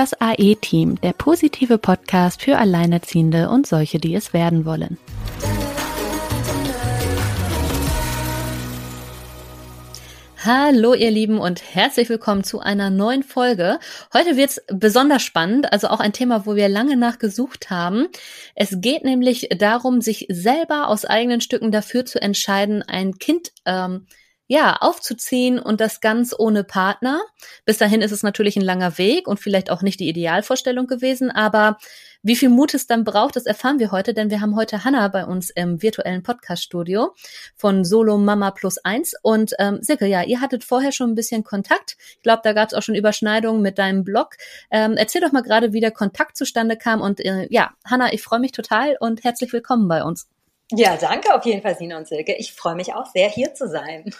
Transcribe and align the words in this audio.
Das 0.00 0.18
AE-Team, 0.18 0.98
der 1.02 1.12
positive 1.12 1.76
Podcast 1.76 2.40
für 2.40 2.56
Alleinerziehende 2.56 3.50
und 3.50 3.66
solche, 3.66 3.98
die 3.98 4.14
es 4.14 4.32
werden 4.32 4.64
wollen. 4.64 4.96
Hallo 10.42 10.94
ihr 10.94 11.10
Lieben 11.10 11.38
und 11.38 11.74
herzlich 11.74 12.08
willkommen 12.08 12.44
zu 12.44 12.60
einer 12.60 12.88
neuen 12.88 13.22
Folge. 13.22 13.78
Heute 14.14 14.38
wird's 14.38 14.62
besonders 14.68 15.20
spannend, 15.20 15.70
also 15.70 15.88
auch 15.88 16.00
ein 16.00 16.14
Thema, 16.14 16.46
wo 16.46 16.56
wir 16.56 16.70
lange 16.70 16.96
nachgesucht 16.96 17.68
haben. 17.68 18.06
Es 18.54 18.76
geht 18.80 19.04
nämlich 19.04 19.50
darum, 19.58 20.00
sich 20.00 20.24
selber 20.30 20.88
aus 20.88 21.04
eigenen 21.04 21.42
Stücken 21.42 21.72
dafür 21.72 22.06
zu 22.06 22.22
entscheiden, 22.22 22.82
ein 22.82 23.18
Kind 23.18 23.52
ähm, 23.66 24.06
ja, 24.50 24.78
aufzuziehen 24.80 25.60
und 25.60 25.80
das 25.80 26.00
ganz 26.00 26.34
ohne 26.36 26.64
Partner. 26.64 27.20
Bis 27.66 27.78
dahin 27.78 28.02
ist 28.02 28.10
es 28.10 28.24
natürlich 28.24 28.56
ein 28.56 28.62
langer 28.62 28.98
Weg 28.98 29.28
und 29.28 29.38
vielleicht 29.38 29.70
auch 29.70 29.80
nicht 29.80 30.00
die 30.00 30.08
Idealvorstellung 30.08 30.88
gewesen, 30.88 31.30
aber 31.30 31.78
wie 32.24 32.34
viel 32.34 32.48
Mut 32.48 32.74
es 32.74 32.88
dann 32.88 33.04
braucht, 33.04 33.36
das 33.36 33.46
erfahren 33.46 33.78
wir 33.78 33.92
heute, 33.92 34.12
denn 34.12 34.28
wir 34.28 34.40
haben 34.40 34.56
heute 34.56 34.82
Hanna 34.82 35.06
bei 35.06 35.24
uns 35.24 35.50
im 35.50 35.80
virtuellen 35.80 36.24
Podcast-Studio 36.24 37.14
von 37.54 37.84
Solo 37.84 38.18
Mama 38.18 38.50
Plus 38.50 38.78
Eins. 38.78 39.14
Und 39.22 39.54
ähm, 39.60 39.78
Silke, 39.82 40.06
ja, 40.06 40.24
ihr 40.24 40.40
hattet 40.40 40.64
vorher 40.64 40.90
schon 40.90 41.10
ein 41.10 41.14
bisschen 41.14 41.44
Kontakt. 41.44 41.96
Ich 42.16 42.22
glaube, 42.22 42.40
da 42.42 42.52
gab 42.52 42.70
es 42.70 42.74
auch 42.74 42.82
schon 42.82 42.96
Überschneidungen 42.96 43.62
mit 43.62 43.78
deinem 43.78 44.02
Blog. 44.02 44.30
Ähm, 44.72 44.96
erzähl 44.96 45.20
doch 45.20 45.30
mal 45.30 45.44
gerade, 45.44 45.72
wie 45.72 45.80
der 45.80 45.92
Kontakt 45.92 46.36
zustande 46.36 46.76
kam. 46.76 47.00
Und 47.00 47.20
äh, 47.20 47.46
ja, 47.50 47.70
Hanna, 47.88 48.12
ich 48.12 48.22
freue 48.22 48.40
mich 48.40 48.50
total 48.50 48.96
und 48.98 49.22
herzlich 49.22 49.52
willkommen 49.52 49.86
bei 49.86 50.02
uns. 50.02 50.28
Ja, 50.72 50.96
danke 50.96 51.34
auf 51.34 51.44
jeden 51.46 51.62
Fall, 51.62 51.76
Sina 51.76 51.98
und 51.98 52.08
Silke. 52.08 52.34
Ich 52.34 52.52
freue 52.52 52.74
mich 52.74 52.94
auch 52.94 53.06
sehr, 53.06 53.28
hier 53.28 53.54
zu 53.54 53.68
sein. 53.68 54.12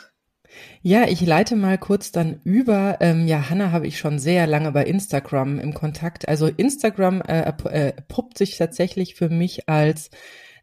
Ja, 0.82 1.06
ich 1.09 1.20
leite 1.20 1.56
mal 1.56 1.78
kurz 1.78 2.12
dann 2.12 2.40
über. 2.45 2.98
Ähm, 3.00 3.27
ja, 3.27 3.50
Hanna 3.50 3.72
habe 3.72 3.86
ich 3.86 3.98
schon 3.98 4.18
sehr 4.18 4.46
lange 4.46 4.73
bei 4.73 4.84
Instagram 4.84 5.59
im 5.59 5.74
Kontakt. 5.74 6.29
Also 6.29 6.46
Instagram 6.46 7.20
äh, 7.23 7.52
äh, 7.68 7.93
puppt 8.09 8.38
sich 8.38 8.56
tatsächlich 8.56 9.15
für 9.15 9.28
mich 9.28 9.68
als 9.68 10.10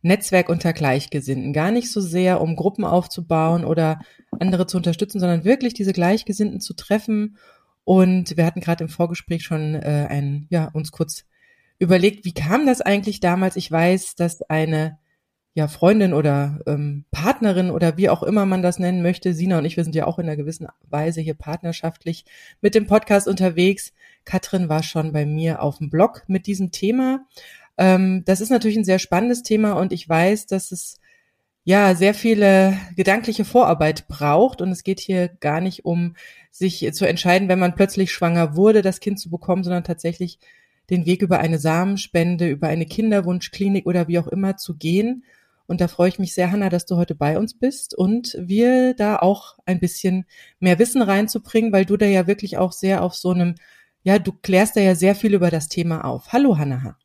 Netzwerk 0.01 0.49
unter 0.49 0.73
Gleichgesinnten. 0.73 1.53
Gar 1.53 1.71
nicht 1.71 1.91
so 1.91 2.01
sehr, 2.01 2.41
um 2.41 2.55
Gruppen 2.55 2.83
aufzubauen 2.83 3.65
oder 3.65 3.99
andere 4.39 4.67
zu 4.67 4.77
unterstützen, 4.77 5.19
sondern 5.19 5.43
wirklich 5.43 5.73
diese 5.73 5.93
Gleichgesinnten 5.93 6.59
zu 6.59 6.73
treffen. 6.73 7.37
Und 7.83 8.35
wir 8.35 8.45
hatten 8.45 8.59
gerade 8.59 8.83
im 8.83 8.89
Vorgespräch 8.89 9.43
schon 9.43 9.75
äh, 9.75 10.07
ein, 10.09 10.47
ja, 10.49 10.69
uns 10.73 10.91
kurz 10.91 11.25
überlegt, 11.79 12.25
wie 12.25 12.33
kam 12.33 12.65
das 12.65 12.81
eigentlich 12.81 13.19
damals? 13.19 13.55
Ich 13.55 13.71
weiß, 13.71 14.15
dass 14.15 14.41
eine 14.41 14.97
ja, 15.57 15.67
Freundin 15.67 16.13
oder 16.13 16.59
ähm, 16.67 17.05
Partnerin 17.09 17.71
oder 17.71 17.97
wie 17.97 18.09
auch 18.09 18.21
immer 18.21 18.45
man 18.45 18.61
das 18.61 18.77
nennen 18.77 19.01
möchte. 19.01 19.33
Sina 19.33 19.57
und 19.57 19.65
ich, 19.65 19.75
wir 19.75 19.83
sind 19.83 19.95
ja 19.95 20.05
auch 20.05 20.19
in 20.19 20.27
einer 20.27 20.35
gewissen 20.35 20.67
Weise 20.87 21.19
hier 21.19 21.33
partnerschaftlich 21.33 22.25
mit 22.61 22.75
dem 22.75 22.85
Podcast 22.85 23.27
unterwegs. 23.27 23.91
Katrin 24.23 24.69
war 24.69 24.83
schon 24.83 25.13
bei 25.13 25.25
mir 25.25 25.63
auf 25.63 25.79
dem 25.79 25.89
Blog 25.89 26.21
mit 26.27 26.45
diesem 26.45 26.69
Thema. 26.69 27.25
Ähm, 27.75 28.21
das 28.25 28.39
ist 28.39 28.51
natürlich 28.51 28.77
ein 28.77 28.83
sehr 28.83 28.99
spannendes 28.99 29.41
Thema 29.41 29.71
und 29.71 29.91
ich 29.93 30.07
weiß, 30.07 30.45
dass 30.45 30.71
es 30.71 30.99
ja 31.63 31.95
sehr 31.95 32.13
viele 32.13 32.77
gedankliche 32.95 33.43
Vorarbeit 33.43 34.07
braucht 34.07 34.61
und 34.61 34.69
es 34.69 34.83
geht 34.83 34.99
hier 34.99 35.27
gar 35.27 35.59
nicht 35.59 35.85
um 35.85 36.15
sich 36.51 36.87
zu 36.93 37.07
entscheiden, 37.07 37.49
wenn 37.49 37.57
man 37.57 37.73
plötzlich 37.73 38.11
schwanger 38.11 38.55
wurde, 38.55 38.83
das 38.83 38.99
Kind 38.99 39.19
zu 39.19 39.31
bekommen, 39.31 39.63
sondern 39.63 39.83
tatsächlich 39.83 40.37
den 40.91 41.07
Weg 41.07 41.23
über 41.23 41.39
eine 41.39 41.57
Samenspende, 41.57 42.47
über 42.47 42.67
eine 42.67 42.85
Kinderwunschklinik 42.85 43.87
oder 43.87 44.07
wie 44.07 44.19
auch 44.19 44.27
immer 44.27 44.55
zu 44.57 44.77
gehen 44.77 45.23
und 45.67 45.81
da 45.81 45.87
freue 45.87 46.09
ich 46.09 46.19
mich 46.19 46.33
sehr, 46.33 46.51
Hanna, 46.51 46.69
dass 46.69 46.85
du 46.85 46.95
heute 46.95 47.13
bei 47.13 47.37
uns 47.37 47.57
bist 47.57 47.93
und 47.93 48.35
wir 48.39 48.93
da 48.93 49.17
auch 49.17 49.57
ein 49.65 49.79
bisschen 49.79 50.25
mehr 50.59 50.79
Wissen 50.79 51.01
reinzubringen, 51.01 51.73
weil 51.73 51.85
du 51.85 51.97
da 51.97 52.05
ja 52.05 52.25
wirklich 52.25 52.57
auch 52.57 52.71
sehr 52.71 53.03
auf 53.03 53.13
so 53.13 53.31
einem, 53.31 53.55
ja, 54.01 54.17
du 54.17 54.31
klärst 54.31 54.77
da 54.77 54.81
ja 54.81 54.95
sehr 54.95 55.13
viel 55.13 55.33
über 55.33 55.51
das 55.51 55.67
Thema 55.67 56.05
auf. 56.05 56.31
Hallo, 56.31 56.57
Hanna. 56.57 56.97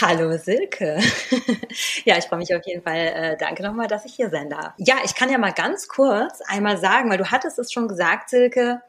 Hallo 0.00 0.36
Silke. 0.38 0.98
ja, 2.04 2.18
ich 2.18 2.24
freue 2.24 2.38
mich 2.38 2.54
auf 2.54 2.66
jeden 2.66 2.82
Fall. 2.82 2.96
Äh, 2.96 3.36
danke 3.38 3.62
nochmal, 3.62 3.86
dass 3.86 4.04
ich 4.04 4.14
hier 4.14 4.30
sein 4.30 4.50
darf. 4.50 4.72
Ja, 4.78 4.96
ich 5.04 5.14
kann 5.14 5.30
ja 5.30 5.38
mal 5.38 5.52
ganz 5.52 5.88
kurz 5.88 6.40
einmal 6.48 6.78
sagen, 6.78 7.10
weil 7.10 7.18
du 7.18 7.30
hattest 7.30 7.58
es 7.58 7.70
schon 7.70 7.86
gesagt, 7.86 8.30
Silke, 8.30 8.80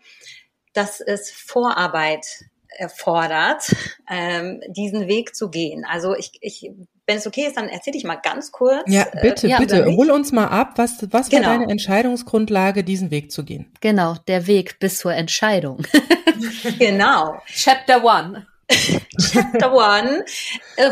dass 0.73 1.01
es 1.01 1.29
Vorarbeit 1.29 2.25
erfordert, 2.69 3.75
ähm, 4.09 4.61
diesen 4.67 5.07
Weg 5.07 5.35
zu 5.35 5.49
gehen. 5.49 5.85
Also 5.85 6.15
ich, 6.15 6.31
ich 6.41 6.71
wenn 7.07 7.17
es 7.17 7.27
okay 7.27 7.45
ist, 7.47 7.57
dann 7.57 7.69
erzähle 7.69 7.97
ich 7.97 8.03
mal 8.03 8.15
ganz 8.15 8.51
kurz. 8.51 8.83
Ja, 8.87 9.03
äh, 9.11 9.21
bitte, 9.21 9.47
äh, 9.47 9.57
bitte, 9.57 9.85
hol 9.85 10.09
uns 10.09 10.31
mal 10.31 10.47
ab. 10.47 10.73
Was, 10.77 11.05
was 11.11 11.29
genau. 11.29 11.47
war 11.47 11.57
deine 11.59 11.71
Entscheidungsgrundlage, 11.71 12.83
diesen 12.83 13.11
Weg 13.11 13.31
zu 13.31 13.43
gehen? 13.43 13.71
Genau, 13.81 14.15
der 14.27 14.47
Weg 14.47 14.79
bis 14.79 14.97
zur 14.97 15.13
Entscheidung. 15.13 15.83
genau. 16.79 17.39
Chapter 17.47 18.03
one. 18.03 18.47
Chapter 18.67 19.73
One, 19.73 20.25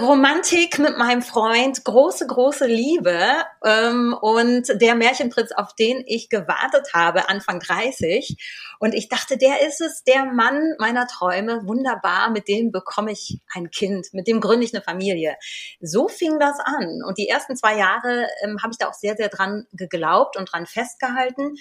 Romantik 0.01 0.77
mit 0.77 0.97
meinem 0.97 1.21
Freund, 1.21 1.83
große, 1.83 2.27
große 2.27 2.67
Liebe 2.67 3.19
ähm, 3.65 4.15
und 4.19 4.67
der 4.79 4.95
Märchenprinz, 4.95 5.51
auf 5.51 5.73
den 5.73 6.03
ich 6.05 6.29
gewartet 6.29 6.93
habe, 6.93 7.29
Anfang 7.29 7.59
30. 7.59 8.37
Und 8.79 8.93
ich 8.93 9.09
dachte, 9.09 9.37
der 9.37 9.65
ist 9.67 9.81
es, 9.81 10.03
der 10.03 10.25
Mann 10.25 10.75
meiner 10.77 11.07
Träume, 11.07 11.65
wunderbar, 11.65 12.29
mit 12.29 12.47
dem 12.47 12.71
bekomme 12.71 13.11
ich 13.11 13.39
ein 13.53 13.71
Kind, 13.71 14.07
mit 14.13 14.27
dem 14.27 14.39
gründe 14.39 14.65
ich 14.65 14.73
eine 14.73 14.83
Familie. 14.83 15.35
So 15.81 16.07
fing 16.07 16.39
das 16.39 16.59
an. 16.59 17.01
Und 17.05 17.17
die 17.17 17.27
ersten 17.27 17.55
zwei 17.55 17.77
Jahre 17.77 18.27
ähm, 18.43 18.59
habe 18.61 18.71
ich 18.71 18.77
da 18.77 18.87
auch 18.87 18.93
sehr, 18.93 19.15
sehr 19.15 19.29
dran 19.29 19.65
geglaubt 19.73 20.37
und 20.37 20.51
dran 20.51 20.67
festgehalten. 20.67 21.55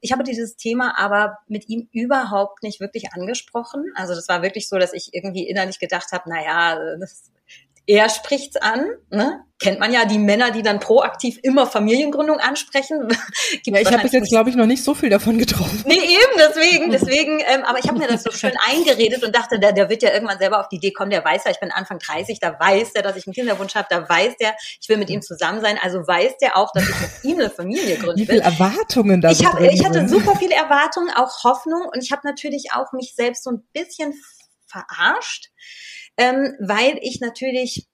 Ich 0.00 0.12
habe 0.12 0.22
dieses 0.22 0.56
Thema 0.56 0.98
aber 0.98 1.38
mit 1.48 1.68
ihm 1.68 1.88
überhaupt 1.92 2.62
nicht 2.62 2.80
wirklich 2.80 3.12
angesprochen. 3.12 3.84
Also 3.94 4.14
das 4.14 4.28
war 4.28 4.42
wirklich 4.42 4.68
so, 4.68 4.78
dass 4.78 4.92
ich 4.92 5.14
irgendwie 5.14 5.48
innerlich 5.48 5.78
gedacht 5.78 6.12
habe, 6.12 6.24
na 6.28 6.44
ja, 6.44 6.96
das 6.98 7.32
er 7.86 8.08
spricht's 8.08 8.56
an, 8.56 8.86
ne? 9.10 9.42
Kennt 9.58 9.80
man 9.80 9.90
ja 9.90 10.04
die 10.04 10.18
Männer, 10.18 10.50
die 10.50 10.60
dann 10.60 10.80
proaktiv 10.80 11.38
immer 11.42 11.66
Familiengründung 11.66 12.38
ansprechen. 12.38 13.08
ja, 13.64 13.80
ich 13.80 13.90
habe 13.90 14.02
bis 14.02 14.12
jetzt, 14.12 14.28
glaube 14.28 14.50
ich, 14.50 14.56
noch 14.56 14.66
nicht 14.66 14.84
so 14.84 14.92
viel 14.92 15.08
davon 15.08 15.38
getroffen. 15.38 15.82
Nee, 15.86 15.94
eben, 15.94 16.32
deswegen, 16.36 16.90
deswegen, 16.90 17.40
ähm, 17.40 17.64
aber 17.64 17.78
ich 17.78 17.88
habe 17.88 17.98
mir 17.98 18.06
das 18.06 18.22
so 18.22 18.30
schön 18.32 18.52
eingeredet 18.66 19.24
und 19.24 19.34
dachte, 19.34 19.58
der, 19.58 19.72
der 19.72 19.88
wird 19.88 20.02
ja 20.02 20.12
irgendwann 20.12 20.38
selber 20.38 20.60
auf 20.60 20.68
die 20.68 20.76
Idee 20.76 20.92
kommen, 20.92 21.10
der 21.10 21.24
weiß 21.24 21.44
ja, 21.44 21.52
ich 21.52 21.60
bin 21.60 21.70
Anfang 21.70 21.98
30, 21.98 22.38
da 22.38 22.60
weiß 22.60 22.92
der, 22.92 23.02
dass 23.02 23.16
ich 23.16 23.26
einen 23.26 23.32
Kinderwunsch 23.32 23.74
habe, 23.74 23.86
da 23.88 24.06
weiß 24.06 24.36
der, 24.38 24.54
ich 24.78 24.90
will 24.90 24.98
mit 24.98 25.08
ihm 25.08 25.22
zusammen 25.22 25.62
sein, 25.62 25.78
also 25.80 26.00
weiß 26.00 26.36
der 26.42 26.58
auch, 26.58 26.70
dass 26.74 26.86
ich 26.86 27.00
mit 27.00 27.24
ihm 27.24 27.38
eine 27.38 27.48
Familie 27.48 27.96
gründe. 27.96 28.20
Wie 28.20 28.26
viele 28.26 28.42
Erwartungen 28.42 29.22
da 29.22 29.30
ich, 29.30 29.42
hab, 29.42 29.58
ich 29.58 29.82
hatte 29.82 30.06
super 30.06 30.36
viele 30.36 30.54
Erwartungen, 30.54 31.08
auch 31.16 31.44
Hoffnung 31.44 31.86
und 31.90 32.02
ich 32.02 32.12
habe 32.12 32.26
natürlich 32.26 32.72
auch 32.74 32.92
mich 32.92 33.14
selbst 33.16 33.42
so 33.42 33.52
ein 33.52 33.62
bisschen 33.72 34.12
verarscht 34.66 35.48
ähm, 36.16 36.54
weil 36.60 36.98
ich 37.02 37.20
natürlich 37.20 37.86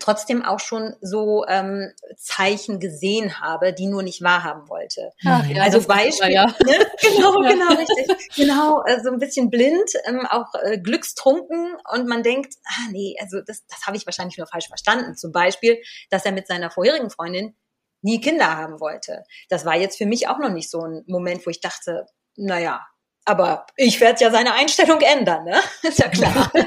trotzdem 0.00 0.44
auch 0.44 0.60
schon 0.60 0.94
so 1.00 1.44
ähm, 1.48 1.92
Zeichen 2.16 2.80
gesehen 2.80 3.40
habe, 3.40 3.72
die 3.72 3.86
nur 3.86 4.02
nicht 4.02 4.22
wahrhaben 4.22 4.68
wollte. 4.68 5.12
Ach, 5.24 5.46
ja, 5.46 5.62
also 5.62 5.80
Beispiel, 5.86 6.32
ja. 6.32 6.46
ne? 6.46 6.86
genau, 7.00 7.42
ja. 7.42 7.50
genau, 7.50 7.68
richtig, 7.68 8.34
genau, 8.34 8.84
äh, 8.84 9.00
so 9.02 9.10
ein 9.10 9.18
bisschen 9.18 9.50
blind, 9.50 9.90
ähm, 10.06 10.26
auch 10.26 10.54
äh, 10.62 10.78
glückstrunken 10.78 11.76
und 11.92 12.06
man 12.06 12.22
denkt, 12.22 12.54
ah 12.66 12.90
nee, 12.90 13.16
also 13.20 13.40
das, 13.40 13.66
das 13.66 13.86
habe 13.86 13.96
ich 13.96 14.06
wahrscheinlich 14.06 14.38
nur 14.38 14.46
falsch 14.46 14.68
verstanden. 14.68 15.16
Zum 15.16 15.32
Beispiel, 15.32 15.80
dass 16.10 16.24
er 16.24 16.32
mit 16.32 16.46
seiner 16.46 16.70
vorherigen 16.70 17.10
Freundin 17.10 17.56
nie 18.02 18.20
Kinder 18.20 18.56
haben 18.56 18.80
wollte. 18.80 19.24
Das 19.48 19.64
war 19.64 19.76
jetzt 19.76 19.98
für 19.98 20.06
mich 20.06 20.28
auch 20.28 20.38
noch 20.38 20.50
nicht 20.50 20.70
so 20.70 20.80
ein 20.80 21.04
Moment, 21.06 21.44
wo 21.46 21.50
ich 21.50 21.60
dachte, 21.60 22.06
naja, 22.36 22.86
aber 23.24 23.66
ich 23.76 24.00
werde 24.00 24.22
ja 24.22 24.30
seine 24.30 24.54
Einstellung 24.54 25.00
ändern, 25.00 25.44
ne? 25.44 25.60
Ist 25.82 25.98
ja 25.98 26.08
klar. 26.08 26.52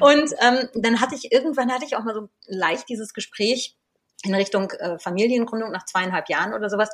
und 0.00 0.32
ähm, 0.40 0.68
dann 0.74 1.00
hatte 1.00 1.14
ich 1.14 1.32
irgendwann 1.32 1.72
hatte 1.72 1.84
ich 1.84 1.96
auch 1.96 2.04
mal 2.04 2.14
so 2.14 2.28
leicht 2.46 2.88
dieses 2.88 3.14
Gespräch 3.14 3.76
in 4.24 4.34
Richtung 4.34 4.70
äh, 4.72 4.98
Familiengründung 4.98 5.70
nach 5.70 5.86
zweieinhalb 5.86 6.28
Jahren 6.28 6.54
oder 6.54 6.68
sowas. 6.68 6.90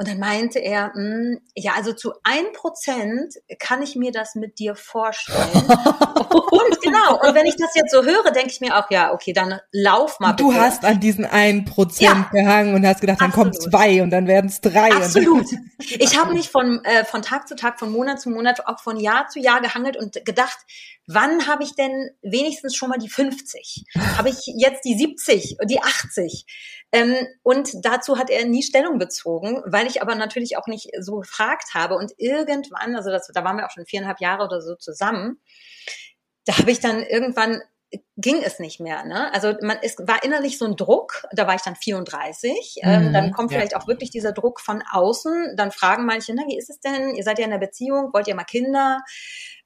Und 0.00 0.08
dann 0.08 0.18
meinte 0.18 0.58
er, 0.60 0.92
mh, 0.94 0.94
hm, 0.94 1.40
ja, 1.54 1.72
also 1.76 1.92
zu 1.92 2.14
ein 2.22 2.52
Prozent 2.54 3.34
kann 3.58 3.82
ich 3.82 3.96
mir 3.96 4.12
das 4.12 4.34
mit 4.34 4.58
dir 4.58 4.74
vorstellen. 4.74 5.38
und 5.52 6.80
genau, 6.80 7.20
und 7.20 7.34
wenn 7.34 7.44
ich 7.44 7.56
das 7.56 7.74
jetzt 7.74 7.92
so 7.92 8.02
höre, 8.02 8.30
denke 8.30 8.48
ich 8.48 8.62
mir 8.62 8.78
auch, 8.78 8.90
ja, 8.90 9.12
okay, 9.12 9.34
dann 9.34 9.60
lauf 9.72 10.18
mal. 10.18 10.32
Bitte. 10.32 10.44
Du 10.44 10.54
hast 10.54 10.86
an 10.86 11.00
diesen 11.00 11.26
ein 11.26 11.66
Prozent 11.66 12.00
ja, 12.00 12.30
gehangen 12.32 12.74
und 12.74 12.86
hast 12.86 13.02
gedacht, 13.02 13.20
dann 13.20 13.30
kommen 13.30 13.52
zwei 13.52 14.02
und 14.02 14.08
dann 14.08 14.26
werden 14.26 14.46
es 14.46 14.62
drei. 14.62 14.90
Absolut. 14.90 15.46
Ich 15.98 16.18
habe 16.18 16.34
mich 16.34 16.50
von, 16.50 16.84
äh, 16.84 17.04
von 17.04 17.22
Tag 17.22 17.48
zu 17.48 17.56
Tag, 17.56 17.78
von 17.78 17.90
Monat 17.90 18.20
zu 18.20 18.28
Monat, 18.30 18.66
auch 18.66 18.80
von 18.80 18.98
Jahr 18.98 19.28
zu 19.28 19.40
Jahr 19.40 19.60
gehangelt 19.60 19.96
und 19.96 20.24
gedacht, 20.26 20.58
wann 21.12 21.46
habe 21.46 21.64
ich 21.64 21.74
denn 21.74 22.10
wenigstens 22.22 22.76
schon 22.76 22.88
mal 22.88 22.98
die 22.98 23.08
50? 23.08 23.84
Habe 24.16 24.28
ich 24.28 24.46
jetzt 24.46 24.84
die 24.84 24.96
70, 24.96 25.56
die 25.64 25.80
80? 25.80 26.46
Ähm, 26.92 27.26
und 27.42 27.70
dazu 27.84 28.16
hat 28.16 28.30
er 28.30 28.46
nie 28.46 28.62
Stellung 28.62 28.98
bezogen, 28.98 29.62
weil 29.66 29.86
ich 29.86 30.02
aber 30.02 30.14
natürlich 30.14 30.56
auch 30.56 30.66
nicht 30.66 30.90
so 31.00 31.16
gefragt 31.16 31.74
habe. 31.74 31.96
Und 31.96 32.12
irgendwann, 32.16 32.94
also 32.94 33.10
das, 33.10 33.28
da 33.34 33.44
waren 33.44 33.56
wir 33.56 33.66
auch 33.66 33.70
schon 33.70 33.86
viereinhalb 33.86 34.20
Jahre 34.20 34.44
oder 34.44 34.60
so 34.60 34.76
zusammen, 34.76 35.40
da 36.46 36.58
habe 36.58 36.70
ich 36.70 36.80
dann 36.80 37.02
irgendwann 37.02 37.60
ging 38.16 38.42
es 38.42 38.60
nicht 38.60 38.78
mehr. 38.78 39.04
Ne? 39.04 39.32
Also 39.34 39.54
man 39.62 39.78
es 39.82 39.96
war 39.98 40.22
innerlich 40.22 40.58
so 40.58 40.64
ein 40.64 40.76
Druck. 40.76 41.26
Da 41.32 41.46
war 41.46 41.56
ich 41.56 41.62
dann 41.62 41.74
34. 41.74 42.76
Ähm, 42.82 43.00
mhm, 43.00 43.06
ähm, 43.06 43.12
dann 43.12 43.32
kommt 43.32 43.50
ja. 43.50 43.58
vielleicht 43.58 43.74
auch 43.74 43.88
wirklich 43.88 44.10
dieser 44.10 44.32
Druck 44.32 44.60
von 44.60 44.82
außen. 44.92 45.56
Dann 45.56 45.72
fragen 45.72 46.06
manche, 46.06 46.32
na 46.34 46.44
wie 46.46 46.56
ist 46.56 46.70
es 46.70 46.80
denn? 46.80 47.14
Ihr 47.16 47.24
seid 47.24 47.38
ja 47.38 47.46
in 47.46 47.50
der 47.50 47.58
Beziehung, 47.58 48.12
wollt 48.12 48.28
ihr 48.28 48.36
mal 48.36 48.44
Kinder? 48.44 49.00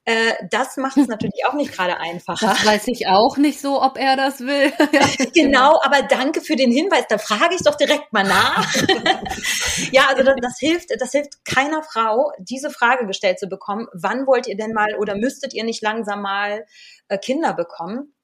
Äh, 0.07 0.35
das 0.51 0.77
macht 0.77 0.99
es 0.99 1.07
natürlich 1.09 1.47
auch 1.47 1.55
nicht 1.55 1.73
gerade 1.73 1.99
einfacher. 1.99 2.49
Das 2.49 2.67
weiß 2.67 2.89
ich 2.89 3.07
auch 3.07 3.37
nicht 3.37 3.61
so, 3.61 3.83
ob 3.83 3.99
er 3.99 4.17
das 4.17 4.41
will. 4.41 4.73
genau, 5.35 5.81
aber 5.83 6.03
danke 6.03 6.41
für 6.43 6.57
den 6.57 6.71
Hinweis. 6.71 7.05
Da 7.09 7.19
frage 7.19 7.55
ich 7.55 7.63
doch 7.63 7.77
direkt 7.77 8.13
mal 8.13 8.25
nach. 8.25 8.75
ja, 9.93 10.07
also 10.09 10.23
das, 10.23 10.35
das, 10.41 10.59
hilft, 10.59 10.91
das 10.99 11.13
hilft 11.13 11.45
keiner 11.45 11.83
Frau, 11.83 12.33
diese 12.39 12.71
Frage 12.71 13.07
gestellt 13.07 13.39
zu 13.39 13.49
bekommen. 13.49 13.87
Wann 13.95 14.27
wollt 14.27 14.47
ihr 14.47 14.57
denn 14.57 14.73
mal 14.73 14.95
oder 14.99 15.17
müsstet 15.17 15.55
ihr 15.55 15.65
nicht 15.65 15.83
langsam 15.83 16.21
mal 16.21 16.67
äh, 17.09 17.19
Kinder 17.19 17.55
bekommen? 17.55 18.15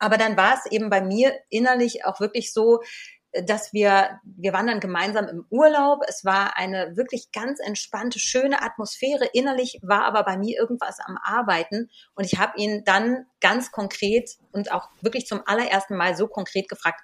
Aber 0.00 0.16
dann 0.16 0.36
war 0.36 0.54
es 0.54 0.70
eben 0.70 0.90
bei 0.90 1.00
mir 1.00 1.34
innerlich 1.50 2.04
auch 2.04 2.20
wirklich 2.20 2.52
so, 2.52 2.80
dass 3.32 3.72
wir, 3.72 4.20
wir 4.24 4.52
waren 4.52 4.66
dann 4.66 4.80
gemeinsam 4.80 5.28
im 5.28 5.46
Urlaub. 5.50 6.00
Es 6.06 6.24
war 6.24 6.56
eine 6.56 6.96
wirklich 6.96 7.30
ganz 7.32 7.60
entspannte, 7.60 8.18
schöne 8.18 8.62
Atmosphäre. 8.62 9.26
Innerlich 9.32 9.78
war 9.82 10.04
aber 10.04 10.24
bei 10.24 10.36
mir 10.36 10.58
irgendwas 10.58 10.98
am 11.00 11.18
Arbeiten. 11.22 11.90
Und 12.14 12.24
ich 12.24 12.38
habe 12.38 12.58
ihn 12.58 12.84
dann 12.84 13.26
ganz 13.40 13.70
konkret 13.70 14.30
und 14.52 14.72
auch 14.72 14.88
wirklich 15.00 15.26
zum 15.26 15.42
allerersten 15.46 15.96
Mal 15.96 16.16
so 16.16 16.26
konkret 16.26 16.68
gefragt, 16.68 17.00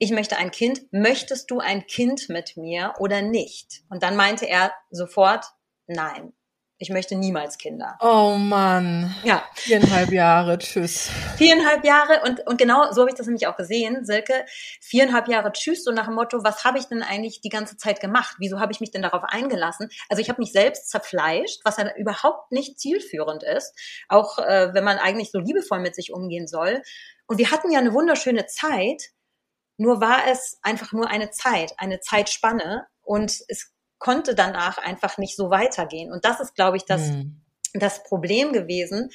ich 0.00 0.10
möchte 0.12 0.36
ein 0.36 0.52
Kind, 0.52 0.92
möchtest 0.92 1.50
du 1.50 1.58
ein 1.58 1.86
Kind 1.86 2.28
mit 2.28 2.56
mir 2.56 2.94
oder 2.98 3.20
nicht? 3.20 3.82
Und 3.88 4.02
dann 4.02 4.16
meinte 4.16 4.46
er 4.46 4.72
sofort, 4.90 5.46
nein 5.86 6.32
ich 6.80 6.90
möchte 6.90 7.16
niemals 7.16 7.58
Kinder. 7.58 7.98
Oh 8.00 8.36
Mann. 8.38 9.12
Ja. 9.24 9.44
Viereinhalb 9.54 10.12
Jahre, 10.12 10.58
tschüss. 10.58 11.10
Viereinhalb 11.36 11.84
Jahre 11.84 12.22
und, 12.24 12.46
und 12.46 12.56
genau 12.56 12.92
so 12.92 13.00
habe 13.00 13.10
ich 13.10 13.16
das 13.16 13.26
nämlich 13.26 13.48
auch 13.48 13.56
gesehen, 13.56 14.04
Silke. 14.04 14.46
Viereinhalb 14.80 15.26
Jahre 15.26 15.52
tschüss, 15.52 15.82
so 15.82 15.90
nach 15.90 16.06
dem 16.06 16.14
Motto, 16.14 16.44
was 16.44 16.64
habe 16.64 16.78
ich 16.78 16.84
denn 16.84 17.02
eigentlich 17.02 17.40
die 17.40 17.48
ganze 17.48 17.76
Zeit 17.76 18.00
gemacht? 18.00 18.36
Wieso 18.38 18.60
habe 18.60 18.70
ich 18.70 18.78
mich 18.78 18.92
denn 18.92 19.02
darauf 19.02 19.24
eingelassen? 19.24 19.88
Also 20.08 20.20
ich 20.20 20.28
habe 20.28 20.40
mich 20.40 20.52
selbst 20.52 20.88
zerfleischt, 20.88 21.60
was 21.64 21.78
ja 21.78 21.94
überhaupt 21.96 22.52
nicht 22.52 22.78
zielführend 22.78 23.42
ist, 23.42 23.74
auch 24.08 24.38
äh, 24.38 24.72
wenn 24.72 24.84
man 24.84 24.98
eigentlich 24.98 25.32
so 25.32 25.40
liebevoll 25.40 25.80
mit 25.80 25.96
sich 25.96 26.12
umgehen 26.12 26.46
soll. 26.46 26.82
Und 27.26 27.38
wir 27.38 27.50
hatten 27.50 27.72
ja 27.72 27.80
eine 27.80 27.92
wunderschöne 27.92 28.46
Zeit, 28.46 29.10
nur 29.78 30.00
war 30.00 30.28
es 30.28 30.58
einfach 30.62 30.92
nur 30.92 31.08
eine 31.08 31.30
Zeit, 31.30 31.72
eine 31.76 31.98
Zeitspanne 31.98 32.86
und 33.02 33.32
es 33.48 33.72
konnte 33.98 34.34
danach 34.34 34.78
einfach 34.78 35.18
nicht 35.18 35.36
so 35.36 35.50
weitergehen. 35.50 36.12
Und 36.12 36.24
das 36.24 36.40
ist, 36.40 36.54
glaube 36.54 36.76
ich, 36.76 36.84
das, 36.84 37.02
mhm. 37.02 37.42
das 37.74 38.02
Problem 38.02 38.52
gewesen. 38.52 39.10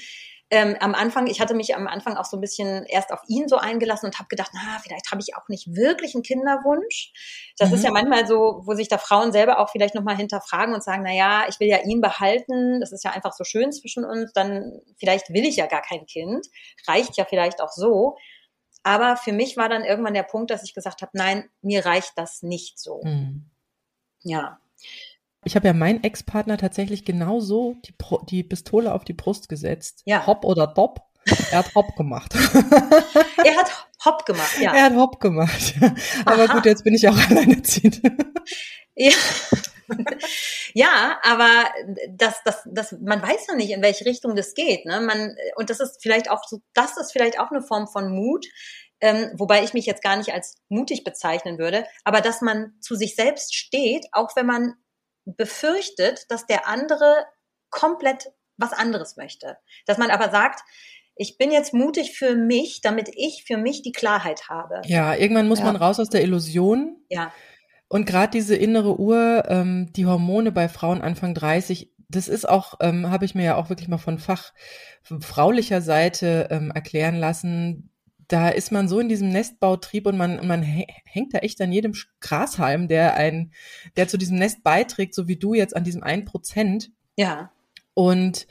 Ähm, 0.50 0.76
am 0.82 0.94
Anfang, 0.94 1.26
ich 1.26 1.42
hatte 1.42 1.56
mich 1.56 1.76
am 1.76 1.88
Anfang 1.88 2.16
auch 2.16 2.26
so 2.26 2.38
ein 2.38 2.42
bisschen 2.42 2.86
erst 2.86 3.12
auf 3.12 3.22
ihn 3.28 3.48
so 3.48 3.58
eingelassen 3.58 4.06
und 4.06 4.20
habe 4.20 4.28
gedacht, 4.28 4.52
na, 4.54 4.78
vielleicht 4.84 5.10
habe 5.10 5.20
ich 5.20 5.36
auch 5.36 5.48
nicht 5.48 5.74
wirklich 5.74 6.14
einen 6.14 6.22
Kinderwunsch. 6.22 7.12
Das 7.58 7.70
mhm. 7.70 7.76
ist 7.76 7.84
ja 7.84 7.92
manchmal 7.92 8.28
so, 8.28 8.62
wo 8.64 8.76
sich 8.76 8.88
da 8.88 9.00
Frauen 9.00 9.32
selber 9.32 9.58
auch 9.58 9.70
vielleicht 9.70 9.96
nochmal 9.96 10.16
hinterfragen 10.16 10.76
und 10.76 10.84
sagen, 10.84 11.02
na 11.04 11.12
ja, 11.12 11.46
ich 11.48 11.60
will 11.60 11.70
ja 11.70 11.80
ihn 11.80 12.02
behalten, 12.02 12.82
das 12.82 12.92
ist 12.92 13.04
ja 13.04 13.12
einfach 13.12 13.34
so 13.34 13.44
schön 13.44 13.72
zwischen 13.72 14.06
uns, 14.06 14.32
dann 14.34 14.80
vielleicht 14.98 15.34
will 15.34 15.44
ich 15.44 15.56
ja 15.56 15.66
gar 15.66 15.82
kein 15.82 16.06
Kind, 16.06 16.46
reicht 16.88 17.18
ja 17.18 17.26
vielleicht 17.26 17.60
auch 17.60 17.72
so. 17.72 18.18
Aber 18.84 19.16
für 19.16 19.32
mich 19.32 19.58
war 19.58 19.70
dann 19.70 19.84
irgendwann 19.84 20.14
der 20.14 20.22
Punkt, 20.22 20.52
dass 20.52 20.64
ich 20.64 20.76
gesagt 20.76 21.02
habe, 21.02 21.12
nein, 21.16 21.50
mir 21.62 21.84
reicht 21.86 22.12
das 22.16 22.44
nicht 22.44 22.78
so. 22.78 23.02
Mhm. 23.04 23.50
Ja. 24.22 24.60
Ich 25.46 25.56
habe 25.56 25.68
ja 25.68 25.74
meinen 25.74 26.04
Ex-Partner 26.04 26.58
tatsächlich 26.58 27.06
genauso 27.06 27.76
die, 27.86 27.94
die 28.30 28.44
Pistole 28.44 28.94
auf 28.94 29.04
die 29.04 29.14
Brust 29.14 29.50
gesetzt. 29.50 30.02
Ja. 30.06 30.26
Hopp 30.26 30.46
oder 30.46 30.68
Dopp. 30.68 31.02
Er 31.52 31.60
hat 31.60 31.74
Hopp 31.76 31.96
gemacht. 31.96 32.34
er 33.44 33.58
hat 33.58 33.88
Hopp 34.04 34.26
gemacht, 34.26 34.60
ja. 34.60 34.74
Er 34.74 34.84
hat 34.86 34.96
Hopp 34.96 35.20
gemacht. 35.20 35.76
Aber 36.26 36.44
Aha. 36.44 36.54
gut, 36.54 36.66
jetzt 36.66 36.84
bin 36.84 36.94
ich 36.94 37.08
auch 37.08 37.18
alleinerziehend. 37.30 38.02
Ja. 38.96 39.12
ja, 40.74 41.20
aber 41.24 41.50
das, 42.10 42.36
das, 42.46 42.62
das, 42.66 42.96
man 43.02 43.22
weiß 43.22 43.48
ja 43.48 43.56
nicht, 43.56 43.72
in 43.72 43.82
welche 43.82 44.06
Richtung 44.06 44.36
das 44.36 44.54
geht. 44.54 44.86
Ne? 44.86 45.02
Man, 45.02 45.36
und 45.56 45.70
das 45.70 45.80
ist 45.80 46.02
vielleicht 46.02 46.30
auch 46.30 46.44
so, 46.48 46.62
das 46.74 46.98
ist 46.98 47.12
vielleicht 47.12 47.40
auch 47.40 47.52
eine 47.52 47.62
Form 47.62 47.88
von 47.88 48.14
Mut, 48.14 48.46
ähm, 49.02 49.32
wobei 49.36 49.64
ich 49.64 49.74
mich 49.74 49.86
jetzt 49.86 50.02
gar 50.02 50.16
nicht 50.16 50.32
als 50.32 50.56
mutig 50.70 51.04
bezeichnen 51.04 51.58
würde, 51.58 51.86
aber 52.06 52.22
dass 52.22 52.42
man 52.42 52.74
zu 52.80 52.96
sich 52.96 53.16
selbst 53.16 53.56
steht, 53.56 54.06
auch 54.14 54.36
wenn 54.36 54.46
man 54.46 54.76
befürchtet, 55.26 56.26
dass 56.30 56.46
der 56.46 56.68
andere 56.68 57.26
komplett 57.70 58.32
was 58.58 58.74
anderes 58.74 59.18
möchte. 59.18 59.58
Dass 59.86 59.98
man 59.98 60.12
aber 60.12 60.30
sagt, 60.30 60.62
ich 61.16 61.38
bin 61.38 61.52
jetzt 61.52 61.74
mutig 61.74 62.18
für 62.18 62.36
mich, 62.36 62.82
damit 62.82 63.10
ich 63.14 63.44
für 63.46 63.58
mich 63.58 63.82
die 63.82 63.92
Klarheit 63.92 64.50
habe. 64.50 64.82
Ja, 64.86 65.16
irgendwann 65.16 65.48
muss 65.48 65.60
ja. 65.60 65.66
man 65.66 65.76
raus 65.76 66.00
aus 66.00 66.10
der 66.10 66.24
Illusion. 66.24 66.98
Ja. 67.10 67.32
Und 67.88 68.06
gerade 68.06 68.32
diese 68.32 68.56
innere 68.56 69.00
Uhr, 69.00 69.44
ähm, 69.48 69.92
die 69.94 70.06
Hormone 70.06 70.52
bei 70.52 70.68
Frauen 70.68 71.02
Anfang 71.02 71.36
30, 71.36 71.94
das 72.10 72.28
ist 72.28 72.48
auch, 72.48 72.76
ähm, 72.82 73.10
habe 73.12 73.26
ich 73.26 73.36
mir 73.36 73.44
ja 73.44 73.56
auch 73.56 73.70
wirklich 73.70 73.88
mal 73.88 73.98
von 73.98 74.18
Fach 74.18 74.54
von 75.04 75.22
fraulicher 75.22 75.82
Seite 75.82 76.48
ähm, 76.50 76.72
erklären 76.72 77.16
lassen, 77.16 77.93
da 78.34 78.50
ist 78.50 78.72
man 78.72 78.88
so 78.88 79.00
in 79.00 79.10
diesem 79.10 79.30
Nestbautrieb 79.30 80.08
und 80.08 80.18
man, 80.18 80.48
man 80.48 80.64
hängt 80.64 81.36
da 81.36 81.38
echt 81.38 81.62
an 81.62 81.72
jedem 81.72 81.94
Grashalm, 82.20 82.88
der 82.88 83.14
ein, 83.14 83.52
der 83.96 84.08
zu 84.08 84.18
diesem 84.18 84.40
Nest 84.40 84.64
beiträgt, 84.64 85.14
so 85.14 85.28
wie 85.28 85.36
du 85.36 85.54
jetzt 85.54 85.76
an 85.76 85.84
diesem 85.84 86.02
ein 86.02 86.26
Prozent. 86.26 86.90
Ja. 87.16 87.52
Und 87.94 88.48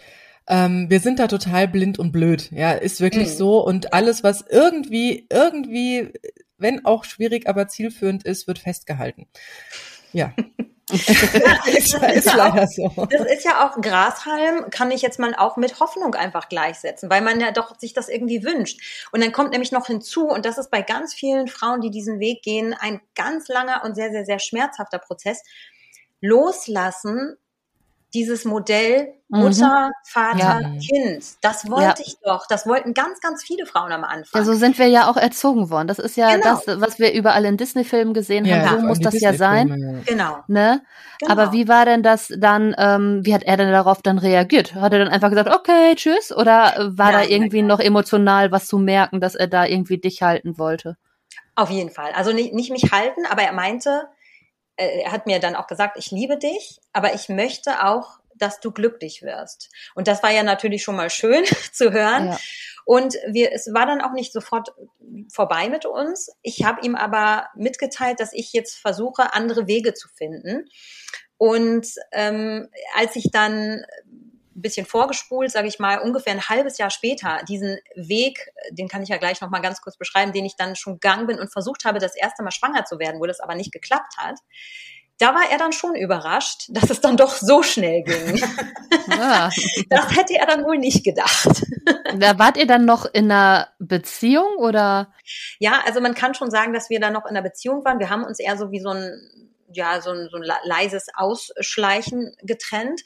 ähm, 0.46 0.88
wir 0.88 1.00
sind 1.00 1.18
da 1.18 1.26
total 1.26 1.66
blind 1.66 1.98
und 1.98 2.12
blöd. 2.12 2.52
Ja, 2.52 2.70
ist 2.70 3.00
wirklich 3.00 3.30
mhm. 3.30 3.34
so. 3.34 3.66
Und 3.66 3.92
alles, 3.92 4.22
was 4.22 4.44
irgendwie, 4.48 5.26
irgendwie, 5.28 6.12
wenn 6.58 6.84
auch 6.84 7.02
schwierig, 7.02 7.48
aber 7.48 7.66
zielführend 7.66 8.22
ist, 8.22 8.46
wird 8.46 8.60
festgehalten. 8.60 9.26
Ja. 10.12 10.32
ja, 10.90 11.66
ist, 11.66 11.94
ist 11.94 12.26
ja 12.26 12.52
auch, 12.52 12.68
so. 12.68 13.06
Das 13.06 13.26
ist 13.26 13.44
ja 13.44 13.66
auch 13.66 13.80
Grashalm, 13.80 14.68
kann 14.70 14.90
ich 14.90 15.02
jetzt 15.02 15.18
mal 15.18 15.34
auch 15.34 15.56
mit 15.56 15.80
Hoffnung 15.80 16.14
einfach 16.14 16.48
gleichsetzen, 16.48 17.08
weil 17.08 17.22
man 17.22 17.40
ja 17.40 17.50
doch 17.50 17.78
sich 17.78 17.94
das 17.94 18.08
irgendwie 18.08 18.44
wünscht. 18.44 19.08
Und 19.12 19.22
dann 19.22 19.32
kommt 19.32 19.52
nämlich 19.52 19.72
noch 19.72 19.86
hinzu, 19.86 20.26
und 20.26 20.44
das 20.44 20.58
ist 20.58 20.70
bei 20.70 20.82
ganz 20.82 21.14
vielen 21.14 21.48
Frauen, 21.48 21.80
die 21.80 21.90
diesen 21.90 22.20
Weg 22.20 22.42
gehen, 22.42 22.74
ein 22.78 23.00
ganz 23.14 23.48
langer 23.48 23.82
und 23.84 23.94
sehr, 23.94 24.10
sehr, 24.10 24.24
sehr 24.24 24.38
schmerzhafter 24.38 24.98
Prozess. 24.98 25.42
Loslassen 26.20 27.36
dieses 28.14 28.44
Modell 28.44 29.14
mhm. 29.28 29.40
Mutter, 29.40 29.88
mhm. 29.88 29.92
Vater, 30.04 30.60
ja. 30.60 30.72
Kind. 30.78 31.24
Das 31.40 31.70
wollte 31.70 32.02
ja. 32.02 32.06
ich 32.06 32.16
doch. 32.22 32.46
Das 32.46 32.66
wollten 32.66 32.94
ganz, 32.94 33.20
ganz 33.20 33.42
viele 33.42 33.66
Frauen 33.66 33.92
am 33.92 34.04
Anfang. 34.04 34.40
Ja, 34.40 34.44
so 34.44 34.54
sind 34.54 34.78
wir 34.78 34.88
ja 34.88 35.10
auch 35.10 35.16
erzogen 35.16 35.70
worden. 35.70 35.88
Das 35.88 35.98
ist 35.98 36.16
ja 36.16 36.36
genau. 36.36 36.60
das, 36.64 36.80
was 36.80 36.98
wir 36.98 37.12
überall 37.12 37.44
in 37.44 37.56
Disney-Filmen 37.56 38.14
gesehen 38.14 38.44
ja, 38.44 38.70
haben. 38.70 38.80
So 38.80 38.86
muss 38.86 39.00
das 39.00 39.18
ja 39.20 39.34
sein. 39.34 40.02
Genau. 40.06 40.38
Ne? 40.46 40.82
Genau. 41.18 41.32
Aber 41.32 41.52
wie 41.52 41.68
war 41.68 41.84
denn 41.84 42.02
das 42.02 42.32
dann, 42.36 42.74
ähm, 42.78 43.20
wie 43.24 43.34
hat 43.34 43.44
er 43.44 43.56
denn 43.56 43.72
darauf 43.72 44.02
dann 44.02 44.18
reagiert? 44.18 44.74
Hat 44.74 44.92
er 44.92 44.98
dann 44.98 45.08
einfach 45.08 45.30
gesagt, 45.30 45.50
okay, 45.50 45.94
tschüss? 45.94 46.32
Oder 46.34 46.92
war 46.96 47.12
da 47.12 47.22
irgendwie 47.22 47.62
noch 47.62 47.80
emotional 47.80 48.52
was 48.52 48.66
zu 48.66 48.78
merken, 48.78 49.20
dass 49.20 49.34
er 49.34 49.46
da 49.46 49.64
irgendwie 49.64 49.98
dich 49.98 50.22
halten 50.22 50.58
wollte? 50.58 50.96
Auf 51.54 51.70
jeden 51.70 51.90
Fall. 51.90 52.12
Also 52.14 52.32
nicht, 52.32 52.54
nicht 52.54 52.70
mich 52.70 52.92
halten, 52.92 53.26
aber 53.26 53.42
er 53.42 53.52
meinte, 53.52 54.08
er 54.76 55.12
hat 55.12 55.26
mir 55.26 55.38
dann 55.38 55.56
auch 55.56 55.66
gesagt, 55.66 55.96
ich 55.98 56.10
liebe 56.10 56.38
dich, 56.38 56.80
aber 56.92 57.14
ich 57.14 57.28
möchte 57.28 57.84
auch, 57.84 58.20
dass 58.34 58.60
du 58.60 58.72
glücklich 58.72 59.22
wirst. 59.22 59.70
Und 59.94 60.08
das 60.08 60.22
war 60.22 60.30
ja 60.30 60.42
natürlich 60.42 60.82
schon 60.82 60.96
mal 60.96 61.10
schön 61.10 61.44
zu 61.72 61.92
hören. 61.92 62.28
Ja. 62.28 62.38
Und 62.84 63.14
wir, 63.28 63.52
es 63.52 63.72
war 63.72 63.86
dann 63.86 64.00
auch 64.00 64.12
nicht 64.12 64.32
sofort 64.32 64.74
vorbei 65.32 65.68
mit 65.68 65.86
uns. 65.86 66.30
Ich 66.42 66.64
habe 66.64 66.84
ihm 66.84 66.96
aber 66.96 67.48
mitgeteilt, 67.54 68.18
dass 68.18 68.32
ich 68.32 68.52
jetzt 68.52 68.74
versuche, 68.76 69.34
andere 69.34 69.66
Wege 69.66 69.94
zu 69.94 70.08
finden. 70.08 70.68
Und 71.36 71.86
ähm, 72.12 72.68
als 72.96 73.16
ich 73.16 73.30
dann 73.32 73.84
ein 74.54 74.62
bisschen 74.62 74.86
vorgespult, 74.86 75.50
sage 75.50 75.68
ich 75.68 75.78
mal, 75.78 75.98
ungefähr 75.98 76.32
ein 76.32 76.48
halbes 76.48 76.78
Jahr 76.78 76.90
später, 76.90 77.40
diesen 77.48 77.78
Weg, 77.94 78.52
den 78.70 78.88
kann 78.88 79.02
ich 79.02 79.08
ja 79.08 79.16
gleich 79.16 79.40
noch 79.40 79.50
mal 79.50 79.60
ganz 79.60 79.80
kurz 79.80 79.96
beschreiben, 79.96 80.32
den 80.32 80.44
ich 80.44 80.56
dann 80.56 80.76
schon 80.76 80.94
gegangen 80.94 81.26
bin 81.26 81.38
und 81.38 81.52
versucht 81.52 81.84
habe, 81.84 81.98
das 81.98 82.16
erste 82.16 82.42
Mal 82.42 82.50
schwanger 82.50 82.84
zu 82.84 82.98
werden, 82.98 83.20
wo 83.20 83.26
das 83.26 83.40
aber 83.40 83.54
nicht 83.54 83.72
geklappt 83.72 84.16
hat. 84.18 84.38
Da 85.18 85.34
war 85.34 85.50
er 85.50 85.58
dann 85.58 85.72
schon 85.72 85.94
überrascht, 85.94 86.66
dass 86.70 86.90
es 86.90 87.00
dann 87.00 87.16
doch 87.16 87.34
so 87.36 87.62
schnell 87.62 88.02
ging. 88.02 88.42
Ah. 89.08 89.50
Das 89.90 90.16
hätte 90.16 90.34
er 90.34 90.46
dann 90.46 90.64
wohl 90.64 90.78
nicht 90.78 91.04
gedacht. 91.04 91.62
Da 92.16 92.38
wart 92.38 92.56
ihr 92.56 92.66
dann 92.66 92.84
noch 92.84 93.04
in 93.04 93.30
einer 93.30 93.68
Beziehung 93.78 94.56
oder? 94.58 95.12
Ja, 95.58 95.82
also 95.84 96.00
man 96.00 96.14
kann 96.14 96.34
schon 96.34 96.50
sagen, 96.50 96.72
dass 96.72 96.88
wir 96.88 97.00
dann 97.00 97.12
noch 97.12 97.24
in 97.24 97.30
einer 97.30 97.42
Beziehung 97.42 97.84
waren. 97.84 97.98
Wir 97.98 98.10
haben 98.10 98.24
uns 98.24 98.38
eher 98.38 98.56
so 98.56 98.70
wie 98.70 98.80
so 98.80 98.90
ein 98.90 99.12
ja, 99.74 100.00
so 100.00 100.10
ein, 100.10 100.28
so 100.30 100.36
ein 100.36 100.44
leises 100.64 101.06
Ausschleichen 101.14 102.34
getrennt. 102.42 103.02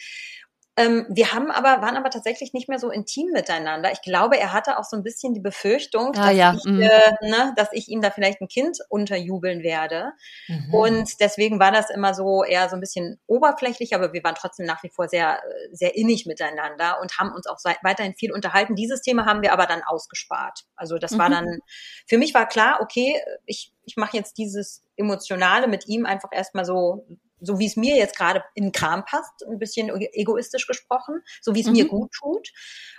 Ähm, 0.78 1.06
wir 1.08 1.32
haben 1.32 1.50
aber, 1.50 1.80
waren 1.80 1.96
aber 1.96 2.10
tatsächlich 2.10 2.52
nicht 2.52 2.68
mehr 2.68 2.78
so 2.78 2.90
intim 2.90 3.30
miteinander. 3.32 3.92
Ich 3.92 4.02
glaube, 4.02 4.38
er 4.38 4.52
hatte 4.52 4.78
auch 4.78 4.84
so 4.84 4.94
ein 4.94 5.02
bisschen 5.02 5.32
die 5.32 5.40
Befürchtung, 5.40 6.08
ah, 6.16 6.28
dass, 6.28 6.36
ja. 6.36 6.54
ich, 6.54 6.64
mhm. 6.64 6.82
äh, 6.82 7.12
ne, 7.22 7.54
dass 7.56 7.68
ich 7.72 7.88
ihm 7.88 8.02
da 8.02 8.10
vielleicht 8.10 8.42
ein 8.42 8.48
Kind 8.48 8.78
unterjubeln 8.90 9.62
werde. 9.62 10.12
Mhm. 10.48 10.74
Und 10.74 11.20
deswegen 11.20 11.58
war 11.58 11.72
das 11.72 11.88
immer 11.88 12.12
so 12.12 12.44
eher 12.44 12.68
so 12.68 12.76
ein 12.76 12.80
bisschen 12.80 13.18
oberflächlich, 13.26 13.94
aber 13.94 14.12
wir 14.12 14.22
waren 14.22 14.34
trotzdem 14.34 14.66
nach 14.66 14.82
wie 14.82 14.90
vor 14.90 15.08
sehr, 15.08 15.40
sehr 15.72 15.96
innig 15.96 16.26
miteinander 16.26 17.00
und 17.00 17.18
haben 17.18 17.32
uns 17.32 17.46
auch 17.46 17.58
weiterhin 17.82 18.14
viel 18.14 18.32
unterhalten. 18.32 18.76
Dieses 18.76 19.00
Thema 19.00 19.24
haben 19.24 19.40
wir 19.40 19.54
aber 19.54 19.64
dann 19.64 19.82
ausgespart. 19.82 20.66
Also 20.76 20.98
das 20.98 21.12
mhm. 21.12 21.18
war 21.18 21.30
dann, 21.30 21.60
für 22.06 22.18
mich 22.18 22.34
war 22.34 22.46
klar, 22.46 22.80
okay, 22.82 23.18
ich, 23.46 23.72
ich 23.86 23.96
mache 23.96 24.16
jetzt 24.16 24.36
dieses 24.36 24.82
Emotionale 24.96 25.68
mit 25.68 25.88
ihm 25.88 26.04
einfach 26.04 26.30
erstmal 26.32 26.66
so 26.66 27.06
so 27.40 27.58
wie 27.58 27.66
es 27.66 27.76
mir 27.76 27.96
jetzt 27.96 28.16
gerade 28.16 28.42
in 28.54 28.64
den 28.64 28.72
Kram 28.72 29.04
passt, 29.04 29.44
ein 29.46 29.58
bisschen 29.58 29.90
egoistisch 30.12 30.66
gesprochen, 30.66 31.22
so 31.40 31.54
wie 31.54 31.60
es 31.60 31.66
mhm. 31.66 31.72
mir 31.72 31.88
gut 31.88 32.12
tut. 32.12 32.52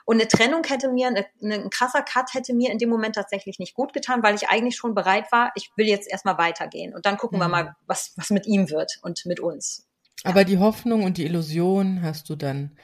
Und 0.05 0.15
eine 0.15 0.27
Trennung 0.27 0.63
hätte 0.65 0.89
mir, 0.89 1.07
eine, 1.07 1.25
ein 1.41 1.69
krasser 1.69 2.01
Cut 2.01 2.33
hätte 2.33 2.53
mir 2.53 2.71
in 2.71 2.77
dem 2.77 2.89
Moment 2.89 3.15
tatsächlich 3.15 3.59
nicht 3.59 3.73
gut 3.73 3.93
getan, 3.93 4.23
weil 4.23 4.35
ich 4.35 4.49
eigentlich 4.49 4.75
schon 4.75 4.95
bereit 4.95 5.31
war, 5.31 5.51
ich 5.55 5.69
will 5.75 5.87
jetzt 5.87 6.09
erstmal 6.09 6.37
weitergehen 6.37 6.93
und 6.93 7.05
dann 7.05 7.17
gucken 7.17 7.39
mhm. 7.39 7.43
wir 7.43 7.49
mal, 7.49 7.75
was, 7.85 8.13
was 8.15 8.29
mit 8.29 8.45
ihm 8.47 8.69
wird 8.69 8.99
und 9.01 9.25
mit 9.25 9.39
uns. 9.39 9.87
Aber 10.23 10.43
die 10.43 10.57
Hoffnung 10.57 11.03
und 11.03 11.17
die 11.17 11.25
Illusion 11.25 12.01
hast 12.01 12.29
du 12.29 12.35
dann 12.35 12.77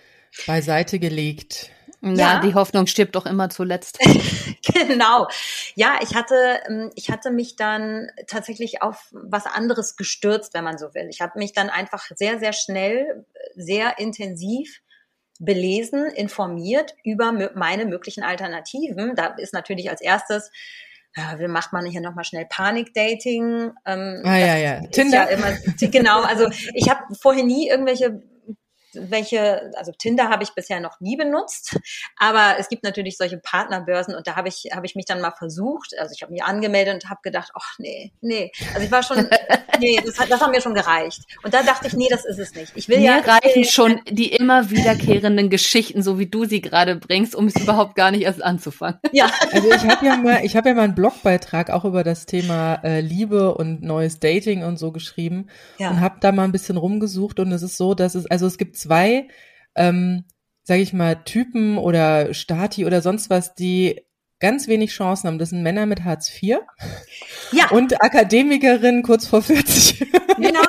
beiseite 0.47 0.99
gelegt. 0.99 1.71
Ja, 2.03 2.33
ja, 2.33 2.39
die 2.39 2.53
Hoffnung 2.53 2.85
stirbt 2.85 3.15
doch 3.15 3.25
immer 3.25 3.49
zuletzt. 3.49 3.97
genau. 4.73 5.27
Ja, 5.75 5.99
ich 6.01 6.15
hatte, 6.15 6.59
ähm, 6.67 6.91
ich 6.95 7.09
hatte 7.09 7.31
mich 7.31 7.55
dann 7.55 8.09
tatsächlich 8.27 8.81
auf 8.81 9.09
was 9.11 9.45
anderes 9.45 9.95
gestürzt, 9.95 10.53
wenn 10.53 10.65
man 10.65 10.77
so 10.77 10.93
will. 10.93 11.07
Ich 11.09 11.21
habe 11.21 11.39
mich 11.39 11.53
dann 11.53 11.69
einfach 11.69 12.03
sehr, 12.15 12.39
sehr 12.39 12.51
schnell, 12.51 13.25
sehr 13.55 13.99
intensiv 13.99 14.81
belesen, 15.39 16.05
informiert 16.07 16.93
über 17.03 17.31
meine 17.55 17.85
möglichen 17.85 18.23
Alternativen. 18.23 19.15
Da 19.15 19.27
ist 19.37 19.53
natürlich 19.53 19.89
als 19.89 20.01
erstes 20.01 20.51
ja, 21.15 21.37
wie 21.37 21.47
macht 21.47 21.73
man 21.73 21.85
hier 21.85 22.01
nochmal 22.01 22.23
schnell 22.23 22.47
Panik-Dating? 22.49 23.71
Ähm, 23.85 24.21
ah, 24.25 24.37
ja, 24.37 24.57
ja. 24.57 24.81
Tinder. 24.87 25.29
Ja 25.29 25.37
immer, 25.37 25.53
genau, 25.79 26.21
also 26.23 26.49
ich 26.73 26.89
habe 26.89 27.01
vorher 27.13 27.43
nie 27.43 27.69
irgendwelche 27.69 28.23
welche, 28.95 29.71
also 29.75 29.91
Tinder 29.91 30.29
habe 30.29 30.43
ich 30.43 30.51
bisher 30.51 30.79
noch 30.79 30.99
nie 30.99 31.15
benutzt, 31.15 31.77
aber 32.17 32.55
es 32.59 32.69
gibt 32.69 32.83
natürlich 32.83 33.17
solche 33.17 33.37
Partnerbörsen 33.37 34.15
und 34.15 34.27
da 34.27 34.35
habe 34.35 34.47
ich, 34.47 34.69
habe 34.73 34.85
ich 34.85 34.95
mich 34.95 35.05
dann 35.05 35.21
mal 35.21 35.31
versucht, 35.31 35.97
also 35.97 36.13
ich 36.15 36.21
habe 36.21 36.31
mich 36.31 36.43
angemeldet 36.43 36.93
und 36.95 37.09
habe 37.09 37.21
gedacht, 37.23 37.51
ach 37.55 37.75
nee, 37.79 38.11
nee, 38.21 38.51
also 38.73 38.85
ich 38.85 38.91
war 38.91 39.03
schon, 39.03 39.27
nee, 39.79 39.99
das, 40.03 40.19
hat, 40.19 40.31
das 40.31 40.41
hat 40.41 40.51
mir 40.51 40.61
schon 40.61 40.73
gereicht. 40.73 41.21
Und 41.43 41.53
da 41.53 41.63
dachte 41.63 41.87
ich, 41.87 41.93
nee, 41.93 42.07
das 42.09 42.25
ist 42.25 42.39
es 42.39 42.53
nicht. 42.55 42.71
Ich 42.75 42.89
will 42.89 42.99
mir 42.99 43.05
ja. 43.05 43.19
reichen 43.19 43.63
schon 43.69 44.01
die 44.09 44.31
immer 44.33 44.69
wiederkehrenden 44.69 45.49
Geschichten, 45.49 46.01
so 46.01 46.19
wie 46.19 46.27
du 46.27 46.45
sie 46.45 46.61
gerade 46.61 46.95
bringst, 46.95 47.35
um 47.35 47.47
es 47.47 47.55
überhaupt 47.55 47.95
gar 47.95 48.11
nicht 48.11 48.23
erst 48.23 48.43
anzufangen. 48.43 48.99
Ja. 49.11 49.29
Also 49.51 49.69
ich 49.71 49.83
habe 49.83 50.05
ja 50.05 50.17
mal, 50.17 50.43
ich 50.43 50.55
habe 50.55 50.69
ja 50.69 50.75
mal 50.75 50.83
einen 50.83 50.95
Blogbeitrag 50.95 51.69
auch 51.69 51.85
über 51.85 52.03
das 52.03 52.25
Thema 52.25 52.75
äh, 52.83 53.01
Liebe 53.01 53.53
und 53.55 53.81
neues 53.83 54.19
Dating 54.19 54.63
und 54.63 54.77
so 54.77 54.91
geschrieben 54.91 55.47
ja. 55.77 55.89
und 55.89 56.01
habe 56.01 56.17
da 56.19 56.31
mal 56.31 56.43
ein 56.43 56.51
bisschen 56.51 56.77
rumgesucht 56.77 57.39
und 57.39 57.51
es 57.51 57.63
ist 57.63 57.77
so, 57.77 57.93
dass 57.93 58.15
es, 58.15 58.25
also 58.27 58.47
es 58.47 58.57
gibt 58.57 58.77
zwei, 58.83 59.27
ähm, 59.75 60.25
sage 60.63 60.81
ich 60.81 60.93
mal, 60.93 61.23
Typen 61.23 61.77
oder 61.77 62.33
Stati 62.33 62.85
oder 62.85 63.01
sonst 63.01 63.29
was, 63.29 63.55
die 63.55 64.01
ganz 64.39 64.67
wenig 64.67 64.91
Chancen 64.91 65.27
haben. 65.27 65.39
Das 65.39 65.51
sind 65.51 65.63
Männer 65.63 65.85
mit 65.85 66.03
Hartz 66.03 66.29
IV 66.29 66.59
ja. 67.51 67.69
und 67.71 68.01
Akademikerinnen 68.01 69.01
kurz 69.01 69.25
vor 69.27 69.41
40. 69.41 70.11
Genau, 70.35 70.61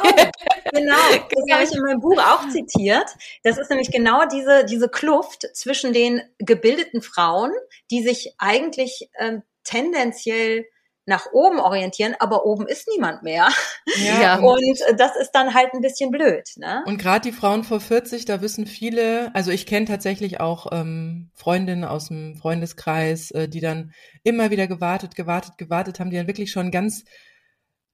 genau. 0.72 0.96
Das 1.30 1.50
habe 1.50 1.64
ich 1.64 1.72
in 1.74 1.82
meinem 1.82 2.00
Buch 2.00 2.18
auch 2.18 2.46
zitiert. 2.50 3.06
Das 3.44 3.56
ist 3.56 3.70
nämlich 3.70 3.90
genau 3.90 4.26
diese, 4.26 4.66
diese 4.66 4.90
Kluft 4.90 5.48
zwischen 5.54 5.94
den 5.94 6.20
gebildeten 6.38 7.00
Frauen, 7.00 7.50
die 7.90 8.02
sich 8.02 8.34
eigentlich 8.36 9.08
ähm, 9.18 9.42
tendenziell 9.64 10.66
nach 11.06 11.26
oben 11.32 11.60
orientieren, 11.60 12.14
aber 12.18 12.46
oben 12.46 12.66
ist 12.66 12.88
niemand 12.88 13.22
mehr. 13.22 13.48
Ja. 14.02 14.38
Und 14.38 14.78
das 14.96 15.16
ist 15.16 15.32
dann 15.32 15.54
halt 15.54 15.74
ein 15.74 15.80
bisschen 15.80 16.10
blöd. 16.10 16.48
Ne? 16.56 16.82
Und 16.86 16.98
gerade 16.98 17.28
die 17.28 17.36
Frauen 17.36 17.64
vor 17.64 17.80
40, 17.80 18.24
da 18.24 18.40
wissen 18.40 18.66
viele, 18.66 19.34
also 19.34 19.50
ich 19.50 19.66
kenne 19.66 19.86
tatsächlich 19.86 20.40
auch 20.40 20.68
ähm, 20.72 21.30
Freundinnen 21.34 21.84
aus 21.84 22.08
dem 22.08 22.36
Freundeskreis, 22.36 23.30
äh, 23.32 23.48
die 23.48 23.60
dann 23.60 23.92
immer 24.22 24.50
wieder 24.50 24.66
gewartet, 24.66 25.14
gewartet, 25.14 25.58
gewartet 25.58 26.00
haben, 26.00 26.10
die 26.10 26.16
dann 26.16 26.26
wirklich 26.26 26.50
schon 26.50 26.70
ganz 26.70 27.04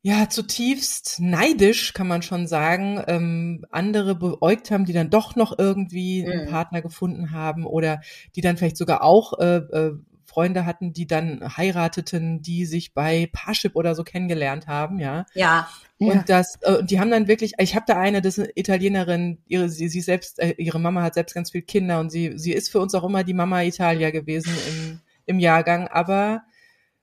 ja, 0.02 0.31
zutiefst 0.31 1.19
neidisch, 1.21 1.93
kann 1.93 2.09
man 2.09 2.23
schon 2.23 2.47
sagen, 2.47 3.02
ähm, 3.07 3.67
andere 3.71 4.14
beäugt 4.14 4.71
haben, 4.71 4.87
die 4.87 4.95
dann 4.95 5.11
doch 5.11 5.37
noch 5.37 5.59
irgendwie 5.59 6.25
einen 6.25 6.47
mhm. 6.47 6.50
Partner 6.50 6.81
gefunden 6.81 7.33
haben 7.33 7.67
oder 7.67 8.00
die 8.35 8.40
dann 8.40 8.57
vielleicht 8.57 8.79
sogar 8.79 9.02
auch 9.02 9.38
äh, 9.38 9.57
äh, 9.57 9.93
Freunde 10.30 10.64
hatten, 10.64 10.92
die 10.92 11.08
dann 11.08 11.56
heirateten, 11.56 12.40
die 12.40 12.64
sich 12.64 12.94
bei 12.94 13.28
Parship 13.32 13.75
oder 13.75 13.96
so 13.96 14.04
kennengelernt 14.04 14.68
haben, 14.68 15.00
ja. 15.00 15.26
Ja. 15.34 15.68
Und 15.99 16.14
ja. 16.14 16.22
das, 16.22 16.56
äh, 16.62 16.84
die 16.84 17.00
haben 17.00 17.10
dann 17.10 17.26
wirklich, 17.26 17.54
ich 17.58 17.75
habe 17.75 17.84
da 17.88 17.99
eine, 17.99 18.22
das 18.22 18.38
ist 18.38 18.44
eine 18.44 18.52
Italienerin, 18.54 19.42
ihre, 19.46 19.68
sie, 19.68 19.88
sie 19.88 20.00
selbst, 20.00 20.38
äh, 20.38 20.52
ihre 20.52 20.78
Mama 20.78 21.02
hat 21.02 21.14
selbst 21.14 21.34
ganz 21.34 21.50
viele 21.50 21.64
Kinder 21.64 21.99
und 21.99 22.10
sie, 22.10 22.38
sie 22.38 22.52
ist 22.52 22.70
für 22.70 22.78
uns 22.78 22.94
auch 22.94 23.02
immer 23.02 23.25
die 23.25 23.34
Mama 23.34 23.62
Italia 23.62 24.10
gewesen 24.10 24.54
im, 24.68 25.00
im 25.26 25.38
Jahrgang, 25.40 25.88
aber 25.88 26.44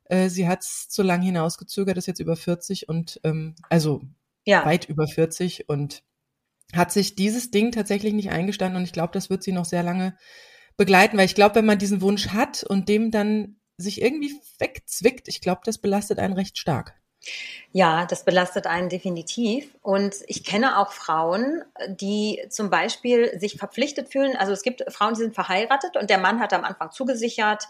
äh, 0.05 0.29
sie 0.29 0.47
hat 0.47 0.61
es 0.61 0.87
zu 0.87 1.03
lang 1.03 1.21
hinausgezögert, 1.21 1.97
ist 1.97 2.07
jetzt 2.07 2.21
über 2.21 2.37
40 2.37 2.87
und 2.87 3.19
ähm, 3.25 3.55
also 3.69 4.01
ja. 4.45 4.65
weit 4.65 4.85
über 4.85 5.05
40 5.05 5.67
und 5.67 6.01
hat 6.73 6.93
sich 6.93 7.15
dieses 7.15 7.51
Ding 7.51 7.73
tatsächlich 7.73 8.13
nicht 8.13 8.31
eingestanden 8.31 8.77
und 8.77 8.85
ich 8.85 8.93
glaube, 8.93 9.11
das 9.11 9.29
wird 9.29 9.43
sie 9.43 9.51
noch 9.51 9.65
sehr 9.65 9.83
lange 9.83 10.15
begleiten, 10.77 11.17
weil 11.17 11.25
ich 11.25 11.35
glaube, 11.35 11.55
wenn 11.55 11.65
man 11.65 11.79
diesen 11.79 12.01
Wunsch 12.01 12.29
hat 12.29 12.63
und 12.63 12.87
dem 12.87 13.11
dann 13.11 13.59
sich 13.77 14.01
irgendwie 14.01 14.33
wegzwickt, 14.59 15.27
ich 15.27 15.41
glaube, 15.41 15.61
das 15.65 15.77
belastet 15.79 16.19
einen 16.19 16.33
recht 16.33 16.57
stark. 16.57 16.95
Ja, 17.71 18.05
das 18.05 18.23
belastet 18.23 18.67
einen 18.67 18.89
definitiv. 18.89 19.75
Und 19.81 20.15
ich 20.27 20.43
kenne 20.43 20.79
auch 20.79 20.91
Frauen, 20.91 21.63
die 21.87 22.43
zum 22.49 22.69
Beispiel 22.69 23.37
sich 23.39 23.57
verpflichtet 23.57 24.11
fühlen. 24.11 24.35
Also 24.37 24.53
es 24.53 24.61
gibt 24.61 24.83
Frauen, 24.91 25.13
die 25.13 25.21
sind 25.21 25.35
verheiratet 25.35 25.97
und 25.97 26.09
der 26.09 26.17
Mann 26.17 26.39
hat 26.39 26.53
am 26.53 26.63
Anfang 26.63 26.91
zugesichert, 26.91 27.65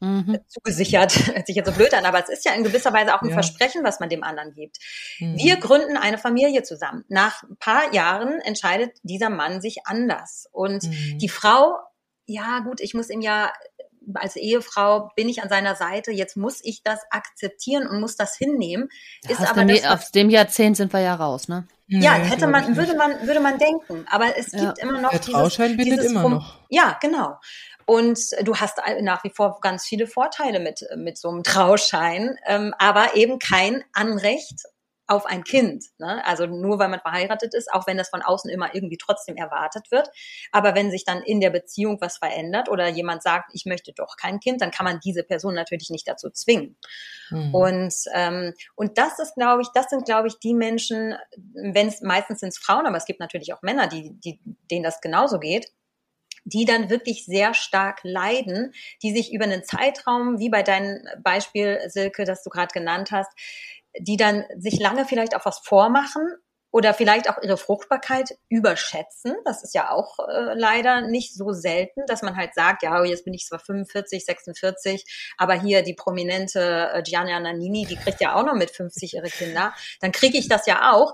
mhm. 0.00 0.34
Äh, 0.34 0.40
zugesichert, 0.46 1.14
hört 1.34 1.46
sich 1.46 1.56
jetzt 1.56 1.68
so 1.68 1.72
blöd 1.72 1.94
an, 1.94 2.04
aber 2.04 2.22
es 2.22 2.28
ist 2.28 2.44
ja 2.44 2.52
in 2.52 2.64
gewisser 2.64 2.92
Weise 2.92 3.14
auch 3.14 3.22
ein 3.22 3.28
ja. 3.28 3.34
Versprechen, 3.34 3.82
was 3.82 4.00
man 4.00 4.08
dem 4.08 4.22
anderen 4.22 4.54
gibt. 4.54 4.78
Mhm. 5.18 5.36
Wir 5.38 5.56
gründen 5.56 5.96
eine 5.96 6.18
Familie 6.18 6.62
zusammen. 6.62 7.04
Nach 7.08 7.42
ein 7.44 7.56
paar 7.56 7.94
Jahren 7.94 8.40
entscheidet 8.40 8.98
dieser 9.02 9.30
Mann 9.30 9.60
sich 9.60 9.86
anders. 9.86 10.48
Und 10.52 10.84
mhm. 10.84 11.18
die 11.18 11.28
Frau 11.28 11.78
ja 12.30 12.60
gut, 12.60 12.80
ich 12.80 12.94
muss 12.94 13.10
ihm 13.10 13.20
ja 13.20 13.52
als 14.14 14.36
Ehefrau 14.36 15.10
bin 15.14 15.28
ich 15.28 15.42
an 15.42 15.48
seiner 15.48 15.76
Seite, 15.76 16.10
jetzt 16.10 16.36
muss 16.36 16.60
ich 16.62 16.82
das 16.82 17.00
akzeptieren 17.10 17.86
und 17.86 18.00
muss 18.00 18.16
das 18.16 18.36
hinnehmen. 18.36 18.88
Ist 19.28 19.40
aus, 19.40 19.50
aber 19.50 19.64
dem, 19.64 19.76
das, 19.76 19.84
aus 19.84 20.10
dem 20.10 20.30
Jahrzehnt 20.30 20.76
sind 20.76 20.92
wir 20.92 21.00
ja 21.00 21.14
raus, 21.14 21.48
ne? 21.48 21.66
Ja, 21.86 22.14
hätte 22.14 22.46
man, 22.46 22.76
würde 22.76 22.96
man, 22.96 23.26
würde 23.26 23.40
man 23.40 23.58
denken. 23.58 24.06
Aber 24.10 24.36
es 24.36 24.52
gibt 24.52 24.62
ja. 24.62 24.74
immer 24.80 25.00
noch 25.00 25.10
Der 25.10 25.20
Trauschein 25.20 25.76
dieses, 25.76 25.96
bindet 25.96 26.10
immer 26.10 26.28
noch. 26.28 26.58
Ja, 26.68 26.96
genau. 27.00 27.36
Und 27.84 28.20
du 28.42 28.56
hast 28.56 28.78
nach 29.00 29.24
wie 29.24 29.30
vor 29.30 29.58
ganz 29.60 29.84
viele 29.84 30.06
Vorteile 30.06 30.60
mit, 30.60 30.86
mit 30.96 31.18
so 31.18 31.28
einem 31.28 31.42
Trauschein, 31.42 32.36
ähm, 32.46 32.72
aber 32.78 33.16
eben 33.16 33.40
kein 33.40 33.82
Anrecht 33.92 34.62
auf 35.10 35.26
ein 35.26 35.42
Kind. 35.42 35.84
Ne? 35.98 36.24
Also 36.24 36.46
nur 36.46 36.78
weil 36.78 36.88
man 36.88 37.00
verheiratet 37.00 37.52
ist, 37.54 37.72
auch 37.72 37.86
wenn 37.86 37.96
das 37.96 38.10
von 38.10 38.22
außen 38.22 38.48
immer 38.50 38.74
irgendwie 38.74 38.96
trotzdem 38.96 39.36
erwartet 39.36 39.90
wird. 39.90 40.08
Aber 40.52 40.74
wenn 40.76 40.90
sich 40.90 41.04
dann 41.04 41.22
in 41.22 41.40
der 41.40 41.50
Beziehung 41.50 41.98
was 42.00 42.18
verändert 42.18 42.68
oder 42.68 42.88
jemand 42.88 43.22
sagt, 43.22 43.50
ich 43.52 43.66
möchte 43.66 43.92
doch 43.92 44.16
kein 44.16 44.38
Kind, 44.38 44.60
dann 44.62 44.70
kann 44.70 44.84
man 44.84 45.00
diese 45.04 45.24
Person 45.24 45.54
natürlich 45.54 45.90
nicht 45.90 46.06
dazu 46.06 46.30
zwingen. 46.30 46.76
Mhm. 47.30 47.54
Und, 47.54 47.94
ähm, 48.14 48.54
und 48.76 48.98
das 48.98 49.18
ist, 49.18 49.34
glaube 49.34 49.62
ich, 49.62 49.68
das 49.74 49.86
sind, 49.90 50.04
glaube 50.04 50.28
ich, 50.28 50.38
die 50.38 50.54
Menschen, 50.54 51.16
wenn 51.54 51.88
es 51.88 52.00
meistens 52.02 52.40
sind 52.40 52.50
es 52.50 52.58
Frauen, 52.58 52.86
aber 52.86 52.96
es 52.96 53.04
gibt 53.04 53.18
natürlich 53.18 53.52
auch 53.52 53.62
Männer, 53.62 53.88
die, 53.88 54.12
die, 54.20 54.40
denen 54.70 54.84
das 54.84 55.00
genauso 55.00 55.40
geht 55.40 55.72
die 56.44 56.64
dann 56.64 56.88
wirklich 56.88 57.26
sehr 57.26 57.52
stark 57.52 58.00
leiden, 58.02 58.72
die 59.02 59.12
sich 59.12 59.30
über 59.32 59.44
einen 59.44 59.62
Zeitraum, 59.62 60.38
wie 60.38 60.48
bei 60.48 60.62
deinem 60.62 61.06
Beispiel, 61.22 61.78
Silke, 61.88 62.24
das 62.24 62.42
du 62.42 62.48
gerade 62.48 62.72
genannt 62.72 63.10
hast, 63.12 63.30
die 63.98 64.16
dann 64.16 64.44
sich 64.56 64.78
lange 64.78 65.04
vielleicht 65.04 65.34
auch 65.36 65.44
was 65.44 65.58
vormachen 65.58 66.22
oder 66.72 66.94
vielleicht 66.94 67.28
auch 67.28 67.42
ihre 67.42 67.56
Fruchtbarkeit 67.56 68.36
überschätzen. 68.48 69.34
Das 69.44 69.64
ist 69.64 69.74
ja 69.74 69.90
auch 69.90 70.18
äh, 70.20 70.54
leider 70.54 71.00
nicht 71.00 71.34
so 71.34 71.52
selten, 71.52 72.02
dass 72.06 72.22
man 72.22 72.36
halt 72.36 72.54
sagt, 72.54 72.82
ja, 72.82 73.04
jetzt 73.04 73.24
bin 73.24 73.34
ich 73.34 73.46
zwar 73.46 73.58
45, 73.58 74.24
46, 74.24 75.32
aber 75.36 75.54
hier 75.54 75.82
die 75.82 75.94
prominente 75.94 76.90
äh, 76.92 77.02
Gianna 77.02 77.40
Nannini, 77.40 77.86
die 77.86 77.96
kriegt 77.96 78.20
ja 78.20 78.36
auch 78.36 78.44
noch 78.44 78.54
mit 78.54 78.70
50 78.70 79.14
ihre 79.14 79.28
Kinder. 79.28 79.74
Dann 80.00 80.12
kriege 80.12 80.38
ich 80.38 80.48
das 80.48 80.66
ja 80.66 80.92
auch 80.92 81.12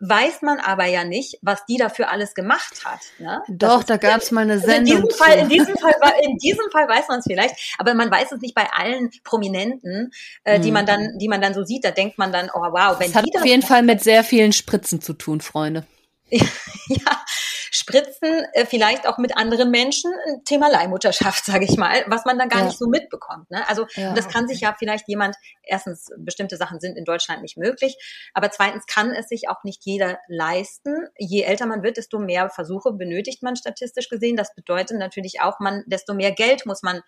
weiß 0.00 0.42
man 0.42 0.58
aber 0.60 0.86
ja 0.86 1.04
nicht, 1.04 1.38
was 1.42 1.64
die 1.66 1.78
dafür 1.78 2.10
alles 2.10 2.34
gemacht 2.34 2.84
hat. 2.84 3.00
Ne? 3.18 3.42
Doch, 3.48 3.82
da 3.82 3.96
gab 3.96 4.20
es 4.20 4.30
mal 4.30 4.42
eine 4.42 4.58
Sendung. 4.58 4.94
Also 4.94 5.04
in, 5.04 5.08
diesem 5.08 5.18
Fall, 5.18 5.38
in, 5.38 5.48
diesem 5.48 5.76
Fall, 5.76 5.94
in 6.22 6.36
diesem 6.36 6.70
Fall 6.70 6.88
weiß 6.88 7.08
man 7.08 7.20
es 7.20 7.24
vielleicht, 7.26 7.76
aber 7.78 7.94
man 7.94 8.10
weiß 8.10 8.32
es 8.32 8.40
nicht 8.40 8.54
bei 8.54 8.68
allen 8.72 9.10
Prominenten, 9.24 10.12
äh, 10.44 10.60
die 10.60 10.70
man 10.70 10.84
mhm. 10.84 10.86
dann, 10.86 11.18
die 11.18 11.28
man 11.28 11.40
dann 11.40 11.54
so 11.54 11.64
sieht. 11.64 11.84
Da 11.84 11.90
denkt 11.90 12.18
man 12.18 12.32
dann, 12.32 12.50
oh 12.52 12.60
wow, 12.60 12.98
wenn 12.98 13.08
das 13.08 13.16
hat 13.16 13.26
die 13.26 13.30
das 13.30 13.42
auf 13.42 13.48
jeden 13.48 13.62
Fall 13.62 13.82
mit 13.82 14.02
sehr 14.02 14.22
vielen 14.22 14.52
Spritzen 14.52 15.00
zu 15.00 15.14
tun, 15.14 15.40
Freunde. 15.40 15.86
ja, 16.88 17.24
Spritzen 17.70 18.46
äh, 18.52 18.66
vielleicht 18.66 19.06
auch 19.06 19.18
mit 19.18 19.36
anderen 19.36 19.70
Menschen, 19.70 20.12
Thema 20.44 20.68
Leihmutterschaft, 20.68 21.44
sage 21.46 21.64
ich 21.64 21.76
mal, 21.76 22.04
was 22.08 22.24
man 22.24 22.38
dann 22.38 22.48
gar 22.48 22.60
ja. 22.60 22.66
nicht 22.66 22.78
so 22.78 22.86
mitbekommt. 22.86 23.50
Ne? 23.50 23.68
Also 23.68 23.86
ja, 23.94 24.12
das 24.14 24.28
kann 24.28 24.48
sich 24.48 24.60
ja 24.60 24.74
vielleicht 24.78 25.08
jemand, 25.08 25.36
erstens, 25.62 26.10
bestimmte 26.18 26.56
Sachen 26.56 26.80
sind 26.80 26.96
in 26.96 27.04
Deutschland 27.04 27.42
nicht 27.42 27.56
möglich, 27.56 27.96
aber 28.34 28.50
zweitens 28.50 28.86
kann 28.86 29.10
es 29.10 29.28
sich 29.28 29.48
auch 29.48 29.62
nicht 29.62 29.84
jeder 29.84 30.18
leisten. 30.28 31.06
Je 31.16 31.42
älter 31.42 31.66
man 31.66 31.82
wird, 31.82 31.96
desto 31.96 32.18
mehr 32.18 32.50
Versuche 32.50 32.92
benötigt 32.92 33.42
man 33.42 33.54
statistisch 33.54 34.08
gesehen. 34.08 34.36
Das 34.36 34.54
bedeutet 34.54 34.98
natürlich 34.98 35.40
auch, 35.40 35.60
man, 35.60 35.84
desto 35.86 36.14
mehr 36.14 36.32
Geld 36.32 36.66
muss 36.66 36.82
man 36.82 37.02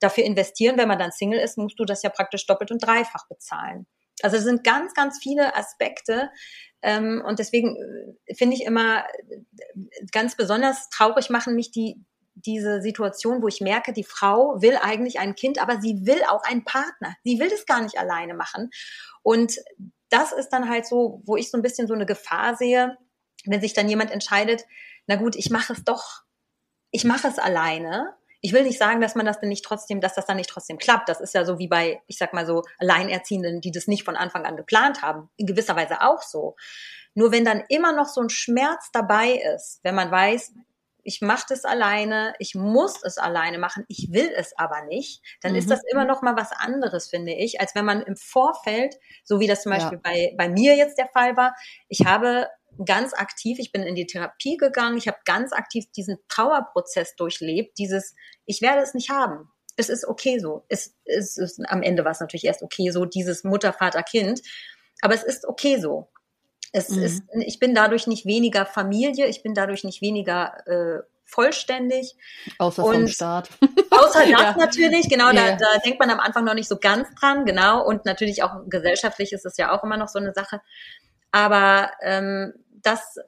dafür 0.00 0.24
investieren. 0.24 0.76
Wenn 0.76 0.88
man 0.88 0.98
dann 0.98 1.12
Single 1.12 1.38
ist, 1.40 1.56
musst 1.56 1.78
du 1.78 1.84
das 1.84 2.02
ja 2.02 2.10
praktisch 2.10 2.46
doppelt 2.46 2.70
und 2.70 2.78
dreifach 2.78 3.28
bezahlen. 3.28 3.86
Also 4.22 4.38
es 4.38 4.44
sind 4.44 4.64
ganz, 4.64 4.94
ganz 4.94 5.18
viele 5.22 5.54
Aspekte, 5.54 6.30
Ähm, 6.86 7.20
und 7.26 7.40
deswegen 7.40 7.76
äh, 7.76 8.34
finde 8.36 8.54
ich 8.54 8.64
immer 8.64 9.04
ganz 10.12 10.36
besonders 10.36 10.88
traurig 10.88 11.30
machen 11.30 11.56
mich 11.56 11.72
die, 11.72 12.00
diese 12.34 12.80
Situation, 12.80 13.42
wo 13.42 13.48
ich 13.48 13.60
merke, 13.60 13.92
die 13.92 14.04
Frau 14.04 14.62
will 14.62 14.78
eigentlich 14.80 15.18
ein 15.18 15.34
Kind, 15.34 15.60
aber 15.60 15.80
sie 15.80 16.06
will 16.06 16.22
auch 16.28 16.44
einen 16.44 16.64
Partner. 16.64 17.16
Sie 17.24 17.40
will 17.40 17.50
das 17.50 17.66
gar 17.66 17.82
nicht 17.82 17.98
alleine 17.98 18.34
machen. 18.34 18.70
Und 19.22 19.56
das 20.10 20.30
ist 20.30 20.50
dann 20.50 20.68
halt 20.70 20.86
so, 20.86 21.22
wo 21.26 21.36
ich 21.36 21.50
so 21.50 21.58
ein 21.58 21.62
bisschen 21.62 21.88
so 21.88 21.94
eine 21.94 22.06
Gefahr 22.06 22.54
sehe, 22.54 22.96
wenn 23.46 23.60
sich 23.60 23.72
dann 23.72 23.88
jemand 23.88 24.12
entscheidet, 24.12 24.64
na 25.08 25.16
gut, 25.16 25.34
ich 25.34 25.50
mache 25.50 25.72
es 25.72 25.82
doch, 25.82 26.22
ich 26.92 27.02
mache 27.02 27.26
es 27.26 27.40
alleine. 27.40 28.14
Ich 28.46 28.52
will 28.52 28.62
nicht 28.62 28.78
sagen, 28.78 29.00
dass 29.00 29.16
man 29.16 29.26
das 29.26 29.40
dann 29.40 29.48
nicht 29.48 29.64
trotzdem, 29.64 30.00
dass 30.00 30.14
das 30.14 30.26
dann 30.26 30.36
nicht 30.36 30.48
trotzdem 30.48 30.78
klappt. 30.78 31.08
Das 31.08 31.20
ist 31.20 31.34
ja 31.34 31.44
so 31.44 31.58
wie 31.58 31.66
bei, 31.66 32.00
ich 32.06 32.16
sag 32.16 32.32
mal 32.32 32.46
so, 32.46 32.62
Alleinerziehenden, 32.78 33.60
die 33.60 33.72
das 33.72 33.88
nicht 33.88 34.04
von 34.04 34.14
Anfang 34.14 34.46
an 34.46 34.56
geplant 34.56 35.02
haben. 35.02 35.28
In 35.36 35.46
gewisser 35.46 35.74
Weise 35.74 36.00
auch 36.00 36.22
so. 36.22 36.54
Nur 37.14 37.32
wenn 37.32 37.44
dann 37.44 37.64
immer 37.68 37.90
noch 37.90 38.06
so 38.06 38.20
ein 38.20 38.30
Schmerz 38.30 38.90
dabei 38.92 39.42
ist, 39.56 39.80
wenn 39.82 39.96
man 39.96 40.12
weiß, 40.12 40.52
ich 41.02 41.22
mache 41.22 41.46
das 41.48 41.64
alleine, 41.64 42.34
ich 42.38 42.54
muss 42.54 43.02
es 43.02 43.18
alleine 43.18 43.58
machen, 43.58 43.84
ich 43.88 44.12
will 44.12 44.30
es 44.36 44.56
aber 44.56 44.82
nicht, 44.82 45.24
dann 45.42 45.52
mhm. 45.52 45.58
ist 45.58 45.68
das 45.68 45.82
immer 45.90 46.04
noch 46.04 46.22
mal 46.22 46.36
was 46.36 46.52
anderes, 46.52 47.08
finde 47.08 47.32
ich, 47.32 47.60
als 47.60 47.74
wenn 47.74 47.84
man 47.84 48.00
im 48.02 48.14
Vorfeld, 48.16 48.94
so 49.24 49.40
wie 49.40 49.48
das 49.48 49.64
zum 49.64 49.72
Beispiel 49.72 49.98
ja. 50.04 50.08
bei, 50.08 50.34
bei 50.38 50.48
mir 50.48 50.76
jetzt 50.76 50.98
der 50.98 51.08
Fall 51.08 51.36
war, 51.36 51.56
ich 51.88 52.06
habe 52.06 52.46
ganz 52.84 53.14
aktiv, 53.14 53.58
ich 53.58 53.72
bin 53.72 53.82
in 53.82 53.94
die 53.94 54.06
Therapie 54.06 54.56
gegangen, 54.56 54.96
ich 54.96 55.08
habe 55.08 55.18
ganz 55.24 55.52
aktiv 55.52 55.86
diesen 55.96 56.18
Trauerprozess 56.28 57.16
durchlebt, 57.16 57.78
dieses, 57.78 58.14
ich 58.44 58.60
werde 58.62 58.82
es 58.82 58.94
nicht 58.94 59.10
haben. 59.10 59.50
Es 59.76 59.88
ist 59.88 60.06
okay 60.06 60.38
so. 60.38 60.64
Es, 60.68 60.94
es 61.04 61.36
ist 61.36 61.60
am 61.68 61.82
Ende 61.82 62.04
war 62.04 62.12
es 62.12 62.20
natürlich 62.20 62.44
erst 62.44 62.62
okay 62.62 62.90
so, 62.90 63.04
dieses 63.04 63.44
Mutter, 63.44 63.72
Vater, 63.72 64.02
Kind. 64.02 64.40
Aber 65.02 65.14
es 65.14 65.22
ist 65.22 65.46
okay 65.46 65.78
so. 65.78 66.08
Es 66.72 66.90
mhm. 66.90 67.02
ist, 67.02 67.22
ich 67.40 67.58
bin 67.58 67.74
dadurch 67.74 68.06
nicht 68.06 68.26
weniger 68.26 68.66
Familie, 68.66 69.26
ich 69.26 69.42
bin 69.42 69.54
dadurch 69.54 69.84
nicht 69.84 70.02
weniger 70.02 70.56
äh, 70.66 71.02
vollständig. 71.26 72.16
Außer 72.58 72.84
und 72.84 72.94
vom 72.94 73.08
Staat. 73.08 73.50
Außer 73.90 74.20
das 74.20 74.28
ja. 74.30 74.56
natürlich, 74.56 75.08
genau, 75.08 75.30
ja. 75.30 75.32
da, 75.32 75.56
da 75.56 75.78
denkt 75.84 76.00
man 76.00 76.10
am 76.10 76.20
Anfang 76.20 76.44
noch 76.44 76.54
nicht 76.54 76.68
so 76.68 76.78
ganz 76.78 77.08
dran, 77.20 77.44
genau. 77.44 77.84
Und 77.84 78.04
natürlich 78.04 78.42
auch 78.42 78.62
gesellschaftlich 78.68 79.32
ist 79.32 79.44
es 79.44 79.56
ja 79.56 79.76
auch 79.76 79.84
immer 79.84 79.96
noch 79.96 80.08
so 80.08 80.18
eine 80.18 80.32
Sache. 80.32 80.60
Aber 81.32 81.90
ähm, 82.02 82.54
dass 82.86 83.18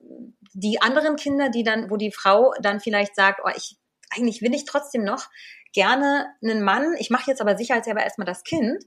die 0.55 0.81
anderen 0.81 1.17
Kinder, 1.17 1.51
die 1.51 1.63
dann, 1.63 1.91
wo 1.91 1.97
die 1.97 2.13
Frau 2.13 2.53
dann 2.61 2.81
vielleicht 2.81 3.15
sagt, 3.15 3.41
oh, 3.45 3.51
ich 3.57 3.77
eigentlich 4.11 4.43
will 4.43 4.55
ich 4.55 4.65
trotzdem 4.65 5.05
noch 5.05 5.29
gerne 5.73 6.27
einen 6.43 6.63
Mann, 6.63 6.95
ich 6.99 7.11
mache 7.11 7.31
jetzt 7.31 7.41
aber 7.41 7.57
sicherheitshalber 7.57 8.03
erstmal 8.03 8.27
das 8.27 8.43
Kind, 8.43 8.85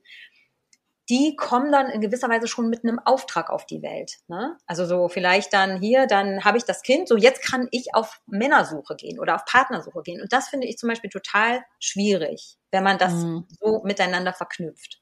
die 1.10 1.36
kommen 1.36 1.72
dann 1.72 1.90
in 1.90 2.00
gewisser 2.00 2.30
Weise 2.30 2.48
schon 2.48 2.70
mit 2.70 2.84
einem 2.84 2.98
Auftrag 3.00 3.50
auf 3.50 3.66
die 3.66 3.82
Welt. 3.82 4.20
Ne? 4.28 4.58
Also 4.66 4.86
so 4.86 5.10
vielleicht 5.10 5.54
dann 5.54 5.80
hier, 5.80 6.08
dann 6.08 6.46
habe 6.46 6.58
ich 6.58 6.64
das 6.64 6.84
Kind, 6.84 7.08
so 7.08 7.18
jetzt 7.18 7.44
kann 7.44 7.68
ich 7.72 7.94
auf 7.94 8.22
Männersuche 8.28 8.96
gehen 8.96 9.20
oder 9.20 9.36
auf 9.36 9.46
Partnersuche 9.46 10.04
gehen. 10.04 10.22
Und 10.22 10.32
das 10.32 10.48
finde 10.48 10.68
ich 10.68 10.78
zum 10.78 10.88
Beispiel 10.88 11.10
total 11.10 11.64
schwierig, 11.80 12.56
wenn 12.72 12.84
man 12.84 12.98
das 12.98 13.14
mhm. 13.14 13.46
so 13.60 13.82
miteinander 13.84 14.32
verknüpft. 14.32 15.01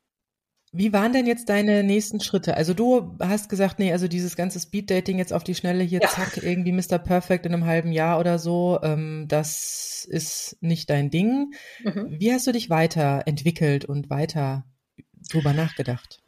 Wie 0.72 0.94
waren 0.94 1.14
denn 1.14 1.26
jetzt 1.26 1.50
deine 1.50 1.84
nächsten 1.84 2.20
Schritte? 2.20 2.56
Also 2.56 2.76
du 2.76 3.18
hast 3.20 3.50
gesagt, 3.50 3.80
nee, 3.80 3.92
also 3.92 4.08
dieses 4.08 4.36
ganze 4.36 4.60
Speed-Dating 4.60 5.18
jetzt 5.18 5.34
auf 5.34 5.44
die 5.44 5.56
Schnelle 5.56 5.84
hier, 5.84 6.02
ja. 6.02 6.10
zack, 6.10 6.38
irgendwie 6.38 6.72
Mr. 6.72 7.00
Perfect 7.00 7.48
in 7.48 7.54
einem 7.54 7.66
halben 7.66 7.92
Jahr 7.92 8.20
oder 8.20 8.38
so, 8.38 8.80
ähm, 8.84 9.26
das 9.28 10.06
ist 10.08 10.58
nicht 10.62 10.92
dein 10.92 11.10
Ding. 11.10 11.56
Mhm. 11.84 12.18
Wie 12.20 12.32
hast 12.32 12.46
du 12.46 12.52
dich 12.52 12.70
weiterentwickelt 12.70 13.86
und 13.86 14.12
weiter 14.12 14.66
drüber 15.32 15.54
nachgedacht? 15.54 16.22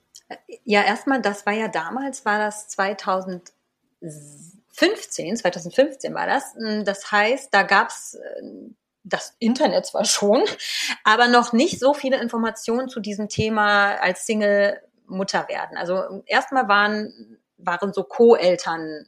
Ja, 0.64 0.84
erstmal, 0.84 1.22
das 1.22 1.46
war 1.46 1.54
ja 1.54 1.68
damals, 1.68 2.26
war 2.26 2.40
das 2.40 2.68
2015, 2.70 5.38
2015 5.38 6.16
war 6.16 6.26
das. 6.26 6.56
Das 6.86 7.12
heißt, 7.12 7.54
da 7.54 7.62
gab's 7.64 8.16
äh, 8.16 8.42
das 9.04 9.36
Internet 9.40 9.86
zwar 9.86 10.06
schon, 10.06 10.44
aber 11.04 11.28
noch 11.28 11.54
nicht 11.54 11.80
so 11.80 11.94
viele 11.94 12.22
Informationen 12.22 12.90
zu 12.90 13.00
diesem 13.00 13.30
Thema 13.30 13.96
als 13.96 14.26
Single 14.26 14.80
Mutter 15.08 15.48
werden. 15.50 15.78
Also 15.78 16.24
erstmal 16.26 16.68
waren, 16.68 17.38
waren 17.58 17.94
so 17.94 18.04
Co-Eltern 18.04 19.06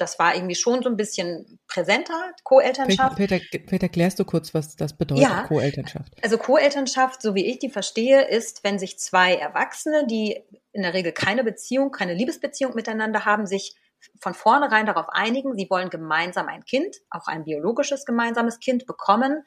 das 0.00 0.18
war 0.18 0.34
irgendwie 0.34 0.54
schon 0.54 0.82
so 0.82 0.88
ein 0.88 0.96
bisschen 0.96 1.58
präsenter, 1.66 2.32
Co-Elternschaft. 2.42 3.16
Peter, 3.16 3.38
Peter, 3.66 3.88
klärst 3.88 4.18
du 4.18 4.24
kurz, 4.24 4.54
was 4.54 4.74
das 4.74 4.94
bedeutet, 4.94 5.24
ja, 5.24 5.44
Co-Elternschaft? 5.46 6.14
Also 6.22 6.38
Co-Elternschaft, 6.38 7.20
so 7.20 7.34
wie 7.34 7.44
ich 7.46 7.58
die 7.58 7.68
verstehe, 7.68 8.26
ist, 8.26 8.64
wenn 8.64 8.78
sich 8.78 8.98
zwei 8.98 9.34
Erwachsene, 9.34 10.06
die 10.06 10.42
in 10.72 10.82
der 10.82 10.94
Regel 10.94 11.12
keine 11.12 11.44
Beziehung, 11.44 11.90
keine 11.90 12.14
Liebesbeziehung 12.14 12.74
miteinander 12.74 13.24
haben, 13.26 13.46
sich 13.46 13.76
von 14.20 14.34
vornherein 14.34 14.86
darauf 14.86 15.08
einigen, 15.10 15.56
sie 15.56 15.68
wollen 15.70 15.90
gemeinsam 15.90 16.48
ein 16.48 16.64
Kind, 16.64 16.96
auch 17.10 17.26
ein 17.26 17.44
biologisches 17.44 18.04
gemeinsames 18.04 18.60
Kind 18.60 18.86
bekommen. 18.86 19.44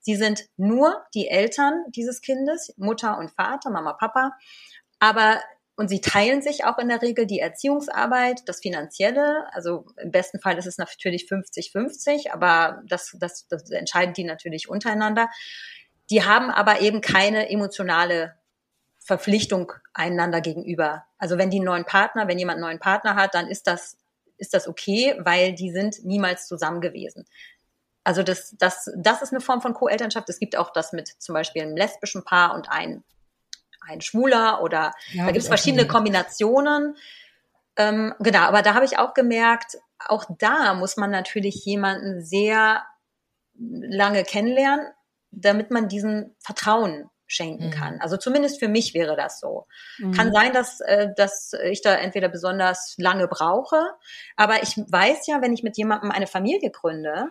Sie 0.00 0.16
sind 0.16 0.46
nur 0.56 1.04
die 1.14 1.28
Eltern 1.28 1.84
dieses 1.88 2.20
Kindes, 2.20 2.74
Mutter 2.76 3.18
und 3.18 3.30
Vater, 3.30 3.70
Mama, 3.70 3.92
Papa. 3.94 4.32
Aber 5.00 5.40
und 5.78 5.86
sie 5.86 6.00
teilen 6.00 6.42
sich 6.42 6.64
auch 6.64 6.78
in 6.78 6.88
der 6.88 7.02
Regel 7.02 7.24
die 7.24 7.38
Erziehungsarbeit, 7.38 8.40
das 8.46 8.58
Finanzielle. 8.58 9.46
Also 9.52 9.86
im 10.02 10.10
besten 10.10 10.40
Fall 10.40 10.58
ist 10.58 10.66
es 10.66 10.76
natürlich 10.76 11.28
50-50, 11.30 12.32
aber 12.32 12.82
das, 12.88 13.16
das, 13.20 13.46
das 13.46 13.70
entscheiden 13.70 14.12
die 14.12 14.24
natürlich 14.24 14.68
untereinander. 14.68 15.28
Die 16.10 16.24
haben 16.24 16.50
aber 16.50 16.80
eben 16.80 17.00
keine 17.00 17.48
emotionale 17.48 18.34
Verpflichtung 18.98 19.72
einander 19.94 20.40
gegenüber. 20.40 21.04
Also 21.18 21.38
wenn 21.38 21.50
die 21.50 21.58
einen 21.58 21.66
neuen 21.66 21.84
Partner, 21.84 22.28
wenn 22.28 22.38
jemand 22.38 22.56
einen 22.56 22.66
neuen 22.66 22.78
Partner 22.78 23.14
hat, 23.14 23.34
dann 23.34 23.48
ist 23.48 23.66
das, 23.66 23.96
ist 24.36 24.54
das 24.54 24.68
okay, 24.68 25.16
weil 25.20 25.54
die 25.54 25.72
sind 25.72 26.04
niemals 26.04 26.46
zusammen 26.46 26.80
gewesen. 26.80 27.26
Also 28.04 28.22
das, 28.22 28.54
das, 28.58 28.90
das 28.96 29.22
ist 29.22 29.32
eine 29.32 29.40
Form 29.40 29.60
von 29.60 29.74
Co-Elternschaft. 29.74 30.28
Es 30.28 30.38
gibt 30.38 30.56
auch 30.56 30.72
das 30.72 30.92
mit 30.92 31.08
zum 31.18 31.34
Beispiel 31.34 31.62
einem 31.62 31.76
lesbischen 31.76 32.24
Paar 32.24 32.54
und 32.54 32.70
ein 32.70 33.04
ein 33.88 34.00
Schwuler 34.00 34.62
oder 34.62 34.92
ja, 35.12 35.24
da 35.24 35.32
gibt 35.32 35.42
es 35.42 35.48
verschiedene 35.48 35.86
Kombinationen. 35.86 36.96
Ähm, 37.76 38.14
genau, 38.20 38.40
aber 38.40 38.62
da 38.62 38.74
habe 38.74 38.84
ich 38.84 38.98
auch 38.98 39.14
gemerkt, 39.14 39.78
auch 39.98 40.24
da 40.38 40.74
muss 40.74 40.96
man 40.96 41.10
natürlich 41.10 41.64
jemanden 41.64 42.22
sehr 42.22 42.84
lange 43.54 44.24
kennenlernen, 44.24 44.86
damit 45.30 45.70
man 45.70 45.88
diesen 45.88 46.36
Vertrauen 46.38 47.10
schenken 47.28 47.66
mhm. 47.66 47.70
kann. 47.70 48.00
Also 48.00 48.16
zumindest 48.16 48.58
für 48.58 48.68
mich 48.68 48.94
wäre 48.94 49.14
das 49.14 49.38
so. 49.38 49.66
Mhm. 49.98 50.12
Kann 50.12 50.32
sein, 50.32 50.52
dass, 50.52 50.80
äh, 50.80 51.08
dass 51.16 51.52
ich 51.64 51.82
da 51.82 51.94
entweder 51.94 52.28
besonders 52.28 52.94
lange 52.98 53.28
brauche, 53.28 53.92
aber 54.36 54.62
ich 54.62 54.76
weiß 54.76 55.26
ja, 55.28 55.40
wenn 55.40 55.52
ich 55.52 55.62
mit 55.62 55.76
jemandem 55.76 56.10
eine 56.10 56.26
Familie 56.26 56.70
gründe, 56.70 57.28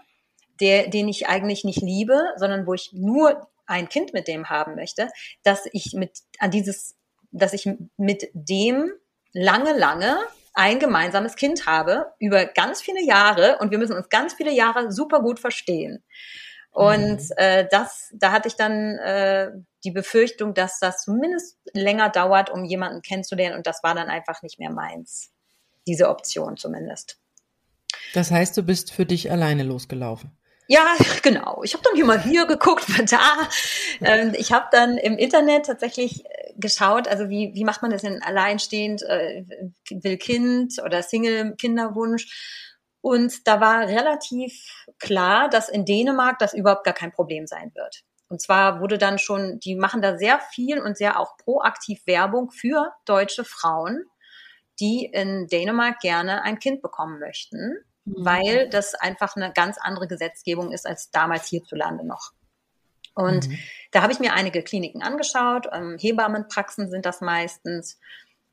der, 0.62 0.88
den 0.88 1.08
ich 1.10 1.28
eigentlich 1.28 1.64
nicht 1.64 1.82
liebe, 1.82 2.22
sondern 2.38 2.66
wo 2.66 2.74
ich 2.74 2.92
nur 2.94 3.48
ein 3.66 3.90
Kind 3.90 4.14
mit 4.14 4.28
dem 4.28 4.50
haben 4.50 4.76
möchte, 4.76 5.10
dass 5.44 5.68
ich 5.74 5.94
mit 5.94 6.20
an 6.40 6.52
dieses, 6.52 6.96
dass 7.32 7.54
ich 7.54 7.70
mit 7.98 8.30
dem 8.34 8.92
lange, 9.34 9.78
lange 9.78 10.18
ein 10.54 10.80
gemeinsames 10.80 11.36
Kind 11.36 11.68
habe 11.68 12.14
über 12.20 12.46
ganz 12.46 12.82
viele 12.82 13.04
Jahre 13.04 13.60
und 13.60 13.72
wir 13.72 13.78
müssen 13.78 13.96
uns 13.96 14.10
ganz 14.10 14.34
viele 14.34 14.52
Jahre 14.52 14.92
super 14.92 15.22
gut 15.22 15.40
verstehen. 15.40 16.04
Und 16.72 17.22
mhm. 17.22 17.32
äh, 17.38 17.68
das, 17.70 18.12
da 18.14 18.32
hatte 18.32 18.48
ich 18.48 18.56
dann 18.56 18.98
äh, 18.98 19.52
die 19.88 19.92
Befürchtung, 19.92 20.54
dass 20.54 20.80
das 20.80 21.04
zumindest 21.04 21.58
länger 21.72 22.10
dauert, 22.10 22.50
um 22.50 22.66
jemanden 22.66 23.02
kennenzulernen. 23.02 23.56
Und 23.56 23.68
das 23.68 23.84
war 23.84 23.96
dann 23.96 24.10
einfach 24.10 24.42
nicht 24.42 24.60
mehr 24.60 24.70
meins. 24.70 25.32
Diese 25.88 26.10
Option 26.10 26.58
zumindest. 26.58 27.18
Das 28.14 28.30
heißt, 28.30 28.58
du 28.58 28.64
bist 28.64 28.92
für 28.92 29.06
dich 29.06 29.32
alleine 29.32 29.64
losgelaufen. 29.64 30.32
Ja, 30.68 30.98
genau. 31.24 31.62
Ich 31.64 31.74
habe 31.74 31.84
dann 31.86 31.96
hier 31.96 32.04
mal 32.04 32.22
hier 32.22 32.46
geguckt, 32.46 32.90
mal 32.90 33.06
da. 33.10 33.48
Ähm, 34.02 34.34
ich 34.38 34.52
habe 34.52 34.66
dann 34.74 34.98
im 34.98 35.18
Internet 35.18 35.68
tatsächlich 35.68 36.26
äh, 36.26 36.54
geschaut, 36.58 37.08
also 37.08 37.30
wie, 37.30 37.52
wie 37.54 37.64
macht 37.64 37.82
man 37.82 37.92
das 37.92 38.02
denn 38.02 38.22
alleinstehend, 38.22 39.04
äh, 39.04 39.46
will 39.90 40.18
Kind 40.18 40.82
oder 40.84 41.02
Single-Kinderwunsch. 41.02 42.76
Und 43.00 43.48
da 43.48 43.62
war 43.62 43.88
relativ 43.88 44.86
klar, 45.00 45.50
dass 45.50 45.70
in 45.70 45.86
Dänemark 45.86 46.40
das 46.40 46.54
überhaupt 46.54 46.84
gar 46.84 46.94
kein 46.94 47.14
Problem 47.14 47.48
sein 47.48 47.72
wird. 47.74 48.04
Und 48.30 48.42
zwar 48.42 48.82
wurde 48.82 48.98
dann 48.98 49.20
schon, 49.20 49.60
die 49.60 49.76
machen 49.76 50.02
da 50.02 50.18
sehr 50.18 50.40
viel 50.40 50.80
und 50.80 50.98
sehr 50.98 51.20
auch 51.20 51.38
proaktiv 51.38 52.02
Werbung 52.06 52.52
für 52.52 52.94
deutsche 53.06 53.46
Frauen, 53.46 54.04
die 54.80 55.06
in 55.06 55.48
Dänemark 55.48 56.00
gerne 56.00 56.44
ein 56.44 56.60
Kind 56.60 56.82
bekommen 56.82 57.20
möchten 57.20 57.78
Mhm. 58.08 58.26
weil 58.26 58.70
das 58.70 58.96
einfach 58.96 59.36
eine 59.36 59.52
ganz 59.52 59.78
andere 59.80 60.08
Gesetzgebung 60.08 60.72
ist 60.72 60.88
als 60.88 61.12
damals 61.12 61.48
hierzulande 61.48 62.06
noch. 62.06 62.32
Und 63.14 63.50
mhm. 63.50 63.58
da 63.92 64.04
habe 64.04 64.14
ich 64.14 64.20
mir 64.20 64.34
einige 64.34 64.64
Kliniken 64.64 65.02
angeschaut, 65.02 65.68
ähm, 65.74 65.98
Hebammenpraxen 66.00 66.90
sind 66.90 67.06
das 67.06 67.20
meistens. 67.22 68.00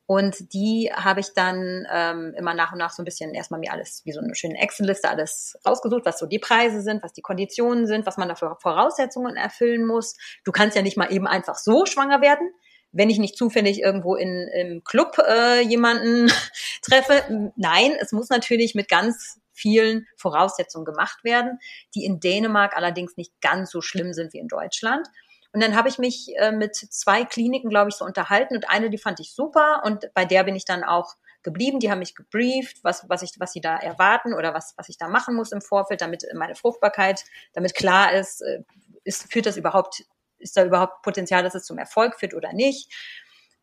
Und 0.07 0.53
die 0.53 0.91
habe 0.93 1.21
ich 1.21 1.33
dann 1.35 1.87
ähm, 1.91 2.35
immer 2.37 2.53
nach 2.53 2.73
und 2.73 2.79
nach 2.79 2.91
so 2.91 3.01
ein 3.03 3.07
bisschen 3.07 3.33
erstmal 3.33 3.61
mir 3.61 3.73
alles 3.73 4.03
wie 4.05 4.13
so 4.13 4.21
eine 4.21 4.35
schöne 4.35 4.59
Excel-Liste 4.59 5.09
alles 5.09 5.57
rausgesucht, 5.67 6.05
was 6.05 6.19
so 6.19 6.27
die 6.27 6.39
Preise 6.39 6.83
sind, 6.83 7.03
was 7.03 7.15
die 7.15 7.23
Konditionen 7.23 7.87
sind, 7.87 8.05
was 8.05 8.19
man 8.19 8.29
dafür 8.29 8.57
Voraussetzungen 8.61 9.37
erfüllen 9.37 9.87
muss. 9.87 10.15
Du 10.45 10.53
kannst 10.53 10.77
ja 10.77 10.83
nicht 10.83 10.99
mal 10.99 11.11
eben 11.11 11.27
einfach 11.27 11.57
so 11.57 11.87
schwanger 11.87 12.21
werden. 12.21 12.51
wenn 12.97 13.11
ich 13.11 13.19
nicht 13.19 13.37
zufällig 13.37 13.81
irgendwo 13.81 14.15
in, 14.15 14.49
im 14.55 14.85
Club 14.85 15.19
äh, 15.19 15.63
jemanden 15.63 16.31
treffe. 16.83 17.53
Nein, 17.57 17.97
es 17.99 18.13
muss 18.13 18.29
natürlich 18.29 18.77
mit 18.77 18.89
ganz 18.89 19.41
vielen 19.53 20.07
Voraussetzungen 20.17 20.85
gemacht 20.85 21.25
werden, 21.25 21.59
die 21.95 22.05
in 22.05 22.21
Dänemark 22.21 22.77
allerdings 22.77 23.17
nicht 23.17 23.33
ganz 23.41 23.71
so 23.71 23.81
schlimm 23.81 24.13
sind 24.13 24.33
wie 24.33 24.39
in 24.39 24.49
Deutschland. 24.49 25.09
Und 25.55 25.63
dann 25.63 25.77
habe 25.77 25.89
ich 25.89 25.99
mich 25.99 26.37
äh, 26.37 26.51
mit 26.51 26.75
zwei 26.75 27.25
Kliniken, 27.25 27.71
glaube 27.71 27.89
ich, 27.89 27.95
so 27.95 28.05
unterhalten 28.05 28.57
und 28.57 28.69
eine, 28.69 28.91
die 28.91 28.99
fand 28.99 29.21
ich 29.21 29.33
super 29.33 29.83
und 29.85 30.13
bei 30.13 30.25
der 30.25 30.43
bin 30.43 30.57
ich 30.57 30.65
dann 30.65 30.83
auch 30.83 31.15
geblieben. 31.45 31.79
Die 31.79 31.93
haben 31.93 32.01
mich 32.01 32.17
gebrieft, 32.17 32.83
was, 32.83 33.09
was, 33.09 33.23
ich, 33.23 33.35
was 33.39 33.53
sie 33.53 33.61
da 33.61 33.77
erwarten 33.77 34.35
oder 34.35 34.53
was, 34.53 34.75
was 34.77 34.89
ich 34.89 34.99
da 34.99 35.07
machen 35.07 35.37
muss 35.37 35.53
im 35.53 35.61
Vorfeld, 35.61 36.01
damit 36.01 36.27
meine 36.35 36.57
Fruchtbarkeit, 36.57 37.23
damit 37.53 37.77
klar 37.77 38.13
ist, 38.13 38.43
äh, 38.43 38.65
ist 39.05 39.33
führt 39.33 39.47
das 39.47 39.57
überhaupt, 39.57 40.05
ist 40.39 40.57
da 40.57 40.65
überhaupt 40.65 41.03
Potenzial, 41.03 41.45
dass 41.45 41.55
es 41.55 41.67
zum 41.67 41.79
Erfolg 41.79 42.19
führt 42.19 42.35
oder 42.35 42.53
nicht. 42.53 42.93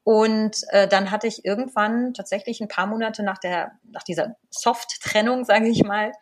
Und 0.04 0.62
äh, 0.70 0.88
dann 0.88 1.12
hatte 1.12 1.28
ich 1.28 1.44
irgendwann 1.44 2.14
tatsächlich 2.14 2.62
ein 2.62 2.70
paar 2.70 2.88
Monate 2.88 3.22
nach 3.22 3.38
der, 3.38 3.74
nach 3.84 4.04
dieser 4.04 4.38
Soft-Trennung, 4.50 5.44
sage 5.44 5.68
ich 5.68 5.84
mal, 5.84 6.14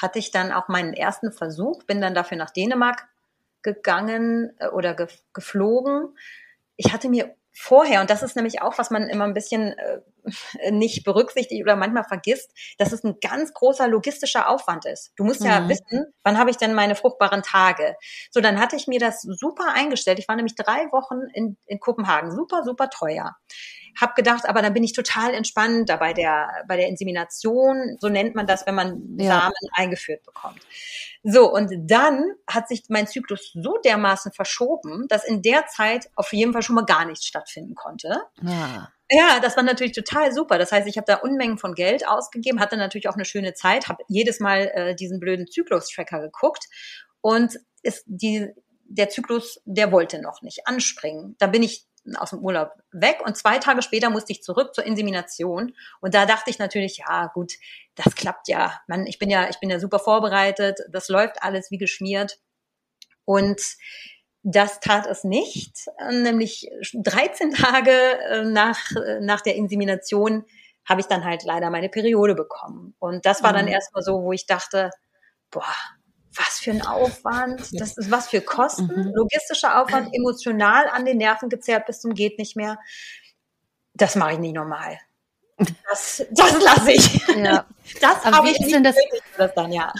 hatte 0.00 0.20
ich 0.20 0.30
dann 0.30 0.52
auch 0.52 0.68
meinen 0.68 0.94
ersten 0.94 1.32
Versuch, 1.32 1.82
bin 1.82 2.00
dann 2.00 2.14
dafür 2.14 2.36
nach 2.36 2.50
Dänemark 2.50 3.08
gegangen 3.62 4.52
äh, 4.58 4.68
oder 4.68 4.94
ge 4.94 5.08
geflogen. 5.32 6.16
Ich 6.76 6.92
hatte 6.92 7.08
mir 7.08 7.34
vorher, 7.52 8.00
und 8.00 8.10
das 8.10 8.22
ist 8.22 8.34
nämlich 8.34 8.62
auch, 8.62 8.78
was 8.78 8.90
man 8.90 9.08
immer 9.08 9.24
ein 9.24 9.34
bisschen 9.34 9.74
äh, 9.78 10.00
nicht 10.70 11.04
berücksichtigt 11.04 11.62
oder 11.62 11.76
manchmal 11.76 12.04
vergisst, 12.04 12.50
dass 12.78 12.92
es 12.92 13.04
ein 13.04 13.16
ganz 13.20 13.52
großer 13.52 13.88
logistischer 13.88 14.48
Aufwand 14.48 14.86
ist. 14.86 15.12
Du 15.16 15.24
musst 15.24 15.40
mhm. 15.40 15.46
ja 15.48 15.68
wissen, 15.68 16.06
wann 16.22 16.38
habe 16.38 16.50
ich 16.50 16.56
denn 16.56 16.74
meine 16.74 16.94
fruchtbaren 16.94 17.42
Tage? 17.42 17.96
So, 18.30 18.40
dann 18.40 18.58
hatte 18.58 18.76
ich 18.76 18.86
mir 18.86 18.98
das 18.98 19.22
super 19.22 19.72
eingestellt. 19.74 20.18
Ich 20.18 20.28
war 20.28 20.36
nämlich 20.36 20.54
drei 20.54 20.90
Wochen 20.92 21.20
in, 21.34 21.56
in 21.66 21.78
Kopenhagen, 21.78 22.30
super, 22.30 22.62
super 22.64 22.88
teuer. 22.88 23.36
Hab 24.00 24.16
gedacht, 24.16 24.48
aber 24.48 24.62
dann 24.62 24.72
bin 24.72 24.84
ich 24.84 24.92
total 24.92 25.34
entspannt 25.34 25.88
da 25.88 25.96
bei 25.96 26.12
der, 26.12 26.64
bei 26.66 26.76
der 26.76 26.88
Insemination. 26.88 27.96
So 28.00 28.08
nennt 28.08 28.34
man 28.34 28.46
das, 28.46 28.66
wenn 28.66 28.74
man 28.74 29.16
ja. 29.18 29.40
Samen 29.40 29.52
eingeführt 29.74 30.24
bekommt. 30.24 30.60
So, 31.22 31.52
und 31.52 31.70
dann 31.90 32.32
hat 32.48 32.68
sich 32.68 32.84
mein 32.88 33.06
Zyklus 33.06 33.52
so 33.54 33.78
dermaßen 33.84 34.32
verschoben, 34.32 35.06
dass 35.08 35.24
in 35.24 35.42
der 35.42 35.66
Zeit 35.66 36.10
auf 36.16 36.32
jeden 36.32 36.52
Fall 36.52 36.62
schon 36.62 36.74
mal 36.74 36.84
gar 36.84 37.04
nichts 37.04 37.26
stattfinden 37.26 37.74
konnte. 37.74 38.22
Ja. 38.42 38.88
Ja, 39.14 39.40
das 39.40 39.56
war 39.56 39.62
natürlich 39.62 39.92
total 39.92 40.32
super. 40.32 40.58
Das 40.58 40.72
heißt, 40.72 40.88
ich 40.88 40.96
habe 40.96 41.04
da 41.06 41.16
Unmengen 41.16 41.58
von 41.58 41.74
Geld 41.74 42.08
ausgegeben, 42.08 42.60
hatte 42.60 42.78
natürlich 42.78 43.08
auch 43.08 43.14
eine 43.14 43.26
schöne 43.26 43.52
Zeit, 43.52 43.88
habe 43.88 44.02
jedes 44.08 44.40
Mal 44.40 44.70
äh, 44.74 44.94
diesen 44.94 45.20
blöden 45.20 45.46
Zyklus-Tracker 45.46 46.20
geguckt 46.20 46.64
und 47.20 47.58
ist 47.82 48.04
die, 48.06 48.48
der 48.84 49.10
Zyklus, 49.10 49.60
der 49.66 49.92
wollte 49.92 50.20
noch 50.20 50.40
nicht 50.40 50.66
anspringen. 50.66 51.36
Da 51.38 51.46
bin 51.46 51.62
ich 51.62 51.86
aus 52.16 52.30
dem 52.30 52.40
Urlaub 52.40 52.72
weg 52.90 53.20
und 53.24 53.36
zwei 53.36 53.58
Tage 53.58 53.82
später 53.82 54.10
musste 54.10 54.32
ich 54.32 54.42
zurück 54.42 54.74
zur 54.74 54.84
Insemination 54.84 55.74
und 56.00 56.14
da 56.14 56.26
dachte 56.26 56.50
ich 56.50 56.58
natürlich, 56.58 56.98
ja 56.98 57.26
gut, 57.34 57.52
das 57.94 58.14
klappt 58.14 58.48
ja. 58.48 58.80
Man, 58.88 59.06
ich 59.06 59.18
bin 59.18 59.30
ja, 59.30 59.48
ich 59.48 59.60
bin 59.60 59.70
ja 59.70 59.78
super 59.78 59.98
vorbereitet, 59.98 60.80
das 60.90 61.08
läuft 61.08 61.42
alles 61.42 61.70
wie 61.70 61.78
geschmiert 61.78 62.38
und 63.24 63.60
das 64.42 64.80
tat 64.80 65.06
es 65.06 65.22
nicht, 65.22 65.86
nämlich 66.10 66.68
13 66.92 67.52
Tage 67.52 67.92
äh, 67.92 68.44
nach, 68.44 68.90
äh, 68.96 69.20
nach 69.20 69.40
der 69.40 69.54
Insemination 69.54 70.44
habe 70.84 71.00
ich 71.00 71.06
dann 71.06 71.24
halt 71.24 71.44
leider 71.44 71.70
meine 71.70 71.88
Periode 71.88 72.34
bekommen. 72.34 72.94
Und 72.98 73.24
das 73.24 73.44
war 73.44 73.52
dann 73.52 73.66
mhm. 73.66 73.72
erstmal 73.72 74.02
so, 74.02 74.22
wo 74.22 74.32
ich 74.32 74.46
dachte, 74.46 74.90
boah, 75.50 75.74
was 76.36 76.60
für 76.60 76.70
ein 76.70 76.82
Aufwand, 76.82 77.60
das 77.72 77.96
ist 77.96 78.10
was 78.10 78.28
für 78.28 78.40
Kosten, 78.40 78.86
mhm. 78.86 79.12
logistischer 79.14 79.80
Aufwand, 79.80 80.14
emotional 80.14 80.88
an 80.88 81.04
den 81.04 81.18
Nerven 81.18 81.48
gezerrt 81.48 81.86
bis 81.86 82.00
zum 82.00 82.14
geht 82.14 82.38
nicht 82.38 82.56
mehr. 82.56 82.78
Das 83.94 84.16
mache 84.16 84.32
ich 84.32 84.38
nicht 84.38 84.54
normal. 84.54 84.98
Das, 85.88 86.24
das 86.30 86.62
lasse 86.62 86.92
ich. 86.92 87.26
Ja. 87.36 87.66
Das 88.00 88.24
habe 88.24 88.48
ich 88.48 88.58
nicht 88.58 88.84
das, 88.84 88.96
das 89.36 89.54
dann, 89.54 89.72
ja. 89.72 89.92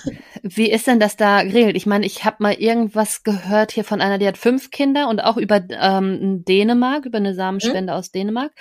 Wie 0.43 0.71
ist 0.71 0.87
denn 0.87 1.01
das 1.01 1.17
da 1.17 1.43
geregelt? 1.43 1.77
Ich 1.77 1.87
meine, 1.87 2.07
ich 2.07 2.25
habe 2.25 2.37
mal 2.41 2.55
irgendwas 2.55 3.23
gehört 3.23 3.73
hier 3.73 3.85
von 3.85 4.01
einer, 4.01 4.19
die 4.19 4.27
hat 4.27 4.39
fünf 4.39 4.71
Kinder 4.71 5.09
und 5.09 5.21
auch 5.21 5.37
über 5.37 5.61
ähm, 5.69 6.45
Dänemark, 6.45 7.05
über 7.05 7.19
eine 7.19 7.35
Samenspende 7.35 7.93
hm? 7.93 7.99
aus 7.99 8.11
Dänemark 8.11 8.53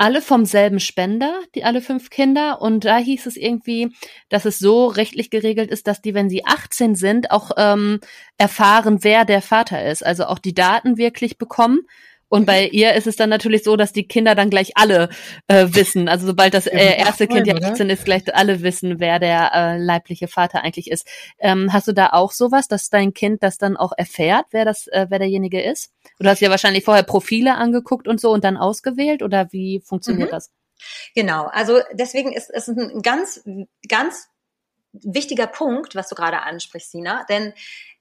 alle 0.00 0.22
vom 0.22 0.46
selben 0.46 0.80
Spender, 0.80 1.42
die 1.54 1.62
alle 1.62 1.82
fünf 1.82 2.08
Kinder. 2.08 2.62
Und 2.62 2.86
da 2.86 2.96
hieß 2.96 3.26
es 3.26 3.36
irgendwie, 3.36 3.94
dass 4.30 4.46
es 4.46 4.58
so 4.58 4.86
rechtlich 4.86 5.28
geregelt 5.28 5.70
ist, 5.70 5.86
dass 5.86 6.00
die, 6.00 6.14
wenn 6.14 6.30
sie 6.30 6.46
18 6.46 6.94
sind, 6.94 7.30
auch 7.30 7.50
ähm, 7.58 8.00
erfahren, 8.38 9.04
wer 9.04 9.26
der 9.26 9.42
Vater 9.42 9.84
ist. 9.84 10.04
Also 10.04 10.24
auch 10.24 10.38
die 10.38 10.54
Daten 10.54 10.96
wirklich 10.96 11.36
bekommen. 11.36 11.80
Und 12.30 12.46
bei 12.46 12.68
ihr 12.68 12.94
ist 12.94 13.08
es 13.08 13.16
dann 13.16 13.28
natürlich 13.28 13.64
so, 13.64 13.76
dass 13.76 13.92
die 13.92 14.06
Kinder 14.06 14.36
dann 14.36 14.50
gleich 14.50 14.70
alle 14.76 15.10
äh, 15.48 15.66
wissen. 15.70 16.08
Also 16.08 16.26
sobald 16.26 16.54
das 16.54 16.66
äh, 16.66 16.96
erste 16.96 17.26
Kind 17.26 17.46
ja 17.48 17.56
18 17.56 17.90
ist, 17.90 18.04
gleich 18.04 18.22
alle 18.34 18.62
wissen, 18.62 19.00
wer 19.00 19.18
der 19.18 19.50
äh, 19.52 19.78
leibliche 19.78 20.28
Vater 20.28 20.62
eigentlich 20.62 20.90
ist. 20.90 21.06
Ähm, 21.40 21.72
hast 21.72 21.88
du 21.88 21.92
da 21.92 22.10
auch 22.12 22.30
sowas, 22.30 22.68
dass 22.68 22.88
dein 22.88 23.12
Kind 23.14 23.42
das 23.42 23.58
dann 23.58 23.76
auch 23.76 23.92
erfährt, 23.96 24.46
wer 24.52 24.64
das, 24.64 24.86
äh, 24.86 25.06
wer 25.08 25.18
derjenige 25.18 25.60
ist? 25.60 25.90
Du 26.20 26.28
hast 26.28 26.40
ja 26.40 26.50
wahrscheinlich 26.50 26.84
vorher 26.84 27.02
Profile 27.02 27.56
angeguckt 27.56 28.06
und 28.06 28.20
so 28.20 28.30
und 28.30 28.44
dann 28.44 28.56
ausgewählt 28.56 29.22
oder 29.22 29.48
wie 29.50 29.82
funktioniert 29.84 30.30
mhm. 30.30 30.34
das? 30.34 30.50
Genau, 31.14 31.46
also 31.46 31.80
deswegen 31.92 32.32
ist 32.32 32.50
es 32.50 32.68
ein 32.68 33.02
ganz, 33.02 33.42
ganz 33.88 34.29
wichtiger 34.92 35.46
Punkt, 35.46 35.94
was 35.94 36.08
du 36.08 36.14
gerade 36.14 36.42
ansprichst, 36.42 36.90
Sina, 36.90 37.24
denn 37.28 37.52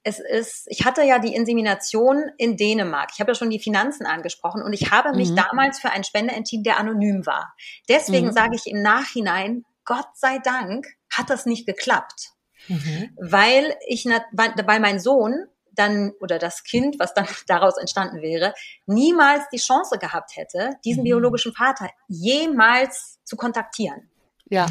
es 0.04 0.19
ist, 0.19 0.65
ich 0.69 0.86
hatte 0.86 1.04
ja 1.04 1.19
die 1.19 1.36
Insemination 1.36 2.32
in 2.38 2.56
Dänemark. 2.56 3.10
Ich 3.13 3.19
habe 3.19 3.32
ja 3.32 3.36
schon 3.36 3.49
die 3.49 3.60
Finanzen 3.60 4.06
angesprochen 4.06 4.63
und 4.63 4.73
ich 4.73 4.91
habe 4.91 5.15
mich 5.15 5.32
mhm. 5.32 5.36
damals 5.36 5.80
für 5.80 5.89
einen 5.89 6.06
Spender 6.06 6.34
entschieden, 6.34 6.63
der 6.63 6.78
anonym 6.78 7.25
war. 7.25 7.54
Deswegen 7.89 8.28
mhm. 8.28 8.32
sage 8.32 8.56
ich 8.56 8.65
im 8.65 8.82
Nachhinein, 8.82 9.65
Gott 9.84 10.08
sei 10.15 10.39
Dank 10.39 10.88
hat 11.12 11.30
das 11.30 11.45
nicht 11.45 11.65
geklappt. 11.65 12.32
Mhm. 12.67 13.10
Weil 13.19 13.75
ich, 13.88 14.06
weil 14.06 14.80
mein 14.80 14.99
Sohn 14.99 15.47
dann 15.73 16.12
oder 16.19 16.39
das 16.39 16.63
Kind, 16.63 16.99
was 16.99 17.13
dann 17.13 17.28
daraus 17.47 17.78
entstanden 17.78 18.21
wäre, 18.21 18.54
niemals 18.86 19.43
die 19.52 19.58
Chance 19.58 19.97
gehabt 19.97 20.36
hätte, 20.38 20.71
diesen 20.86 21.02
mhm. 21.02 21.06
biologischen 21.06 21.54
Vater 21.54 21.89
jemals 22.08 23.19
zu 23.23 23.36
kontaktieren. 23.36 24.10
Ja. 24.49 24.67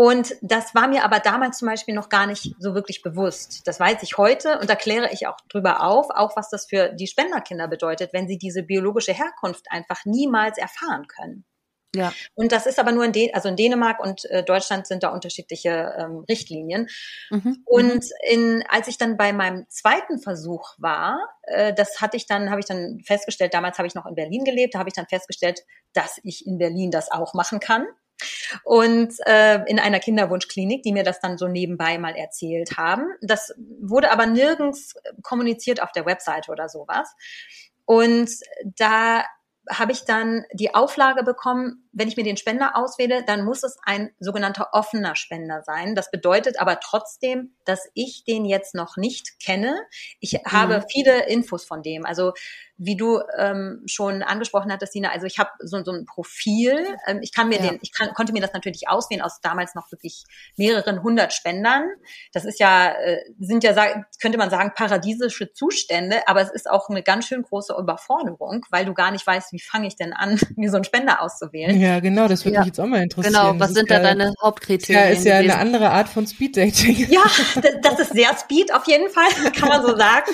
Mhm. 0.00 0.06
Und 0.06 0.36
das 0.42 0.74
war 0.74 0.88
mir 0.88 1.04
aber 1.04 1.20
damals 1.20 1.58
zum 1.58 1.68
Beispiel 1.68 1.94
noch 1.94 2.08
gar 2.08 2.26
nicht 2.26 2.54
so 2.58 2.74
wirklich 2.74 3.02
bewusst. 3.02 3.62
Das 3.66 3.78
weiß 3.78 4.02
ich 4.02 4.16
heute 4.18 4.58
und 4.58 4.70
da 4.70 4.74
kläre 4.74 5.10
ich 5.12 5.26
auch 5.26 5.36
drüber 5.48 5.82
auf, 5.82 6.06
auch 6.10 6.36
was 6.36 6.48
das 6.50 6.66
für 6.66 6.90
die 6.90 7.06
Spenderkinder 7.06 7.68
bedeutet, 7.68 8.12
wenn 8.12 8.28
sie 8.28 8.38
diese 8.38 8.62
biologische 8.62 9.12
Herkunft 9.12 9.66
einfach 9.70 10.04
niemals 10.04 10.58
erfahren 10.58 11.06
können. 11.06 11.44
Ja. 11.94 12.12
Und 12.34 12.52
das 12.52 12.66
ist 12.66 12.78
aber 12.78 12.92
nur 12.92 13.04
in, 13.04 13.12
Dän 13.12 13.30
also 13.34 13.48
in 13.48 13.56
Dänemark 13.56 13.98
und 13.98 14.24
äh, 14.26 14.44
Deutschland 14.44 14.86
sind 14.86 15.02
da 15.02 15.08
unterschiedliche 15.08 15.92
ähm, 15.98 16.24
Richtlinien. 16.28 16.86
Mhm. 17.30 17.64
Und 17.64 18.04
in, 18.28 18.62
als 18.68 18.86
ich 18.86 18.96
dann 18.96 19.16
bei 19.16 19.32
meinem 19.32 19.66
zweiten 19.68 20.20
Versuch 20.20 20.74
war, 20.78 21.18
äh, 21.42 21.74
das 21.74 22.00
hatte 22.00 22.16
ich 22.16 22.26
dann, 22.26 22.50
habe 22.50 22.60
ich 22.60 22.66
dann 22.66 23.00
festgestellt, 23.04 23.54
damals 23.54 23.78
habe 23.78 23.88
ich 23.88 23.96
noch 23.96 24.06
in 24.06 24.14
Berlin 24.14 24.44
gelebt, 24.44 24.74
da 24.74 24.78
habe 24.78 24.88
ich 24.88 24.94
dann 24.94 25.08
festgestellt, 25.08 25.62
dass 25.92 26.20
ich 26.22 26.46
in 26.46 26.58
Berlin 26.58 26.92
das 26.92 27.10
auch 27.10 27.34
machen 27.34 27.58
kann 27.58 27.88
und 28.64 29.14
äh, 29.26 29.62
in 29.66 29.78
einer 29.78 30.00
Kinderwunschklinik, 30.00 30.82
die 30.82 30.92
mir 30.92 31.04
das 31.04 31.20
dann 31.20 31.38
so 31.38 31.48
nebenbei 31.48 31.98
mal 31.98 32.16
erzählt 32.16 32.76
haben. 32.76 33.06
Das 33.20 33.54
wurde 33.80 34.10
aber 34.10 34.26
nirgends 34.26 34.94
kommuniziert 35.22 35.82
auf 35.82 35.92
der 35.92 36.06
Webseite 36.06 36.50
oder 36.50 36.68
sowas. 36.68 37.14
Und 37.84 38.30
da 38.78 39.24
habe 39.68 39.92
ich 39.92 40.04
dann 40.04 40.44
die 40.52 40.74
Auflage 40.74 41.22
bekommen, 41.22 41.88
wenn 41.92 42.08
ich 42.08 42.16
mir 42.16 42.24
den 42.24 42.36
Spender 42.36 42.76
auswähle, 42.76 43.24
dann 43.24 43.44
muss 43.44 43.62
es 43.62 43.78
ein 43.84 44.10
sogenannter 44.18 44.70
offener 44.72 45.16
Spender 45.16 45.62
sein. 45.62 45.94
Das 45.94 46.10
bedeutet 46.10 46.58
aber 46.58 46.80
trotzdem, 46.80 47.54
dass 47.64 47.88
ich 47.94 48.24
den 48.24 48.44
jetzt 48.44 48.74
noch 48.74 48.96
nicht 48.96 49.38
kenne. 49.38 49.76
Ich 50.18 50.32
mhm. 50.32 50.50
habe 50.50 50.84
viele 50.90 51.26
Infos 51.28 51.64
von 51.64 51.82
dem. 51.82 52.04
Also 52.06 52.32
wie 52.82 52.96
du 52.96 53.20
ähm, 53.36 53.82
schon 53.84 54.22
angesprochen 54.22 54.72
hattest, 54.72 54.94
Sina, 54.94 55.10
also 55.10 55.26
ich 55.26 55.38
habe 55.38 55.50
so, 55.58 55.84
so 55.84 55.92
ein 55.92 56.06
Profil. 56.06 56.86
Ähm, 57.06 57.18
ich 57.20 57.30
kann 57.30 57.50
mir 57.50 57.60
ja. 57.60 57.68
den, 57.68 57.78
ich 57.82 57.92
kann, 57.92 58.14
konnte 58.14 58.32
mir 58.32 58.40
das 58.40 58.54
natürlich 58.54 58.88
auswählen 58.88 59.20
aus 59.20 59.40
damals 59.42 59.74
noch 59.74 59.92
wirklich 59.92 60.24
mehreren 60.56 61.02
hundert 61.02 61.34
Spendern. 61.34 61.84
Das 62.32 62.46
ist 62.46 62.58
ja, 62.58 62.92
äh, 62.92 63.18
sind 63.38 63.64
ja, 63.64 63.74
könnte 64.20 64.38
man 64.38 64.48
sagen, 64.48 64.72
paradiesische 64.74 65.52
Zustände, 65.52 66.26
aber 66.26 66.40
es 66.40 66.50
ist 66.50 66.70
auch 66.70 66.88
eine 66.88 67.02
ganz 67.02 67.26
schön 67.26 67.42
große 67.42 67.74
Überforderung, 67.78 68.64
weil 68.70 68.86
du 68.86 68.94
gar 68.94 69.10
nicht 69.10 69.26
weißt, 69.26 69.52
wie 69.52 69.60
fange 69.60 69.86
ich 69.86 69.96
denn 69.96 70.14
an, 70.14 70.40
mir 70.56 70.70
so 70.70 70.76
einen 70.76 70.84
Spender 70.84 71.20
auszuwählen. 71.20 71.78
Ja, 71.78 72.00
genau, 72.00 72.28
das 72.28 72.46
würde 72.46 72.54
ja. 72.54 72.60
mich 72.60 72.68
jetzt 72.68 72.80
auch 72.80 72.86
mal 72.86 73.02
interessieren. 73.02 73.34
Genau, 73.34 73.60
was 73.60 73.68
das 73.68 73.74
sind 73.74 73.90
da 73.90 73.98
deine 73.98 74.32
Hauptkriterien? 74.40 75.04
Ja, 75.04 75.10
ist 75.10 75.26
ja 75.26 75.36
gewesen? 75.36 75.52
eine 75.52 75.60
andere 75.60 75.90
Art 75.90 76.08
von 76.08 76.26
Speed-Dating. 76.26 77.08
Ja, 77.10 77.22
das 77.82 77.98
ist 77.98 78.12
sehr 78.12 78.36
Speed 78.36 78.72
auf 78.72 78.86
jeden 78.86 79.10
Fall, 79.10 79.28
kann 79.58 79.68
man 79.68 79.82
so 79.82 79.96
sagen. 79.96 80.30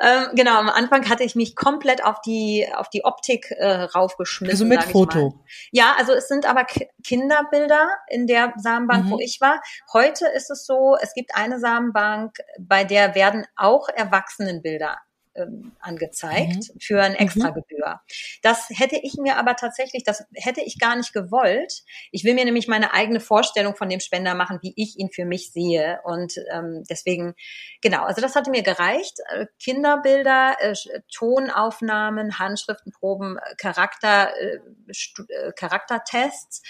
Ähm, 0.00 0.34
genau, 0.34 0.58
am 0.58 0.68
Anfang 0.68 1.08
hatte 1.08 1.24
ich 1.24 1.34
mich 1.34 1.54
komplett 1.54 1.75
komplett 1.76 2.02
auf 2.02 2.22
die, 2.22 2.66
auf 2.74 2.88
die 2.88 3.04
Optik 3.04 3.50
äh, 3.50 3.82
raufgeschmissen. 3.82 4.50
Also 4.50 4.64
mit 4.64 4.82
Foto. 4.82 5.44
Ja, 5.72 5.94
also 5.98 6.14
es 6.14 6.26
sind 6.26 6.48
aber 6.48 6.64
Kinderbilder 7.04 7.90
in 8.08 8.26
der 8.26 8.54
Samenbank, 8.56 9.04
mhm. 9.04 9.10
wo 9.10 9.18
ich 9.18 9.42
war. 9.42 9.60
Heute 9.92 10.26
ist 10.28 10.50
es 10.50 10.64
so, 10.64 10.96
es 11.00 11.12
gibt 11.12 11.34
eine 11.34 11.60
Samenbank, 11.60 12.38
bei 12.58 12.84
der 12.84 13.14
werden 13.14 13.46
auch 13.56 13.90
Erwachsenenbilder 13.90 14.96
ähm, 15.36 15.72
angezeigt 15.80 16.74
mhm. 16.74 16.80
für 16.80 17.02
ein 17.02 17.12
mhm. 17.12 17.18
Extragebühr. 17.18 18.00
Das 18.42 18.68
hätte 18.70 18.96
ich 19.02 19.14
mir 19.18 19.36
aber 19.36 19.56
tatsächlich, 19.56 20.04
das 20.04 20.24
hätte 20.34 20.60
ich 20.62 20.78
gar 20.78 20.96
nicht 20.96 21.12
gewollt. 21.12 21.82
Ich 22.10 22.24
will 22.24 22.34
mir 22.34 22.44
nämlich 22.44 22.68
meine 22.68 22.92
eigene 22.92 23.20
Vorstellung 23.20 23.76
von 23.76 23.88
dem 23.88 24.00
Spender 24.00 24.34
machen, 24.34 24.58
wie 24.62 24.72
ich 24.76 24.98
ihn 24.98 25.10
für 25.12 25.24
mich 25.24 25.52
sehe. 25.52 26.00
Und 26.04 26.34
ähm, 26.50 26.84
deswegen, 26.88 27.34
genau, 27.80 28.04
also 28.04 28.20
das 28.20 28.34
hatte 28.34 28.50
mir 28.50 28.62
gereicht. 28.62 29.18
Äh, 29.30 29.46
Kinderbilder, 29.62 30.56
äh, 30.60 30.74
Tonaufnahmen, 31.12 32.38
Handschriftenproben, 32.38 33.38
äh, 33.38 33.54
Charakter, 33.56 34.32
äh, 34.40 34.58
äh, 34.86 35.52
Charaktertests, 35.52 36.62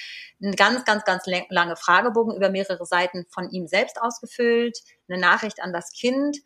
ein 0.42 0.52
ganz, 0.52 0.84
ganz, 0.84 1.04
ganz 1.04 1.24
lange 1.48 1.76
Fragebogen 1.76 2.36
über 2.36 2.50
mehrere 2.50 2.84
Seiten 2.84 3.26
von 3.30 3.50
ihm 3.50 3.66
selbst 3.66 4.00
ausgefüllt, 4.00 4.78
eine 5.08 5.20
Nachricht 5.20 5.62
an 5.62 5.72
das 5.72 5.92
Kind. 5.92 6.38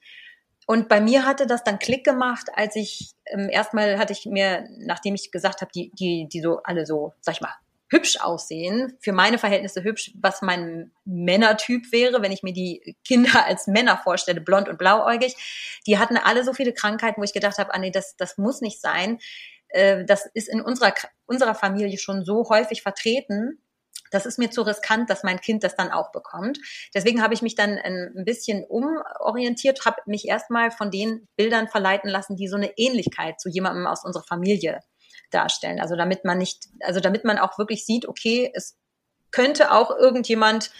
Und 0.71 0.89
bei 0.89 1.01
mir 1.01 1.27
hatte 1.27 1.49
das 1.49 1.65
dann 1.65 1.81
Klick 1.81 2.05
gemacht, 2.05 2.47
als 2.55 2.77
ich 2.77 3.11
ähm, 3.27 3.49
erstmal 3.51 3.99
hatte 3.99 4.13
ich 4.13 4.25
mir, 4.25 4.69
nachdem 4.79 5.17
ich 5.17 5.33
gesagt 5.33 5.63
habe, 5.63 5.73
die, 5.75 5.91
die, 5.99 6.29
die 6.29 6.41
so 6.41 6.61
alle 6.63 6.87
so, 6.87 7.13
sag 7.21 7.35
ich 7.35 7.41
mal, 7.41 7.53
hübsch 7.89 8.21
aussehen, 8.21 8.97
für 9.01 9.11
meine 9.11 9.39
Verhältnisse 9.39 9.83
hübsch, 9.83 10.13
was 10.15 10.43
mein 10.43 10.93
Männertyp 11.05 11.91
wäre, 11.91 12.23
wenn 12.23 12.31
ich 12.31 12.45
mir 12.45 12.53
die 12.53 12.95
Kinder 13.05 13.45
als 13.47 13.67
Männer 13.67 13.99
vorstelle, 13.99 14.41
blond 14.41 14.69
und 14.69 14.79
blauäugig. 14.79 15.35
Die 15.89 15.99
hatten 15.99 16.17
alle 16.17 16.45
so 16.45 16.53
viele 16.53 16.73
Krankheiten, 16.73 17.21
wo 17.21 17.25
ich 17.25 17.33
gedacht 17.33 17.59
habe, 17.59 17.75
ah 17.75 17.79
nee, 17.81 17.91
das, 17.91 18.15
das 18.17 18.39
muss 18.39 18.61
nicht 18.61 18.81
sein. 18.81 19.19
Äh, 19.71 20.05
das 20.05 20.25
ist 20.35 20.49
in 20.49 20.61
unserer, 20.61 20.95
unserer 21.27 21.57
Familie 21.57 21.99
schon 21.99 22.25
so 22.25 22.49
häufig 22.49 22.83
vertreten, 22.83 23.61
das 24.11 24.27
ist 24.27 24.39
mir 24.39 24.51
zu 24.51 24.63
riskant, 24.63 25.09
dass 25.09 25.23
mein 25.23 25.41
Kind 25.41 25.65
das 25.65 25.77
dann 25.77 25.91
auch 25.91 26.13
bekommt. 26.13 26.59
Deswegen 26.95 27.23
habe 27.23 27.35
ich 27.35 27.43
mich 27.43 27.55
dann 27.55 27.79
ein 27.79 28.25
bisschen 28.25 28.65
umorientiert, 28.65 29.85
habe 29.87 30.03
mich 30.07 30.27
erstmal 30.27 30.71
von 30.71 30.91
den 30.91 31.29
Bildern 31.37 31.69
verleiten 31.69 32.11
lassen, 32.11 32.37
die 32.37 32.49
so 32.49 32.57
eine 32.57 32.77
Ähnlichkeit 32.77 33.41
zu 33.41 33.49
jemandem 33.49 33.87
aus 33.87 34.05
unserer 34.05 34.25
Familie 34.25 34.81
darstellen. 35.31 35.81
Also 35.81 35.97
damit 35.97 36.25
man 36.25 36.39
nicht, 36.39 36.69
also 36.81 37.01
damit 37.01 37.25
man 37.25 37.39
auch 37.39 37.59
wirklich 37.59 37.87
sieht, 37.87 38.07
okay, 38.07 38.51
es 38.55 38.77
könnte 39.31 39.71
auch 39.71 39.91
irgendjemand 39.97 40.71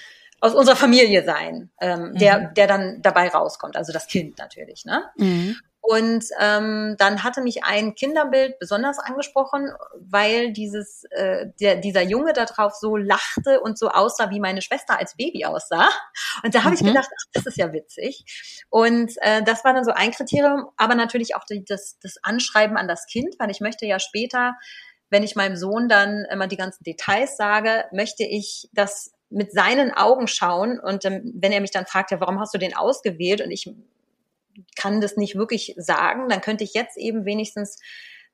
aus 0.41 0.55
unserer 0.55 0.77
Familie 0.77 1.25
sein, 1.25 1.71
ähm, 1.81 2.15
der, 2.15 2.41
mhm. 2.41 2.55
der 2.55 2.67
dann 2.67 3.03
dabei 3.03 3.29
rauskommt, 3.29 3.77
also 3.77 3.93
das 3.93 4.07
Kind 4.07 4.39
natürlich. 4.39 4.85
Ne? 4.85 5.05
Mhm. 5.17 5.57
Und 5.91 6.25
ähm, 6.39 6.95
dann 6.99 7.25
hatte 7.25 7.41
mich 7.41 7.65
ein 7.65 7.97
Kinderbild 7.97 8.61
besonders 8.61 9.01
angesprochen, 9.01 9.73
weil 9.99 10.53
dieses 10.53 11.03
äh, 11.11 11.47
der, 11.59 11.79
dieser 11.79 12.03
Junge 12.03 12.33
da 12.33 12.45
drauf 12.45 12.77
so 12.77 12.97
lachte 12.97 13.61
und 13.61 13.77
so 13.77 13.89
aussah, 13.89 14.31
wie 14.31 14.39
meine 14.39 14.63
Schwester 14.63 15.01
als 15.01 15.17
Baby 15.17 15.47
aussah. 15.47 15.89
Und 16.45 16.55
da 16.55 16.61
habe 16.61 16.71
mhm. 16.71 16.75
ich 16.77 16.85
gedacht, 16.87 17.09
ach, 17.11 17.25
das 17.33 17.47
ist 17.47 17.57
ja 17.57 17.73
witzig. 17.73 18.25
Und 18.69 19.15
äh, 19.21 19.43
das 19.43 19.65
war 19.65 19.75
dann 19.75 19.85
so 19.85 19.91
ein 19.91 20.13
Kriterium, 20.13 20.69
aber 20.77 20.95
natürlich 20.95 21.35
auch 21.35 21.43
die, 21.43 21.65
das, 21.65 21.99
das 22.01 22.19
Anschreiben 22.23 22.77
an 22.77 22.87
das 22.87 23.07
Kind, 23.07 23.35
weil 23.41 23.51
ich 23.51 23.61
möchte 23.61 23.85
ja 23.85 23.99
später, 23.99 24.55
wenn 25.09 25.25
ich 25.25 25.35
meinem 25.35 25.57
Sohn 25.57 25.89
dann 25.89 26.25
immer 26.31 26.47
die 26.47 26.57
ganzen 26.57 26.85
Details 26.85 27.37
sage, 27.37 27.87
möchte 27.91 28.23
ich 28.23 28.69
das 28.73 29.11
mit 29.29 29.51
seinen 29.53 29.93
Augen 29.93 30.29
schauen 30.29 30.79
und 30.79 31.05
ähm, 31.05 31.33
wenn 31.35 31.51
er 31.51 31.61
mich 31.61 31.73
dann 31.73 31.87
fragt, 31.87 32.13
ja, 32.13 32.21
warum 32.21 32.39
hast 32.39 32.55
du 32.55 32.59
den 32.59 32.77
ausgewählt 32.77 33.41
und 33.41 33.51
ich 33.51 33.69
kann 34.77 35.01
das 35.01 35.17
nicht 35.17 35.37
wirklich 35.37 35.75
sagen, 35.77 36.29
dann 36.29 36.41
könnte 36.41 36.65
ich 36.65 36.75
jetzt 36.75 36.97
eben 36.97 37.25
wenigstens 37.25 37.79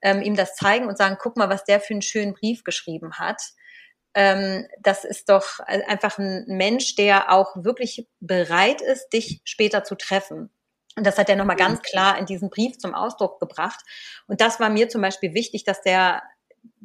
ähm, 0.02 0.22
ihm 0.22 0.36
das 0.36 0.54
zeigen 0.54 0.86
und 0.86 0.98
sagen, 0.98 1.16
guck 1.20 1.36
mal, 1.36 1.48
was 1.48 1.64
der 1.64 1.80
für 1.80 1.94
einen 1.94 2.02
schönen 2.02 2.34
Brief 2.34 2.64
geschrieben 2.64 3.18
hat. 3.18 3.40
Ähm, 4.14 4.66
das 4.80 5.04
ist 5.04 5.28
doch 5.28 5.60
einfach 5.60 6.18
ein 6.18 6.44
Mensch, 6.46 6.94
der 6.96 7.32
auch 7.32 7.54
wirklich 7.56 8.08
bereit 8.20 8.80
ist, 8.80 9.08
dich 9.10 9.40
später 9.44 9.84
zu 9.84 9.94
treffen. 9.94 10.50
Und 10.96 11.06
das 11.06 11.18
hat 11.18 11.28
er 11.28 11.36
nochmal 11.36 11.56
ganz 11.56 11.82
klar 11.82 12.18
in 12.18 12.24
diesem 12.24 12.48
Brief 12.48 12.78
zum 12.78 12.94
Ausdruck 12.94 13.38
gebracht. 13.38 13.80
Und 14.26 14.40
das 14.40 14.58
war 14.58 14.70
mir 14.70 14.88
zum 14.88 15.02
Beispiel 15.02 15.34
wichtig, 15.34 15.64
dass 15.64 15.82
der, 15.82 16.22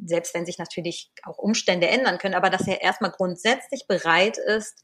selbst 0.03 0.33
wenn 0.33 0.45
sich 0.45 0.57
natürlich 0.57 1.11
auch 1.23 1.37
Umstände 1.37 1.87
ändern 1.87 2.17
können, 2.17 2.35
aber 2.35 2.49
dass 2.49 2.67
er 2.67 2.81
erstmal 2.81 3.11
grundsätzlich 3.11 3.87
bereit 3.87 4.37
ist, 4.37 4.83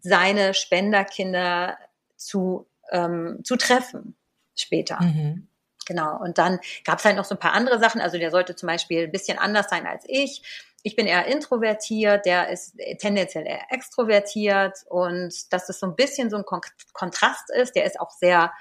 seine 0.00 0.54
Spenderkinder 0.54 1.76
zu 2.16 2.69
ähm, 2.90 3.40
zu 3.44 3.56
treffen 3.56 4.16
später. 4.54 5.00
Mhm. 5.00 5.48
Genau. 5.86 6.20
Und 6.20 6.38
dann 6.38 6.60
gab 6.84 6.98
es 6.98 7.04
halt 7.04 7.16
noch 7.16 7.24
so 7.24 7.34
ein 7.34 7.40
paar 7.40 7.52
andere 7.52 7.80
Sachen. 7.80 8.00
Also 8.00 8.18
der 8.18 8.30
sollte 8.30 8.54
zum 8.54 8.68
Beispiel 8.68 9.04
ein 9.04 9.12
bisschen 9.12 9.38
anders 9.38 9.68
sein 9.70 9.86
als 9.86 10.04
ich. 10.06 10.42
Ich 10.82 10.96
bin 10.96 11.06
eher 11.06 11.26
introvertiert, 11.26 12.24
der 12.24 12.48
ist 12.48 12.76
tendenziell 12.98 13.46
eher 13.46 13.70
extrovertiert 13.70 14.78
und 14.88 15.52
dass 15.52 15.66
das 15.66 15.78
so 15.78 15.86
ein 15.86 15.96
bisschen 15.96 16.30
so 16.30 16.36
ein 16.36 16.44
Kontrast 16.92 17.50
ist. 17.50 17.74
Der 17.74 17.84
ist 17.84 18.00
auch 18.00 18.10
sehr 18.10 18.52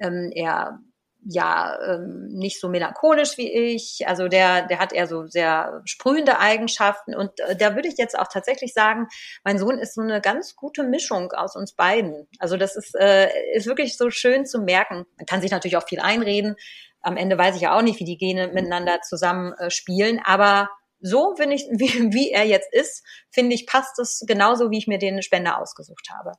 ähm, 0.00 0.32
eher 0.34 0.80
ja 1.24 1.78
ähm, 1.82 2.28
nicht 2.28 2.60
so 2.60 2.68
melancholisch 2.68 3.36
wie 3.36 3.50
ich. 3.50 4.06
Also 4.06 4.28
der, 4.28 4.66
der 4.66 4.78
hat 4.78 4.92
eher 4.92 5.06
so 5.06 5.26
sehr 5.26 5.82
sprühende 5.84 6.38
Eigenschaften. 6.38 7.14
Und 7.14 7.40
äh, 7.40 7.56
da 7.56 7.74
würde 7.74 7.88
ich 7.88 7.98
jetzt 7.98 8.18
auch 8.18 8.28
tatsächlich 8.28 8.72
sagen, 8.72 9.08
mein 9.44 9.58
Sohn 9.58 9.78
ist 9.78 9.94
so 9.94 10.00
eine 10.00 10.20
ganz 10.20 10.56
gute 10.56 10.84
Mischung 10.84 11.32
aus 11.32 11.56
uns 11.56 11.72
beiden. 11.72 12.28
Also 12.38 12.56
das 12.56 12.76
ist, 12.76 12.94
äh, 12.94 13.28
ist 13.54 13.66
wirklich 13.66 13.96
so 13.96 14.10
schön 14.10 14.46
zu 14.46 14.60
merken. 14.60 15.06
Man 15.16 15.26
kann 15.26 15.40
sich 15.40 15.50
natürlich 15.50 15.76
auch 15.76 15.88
viel 15.88 16.00
einreden. 16.00 16.56
Am 17.00 17.16
Ende 17.16 17.36
weiß 17.38 17.56
ich 17.56 17.62
ja 17.62 17.76
auch 17.76 17.82
nicht, 17.82 18.00
wie 18.00 18.04
die 18.04 18.18
Gene 18.18 18.48
miteinander 18.48 19.00
zusammen 19.02 19.52
äh, 19.54 19.70
spielen, 19.70 20.20
aber 20.24 20.68
so, 21.00 21.34
wenn 21.38 21.52
ich, 21.52 21.62
wie, 21.70 22.12
wie 22.12 22.30
er 22.30 22.44
jetzt 22.44 22.72
ist, 22.72 23.04
finde 23.30 23.54
ich, 23.54 23.66
passt 23.66 23.98
es 23.98 24.24
genauso, 24.26 24.70
wie 24.70 24.78
ich 24.78 24.86
mir 24.86 24.98
den 24.98 25.22
Spender 25.22 25.58
ausgesucht 25.58 26.08
habe. 26.16 26.32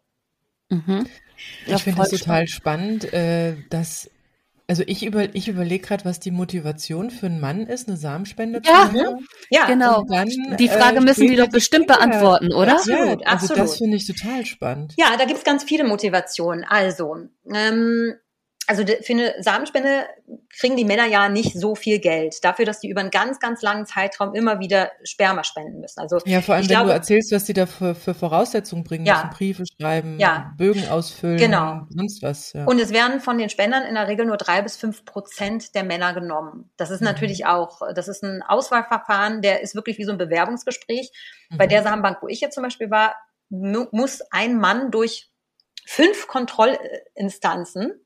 Mhm. 0.70 1.08
Ich 1.66 1.84
finde 1.84 2.02
es 2.02 2.10
total 2.10 2.48
spannend, 2.48 3.12
äh, 3.14 3.56
dass 3.70 4.10
also 4.70 4.84
ich, 4.86 5.04
über, 5.04 5.34
ich 5.34 5.48
überlege 5.48 5.86
gerade, 5.86 6.06
was 6.06 6.20
die 6.20 6.30
Motivation 6.30 7.10
für 7.10 7.26
einen 7.26 7.40
Mann 7.40 7.66
ist, 7.66 7.88
eine 7.88 7.98
Samenspende 7.98 8.62
ja, 8.64 8.88
zu 8.88 8.98
machen. 8.98 9.28
Ja, 9.50 9.66
genau. 9.66 10.04
Dann, 10.08 10.30
die 10.60 10.70
Frage 10.70 10.98
äh, 10.98 11.02
müssen 11.02 11.28
die 11.28 11.36
doch 11.36 11.50
bestimmt 11.50 11.88
Kinder. 11.88 12.08
beantworten, 12.08 12.54
oder? 12.54 12.74
Absolut, 12.74 13.22
ja, 13.22 13.28
also 13.28 13.46
absolut. 13.46 13.58
das 13.58 13.78
finde 13.78 13.98
ich 13.98 14.06
total 14.06 14.46
spannend. 14.46 14.94
Ja, 14.98 15.18
da 15.18 15.26
gibt 15.26 15.40
es 15.40 15.44
ganz 15.44 15.64
viele 15.64 15.86
Motivationen. 15.86 16.64
Also, 16.70 17.18
ähm, 17.52 18.14
also 18.70 18.84
für 18.86 19.14
eine 19.14 19.34
Samenspende 19.40 20.06
kriegen 20.56 20.78
die 20.78 20.86
Männer 20.86 21.08
ja 21.08 21.28
nicht 21.28 21.60
so 21.60 21.74
viel 21.74 21.98
Geld 21.98 22.44
dafür, 22.44 22.66
dass 22.66 22.80
die 22.80 22.90
über 22.90 23.02
einen 23.02 23.10
ganz, 23.10 23.40
ganz 23.40 23.64
langen 23.64 23.88
Zeitraum 23.88 24.36
immer 24.36 24.60
wieder 24.60 24.92
Sperma 25.04 25.44
spenden 25.44 25.80
müssen. 25.80 26.00
Also 26.00 26.20
ja, 26.26 26.42
vor 26.42 26.54
allem 26.54 26.66
wenn 26.66 26.70
glaube, 26.70 26.90
du 26.90 26.94
erzählst, 26.94 27.32
was 27.32 27.46
die 27.46 27.54
da 27.54 27.66
für, 27.66 27.96
für 27.96 28.14
Voraussetzungen 28.14 28.84
bringen 28.84 29.08
ja, 29.08 29.16
müssen, 29.16 29.30
Briefe 29.32 29.64
schreiben, 29.66 30.20
ja, 30.20 30.54
Bögen 30.56 30.88
ausfüllen, 30.88 31.38
genau. 31.38 31.88
sonst 31.90 32.22
was. 32.22 32.54
Ja. 32.54 32.66
Und 32.66 32.80
es 32.80 32.94
werden 32.94 33.22
von 33.22 33.40
den 33.40 33.50
Spendern 33.50 33.84
in 33.86 33.96
der 33.96 34.08
Regel 34.08 34.28
nur 34.28 34.38
drei 34.38 34.62
bis 34.62 34.78
fünf 34.78 35.04
Prozent 35.04 35.74
der 35.74 35.84
Männer 35.84 36.14
genommen. 36.14 36.70
Das 36.78 36.92
ist 36.92 37.02
mhm. 37.02 37.06
natürlich 37.06 37.48
auch, 37.48 37.82
das 37.96 38.08
ist 38.08 38.24
ein 38.24 38.44
Auswahlverfahren, 38.44 39.42
der 39.42 39.62
ist 39.62 39.74
wirklich 39.74 39.98
wie 39.98 40.06
so 40.06 40.12
ein 40.12 40.20
Bewerbungsgespräch. 40.20 41.10
Mhm. 41.50 41.58
Bei 41.58 41.66
der 41.66 41.82
Samenbank, 41.82 42.20
wo 42.22 42.28
ich 42.28 42.40
jetzt 42.40 42.54
zum 42.54 42.64
Beispiel 42.64 42.92
war, 42.92 43.16
muss 43.50 44.22
ein 44.30 44.60
Mann 44.60 44.92
durch 44.92 45.29
fünf 45.90 46.28
Kontrollinstanzen, 46.28 48.00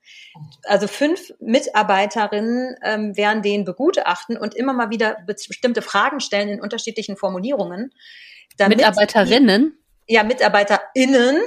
also 0.64 0.88
fünf 0.88 1.34
Mitarbeiterinnen 1.42 2.78
ähm, 2.82 3.18
werden 3.18 3.42
den 3.42 3.66
begutachten 3.66 4.38
und 4.38 4.56
immer 4.56 4.72
mal 4.72 4.90
wieder 4.90 5.18
bestimmte 5.26 5.82
Fragen 5.82 6.22
stellen 6.22 6.48
in 6.48 6.62
unterschiedlichen 6.62 7.18
Formulierungen. 7.18 7.94
Mitarbeiterinnen? 8.58 9.78
Die, 10.10 10.14
ja, 10.14 10.24
MitarbeiterInnen. 10.24 11.42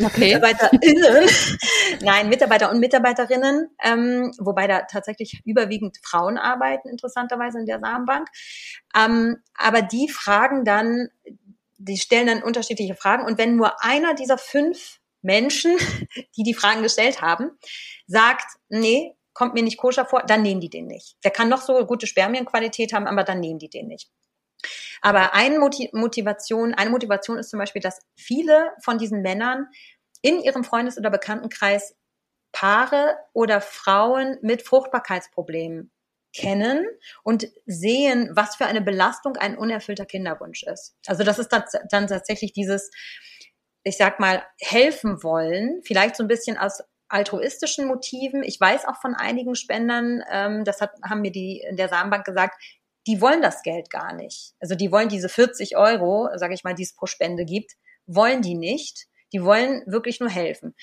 Okay. 0.00 0.34
MitarbeiterInnen. 0.34 1.28
Nein, 2.02 2.28
Mitarbeiter 2.28 2.70
und 2.70 2.78
Mitarbeiterinnen, 2.78 3.70
ähm, 3.82 4.32
wobei 4.38 4.68
da 4.68 4.82
tatsächlich 4.82 5.42
überwiegend 5.44 5.98
Frauen 6.04 6.38
arbeiten, 6.38 6.88
interessanterweise 6.88 7.58
in 7.58 7.66
der 7.66 7.80
Samenbank. 7.80 8.28
Ähm, 8.96 9.38
aber 9.54 9.82
die 9.82 10.08
fragen 10.08 10.64
dann, 10.64 11.08
die 11.78 11.98
stellen 11.98 12.28
dann 12.28 12.42
unterschiedliche 12.44 12.94
Fragen 12.94 13.24
und 13.24 13.38
wenn 13.38 13.56
nur 13.56 13.82
einer 13.82 14.14
dieser 14.14 14.38
fünf 14.38 14.99
Menschen, 15.22 15.76
die 16.36 16.42
die 16.42 16.54
Fragen 16.54 16.82
gestellt 16.82 17.20
haben, 17.20 17.50
sagt, 18.06 18.46
nee, 18.68 19.14
kommt 19.32 19.54
mir 19.54 19.62
nicht 19.62 19.78
koscher 19.78 20.04
vor, 20.04 20.22
dann 20.26 20.42
nehmen 20.42 20.60
die 20.60 20.70
den 20.70 20.86
nicht. 20.86 21.16
Der 21.24 21.30
kann 21.30 21.48
noch 21.48 21.62
so 21.62 21.86
gute 21.86 22.06
Spermienqualität 22.06 22.92
haben, 22.92 23.06
aber 23.06 23.24
dann 23.24 23.40
nehmen 23.40 23.58
die 23.58 23.70
den 23.70 23.88
nicht. 23.88 24.10
Aber 25.00 25.32
eine 25.32 25.58
Motivation, 25.58 26.74
eine 26.74 26.90
Motivation 26.90 27.38
ist 27.38 27.50
zum 27.50 27.58
Beispiel, 27.58 27.80
dass 27.80 28.00
viele 28.16 28.72
von 28.82 28.98
diesen 28.98 29.22
Männern 29.22 29.68
in 30.20 30.40
ihrem 30.40 30.64
Freundes- 30.64 30.98
oder 30.98 31.10
Bekanntenkreis 31.10 31.94
Paare 32.52 33.16
oder 33.32 33.60
Frauen 33.60 34.38
mit 34.42 34.62
Fruchtbarkeitsproblemen 34.62 35.90
kennen 36.34 36.86
und 37.22 37.48
sehen, 37.66 38.30
was 38.34 38.56
für 38.56 38.66
eine 38.66 38.82
Belastung 38.82 39.36
ein 39.36 39.56
unerfüllter 39.56 40.06
Kinderwunsch 40.06 40.62
ist. 40.64 40.96
Also 41.06 41.24
das 41.24 41.38
ist 41.38 41.48
dann 41.48 42.06
tatsächlich 42.06 42.52
dieses, 42.52 42.90
ich 43.82 43.96
sag 43.96 44.20
mal, 44.20 44.42
helfen 44.60 45.22
wollen, 45.22 45.80
vielleicht 45.84 46.16
so 46.16 46.24
ein 46.24 46.28
bisschen 46.28 46.58
aus 46.58 46.82
altruistischen 47.08 47.86
Motiven. 47.86 48.42
Ich 48.42 48.60
weiß 48.60 48.86
auch 48.86 49.00
von 49.00 49.14
einigen 49.14 49.54
Spendern, 49.54 50.22
ähm, 50.30 50.64
das 50.64 50.80
hat, 50.80 50.92
haben 51.02 51.22
mir 51.22 51.32
die 51.32 51.62
in 51.68 51.76
der 51.76 51.88
Samenbank 51.88 52.24
gesagt, 52.24 52.62
die 53.06 53.20
wollen 53.20 53.42
das 53.42 53.62
Geld 53.62 53.90
gar 53.90 54.14
nicht. 54.14 54.52
Also 54.60 54.74
die 54.74 54.92
wollen 54.92 55.08
diese 55.08 55.28
40 55.28 55.76
Euro, 55.76 56.28
sage 56.36 56.54
ich 56.54 56.64
mal, 56.64 56.74
die 56.74 56.82
es 56.82 56.94
pro 56.94 57.06
Spende 57.06 57.44
gibt, 57.44 57.72
wollen 58.06 58.42
die 58.42 58.54
nicht. 58.54 59.06
Die 59.32 59.42
wollen 59.42 59.82
wirklich 59.86 60.20
nur 60.20 60.28
helfen. 60.28 60.74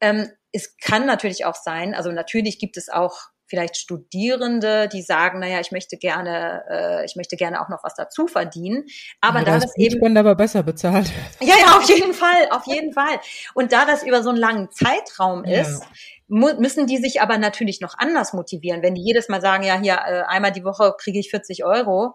Ähm, 0.00 0.30
es 0.50 0.76
kann 0.76 1.06
natürlich 1.06 1.44
auch 1.44 1.54
sein, 1.54 1.94
also 1.94 2.10
natürlich 2.10 2.58
gibt 2.58 2.76
es 2.76 2.88
auch 2.88 3.31
vielleicht 3.52 3.76
Studierende, 3.76 4.88
die 4.88 5.02
sagen, 5.02 5.40
naja, 5.40 5.60
ich 5.60 5.72
möchte 5.72 5.98
gerne, 5.98 6.64
äh, 6.70 7.04
ich 7.04 7.16
möchte 7.16 7.36
gerne 7.36 7.60
auch 7.60 7.68
noch 7.68 7.84
was 7.84 7.94
dazu 7.94 8.26
verdienen. 8.26 8.86
Aber 9.20 9.40
ja, 9.40 9.44
da 9.44 9.58
das 9.58 9.76
eben. 9.76 10.16
aber 10.16 10.34
besser 10.34 10.62
bezahlt. 10.62 11.10
Ja, 11.42 11.54
ja, 11.58 11.76
auf 11.76 11.88
jeden 11.88 12.14
Fall, 12.14 12.48
auf 12.50 12.66
jeden 12.66 12.94
Fall. 12.94 13.20
Und 13.52 13.72
da 13.72 13.84
das 13.84 14.04
über 14.04 14.22
so 14.22 14.30
einen 14.30 14.38
langen 14.38 14.70
Zeitraum 14.70 15.44
ist, 15.44 15.82
ja 15.82 15.88
müssen 16.28 16.86
die 16.86 16.96
sich 16.96 17.20
aber 17.20 17.36
natürlich 17.36 17.82
noch 17.82 17.98
anders 17.98 18.32
motivieren. 18.32 18.80
Wenn 18.80 18.94
die 18.94 19.02
jedes 19.02 19.28
Mal 19.28 19.42
sagen, 19.42 19.64
ja, 19.64 19.78
hier 19.78 19.98
äh, 20.06 20.22
einmal 20.26 20.50
die 20.50 20.64
Woche 20.64 20.94
kriege 20.96 21.18
ich 21.18 21.28
40 21.28 21.62
Euro, 21.62 22.14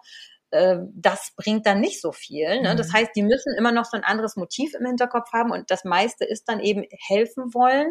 äh, 0.50 0.78
das 0.95 1.34
bringt 1.36 1.67
dann 1.67 1.82
nicht 1.82 2.02
so 2.02 2.12
viel. 2.12 2.62
Ne? 2.62 2.73
Mhm. 2.73 2.78
Das 2.78 2.91
heißt, 2.93 3.12
die 3.15 3.21
müssen 3.21 3.54
immer 3.56 3.71
noch 3.71 3.86
so 3.86 3.95
ein 3.95 4.04
anderes 4.04 4.36
Motiv 4.36 4.73
im 4.73 4.88
Hinterkopf 4.88 5.32
haben 5.34 5.52
und 5.52 5.69
das 5.69 5.84
meiste 5.84 6.26
ist 6.26 6.45
dann 6.50 6.60
eben 6.60 6.84
helfen 7.08 7.54
wollen. 7.54 7.89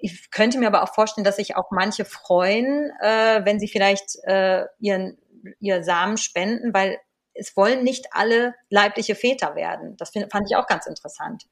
Ich 0.00 0.30
könnte 0.30 0.58
mir 0.58 0.66
aber 0.66 0.82
auch 0.82 0.94
vorstellen, 0.94 1.24
dass 1.24 1.36
sich 1.36 1.56
auch 1.56 1.70
manche 1.70 2.04
freuen, 2.04 2.90
äh, 3.00 3.44
wenn 3.44 3.60
sie 3.60 3.68
vielleicht 3.68 4.16
äh, 4.24 4.64
ihren 4.78 5.18
ihr 5.60 5.82
Samen 5.82 6.16
spenden, 6.16 6.74
weil 6.74 6.98
es 7.34 7.56
wollen 7.56 7.82
nicht 7.84 8.06
alle 8.12 8.54
leibliche 8.68 9.14
Väter 9.14 9.54
werden. 9.54 9.96
Das 9.96 10.10
find, 10.10 10.30
fand 10.30 10.46
ich 10.50 10.56
auch 10.56 10.66
ganz 10.66 10.86
interessant. 10.86 11.44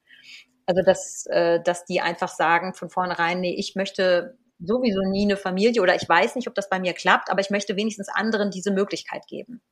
Also 0.67 0.83
dass, 0.83 1.27
äh, 1.27 1.61
dass 1.63 1.85
die 1.85 2.01
einfach 2.01 2.29
sagen 2.29 2.75
von 2.75 2.91
vornherein, 2.91 3.41
nee, 3.41 3.55
ich 3.57 3.75
möchte 3.75 4.37
sowieso 4.59 5.01
nie 5.03 5.25
eine 5.25 5.37
Familie 5.37 5.81
oder 5.83 5.95
ich 5.95 6.09
weiß 6.09 6.35
nicht, 6.35 6.49
ob 6.49 6.55
das 6.55 6.69
bei 6.69 6.81
mir 6.81 6.93
klappt, 6.93 7.31
aber 7.31 7.41
ich 7.41 7.51
möchte 7.51 7.77
wenigstens 7.77 8.09
anderen 8.09 8.51
diese 8.51 8.71
Möglichkeit 8.71 9.27
geben. 9.29 9.63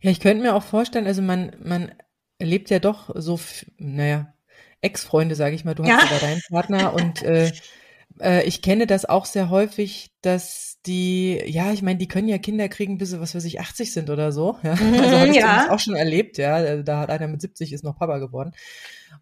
Ja, 0.00 0.10
ich 0.10 0.20
könnte 0.20 0.42
mir 0.42 0.54
auch 0.54 0.62
vorstellen, 0.62 1.06
also 1.06 1.22
man, 1.22 1.56
man 1.62 1.94
erlebt 2.38 2.70
ja 2.70 2.78
doch 2.78 3.10
so, 3.14 3.38
naja, 3.78 4.32
Ex-Freunde, 4.80 5.34
sage 5.34 5.54
ich 5.54 5.64
mal, 5.64 5.74
du 5.74 5.84
hast 5.84 6.10
ja, 6.10 6.16
ja 6.16 6.18
deinen 6.20 6.42
Partner 6.50 6.94
und 6.94 7.22
äh, 7.22 7.52
äh, 8.20 8.44
ich 8.44 8.62
kenne 8.62 8.86
das 8.86 9.04
auch 9.04 9.24
sehr 9.24 9.50
häufig, 9.50 10.10
dass 10.20 10.78
die, 10.86 11.40
ja, 11.46 11.72
ich 11.72 11.82
meine, 11.82 11.98
die 11.98 12.08
können 12.08 12.28
ja 12.28 12.38
Kinder 12.38 12.68
kriegen, 12.68 12.98
bis 12.98 13.10
sie, 13.10 13.20
was 13.20 13.34
weiß 13.34 13.44
ich, 13.44 13.60
80 13.60 13.92
sind 13.92 14.10
oder 14.10 14.32
so. 14.32 14.58
Ja? 14.62 14.74
Mhm, 14.74 14.94
also 15.00 15.18
habe 15.18 15.30
ich 15.30 15.36
ja. 15.36 15.70
auch 15.70 15.78
schon 15.78 15.94
erlebt, 15.94 16.38
ja. 16.38 16.54
Also 16.54 16.82
da 16.82 17.00
hat 17.00 17.10
einer 17.10 17.28
mit 17.28 17.40
70 17.40 17.72
ist 17.72 17.84
noch 17.84 17.98
Papa 17.98 18.18
geworden. 18.18 18.52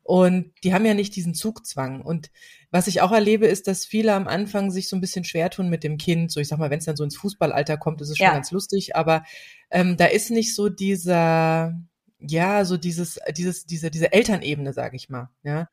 Und 0.03 0.53
die 0.65 0.73
haben 0.73 0.87
ja 0.87 0.95
nicht 0.95 1.15
diesen 1.17 1.35
Zugzwang. 1.35 2.01
Und 2.01 2.31
was 2.71 2.87
ich 2.87 3.03
auch 3.03 3.13
erlebe, 3.13 3.47
ist, 3.47 3.67
dass 3.67 3.85
viele 3.85 4.15
am 4.15 4.27
Anfang 4.27 4.71
sich 4.71 4.89
so 4.89 4.97
ein 4.97 5.01
bisschen 5.01 5.25
schwer 5.25 5.51
tun 5.51 5.69
mit 5.69 5.85
dem 5.85 5.99
Kind. 5.99 6.33
So, 6.33 6.41
ich 6.41 6.49
sag 6.49 6.59
mal, 6.59 6.71
wenn 6.71 6.79
es 6.79 6.87
dann 6.87 6.97
so 6.97 7.05
ins 7.05 7.17
Fußballalter 7.17 7.77
kommt, 7.77 8.01
ist 8.01 8.11
es 8.11 8.17
schon 8.17 8.27
ja. 8.27 8.33
ganz 8.33 8.51
lustig. 8.51 8.97
Aber 8.97 9.25
ähm, 9.71 9.97
da 9.97 10.07
ist 10.07 10.31
nicht 10.31 10.55
so 10.55 10.69
dieser, 10.69 11.75
ja, 12.19 12.65
so 12.65 12.77
dieses, 12.77 13.19
dieses, 13.37 13.67
diese, 13.67 13.91
diese 13.91 14.13
Elternebene, 14.13 14.73
sage 14.73 14.97
ich 14.97 15.11
mal. 15.11 15.31
Ja. 15.43 15.69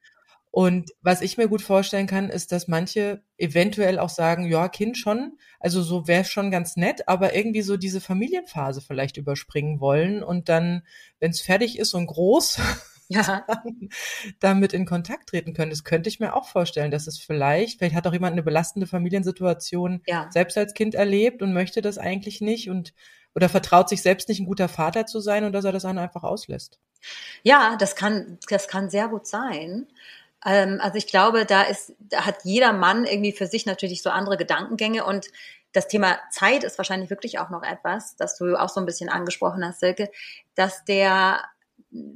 Und 0.52 0.92
was 1.02 1.22
ich 1.22 1.38
mir 1.38 1.48
gut 1.48 1.62
vorstellen 1.62 2.08
kann, 2.08 2.30
ist, 2.30 2.52
dass 2.52 2.68
manche 2.68 3.22
eventuell 3.38 4.00
auch 4.00 4.10
sagen, 4.10 4.46
ja, 4.46 4.70
Kind 4.70 4.98
schon, 4.98 5.38
also 5.60 5.84
so 5.84 6.08
wäre 6.08 6.26
schon 6.26 6.52
ganz 6.52 6.78
nett, 6.78 7.08
aber 7.08 7.36
irgendwie 7.36 7.62
so 7.62 7.78
diese 7.78 8.02
Familienphase 8.02 8.82
vielleicht 8.82 9.18
überspringen 9.18 9.80
wollen 9.80 10.24
und 10.24 10.50
dann, 10.50 10.84
wenn 11.20 11.32
es 11.32 11.42
fertig 11.42 11.78
ist 11.78 11.94
und 11.94 12.08
groß, 12.08 12.60
ja. 13.10 13.46
damit 14.40 14.74
in 14.74 14.86
Kontakt 14.86 15.30
treten 15.30 15.54
können. 15.54 15.70
Das 15.70 15.84
könnte 15.84 16.10
ich 16.10 16.20
mir 16.20 16.36
auch 16.36 16.48
vorstellen, 16.48 16.92
dass 16.92 17.08
es 17.08 17.20
vielleicht, 17.20 17.78
vielleicht 17.78 17.96
hat 17.96 18.08
auch 18.08 18.14
jemand 18.14 18.34
eine 18.34 18.44
belastende 18.44 18.88
Familiensituation 18.88 20.02
ja. 20.08 20.30
selbst 20.32 20.58
als 20.58 20.74
Kind 20.74 20.96
erlebt 20.96 21.42
und 21.42 21.54
möchte 21.54 21.82
das 21.82 21.98
eigentlich 21.98 22.42
nicht 22.42 22.70
und 22.70 22.94
oder 23.36 23.50
vertraut 23.50 23.88
sich 23.88 24.02
selbst 24.02 24.30
nicht 24.30 24.40
ein 24.40 24.48
guter 24.48 24.68
Vater 24.68 25.06
zu 25.06 25.20
sein 25.20 25.44
und 25.44 25.54
dass 25.54 25.64
er 25.64 25.72
das 25.72 25.84
dann 25.84 26.00
einfach 26.00 26.24
auslässt. 26.24 26.80
Ja, 27.44 27.76
das 27.78 27.96
kann, 27.96 28.40
das 28.50 28.68
kann 28.68 28.90
sehr 28.90 29.08
gut 29.10 29.28
sein. 29.28 29.88
Ähm, 30.46 30.80
also 30.82 30.98
ich 30.98 31.08
glaube, 31.08 31.46
da 31.46 31.64
ist, 31.64 31.94
da 32.00 32.26
hat 32.26 32.38
jeder 32.44 32.74
Mann 32.74 33.06
irgendwie 33.06 33.32
für 33.32 33.48
sich 33.48 33.66
natürlich 33.66 34.02
so 34.02 34.10
andere 34.10 34.38
Gedankengänge 34.38 35.06
und 35.06 35.28
das 35.74 35.88
Thema 35.88 36.20
Zeit 36.32 36.64
ist 36.64 36.78
wahrscheinlich 36.78 37.10
wirklich 37.10 37.40
auch 37.40 37.50
noch 37.50 37.64
etwas, 37.64 38.16
das 38.16 38.38
du 38.38 38.56
auch 38.56 38.70
so 38.70 38.80
ein 38.80 38.86
bisschen 38.86 39.10
angesprochen 39.10 39.64
hast, 39.66 39.80
Silke, 39.80 40.10
dass 40.56 40.86
der 40.86 41.42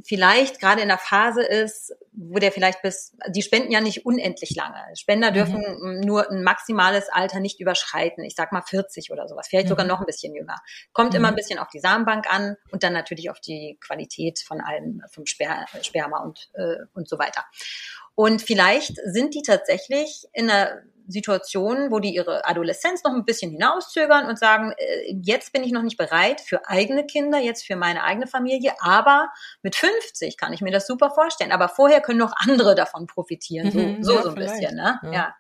vielleicht 0.04 0.60
gerade 0.60 0.82
in 0.82 0.90
der 0.90 0.98
Phase 0.98 1.44
ist, 1.44 1.96
wo 2.12 2.40
der 2.40 2.52
vielleicht 2.52 2.82
bis, 2.82 3.16
die 3.30 3.42
spenden 3.42 3.72
ja 3.72 3.80
nicht 3.80 4.06
unendlich 4.06 4.56
lange. 4.56 4.78
Spender 4.96 5.32
mhm. 5.32 5.34
dürfen 5.34 5.62
mhm. 5.80 6.00
nur 6.02 6.30
ein 6.30 6.44
maximales 6.44 7.10
Alter 7.10 7.40
nicht 7.40 7.60
überschreiten. 7.60 8.24
Ich 8.24 8.36
sag 8.36 8.52
mal 8.52 8.62
40 8.62 9.12
oder 9.12 9.28
sowas, 9.28 9.48
vielleicht 9.48 9.68
mhm. 9.68 9.70
sogar 9.70 9.86
noch 9.86 10.00
ein 10.00 10.06
bisschen 10.06 10.36
jünger. 10.36 10.58
Kommt 10.92 11.12
mhm. 11.12 11.18
immer 11.18 11.28
ein 11.30 11.36
bisschen 11.36 11.58
auf 11.58 11.70
die 11.70 11.80
Samenbank 11.80 12.32
an 12.32 12.58
und 12.72 12.84
dann 12.84 12.94
natürlich 12.94 13.30
auf 13.30 13.40
die 13.40 13.78
Qualität 13.80 14.40
von 14.40 14.60
allem, 14.60 15.04
vom 15.10 15.26
Sper 15.26 15.66
Sperma 15.82 16.20
und, 16.20 16.50
äh, 16.54 16.78
und 16.94 17.08
so 17.08 17.18
weiter. 17.18 17.46
Und 18.22 18.44
vielleicht 18.44 18.98
sind 19.04 19.34
die 19.34 19.42
tatsächlich 19.42 20.28
in 20.32 20.48
einer 20.48 20.84
Situation, 21.08 21.90
wo 21.90 21.98
die 21.98 22.14
ihre 22.14 22.46
Adoleszenz 22.46 23.04
noch 23.04 23.16
ein 23.16 23.26
bisschen 23.26 23.50
hinauszögern 23.50 24.28
und 24.28 24.38
sagen, 24.38 24.76
äh, 24.78 25.16
jetzt 25.24 25.54
bin 25.54 25.64
ich 25.64 25.72
noch 25.72 25.82
nicht 25.82 25.98
bereit 25.98 26.40
für 26.40 26.68
eigene 26.68 27.04
Kinder, 27.08 27.40
jetzt 27.40 27.66
für 27.66 27.76
meine 27.76 28.04
eigene 28.04 28.28
Familie, 28.28 28.74
aber 28.80 29.30
mit 29.64 29.76
50 29.76 30.38
kann 30.38 30.54
ich 30.54 30.62
mir 30.62 30.70
das 30.70 30.86
super 30.86 31.10
vorstellen. 31.10 31.52
Aber 31.52 31.68
vorher 31.68 32.00
können 32.00 32.20
noch 32.20 32.34
andere 32.38 32.76
davon 32.76 33.08
profitieren, 33.08 33.72
so, 33.72 33.80
mhm, 33.80 34.04
so, 34.04 34.14
ja, 34.14 34.22
so 34.22 34.30
ein 34.30 34.36
vielleicht. 34.36 34.54
bisschen. 34.54 34.76
Ne? 34.76 35.00
Ja. 35.06 35.12
ja. 35.12 35.36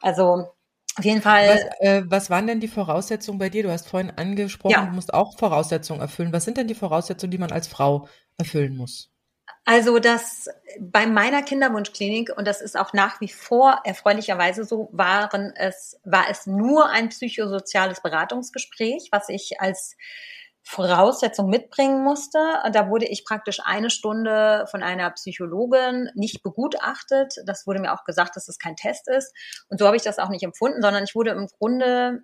Also 0.00 0.46
auf 0.96 1.04
jeden 1.04 1.20
Fall. 1.20 1.48
Was, 1.48 1.86
äh, 1.86 2.02
was 2.06 2.30
waren 2.30 2.46
denn 2.46 2.60
die 2.60 2.68
Voraussetzungen 2.68 3.38
bei 3.38 3.50
dir? 3.50 3.62
Du 3.62 3.70
hast 3.70 3.90
vorhin 3.90 4.10
angesprochen, 4.16 4.72
ja. 4.72 4.86
du 4.86 4.94
musst 4.94 5.12
auch 5.12 5.36
Voraussetzungen 5.36 6.00
erfüllen. 6.00 6.32
Was 6.32 6.46
sind 6.46 6.56
denn 6.56 6.66
die 6.66 6.74
Voraussetzungen, 6.74 7.30
die 7.30 7.36
man 7.36 7.52
als 7.52 7.68
Frau 7.68 8.08
erfüllen 8.38 8.74
muss? 8.74 9.10
Also 9.68 9.98
das 9.98 10.48
bei 10.78 11.06
meiner 11.08 11.42
Kinderwunschklinik 11.42 12.32
und 12.36 12.46
das 12.46 12.60
ist 12.60 12.78
auch 12.78 12.92
nach 12.92 13.20
wie 13.20 13.28
vor 13.28 13.80
erfreulicherweise 13.82 14.64
so 14.64 14.88
waren 14.92 15.52
es 15.56 15.98
war 16.04 16.26
es 16.30 16.46
nur 16.46 16.88
ein 16.88 17.08
psychosoziales 17.08 18.00
Beratungsgespräch, 18.00 19.08
was 19.10 19.28
ich 19.28 19.60
als 19.60 19.96
Voraussetzung 20.62 21.50
mitbringen 21.50 22.04
musste. 22.04 22.38
Da 22.72 22.88
wurde 22.88 23.06
ich 23.06 23.24
praktisch 23.24 23.58
eine 23.64 23.90
Stunde 23.90 24.66
von 24.70 24.84
einer 24.84 25.10
Psychologin 25.10 26.10
nicht 26.14 26.44
begutachtet. 26.44 27.34
Das 27.44 27.66
wurde 27.66 27.80
mir 27.80 27.92
auch 27.92 28.04
gesagt, 28.04 28.36
dass 28.36 28.46
es 28.46 28.60
kein 28.60 28.76
Test 28.76 29.08
ist. 29.08 29.34
Und 29.68 29.78
so 29.80 29.86
habe 29.86 29.96
ich 29.96 30.02
das 30.02 30.20
auch 30.20 30.28
nicht 30.28 30.44
empfunden, 30.44 30.80
sondern 30.80 31.02
ich 31.02 31.16
wurde 31.16 31.30
im 31.30 31.48
Grunde 31.58 32.20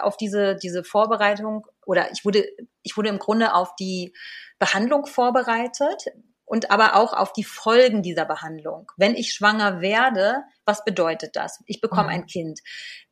auf 0.00 0.16
diese, 0.16 0.56
diese 0.56 0.82
Vorbereitung 0.82 1.66
oder 1.84 2.10
ich 2.10 2.24
wurde, 2.24 2.46
ich 2.82 2.96
wurde 2.96 3.10
im 3.10 3.18
Grunde 3.18 3.54
auf 3.54 3.76
die 3.76 4.14
Behandlung 4.58 5.04
vorbereitet 5.06 6.06
und 6.46 6.70
aber 6.70 6.96
auch 6.96 7.12
auf 7.12 7.32
die 7.32 7.44
Folgen 7.44 8.02
dieser 8.02 8.24
Behandlung. 8.24 8.90
Wenn 8.96 9.14
ich 9.14 9.34
schwanger 9.34 9.80
werde, 9.80 10.44
was 10.64 10.84
bedeutet 10.84 11.36
das? 11.36 11.62
Ich 11.66 11.80
bekomme 11.80 12.04
mhm. 12.04 12.14
ein 12.14 12.26
Kind. 12.26 12.60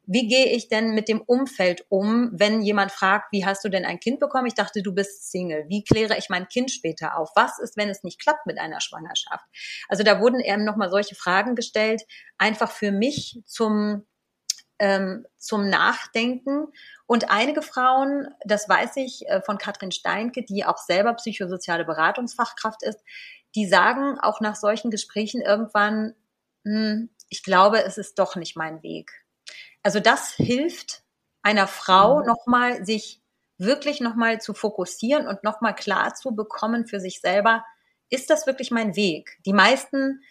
Wie 0.06 0.28
gehe 0.28 0.46
ich 0.46 0.68
denn 0.68 0.94
mit 0.94 1.08
dem 1.08 1.20
Umfeld 1.20 1.86
um, 1.88 2.30
wenn 2.32 2.62
jemand 2.62 2.92
fragt, 2.92 3.32
wie 3.32 3.46
hast 3.46 3.64
du 3.64 3.70
denn 3.70 3.86
ein 3.86 4.00
Kind 4.00 4.20
bekommen? 4.20 4.46
Ich 4.46 4.54
dachte, 4.54 4.82
du 4.82 4.94
bist 4.94 5.30
Single. 5.30 5.64
Wie 5.68 5.82
kläre 5.82 6.18
ich 6.18 6.28
mein 6.28 6.46
Kind 6.48 6.70
später 6.70 7.16
auf? 7.16 7.30
Was 7.34 7.58
ist, 7.58 7.76
wenn 7.76 7.88
es 7.88 8.04
nicht 8.04 8.20
klappt 8.20 8.46
mit 8.46 8.58
einer 8.58 8.80
Schwangerschaft? 8.80 9.46
Also 9.88 10.04
da 10.04 10.20
wurden 10.20 10.40
eben 10.40 10.64
nochmal 10.64 10.90
solche 10.90 11.14
Fragen 11.14 11.54
gestellt, 11.54 12.02
einfach 12.36 12.70
für 12.70 12.92
mich 12.92 13.40
zum, 13.46 14.06
ähm, 14.78 15.26
zum 15.36 15.68
Nachdenken 15.68 16.66
und 17.06 17.30
einige 17.30 17.62
Frauen, 17.62 18.28
das 18.44 18.68
weiß 18.68 18.96
ich 18.96 19.28
äh, 19.28 19.42
von 19.42 19.58
Katrin 19.58 19.92
Steinke, 19.92 20.42
die 20.42 20.64
auch 20.64 20.78
selber 20.78 21.14
psychosoziale 21.14 21.84
Beratungsfachkraft 21.84 22.82
ist, 22.82 23.00
die 23.54 23.66
sagen 23.66 24.18
auch 24.20 24.40
nach 24.40 24.56
solchen 24.56 24.90
Gesprächen 24.90 25.40
irgendwann, 25.40 26.14
hm, 26.64 27.10
ich 27.28 27.42
glaube, 27.42 27.84
es 27.84 27.98
ist 27.98 28.18
doch 28.18 28.36
nicht 28.36 28.56
mein 28.56 28.82
Weg. 28.82 29.10
Also 29.82 30.00
das 30.00 30.32
hilft 30.32 31.02
einer 31.42 31.66
Frau 31.66 32.20
mhm. 32.20 32.26
nochmal, 32.26 32.84
sich 32.84 33.20
wirklich 33.58 34.00
nochmal 34.00 34.40
zu 34.40 34.54
fokussieren 34.54 35.28
und 35.28 35.44
nochmal 35.44 35.74
klar 35.74 36.14
zu 36.14 36.34
bekommen 36.34 36.86
für 36.86 37.00
sich 37.00 37.20
selber, 37.20 37.64
ist 38.10 38.30
das 38.30 38.46
wirklich 38.46 38.70
mein 38.70 38.96
Weg? 38.96 39.38
Die 39.46 39.52
meisten 39.52 40.22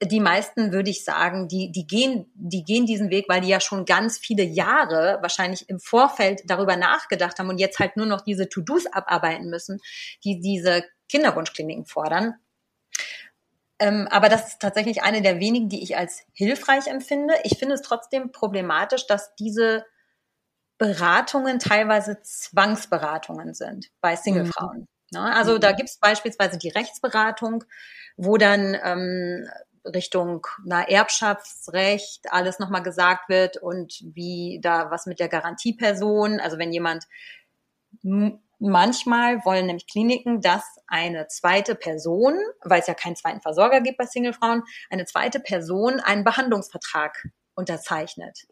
die 0.00 0.20
meisten 0.20 0.72
würde 0.72 0.90
ich 0.90 1.04
sagen, 1.04 1.48
die, 1.48 1.72
die 1.72 1.86
gehen, 1.86 2.30
die 2.34 2.62
gehen 2.62 2.86
diesen 2.86 3.10
Weg, 3.10 3.28
weil 3.28 3.40
die 3.40 3.48
ja 3.48 3.60
schon 3.60 3.84
ganz 3.84 4.18
viele 4.18 4.44
Jahre 4.44 5.18
wahrscheinlich 5.22 5.68
im 5.68 5.80
Vorfeld 5.80 6.42
darüber 6.46 6.76
nachgedacht 6.76 7.38
haben 7.38 7.48
und 7.48 7.58
jetzt 7.58 7.80
halt 7.80 7.96
nur 7.96 8.06
noch 8.06 8.20
diese 8.20 8.48
To-Dos 8.48 8.86
abarbeiten 8.86 9.50
müssen, 9.50 9.80
die 10.24 10.40
diese 10.40 10.84
Kinderwunschkliniken 11.08 11.84
fordern. 11.84 12.34
Ähm, 13.80 14.08
aber 14.10 14.28
das 14.28 14.48
ist 14.48 14.60
tatsächlich 14.60 15.02
eine 15.02 15.22
der 15.22 15.40
wenigen, 15.40 15.68
die 15.68 15.82
ich 15.82 15.96
als 15.96 16.24
hilfreich 16.32 16.86
empfinde. 16.86 17.34
Ich 17.44 17.58
finde 17.58 17.74
es 17.74 17.82
trotzdem 17.82 18.30
problematisch, 18.30 19.06
dass 19.06 19.34
diese 19.36 19.84
Beratungen 20.78 21.58
teilweise 21.58 22.20
Zwangsberatungen 22.22 23.54
sind 23.54 23.90
bei 24.00 24.14
Singlefrauen. 24.14 24.86
Mhm. 25.12 25.18
Also 25.18 25.54
mhm. 25.54 25.60
da 25.60 25.72
gibt 25.72 25.88
es 25.88 25.98
beispielsweise 25.98 26.58
die 26.58 26.68
Rechtsberatung, 26.68 27.64
wo 28.16 28.36
dann 28.36 28.76
ähm, 28.82 29.48
Richtung 29.94 30.46
na, 30.64 30.86
Erbschaftsrecht 30.88 32.30
alles 32.30 32.58
nochmal 32.58 32.82
gesagt 32.82 33.28
wird 33.28 33.56
und 33.56 34.00
wie 34.02 34.60
da 34.62 34.90
was 34.90 35.06
mit 35.06 35.20
der 35.20 35.28
Garantieperson, 35.28 36.40
also 36.40 36.58
wenn 36.58 36.72
jemand 36.72 37.04
manchmal 38.58 39.44
wollen 39.44 39.66
nämlich 39.66 39.86
Kliniken, 39.86 40.40
dass 40.40 40.64
eine 40.86 41.28
zweite 41.28 41.74
Person, 41.74 42.38
weil 42.62 42.80
es 42.80 42.86
ja 42.86 42.94
keinen 42.94 43.16
zweiten 43.16 43.40
Versorger 43.40 43.80
gibt 43.80 43.98
bei 43.98 44.06
Singlefrauen, 44.06 44.62
eine 44.90 45.04
zweite 45.04 45.40
Person 45.40 46.00
einen 46.00 46.24
Behandlungsvertrag 46.24 47.28
unterzeichnet. 47.58 48.46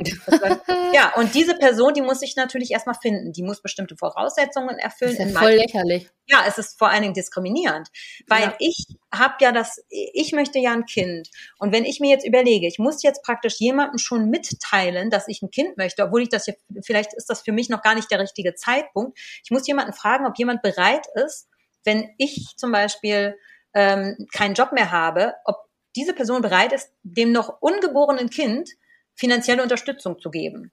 ja, 0.92 1.14
und 1.14 1.32
diese 1.36 1.54
Person, 1.54 1.94
die 1.94 2.02
muss 2.02 2.18
sich 2.18 2.34
natürlich 2.34 2.72
erstmal 2.72 2.96
finden. 3.00 3.32
Die 3.32 3.44
muss 3.44 3.62
bestimmte 3.62 3.96
Voraussetzungen 3.96 4.78
erfüllen. 4.78 5.16
Das 5.16 5.26
ist 5.26 5.32
ja 5.32 5.40
voll 5.40 5.52
lächerlich. 5.52 6.10
Ja, 6.26 6.42
es 6.48 6.58
ist 6.58 6.76
vor 6.76 6.90
allen 6.90 7.02
Dingen 7.02 7.14
diskriminierend, 7.14 7.88
weil 8.26 8.42
ja. 8.42 8.54
ich 8.58 8.84
habe 9.14 9.34
ja 9.40 9.52
das, 9.52 9.80
ich 9.88 10.32
möchte 10.32 10.58
ja 10.58 10.72
ein 10.72 10.86
Kind. 10.86 11.30
Und 11.60 11.72
wenn 11.72 11.84
ich 11.84 12.00
mir 12.00 12.10
jetzt 12.10 12.26
überlege, 12.26 12.66
ich 12.66 12.80
muss 12.80 13.04
jetzt 13.04 13.22
praktisch 13.22 13.60
jemandem 13.60 13.98
schon 13.98 14.28
mitteilen, 14.28 15.08
dass 15.08 15.28
ich 15.28 15.40
ein 15.40 15.52
Kind 15.52 15.76
möchte, 15.76 16.02
obwohl 16.02 16.22
ich 16.22 16.28
das 16.28 16.48
ja, 16.48 16.54
vielleicht 16.82 17.14
ist 17.14 17.30
das 17.30 17.42
für 17.42 17.52
mich 17.52 17.68
noch 17.68 17.82
gar 17.82 17.94
nicht 17.94 18.10
der 18.10 18.18
richtige 18.18 18.56
Zeitpunkt. 18.56 19.16
Ich 19.44 19.52
muss 19.52 19.68
jemanden 19.68 19.92
fragen, 19.92 20.26
ob 20.26 20.36
jemand 20.36 20.62
bereit 20.62 21.06
ist, 21.14 21.46
wenn 21.84 22.10
ich 22.18 22.54
zum 22.56 22.72
Beispiel 22.72 23.36
ähm, 23.72 24.26
keinen 24.34 24.54
Job 24.54 24.72
mehr 24.72 24.90
habe, 24.90 25.34
ob 25.44 25.58
diese 25.94 26.12
Person 26.12 26.42
bereit 26.42 26.72
ist, 26.72 26.90
dem 27.04 27.30
noch 27.30 27.62
ungeborenen 27.62 28.30
Kind 28.30 28.68
finanzielle 29.16 29.62
Unterstützung 29.62 30.18
zu 30.20 30.30
geben. 30.30 30.72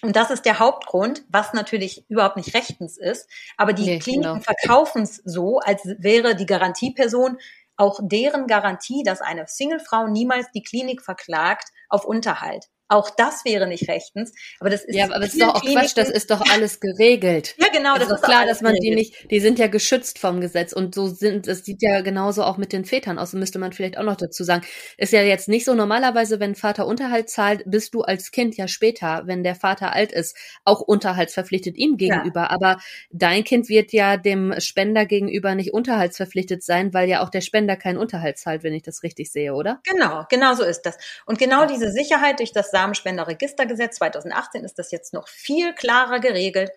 Und 0.00 0.14
das 0.14 0.30
ist 0.30 0.44
der 0.44 0.60
Hauptgrund, 0.60 1.24
was 1.28 1.52
natürlich 1.54 2.08
überhaupt 2.08 2.36
nicht 2.36 2.54
rechtens 2.54 2.96
ist. 2.96 3.28
Aber 3.56 3.72
die 3.72 3.84
nee, 3.84 3.98
Kliniken 3.98 4.34
genau. 4.34 4.44
verkaufen 4.44 5.02
es 5.02 5.16
so, 5.24 5.58
als 5.58 5.80
wäre 5.84 6.36
die 6.36 6.46
Garantieperson 6.46 7.38
auch 7.76 7.98
deren 8.02 8.46
Garantie, 8.46 9.02
dass 9.04 9.20
eine 9.20 9.46
Singlefrau 9.46 10.06
niemals 10.08 10.50
die 10.52 10.62
Klinik 10.62 11.02
verklagt 11.02 11.68
auf 11.88 12.04
Unterhalt. 12.04 12.66
Auch 12.88 13.10
das 13.10 13.44
wäre 13.44 13.66
nicht 13.66 13.88
rechtens. 13.88 14.32
Aber 14.60 14.70
das 14.70 14.84
ist 14.84 14.94
ja, 14.94 15.04
aber 15.04 15.20
das 15.20 15.34
ist 15.34 15.42
doch 15.42 15.54
auch 15.54 15.62
Quatsch. 15.62 15.92
Das 15.96 16.08
ist 16.08 16.30
doch 16.30 16.42
alles 16.50 16.80
geregelt. 16.80 17.54
ja, 17.58 17.68
genau. 17.68 17.96
Das, 17.98 18.08
das 18.08 18.20
ist 18.20 18.24
klar, 18.24 18.46
dass 18.46 18.62
man 18.62 18.74
geregelt. 18.74 18.92
die 18.92 18.96
nicht. 18.96 19.30
Die 19.30 19.40
sind 19.40 19.58
ja 19.58 19.66
geschützt 19.66 20.18
vom 20.18 20.40
Gesetz 20.40 20.72
und 20.72 20.94
so 20.94 21.06
sind. 21.06 21.46
Das 21.46 21.64
sieht 21.64 21.82
ja 21.82 22.00
genauso 22.00 22.44
auch 22.44 22.56
mit 22.56 22.72
den 22.72 22.84
Vätern 22.84 23.18
aus. 23.18 23.34
Müsste 23.34 23.58
man 23.58 23.72
vielleicht 23.72 23.98
auch 23.98 24.04
noch 24.04 24.16
dazu 24.16 24.42
sagen. 24.42 24.64
Ist 24.96 25.12
ja 25.12 25.22
jetzt 25.22 25.48
nicht 25.48 25.64
so 25.64 25.74
normalerweise, 25.74 26.40
wenn 26.40 26.54
Vater 26.54 26.86
Unterhalt 26.86 27.28
zahlt, 27.28 27.62
bist 27.66 27.94
du 27.94 28.02
als 28.02 28.30
Kind 28.30 28.56
ja 28.56 28.68
später, 28.68 29.22
wenn 29.26 29.44
der 29.44 29.54
Vater 29.54 29.92
alt 29.92 30.12
ist, 30.12 30.36
auch 30.64 30.80
unterhaltsverpflichtet 30.80 31.76
ihm 31.76 31.96
gegenüber. 31.98 32.42
Ja. 32.42 32.50
Aber 32.50 32.78
dein 33.10 33.44
Kind 33.44 33.68
wird 33.68 33.92
ja 33.92 34.16
dem 34.16 34.54
Spender 34.60 35.04
gegenüber 35.04 35.54
nicht 35.54 35.74
unterhaltsverpflichtet 35.74 36.62
sein, 36.62 36.94
weil 36.94 37.08
ja 37.08 37.22
auch 37.22 37.28
der 37.28 37.42
Spender 37.42 37.76
keinen 37.76 37.98
Unterhalt 37.98 38.38
zahlt, 38.38 38.62
wenn 38.62 38.72
ich 38.72 38.82
das 38.82 39.02
richtig 39.02 39.30
sehe, 39.30 39.54
oder? 39.54 39.80
Genau, 39.84 40.24
genau 40.30 40.54
so 40.54 40.64
ist 40.64 40.82
das. 40.82 40.96
Und 41.26 41.38
genau 41.38 41.66
diese 41.66 41.90
Sicherheit 41.90 42.38
durch 42.38 42.52
das 42.52 42.70
Samenspenderregistergesetz 42.78 43.96
2018 43.96 44.64
ist 44.64 44.78
das 44.78 44.90
jetzt 44.90 45.12
noch 45.12 45.28
viel 45.28 45.74
klarer 45.74 46.20
geregelt. 46.20 46.70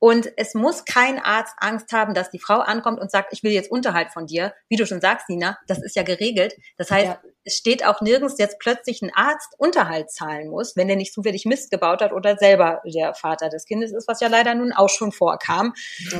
Und 0.00 0.30
es 0.36 0.52
muss 0.52 0.84
kein 0.84 1.18
Arzt 1.18 1.54
Angst 1.58 1.92
haben, 1.92 2.12
dass 2.12 2.30
die 2.30 2.38
Frau 2.38 2.58
ankommt 2.58 3.00
und 3.00 3.10
sagt, 3.10 3.32
ich 3.32 3.42
will 3.42 3.52
jetzt 3.52 3.70
Unterhalt 3.70 4.10
von 4.10 4.26
dir. 4.26 4.52
Wie 4.68 4.76
du 4.76 4.84
schon 4.86 5.00
sagst, 5.00 5.30
Nina, 5.30 5.56
das 5.66 5.82
ist 5.82 5.96
ja 5.96 6.02
geregelt. 6.02 6.56
Das 6.76 6.90
heißt, 6.90 7.06
ja. 7.06 7.22
es 7.44 7.56
steht 7.56 7.86
auch 7.86 8.02
nirgends 8.02 8.34
jetzt 8.36 8.58
plötzlich 8.58 9.00
ein 9.00 9.12
Arzt 9.14 9.54
Unterhalt 9.56 10.10
zahlen 10.10 10.50
muss, 10.50 10.76
wenn 10.76 10.88
der 10.88 10.98
nicht 10.98 11.14
zufällig 11.14 11.46
Mist 11.46 11.70
gebaut 11.70 12.02
hat 12.02 12.12
oder 12.12 12.36
selber 12.36 12.82
der 12.84 13.14
Vater 13.14 13.48
des 13.48 13.64
Kindes 13.64 13.92
ist, 13.92 14.06
was 14.06 14.20
ja 14.20 14.28
leider 14.28 14.54
nun 14.54 14.72
auch 14.72 14.90
schon 14.90 15.10
vorkam, 15.10 15.72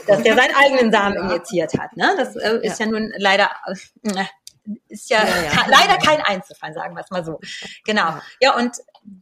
dass 0.06 0.22
der 0.22 0.34
seinen 0.34 0.54
eigenen 0.54 0.90
Samen 0.90 1.16
injiziert 1.16 1.78
hat. 1.78 1.94
Ne? 1.94 2.14
Das 2.16 2.36
äh, 2.36 2.60
ist 2.62 2.78
ja. 2.80 2.86
ja 2.86 2.92
nun 2.92 3.12
leider 3.18 3.50
äh, 3.66 4.24
ist 4.88 5.10
ja, 5.10 5.24
ja, 5.24 5.42
ja. 5.42 5.66
leider 5.68 5.98
kein 5.98 6.20
Einzelfall, 6.20 6.72
sagen 6.72 6.94
wir 6.94 7.02
es 7.02 7.10
mal 7.10 7.24
so. 7.24 7.40
Genau. 7.84 8.18
Ja, 8.40 8.56
und 8.56 8.76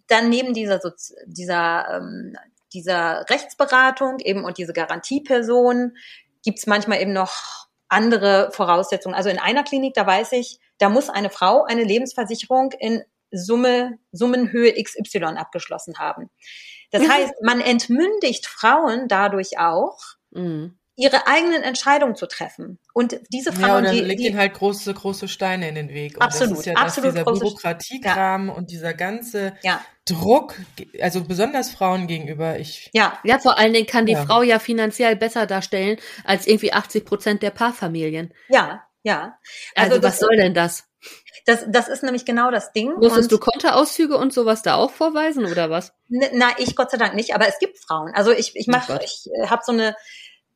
dann 0.06 0.28
neben 0.28 0.54
dieser, 0.54 0.80
dieser, 1.26 1.96
ähm, 1.96 2.36
dieser 2.72 3.28
Rechtsberatung 3.28 4.18
eben 4.20 4.44
und 4.44 4.58
diese 4.58 4.72
Garantieperson 4.72 5.96
gibt's 6.44 6.66
manchmal 6.66 7.00
eben 7.00 7.12
noch 7.12 7.68
andere 7.88 8.50
Voraussetzungen. 8.52 9.14
Also 9.14 9.28
in 9.28 9.38
einer 9.38 9.64
Klinik, 9.64 9.94
da 9.94 10.06
weiß 10.06 10.32
ich, 10.32 10.58
da 10.78 10.88
muss 10.88 11.10
eine 11.10 11.30
Frau 11.30 11.64
eine 11.64 11.84
Lebensversicherung 11.84 12.72
in 12.78 13.02
Summe, 13.30 13.98
Summenhöhe 14.12 14.72
XY 14.82 15.24
abgeschlossen 15.36 15.98
haben. 15.98 16.30
Das 16.90 17.02
mhm. 17.02 17.08
heißt, 17.12 17.34
man 17.42 17.60
entmündigt 17.60 18.46
Frauen 18.46 19.08
dadurch 19.08 19.58
auch, 19.58 19.98
mhm 20.30 20.78
ihre 20.96 21.26
eigenen 21.26 21.62
Entscheidungen 21.62 22.16
zu 22.16 22.26
treffen. 22.26 22.78
Und 22.92 23.18
diese 23.32 23.52
Frauen, 23.52 23.68
ja, 23.68 23.76
und 23.78 23.84
dann 23.84 23.94
die, 23.94 24.00
legt 24.00 24.20
ihnen 24.20 24.36
halt 24.36 24.54
große, 24.54 24.92
große 24.92 25.26
Steine 25.26 25.68
in 25.68 25.74
den 25.74 25.88
Weg. 25.88 26.16
Und 26.16 26.22
absolut, 26.22 26.52
das 26.52 26.58
ist 26.60 26.66
ja 26.66 26.74
absolut 26.74 27.16
das, 27.16 27.24
dieser 27.24 27.32
Bürokratiekram 27.32 28.48
ja. 28.48 28.52
und 28.52 28.70
dieser 28.70 28.92
ganze 28.92 29.54
ja. 29.62 29.82
Druck, 30.04 30.54
also 31.00 31.24
besonders 31.24 31.70
Frauen 31.70 32.06
gegenüber. 32.06 32.58
Ich 32.58 32.90
ja, 32.92 33.18
ja, 33.24 33.38
vor 33.38 33.58
allen 33.58 33.72
Dingen 33.72 33.86
kann 33.86 34.04
die 34.04 34.12
ja. 34.12 34.24
Frau 34.24 34.42
ja 34.42 34.58
finanziell 34.58 35.16
besser 35.16 35.46
darstellen 35.46 35.98
als 36.24 36.46
irgendwie 36.46 36.72
80 36.72 37.04
Prozent 37.04 37.42
der 37.42 37.50
Paarfamilien. 37.50 38.34
Ja, 38.48 38.84
ja. 39.02 39.38
Also, 39.74 39.94
also 39.94 40.02
was 40.02 40.18
soll 40.18 40.36
denn 40.36 40.54
das? 40.54 40.84
Das, 41.46 41.64
das 41.66 41.88
ist 41.88 42.04
nämlich 42.04 42.24
genau 42.24 42.50
das 42.50 42.72
Ding. 42.72 42.94
Musstest 42.94 43.32
du 43.32 43.38
Kontoauszüge 43.38 44.16
und 44.16 44.32
sowas 44.32 44.62
da 44.62 44.76
auch 44.76 44.92
vorweisen 44.92 45.46
oder 45.46 45.70
was? 45.70 45.92
Na, 46.08 46.50
ich 46.58 46.76
Gott 46.76 46.90
sei 46.90 46.98
Dank 46.98 47.14
nicht, 47.14 47.34
aber 47.34 47.48
es 47.48 47.58
gibt 47.58 47.78
Frauen. 47.78 48.12
Also 48.14 48.30
ich, 48.30 48.54
ich 48.54 48.68
mache, 48.68 49.00
ich 49.02 49.28
äh, 49.34 49.48
habe 49.48 49.62
so 49.64 49.72
eine 49.72 49.96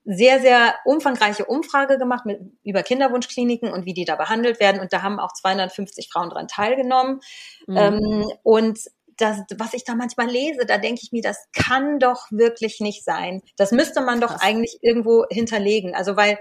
sehr, 0.07 0.41
sehr 0.41 0.77
umfangreiche 0.85 1.45
Umfrage 1.45 1.99
gemacht 1.99 2.27
mit, 2.27 2.41
über 2.63 2.85
Kinderwunschkliniken 2.85 3.73
und 3.73 3.87
wie 3.87 3.93
die 3.93 4.05
da 4.05 4.15
behandelt 4.15 4.61
werden. 4.61 4.81
Und 4.81 4.93
da 4.93 5.03
haben 5.03 5.19
auch 5.19 5.33
250 5.33 6.09
Frauen 6.11 6.31
dran 6.31 6.47
teilgenommen. 6.47 7.21
Mhm. 7.67 7.77
Ähm, 7.77 8.33
und 8.45 8.79
das, 9.17 9.41
was 9.59 9.75
ich 9.75 9.85
da 9.85 9.97
manchmal 9.97 10.29
lese, 10.29 10.65
da 10.65 10.79
denke 10.79 11.01
ich 11.03 11.11
mir, 11.11 11.23
das 11.23 11.49
kann 11.53 11.99
doch 11.99 12.27
wirklich 12.31 12.79
nicht 12.81 13.05
sein. 13.05 13.43
Das 13.57 13.73
müsste 13.73 14.01
man 14.01 14.21
doch 14.21 14.31
Krass. 14.31 14.43
eigentlich 14.43 14.79
irgendwo 14.81 15.25
hinterlegen. 15.29 15.95
Also 15.95 16.17
weil 16.17 16.39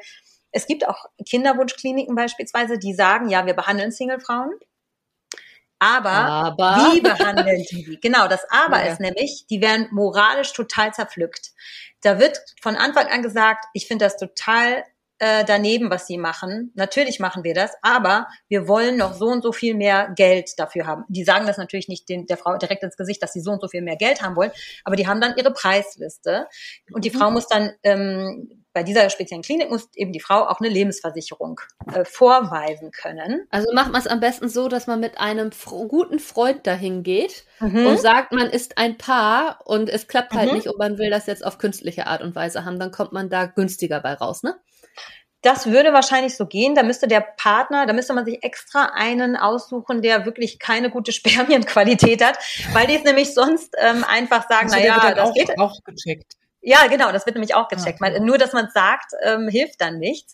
es 0.52 0.68
gibt 0.68 0.88
auch 0.88 1.06
Kinderwunschkliniken 1.28 2.16
beispielsweise, 2.16 2.78
die 2.78 2.94
sagen, 2.94 3.30
ja, 3.30 3.46
wir 3.46 3.56
behandeln 3.56 3.92
Singlefrauen. 3.92 4.52
Aber, 5.80 6.10
aber, 6.10 6.94
wie 6.94 7.02
behandeln 7.02 7.66
die? 7.70 8.00
Genau, 8.02 8.28
das 8.28 8.46
Aber 8.50 8.84
ja. 8.84 8.92
ist 8.92 9.00
nämlich, 9.00 9.46
die 9.50 9.62
werden 9.62 9.88
moralisch 9.92 10.54
total 10.54 10.94
zerpflückt. 10.94 11.52
Da 12.06 12.20
wird 12.20 12.40
von 12.62 12.76
Anfang 12.76 13.08
an 13.08 13.24
gesagt, 13.24 13.66
ich 13.74 13.88
finde 13.88 14.06
das 14.06 14.16
total 14.18 14.84
äh, 15.18 15.44
daneben, 15.44 15.90
was 15.90 16.06
sie 16.06 16.20
machen. 16.20 16.72
Natürlich 16.76 17.20
machen 17.20 17.44
wir 17.44 17.56
das, 17.56 17.72
aber 17.82 18.28
wir 18.48 18.68
wollen 18.68 18.96
noch 18.96 19.16
so 19.16 19.26
und 19.26 19.42
so 19.42 19.52
viel 19.52 19.74
mehr 19.74 20.14
Geld 20.16 20.52
dafür 20.58 20.86
haben. 20.86 21.06
Die 21.08 21.24
sagen 21.24 21.48
das 21.48 21.58
natürlich 21.58 21.88
nicht 21.88 22.08
den, 22.08 22.28
der 22.28 22.38
Frau 22.38 22.58
direkt 22.58 22.84
ins 22.84 22.96
Gesicht, 22.96 23.24
dass 23.24 23.34
sie 23.34 23.42
so 23.42 23.54
und 23.54 23.62
so 23.62 23.68
viel 23.68 23.82
mehr 23.82 23.96
Geld 23.96 24.22
haben 24.22 24.36
wollen, 24.36 24.52
aber 24.84 24.96
die 24.96 25.08
haben 25.08 25.20
dann 25.20 25.36
ihre 25.36 25.52
Preisliste 25.52 26.46
und 26.92 27.06
die 27.06 27.10
mhm. 27.10 27.18
Frau 27.18 27.32
muss 27.32 27.48
dann 27.48 27.72
ähm, 27.82 28.65
bei 28.76 28.84
dieser 28.84 29.10
speziellen 29.10 29.42
Klinik 29.42 29.72
muss 29.72 29.88
eben 29.96 30.12
die 30.12 30.20
Frau 30.20 30.48
auch 30.48 30.60
eine 30.60 30.68
Lebensversicherung 30.68 31.62
äh, 31.94 32.04
vorweisen 32.04 32.92
können. 32.92 33.48
Also 33.50 33.74
macht 33.74 33.94
man 33.94 34.02
es 34.02 34.08
am 34.08 34.20
besten 34.20 34.50
so, 34.50 34.68
dass 34.68 34.86
man 34.86 35.00
mit 35.00 35.18
einem 35.18 35.52
guten 35.88 36.20
Freund 36.20 36.68
dahin 36.68 37.02
geht 37.02 37.46
mhm. 37.62 37.88
und 37.88 38.00
sagt, 38.00 38.34
man 38.34 38.50
ist 38.50 38.78
ein 38.78 38.98
Paar 38.98 39.62
und 39.64 39.90
es 39.90 40.10
klappt 40.10 40.34
halt 40.34 40.50
mhm. 40.50 40.58
nicht 40.58 40.68
und 40.68 40.78
man 40.78 40.98
will 40.98 41.10
das 41.10 41.26
jetzt 41.26 41.46
auf 41.46 41.58
künstliche 41.58 42.06
Art 42.06 42.22
und 42.22 42.36
Weise 42.36 42.66
haben, 42.66 42.78
dann 42.78 42.92
kommt 42.92 43.14
man 43.14 43.30
da 43.30 43.46
günstiger 43.46 44.02
bei 44.02 44.14
raus, 44.14 44.44
ne? 44.44 44.56
Das 45.42 45.68
würde 45.68 45.94
wahrscheinlich 45.94 46.36
so 46.36 46.48
gehen. 46.48 46.74
Da 46.74 46.82
müsste 46.82 47.08
der 47.08 47.22
Partner, 47.22 47.86
da 47.86 47.94
müsste 47.94 48.14
man 48.14 48.26
sich 48.26 48.44
extra 48.44 48.94
einen 48.96 49.38
aussuchen, 49.38 50.02
der 50.02 50.26
wirklich 50.26 50.58
keine 50.60 50.90
gute 50.90 51.12
Spermienqualität 51.14 52.26
hat, 52.26 52.38
weil 52.74 52.88
die 52.88 52.96
es 52.96 53.04
nämlich 53.04 53.34
sonst 53.34 53.74
ähm, 53.80 54.04
einfach 54.04 54.50
sagen, 54.50 54.74
also 54.74 54.80
naja, 54.80 55.14
das 55.14 55.30
auch, 55.30 55.34
geht. 55.34 55.60
auch 55.60 55.84
gecheckt. 55.86 56.34
Ja, 56.66 56.88
genau, 56.88 57.12
das 57.12 57.28
wird 57.28 57.36
nämlich 57.36 57.54
auch 57.54 57.68
gecheckt. 57.68 58.02
Ah, 58.02 58.08
okay. 58.08 58.20
Nur, 58.20 58.40
dass 58.40 58.52
man 58.52 58.70
sagt, 58.74 59.14
ähm, 59.24 59.48
hilft 59.48 59.80
dann 59.82 60.00
nichts. 60.00 60.34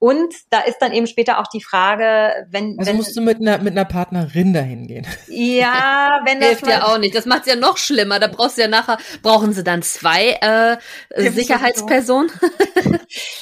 Und 0.00 0.32
da 0.50 0.60
ist 0.60 0.78
dann 0.78 0.92
eben 0.92 1.06
später 1.08 1.38
auch 1.38 1.46
die 1.48 1.62
Frage, 1.62 2.46
wenn. 2.50 2.76
Also 2.78 2.90
wenn, 2.90 2.96
musst 2.96 3.16
du 3.16 3.20
mit 3.20 3.40
einer, 3.40 3.58
mit 3.58 3.72
einer 3.72 3.84
Partnerin 3.84 4.52
dahin 4.52 4.86
gehen. 4.86 5.06
Ja, 5.28 6.20
wenn 6.24 6.40
das. 6.40 6.48
Hilft 6.50 6.66
ja 6.68 6.84
auch 6.84 6.98
nicht. 6.98 7.14
Das 7.14 7.26
macht's 7.26 7.48
ja 7.48 7.56
noch 7.56 7.78
schlimmer. 7.78 8.18
Da 8.18 8.26
brauchst 8.28 8.58
du 8.58 8.62
ja 8.62 8.68
nachher, 8.68 8.98
brauchen 9.22 9.52
sie 9.52 9.64
dann 9.64 9.82
zwei 9.82 10.38
äh, 10.40 11.30
Sicherheitspersonen? 11.30 12.30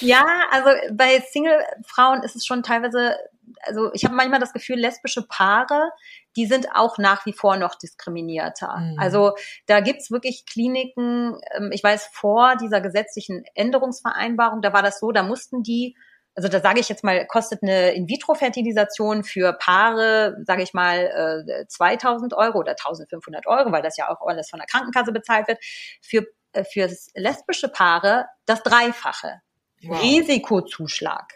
ja, 0.01 0.25
also 0.51 0.71
bei 0.93 1.23
Single-Frauen 1.31 2.23
ist 2.23 2.37
es 2.37 2.47
schon 2.47 2.63
teilweise, 2.63 3.17
also 3.63 3.91
ich 3.93 4.05
habe 4.05 4.15
manchmal 4.15 4.41
das 4.41 4.55
Gefühl, 4.55 4.77
lesbische 4.77 5.27
Paare, 5.29 5.91
die 6.37 6.47
sind 6.47 6.69
auch 6.75 6.99
nach 6.99 7.27
wie 7.27 7.33
vor 7.33 7.57
noch 7.57 7.75
diskriminierter. 7.75 8.77
Mhm. 8.77 8.99
Also 8.99 9.33
da 9.67 9.81
gibt's 9.81 10.11
wirklich 10.11 10.47
Kliniken, 10.47 11.41
ähm, 11.55 11.71
ich 11.73 11.83
weiß, 11.83 12.11
vor 12.13 12.57
dieser 12.57 12.81
gesetzlichen 12.81 13.45
Änderungsvereinbarung, 13.55 14.63
da 14.63 14.73
war 14.73 14.83
das 14.83 15.01
so, 15.01 15.13
da 15.13 15.23
mussten 15.23 15.63
die 15.63 15.97
also 16.37 16.49
da 16.49 16.61
sage 16.61 16.81
ich 16.81 16.91
jetzt 16.91 17.03
mal, 17.03 17.27
kostet 17.27 17.63
eine 17.63 17.93
In-vitro-Fertilisation 17.93 19.25
für 19.25 19.55
Paare, 19.55 20.37
sage 20.45 20.63
ich 20.63 20.75
mal, 20.75 21.47
äh, 21.49 21.67
2000 21.67 22.35
Euro 22.35 22.59
oder 22.59 22.77
1500 22.77 23.47
Euro, 23.47 23.73
weil 23.73 23.83
das 23.83 23.97
ja 23.97 24.11
auch 24.11 24.21
alles 24.27 24.51
von 24.51 24.59
der 24.59 24.67
Krankenkasse 24.67 25.13
bezahlt 25.13 25.49
wird. 25.49 25.59
Für, 26.03 26.27
äh, 26.53 26.65
für 26.65 26.91
lesbische 27.15 27.69
Paare 27.69 28.27
das 28.45 28.63
Dreifache. 28.63 29.41
Wow. 29.83 30.03
Risikozuschlag. 30.03 31.36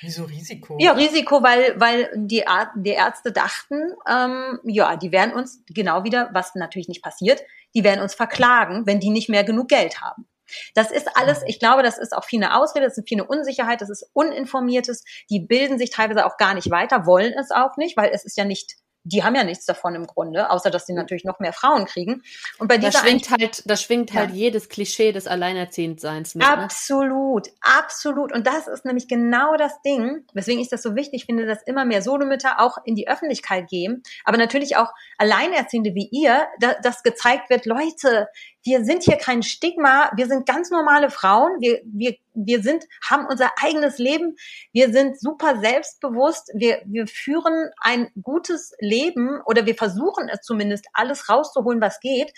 Wieso 0.00 0.24
Risiko? 0.24 0.76
Ja, 0.80 0.92
Risiko, 0.92 1.42
weil, 1.42 1.78
weil 1.80 2.10
die, 2.14 2.44
die 2.76 2.90
Ärzte 2.90 3.32
dachten, 3.32 3.92
ähm, 4.08 4.60
ja, 4.64 4.96
die 4.96 5.12
werden 5.12 5.34
uns 5.34 5.62
genau 5.66 6.04
wieder, 6.04 6.30
was 6.32 6.54
natürlich 6.54 6.88
nicht 6.88 7.02
passiert, 7.02 7.42
die 7.74 7.84
werden 7.84 8.00
uns 8.00 8.14
verklagen, 8.14 8.86
wenn 8.86 9.00
die 9.00 9.10
nicht 9.10 9.28
mehr 9.28 9.44
genug 9.44 9.68
Geld 9.68 10.00
haben. 10.00 10.26
Das 10.74 10.90
ist 10.90 11.08
alles, 11.16 11.42
ich 11.46 11.58
glaube, 11.58 11.82
das 11.82 11.98
ist 11.98 12.14
auch 12.14 12.24
viel 12.24 12.42
eine 12.42 12.56
Ausrede, 12.56 12.86
das 12.86 12.96
ist 12.96 13.08
viel 13.08 13.20
eine 13.20 13.28
Unsicherheit, 13.28 13.80
das 13.80 13.90
ist 13.90 14.10
uninformiertes. 14.14 15.04
Die 15.28 15.40
bilden 15.40 15.78
sich 15.78 15.90
teilweise 15.90 16.24
auch 16.24 16.36
gar 16.38 16.54
nicht 16.54 16.70
weiter, 16.70 17.06
wollen 17.06 17.34
es 17.34 17.50
auch 17.50 17.76
nicht, 17.76 17.96
weil 17.96 18.10
es 18.12 18.24
ist 18.24 18.36
ja 18.36 18.44
nicht 18.44 18.76
die 19.04 19.24
haben 19.24 19.34
ja 19.34 19.44
nichts 19.44 19.64
davon 19.64 19.94
im 19.94 20.06
Grunde, 20.06 20.50
außer 20.50 20.70
dass 20.70 20.86
sie 20.86 20.92
natürlich 20.92 21.24
noch 21.24 21.40
mehr 21.40 21.52
Frauen 21.52 21.86
kriegen. 21.86 22.22
Und 22.58 22.68
bei 22.68 22.78
dieser 22.78 22.90
da 22.90 22.98
schwingt 22.98 23.30
halt, 23.30 23.62
da 23.66 23.76
schwingt 23.76 24.12
halt 24.12 24.30
ja. 24.30 24.36
jedes 24.36 24.68
Klischee 24.68 25.12
des 25.12 25.26
Alleinerziehendseins 25.26 26.34
mit. 26.34 26.46
Ne? 26.46 26.52
Absolut, 26.52 27.46
ne? 27.46 27.52
absolut. 27.60 28.32
Und 28.32 28.46
das 28.46 28.68
ist 28.68 28.84
nämlich 28.84 29.08
genau 29.08 29.56
das 29.56 29.80
Ding, 29.82 30.24
weswegen 30.34 30.60
ich 30.60 30.68
das 30.68 30.82
so 30.82 30.94
wichtig 30.94 31.24
finde, 31.26 31.46
dass 31.46 31.62
immer 31.62 31.84
mehr 31.84 32.02
Solomütter 32.02 32.60
auch 32.60 32.78
in 32.84 32.94
die 32.94 33.08
Öffentlichkeit 33.08 33.68
gehen, 33.68 34.02
aber 34.24 34.36
natürlich 34.36 34.76
auch 34.76 34.92
Alleinerziehende 35.16 35.94
wie 35.94 36.08
ihr, 36.10 36.46
da, 36.60 36.74
dass 36.82 37.02
gezeigt 37.02 37.50
wird, 37.50 37.66
Leute, 37.66 38.28
wir 38.68 38.84
sind 38.84 39.02
hier 39.02 39.16
kein 39.16 39.42
Stigma, 39.42 40.10
wir 40.14 40.26
sind 40.26 40.46
ganz 40.46 40.70
normale 40.70 41.08
Frauen, 41.08 41.58
wir, 41.58 41.80
wir, 41.86 42.16
wir 42.34 42.62
sind, 42.62 42.84
haben 43.08 43.26
unser 43.26 43.50
eigenes 43.62 43.96
Leben, 43.96 44.36
wir 44.72 44.92
sind 44.92 45.18
super 45.18 45.58
selbstbewusst, 45.58 46.50
wir, 46.54 46.82
wir 46.84 47.06
führen 47.06 47.70
ein 47.80 48.10
gutes 48.22 48.74
Leben 48.78 49.40
oder 49.46 49.64
wir 49.64 49.74
versuchen 49.74 50.28
es 50.28 50.42
zumindest 50.42 50.86
alles 50.92 51.30
rauszuholen, 51.30 51.80
was 51.80 52.00
geht. 52.00 52.30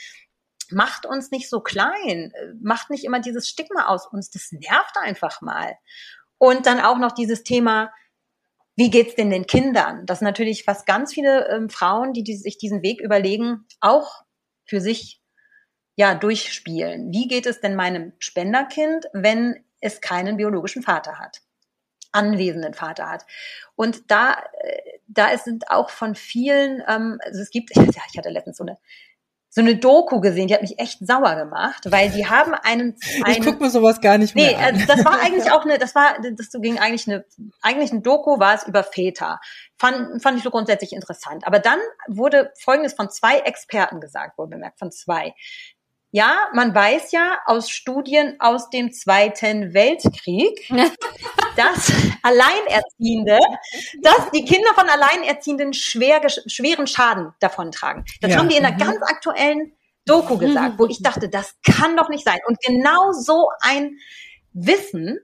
Macht 0.71 1.05
uns 1.05 1.33
nicht 1.33 1.51
so 1.51 1.61
klein, 1.61 2.33
macht 2.63 2.91
nicht 2.91 3.05
immer 3.05 3.19
dieses 3.19 3.49
Stigma 3.49 3.89
aus 3.89 4.07
uns, 4.07 4.31
das 4.31 4.53
nervt 4.53 4.97
einfach 5.01 5.41
mal. 5.41 5.75
Und 6.39 6.67
dann 6.67 6.79
auch 6.79 6.99
noch 6.99 7.11
dieses 7.11 7.43
Thema, 7.43 7.93
wie 8.77 8.91
geht's 8.91 9.17
denn 9.17 9.31
den 9.31 9.49
Kindern? 9.49 10.07
Das 10.07 10.19
ist 10.19 10.23
natürlich, 10.23 10.69
was 10.69 10.85
ganz 10.85 11.13
viele 11.13 11.49
ähm, 11.49 11.71
Frauen, 11.71 12.13
die, 12.13 12.23
die 12.23 12.37
sich 12.37 12.57
diesen 12.57 12.83
Weg 12.83 13.01
überlegen, 13.01 13.67
auch 13.81 14.23
für 14.65 14.81
sich 14.81 15.20
ja, 16.01 16.15
durchspielen. 16.15 17.13
Wie 17.13 17.29
geht 17.29 17.45
es 17.45 17.61
denn 17.61 17.77
meinem 17.77 18.15
Spenderkind, 18.21 19.11
wenn 19.13 19.63
es 19.81 20.01
keinen 20.01 20.39
biologischen 20.39 20.83
Vater 20.83 21.19
hat? 21.19 21.43
anwesenden 22.13 22.75
Vater 22.75 23.09
hat. 23.09 23.25
Und 23.77 24.11
da, 24.11 24.33
äh, 24.33 24.99
da 25.07 25.29
ist, 25.29 25.45
sind 25.45 25.71
auch 25.71 25.91
von 25.91 26.17
vielen, 26.17 26.83
ähm, 26.89 27.21
also 27.25 27.41
es 27.41 27.51
gibt, 27.51 27.71
ja, 27.77 28.03
ich 28.11 28.19
hatte 28.19 28.31
letztens 28.31 28.57
so 28.57 28.65
eine, 28.65 28.79
so 29.49 29.61
eine 29.61 29.77
Doku 29.77 30.21
gesehen, 30.21 30.49
die 30.49 30.55
hat 30.55 30.63
mich 30.63 30.81
echt 30.81 31.07
sauer 31.07 31.37
gemacht, 31.37 31.85
weil 31.93 32.11
die 32.11 32.27
haben 32.27 32.53
einen, 32.55 32.97
einen 33.25 33.37
Ich 33.37 33.45
guck 33.45 33.61
mir 33.61 33.71
sowas 33.71 34.01
gar 34.01 34.19
nicht 34.19 34.35
mehr 34.35 34.51
nee, 34.51 34.57
an. 34.57 34.75
Nee, 34.75 34.87
das 34.87 35.05
war 35.05 35.21
eigentlich 35.23 35.53
auch 35.53 35.65
eine, 35.65 35.79
das 35.79 35.95
war, 35.95 36.17
das 36.21 36.51
ging 36.61 36.81
eigentlich 36.81 37.07
eine, 37.07 37.25
eigentlich 37.63 37.93
ein 37.93 38.03
Doku 38.03 38.41
war 38.41 38.57
es 38.57 38.67
über 38.67 38.83
Väter. 38.83 39.39
Fand, 39.79 40.21
fand 40.21 40.39
ich 40.39 40.43
so 40.43 40.51
grundsätzlich 40.51 40.93
interessant. 40.93 41.47
Aber 41.47 41.61
dann 41.61 41.79
wurde 42.09 42.53
Folgendes 42.59 42.95
von 42.95 43.09
zwei 43.09 43.39
Experten 43.39 44.01
gesagt, 44.01 44.37
wohl 44.37 44.49
bemerkt, 44.49 44.81
von 44.81 44.91
zwei. 44.91 45.35
Ja, 46.13 46.49
man 46.55 46.75
weiß 46.75 47.13
ja 47.13 47.39
aus 47.47 47.71
Studien 47.71 48.35
aus 48.41 48.69
dem 48.71 48.93
Zweiten 48.93 49.75
Weltkrieg, 49.75 50.69
dass 51.57 51.93
Alleinerziehende, 52.23 53.39
dass 54.03 54.31
die 54.33 54.45
Kinder 54.45 54.71
von 54.75 54.89
Alleinerziehenden 54.89 55.73
schwer, 55.73 56.21
schweren 56.29 56.89
Schaden 56.89 57.33
davontragen. 57.39 58.05
Das 58.21 58.33
ja. 58.33 58.39
haben 58.39 58.49
die 58.49 58.57
in 58.57 58.65
einer 58.65 58.75
mhm. 58.75 58.79
ganz 58.81 59.03
aktuellen 59.03 59.73
Doku 60.05 60.37
gesagt, 60.37 60.79
wo 60.79 60.87
ich 60.87 61.03
dachte, 61.03 61.29
das 61.29 61.55
kann 61.65 61.97
doch 61.97 62.09
nicht 62.09 62.25
sein. 62.25 62.39
Und 62.49 62.59
genau 62.61 63.13
so 63.13 63.49
ein 63.61 63.97
Wissen, 64.53 65.21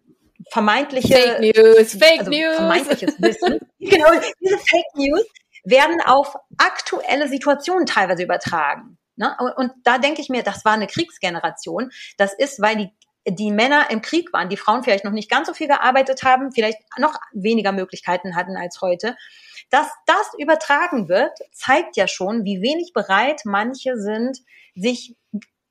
vermeintliche 0.53 1.15
Fake 1.15 1.41
News, 1.41 1.95
Fake 1.95 2.19
also 2.21 2.31
News, 2.31 2.57
vermeintliches 2.57 3.15
Wissen, 3.19 3.59
genau 3.81 4.11
diese 4.41 4.59
Fake 4.59 4.95
News 4.95 5.25
werden 5.65 6.01
auf 6.05 6.37
aktuelle 6.59 7.27
Situationen 7.27 7.87
teilweise 7.87 8.23
übertragen. 8.23 8.99
Ne? 9.17 9.37
Und 9.57 9.73
da 9.85 9.99
denke 9.99 10.21
ich 10.21 10.29
mir, 10.29 10.43
das 10.43 10.65
war 10.65 10.73
eine 10.73 10.87
Kriegsgeneration. 10.87 11.91
Das 12.17 12.33
ist, 12.35 12.61
weil 12.61 12.77
die 12.77 12.91
die 13.29 13.51
Männer 13.51 13.91
im 13.91 14.03
Krieg 14.03 14.33
waren, 14.33 14.49
die 14.49 14.57
Frauen 14.57 14.85
vielleicht 14.85 15.05
noch 15.05 15.13
nicht 15.13 15.31
ganz 15.31 15.49
so 15.49 15.55
viel 15.55 15.67
gearbeitet 15.67 16.23
haben, 16.23 16.53
vielleicht 16.53 16.79
noch 16.97 17.19
weniger 17.33 17.73
Möglichkeiten 17.73 18.37
hatten 18.37 18.57
als 18.57 18.81
heute. 18.81 19.17
Dass 19.71 19.89
das 20.07 20.31
übertragen 20.39 21.09
wird, 21.09 21.37
zeigt 21.53 21.97
ja 21.97 22.07
schon, 22.07 22.45
wie 22.45 22.63
wenig 22.63 22.93
bereit 22.93 23.41
manche 23.45 23.99
sind, 23.99 24.39
sich 24.77 25.17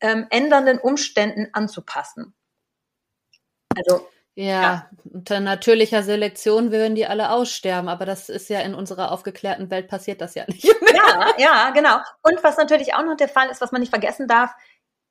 ähm, 0.02 0.28
ändernden 0.32 0.80
Umständen 0.80 1.48
anzupassen. 1.54 2.34
Also 3.78 4.06
ja, 4.36 4.62
ja, 4.62 4.90
unter 5.06 5.40
natürlicher 5.40 6.04
Selektion 6.04 6.72
würden 6.72 6.96
die 6.96 7.08
alle 7.08 7.32
aussterben, 7.32 7.88
aber 7.88 8.06
das 8.06 8.28
ist 8.28 8.50
ja 8.50 8.60
in 8.60 8.76
unserer 8.76 9.12
aufgeklärten 9.12 9.72
Welt 9.72 9.88
passiert 9.88 10.20
das 10.20 10.36
ja 10.36 10.44
nicht. 10.48 10.66
ja, 10.66 11.34
ja, 11.38 11.70
genau. 11.72 11.98
Und 12.22 12.44
was 12.44 12.58
natürlich 12.58 12.94
auch 12.94 13.04
noch 13.04 13.16
der 13.16 13.30
Fall 13.30 13.50
ist, 13.50 13.62
was 13.62 13.72
man 13.72 13.80
nicht 13.80 13.92
vergessen 13.92 14.28
darf, 14.28 14.52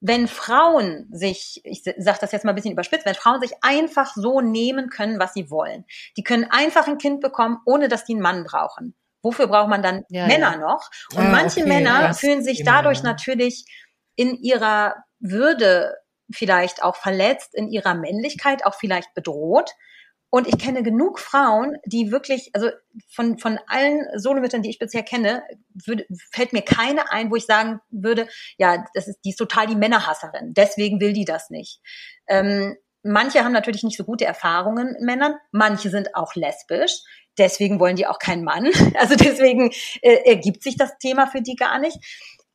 wenn 0.00 0.28
Frauen 0.28 1.08
sich, 1.10 1.62
ich 1.64 1.82
sage 1.82 2.18
das 2.20 2.32
jetzt 2.32 2.44
mal 2.44 2.52
ein 2.52 2.54
bisschen 2.54 2.72
überspitzt, 2.72 3.06
wenn 3.06 3.14
Frauen 3.14 3.40
sich 3.40 3.52
einfach 3.62 4.14
so 4.14 4.42
nehmen 4.42 4.90
können, 4.90 5.18
was 5.18 5.32
sie 5.32 5.50
wollen, 5.50 5.86
die 6.18 6.22
können 6.22 6.44
einfach 6.50 6.86
ein 6.86 6.98
Kind 6.98 7.22
bekommen, 7.22 7.58
ohne 7.64 7.88
dass 7.88 8.04
die 8.04 8.12
einen 8.12 8.20
Mann 8.20 8.44
brauchen. 8.44 8.94
Wofür 9.22 9.46
braucht 9.46 9.70
man 9.70 9.82
dann 9.82 10.04
ja, 10.10 10.26
Männer 10.26 10.52
ja. 10.52 10.58
noch? 10.58 10.90
Und 11.12 11.24
ah, 11.24 11.30
manche 11.30 11.60
okay, 11.60 11.68
Männer 11.70 12.12
fühlen 12.12 12.44
sich 12.44 12.62
dadurch 12.62 13.02
natürlich 13.02 13.64
in 14.16 14.34
ihrer 14.34 14.96
Würde 15.18 15.94
vielleicht 16.34 16.82
auch 16.82 16.96
verletzt 16.96 17.54
in 17.54 17.68
ihrer 17.68 17.94
Männlichkeit, 17.94 18.66
auch 18.66 18.74
vielleicht 18.74 19.14
bedroht. 19.14 19.70
Und 20.34 20.48
ich 20.48 20.58
kenne 20.58 20.82
genug 20.82 21.20
Frauen, 21.20 21.76
die 21.86 22.10
wirklich, 22.10 22.50
also 22.54 22.68
von, 23.08 23.38
von 23.38 23.60
allen 23.68 24.04
Solomüttern, 24.16 24.62
die 24.62 24.70
ich 24.70 24.80
bisher 24.80 25.04
kenne, 25.04 25.44
würde, 25.86 26.06
fällt 26.32 26.52
mir 26.52 26.62
keine 26.62 27.12
ein, 27.12 27.30
wo 27.30 27.36
ich 27.36 27.46
sagen 27.46 27.78
würde, 27.90 28.26
ja, 28.58 28.84
das 28.94 29.06
ist, 29.06 29.20
die 29.24 29.30
ist 29.30 29.36
total 29.36 29.68
die 29.68 29.76
Männerhasserin. 29.76 30.52
Deswegen 30.52 30.98
will 30.98 31.12
die 31.12 31.24
das 31.24 31.50
nicht. 31.50 31.80
Ähm, 32.26 32.76
manche 33.04 33.44
haben 33.44 33.52
natürlich 33.52 33.84
nicht 33.84 33.96
so 33.96 34.02
gute 34.02 34.24
Erfahrungen 34.24 34.94
mit 34.94 35.02
Männern. 35.02 35.36
Manche 35.52 35.88
sind 35.88 36.16
auch 36.16 36.34
lesbisch. 36.34 37.02
Deswegen 37.38 37.78
wollen 37.78 37.94
die 37.94 38.08
auch 38.08 38.18
keinen 38.18 38.42
Mann. 38.42 38.70
Also 38.98 39.14
deswegen 39.14 39.70
äh, 40.02 40.28
ergibt 40.28 40.64
sich 40.64 40.76
das 40.76 40.98
Thema 40.98 41.28
für 41.28 41.42
die 41.42 41.54
gar 41.54 41.78
nicht. 41.78 41.98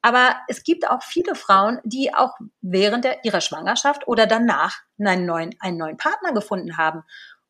Aber 0.01 0.37
es 0.47 0.63
gibt 0.63 0.87
auch 0.87 1.03
viele 1.03 1.35
Frauen, 1.35 1.79
die 1.83 2.13
auch 2.13 2.37
während 2.61 3.03
der, 3.03 3.25
ihrer 3.25 3.41
Schwangerschaft 3.41 4.07
oder 4.07 4.27
danach 4.27 4.77
einen 4.97 5.25
neuen, 5.25 5.55
einen 5.59 5.77
neuen 5.77 5.97
Partner 5.97 6.33
gefunden 6.33 6.77
haben. 6.77 7.03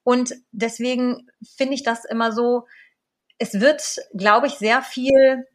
Und 0.04 0.34
deswegen 0.52 1.28
finde 1.58 1.76
ich 1.76 1.84
das 1.84 2.06
immer 2.06 2.32
so, 2.32 2.66
es 3.38 3.60
wird, 3.60 3.98
glaube 4.14 4.48
ich, 4.48 4.54
sehr 4.54 4.82
viel 4.82 5.46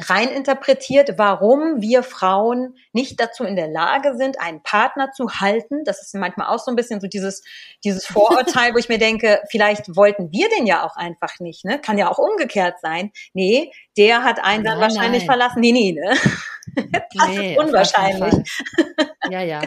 reininterpretiert, 0.00 1.18
warum 1.18 1.80
wir 1.80 2.02
Frauen 2.02 2.76
nicht 2.92 3.20
dazu 3.20 3.44
in 3.44 3.56
der 3.56 3.68
Lage 3.68 4.16
sind, 4.16 4.40
einen 4.40 4.62
Partner 4.62 5.10
zu 5.12 5.40
halten. 5.40 5.84
Das 5.84 6.02
ist 6.02 6.14
manchmal 6.14 6.48
auch 6.48 6.58
so 6.58 6.70
ein 6.70 6.76
bisschen 6.76 7.00
so 7.00 7.06
dieses, 7.06 7.42
dieses 7.84 8.06
Vorurteil, 8.06 8.74
wo 8.74 8.78
ich 8.78 8.88
mir 8.88 8.98
denke, 8.98 9.40
vielleicht 9.50 9.96
wollten 9.96 10.32
wir 10.32 10.48
den 10.48 10.66
ja 10.66 10.84
auch 10.84 10.96
einfach 10.96 11.40
nicht, 11.40 11.64
ne? 11.64 11.80
Kann 11.80 11.98
ja 11.98 12.10
auch 12.10 12.18
umgekehrt 12.18 12.76
sein. 12.80 13.10
Nee, 13.32 13.72
der 13.96 14.24
hat 14.24 14.42
einen 14.42 14.64
dann 14.64 14.80
wahrscheinlich 14.80 15.22
nein. 15.22 15.30
verlassen. 15.30 15.60
Nee, 15.60 15.72
nee, 15.72 15.92
ne? 15.92 16.16
das 17.14 17.28
nee, 17.28 17.54
ist 17.54 17.58
unwahrscheinlich. 17.58 18.34
Ja, 19.30 19.42
ja. 19.42 19.60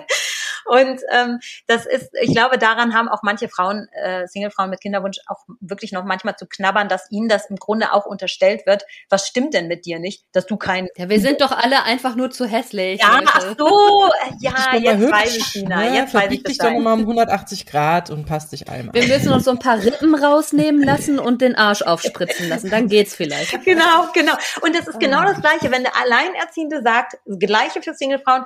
Und 0.72 1.02
ähm, 1.12 1.42
das 1.68 1.86
ist, 1.86 2.12
ich 2.22 2.34
glaube, 2.34 2.58
daran 2.58 2.94
haben 2.94 3.10
auch 3.10 3.24
manche 3.24 3.50
Frauen, 3.50 3.90
äh, 3.92 4.26
Singlefrauen 4.26 4.70
mit 4.70 4.80
Kinderwunsch, 4.80 5.18
auch 5.28 5.44
wirklich 5.60 5.92
noch 5.92 6.06
manchmal 6.06 6.38
zu 6.38 6.46
knabbern, 6.46 6.88
dass 6.88 7.12
ihnen 7.12 7.28
das 7.28 7.50
im 7.50 7.58
Grunde 7.58 7.92
auch 7.92 8.06
unterstellt 8.06 8.66
wird. 8.66 8.84
Was 9.10 9.28
stimmt 9.28 9.54
denn 9.54 9.68
mit 9.68 9.86
dir 9.86 10.00
nicht, 10.00 10.24
dass 10.32 10.46
du 10.46 10.56
kein. 10.56 10.88
Ja, 10.96 11.10
wir 11.10 11.20
sind 11.20 11.42
doch 11.42 11.52
alle 11.52 11.84
einfach 11.84 12.16
nur 12.16 12.32
zu 12.32 12.46
hässlich. 12.46 13.02
Ja, 13.02 13.16
Leute. 13.16 13.32
ach 13.34 13.56
so, 13.58 14.10
ja, 14.40 14.78
jetzt 14.78 14.98
hübsch, 14.98 15.12
weiß 15.12 15.36
ich, 15.36 15.52
Tina. 15.52 15.76
Ne? 15.76 15.96
Jetzt 15.98 16.14
weiß 16.14 16.32
ich 16.32 16.44
dich 16.44 16.58
doch 16.58 16.72
mal 16.72 16.94
um 16.94 17.02
180 17.02 17.66
Grad 17.66 18.10
und 18.10 18.26
passt 18.26 18.54
dich 18.54 18.70
einmal. 18.70 18.94
Wir 18.94 19.08
müssen 19.08 19.34
uns 19.34 19.44
so 19.44 19.52
ein 19.52 19.60
paar 19.60 19.84
Rippen 19.84 20.16
rausnehmen 20.16 20.82
lassen 20.82 21.20
und 21.20 21.42
den 21.42 21.56
Arsch 21.56 21.82
aufspritzen 21.82 22.48
lassen. 22.48 22.70
Dann 22.70 22.88
geht's 22.88 23.14
vielleicht. 23.14 23.52
Genau, 23.66 24.08
genau. 24.14 24.34
Und 24.62 24.74
das 24.74 24.88
ist 24.88 25.02
genau 25.02 25.24
das 25.24 25.42
Gleiche, 25.42 25.70
wenn 25.70 25.84
der 25.84 25.98
Alleinerziehende 25.98 26.82
sagt, 26.82 27.18
das 27.26 27.40
Gleiche 27.40 27.82
für 27.82 27.94
Singlefrauen, 27.94 28.46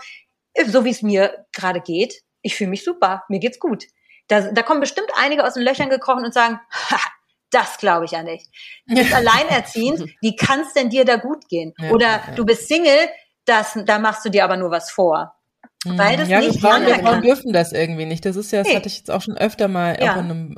so 0.67 0.85
wie 0.85 0.91
es 0.91 1.01
mir 1.01 1.45
gerade 1.53 1.81
geht. 1.81 2.21
Ich 2.41 2.55
fühle 2.55 2.69
mich 2.69 2.83
super, 2.83 3.23
mir 3.29 3.39
geht's 3.39 3.59
gut. 3.59 3.85
Da, 4.27 4.51
da 4.51 4.63
kommen 4.63 4.79
bestimmt 4.79 5.09
einige 5.15 5.43
aus 5.43 5.53
den 5.53 5.63
Löchern 5.63 5.89
gekrochen 5.89 6.25
und 6.25 6.33
sagen, 6.33 6.59
das 7.51 7.77
glaube 7.77 8.05
ich 8.05 8.11
ja 8.11 8.23
nicht. 8.23 8.47
Du 8.87 8.95
bist 8.95 9.13
alleinerziehend, 9.13 10.09
wie 10.21 10.35
kann 10.35 10.61
es 10.61 10.73
denn 10.73 10.89
dir 10.89 11.05
da 11.05 11.17
gut 11.17 11.47
gehen? 11.47 11.73
Ja, 11.77 11.91
Oder 11.91 12.07
ja. 12.07 12.23
du 12.35 12.45
bist 12.45 12.67
Single, 12.67 13.09
das, 13.45 13.77
da 13.85 13.99
machst 13.99 14.25
du 14.25 14.29
dir 14.29 14.43
aber 14.43 14.57
nur 14.57 14.71
was 14.71 14.91
vor. 14.91 15.35
Weil 15.85 16.17
das 16.17 16.29
ja, 16.29 16.39
nicht 16.39 16.59
Frauen, 16.59 16.83
Frauen 16.87 17.21
dürfen 17.21 17.53
das 17.53 17.71
irgendwie 17.71 18.05
nicht. 18.05 18.25
Das 18.25 18.35
ist 18.35 18.51
ja, 18.51 18.59
das 18.59 18.67
nee. 18.69 18.75
hatte 18.75 18.87
ich 18.87 18.97
jetzt 18.97 19.11
auch 19.11 19.21
schon 19.21 19.37
öfter 19.37 19.67
mal 19.67 19.97
ja. 20.01 20.13
auch 20.13 20.17
in 20.17 20.25
einem 20.25 20.55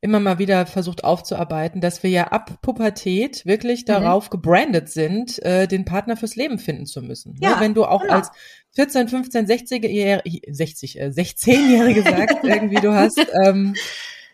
immer 0.00 0.20
mal 0.20 0.38
wieder 0.38 0.66
versucht 0.66 1.04
aufzuarbeiten, 1.04 1.80
dass 1.80 2.02
wir 2.02 2.10
ja 2.10 2.28
ab 2.28 2.58
Pubertät 2.62 3.46
wirklich 3.46 3.82
mhm. 3.82 3.86
darauf 3.86 4.30
gebrandet 4.30 4.88
sind, 4.88 5.42
äh, 5.42 5.66
den 5.66 5.84
Partner 5.84 6.16
fürs 6.16 6.36
Leben 6.36 6.58
finden 6.58 6.86
zu 6.86 7.02
müssen. 7.02 7.32
Ne? 7.32 7.38
Ja, 7.42 7.56
ne? 7.56 7.60
Wenn 7.60 7.74
du 7.74 7.84
auch 7.84 8.02
genau. 8.02 8.14
als 8.14 8.30
14, 8.74 9.08
15, 9.08 9.46
60-jährige, 9.46 10.54
60, 10.54 11.00
äh, 11.00 11.06
16-jährige 11.06 12.02
sagst, 12.02 12.38
irgendwie 12.42 12.80
du 12.80 12.94
hast, 12.94 13.18
ähm, 13.44 13.74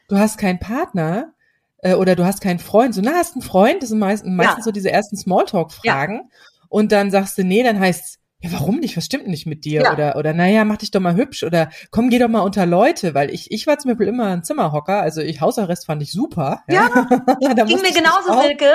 du 0.08 0.18
hast 0.18 0.36
keinen 0.36 0.58
Partner 0.58 1.32
äh, 1.78 1.94
oder 1.94 2.16
du 2.16 2.24
hast 2.24 2.40
keinen 2.40 2.58
Freund. 2.58 2.94
So, 2.94 3.00
na, 3.00 3.12
hast 3.12 3.34
einen 3.34 3.42
Freund? 3.42 3.82
Das 3.82 3.90
sind 3.90 3.98
meistens, 3.98 4.30
meistens 4.30 4.58
ja. 4.58 4.64
so 4.64 4.72
diese 4.72 4.90
ersten 4.90 5.16
Smalltalk-Fragen. 5.16 6.14
Ja. 6.14 6.38
Und 6.68 6.90
dann 6.90 7.10
sagst 7.10 7.38
du, 7.38 7.44
nee, 7.44 7.62
dann 7.62 7.78
heißt 7.78 8.18
ja, 8.42 8.50
warum 8.50 8.80
nicht? 8.80 8.96
Was 8.96 9.04
stimmt 9.04 9.28
nicht 9.28 9.46
mit 9.46 9.64
dir? 9.64 9.82
Ja. 9.82 9.92
Oder, 9.92 10.16
oder, 10.16 10.34
naja, 10.34 10.64
mach 10.64 10.78
dich 10.78 10.90
doch 10.90 11.00
mal 11.00 11.14
hübsch 11.14 11.44
oder 11.44 11.70
komm, 11.90 12.10
geh 12.10 12.18
doch 12.18 12.28
mal 12.28 12.40
unter 12.40 12.66
Leute, 12.66 13.14
weil 13.14 13.30
ich, 13.30 13.52
ich 13.52 13.68
war 13.68 13.78
zum 13.78 13.90
Beispiel 13.90 14.08
immer 14.08 14.26
ein 14.26 14.42
Zimmerhocker, 14.42 15.00
also 15.00 15.20
ich, 15.20 15.40
Hausarrest 15.40 15.86
fand 15.86 16.02
ich 16.02 16.10
super. 16.10 16.64
Ja, 16.68 16.90
ja 17.40 17.52
ging 17.64 17.80
mir 17.80 17.92
genauso, 17.92 18.40
Silke. 18.40 18.72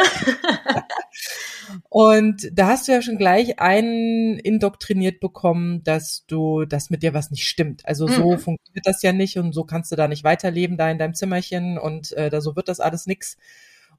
Und 1.90 2.50
da 2.54 2.68
hast 2.68 2.88
du 2.88 2.94
ja 2.94 3.02
schon 3.02 3.18
gleich 3.18 3.60
einen 3.60 4.40
indoktriniert 4.40 5.20
bekommen, 5.20 5.84
dass 5.84 6.26
du, 6.28 6.64
dass 6.64 6.90
mit 6.90 7.04
dir 7.04 7.14
was 7.14 7.30
nicht 7.30 7.46
stimmt. 7.46 7.86
Also 7.86 8.08
so 8.08 8.32
mhm. 8.32 8.40
funktioniert 8.40 8.86
das 8.86 9.02
ja 9.02 9.12
nicht 9.12 9.38
und 9.38 9.52
so 9.52 9.66
kannst 9.66 9.92
du 9.92 9.98
da 9.98 10.08
nicht 10.08 10.24
weiterleben, 10.24 10.78
da 10.78 10.90
in 10.90 10.98
deinem 10.98 11.14
Zimmerchen 11.14 11.78
und 11.78 12.14
äh, 12.14 12.30
da 12.30 12.40
so 12.40 12.56
wird 12.56 12.70
das 12.70 12.80
alles 12.80 13.06
nix. 13.06 13.38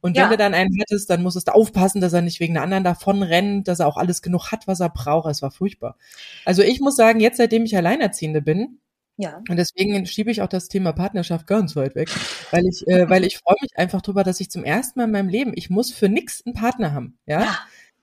Und 0.01 0.17
wenn 0.17 0.25
ja. 0.25 0.29
du 0.29 0.37
dann 0.37 0.55
einen 0.55 0.71
hattest, 0.81 1.11
dann 1.11 1.23
musstest 1.23 1.49
du 1.49 1.55
aufpassen, 1.55 2.01
dass 2.01 2.13
er 2.13 2.23
nicht 2.23 2.41
wegen 2.41 2.57
einer 2.57 2.65
anderen 2.65 2.85
davon 2.85 3.23
rennt, 3.23 3.69
dass 3.69 3.81
er 3.81 3.87
auch 3.87 3.97
alles 3.97 4.23
genug 4.23 4.53
hat, 4.53 4.67
was 4.67 4.81
er 4.81 4.91
braucht. 4.91 5.31
Es 5.31 5.43
war 5.43 5.51
furchtbar. 5.51 5.97
Also 6.45 6.63
ich 6.63 6.81
muss 6.81 6.97
sagen, 6.97 7.21
jetzt 7.21 7.39
seitdem 7.39 7.65
ich 7.65 7.77
Alleinerziehende 7.77 8.43
bin, 8.43 8.79
ja. 9.21 9.43
Und 9.49 9.57
deswegen 9.57 10.07
schiebe 10.07 10.31
ich 10.31 10.43
auch 10.43 10.49
das 10.49 10.69
Thema 10.69 10.93
Partnerschaft 10.93 11.49
ganz 11.49 11.75
weit 11.75 11.97
weg, 11.97 12.09
weil 12.53 12.65
ich, 12.67 12.87
äh, 12.87 13.11
weil 13.11 13.25
ich 13.25 13.39
freue 13.39 13.57
mich 13.61 13.77
einfach 13.77 14.01
drüber, 14.01 14.23
dass 14.23 14.39
ich 14.39 14.49
zum 14.49 14.63
ersten 14.63 15.01
Mal 15.01 15.07
in 15.07 15.11
meinem 15.11 15.29
Leben, 15.29 15.53
ich 15.57 15.71
muss 15.71 15.91
für 15.91 16.09
nix 16.09 16.41
einen 16.47 16.55
Partner 16.55 16.93
haben, 16.93 17.19
ja. 17.27 17.43
ja. 17.43 17.59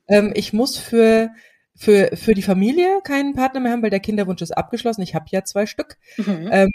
Ähm, 0.09 0.33
ich 0.35 0.51
muss 0.51 0.77
für 0.77 1.31
für 1.73 2.15
für 2.15 2.33
die 2.33 2.41
Familie 2.41 2.99
keinen 3.03 3.33
Partner 3.33 3.61
mehr 3.61 3.71
haben, 3.71 3.81
weil 3.81 3.89
der 3.89 4.01
Kinderwunsch 4.01 4.41
ist 4.41 4.51
abgeschlossen. 4.51 5.01
Ich 5.01 5.15
habe 5.15 5.25
ja 5.29 5.43
zwei 5.45 5.65
Stück. 5.65 5.97
Mhm. 6.17 6.49
Ähm, 6.51 6.71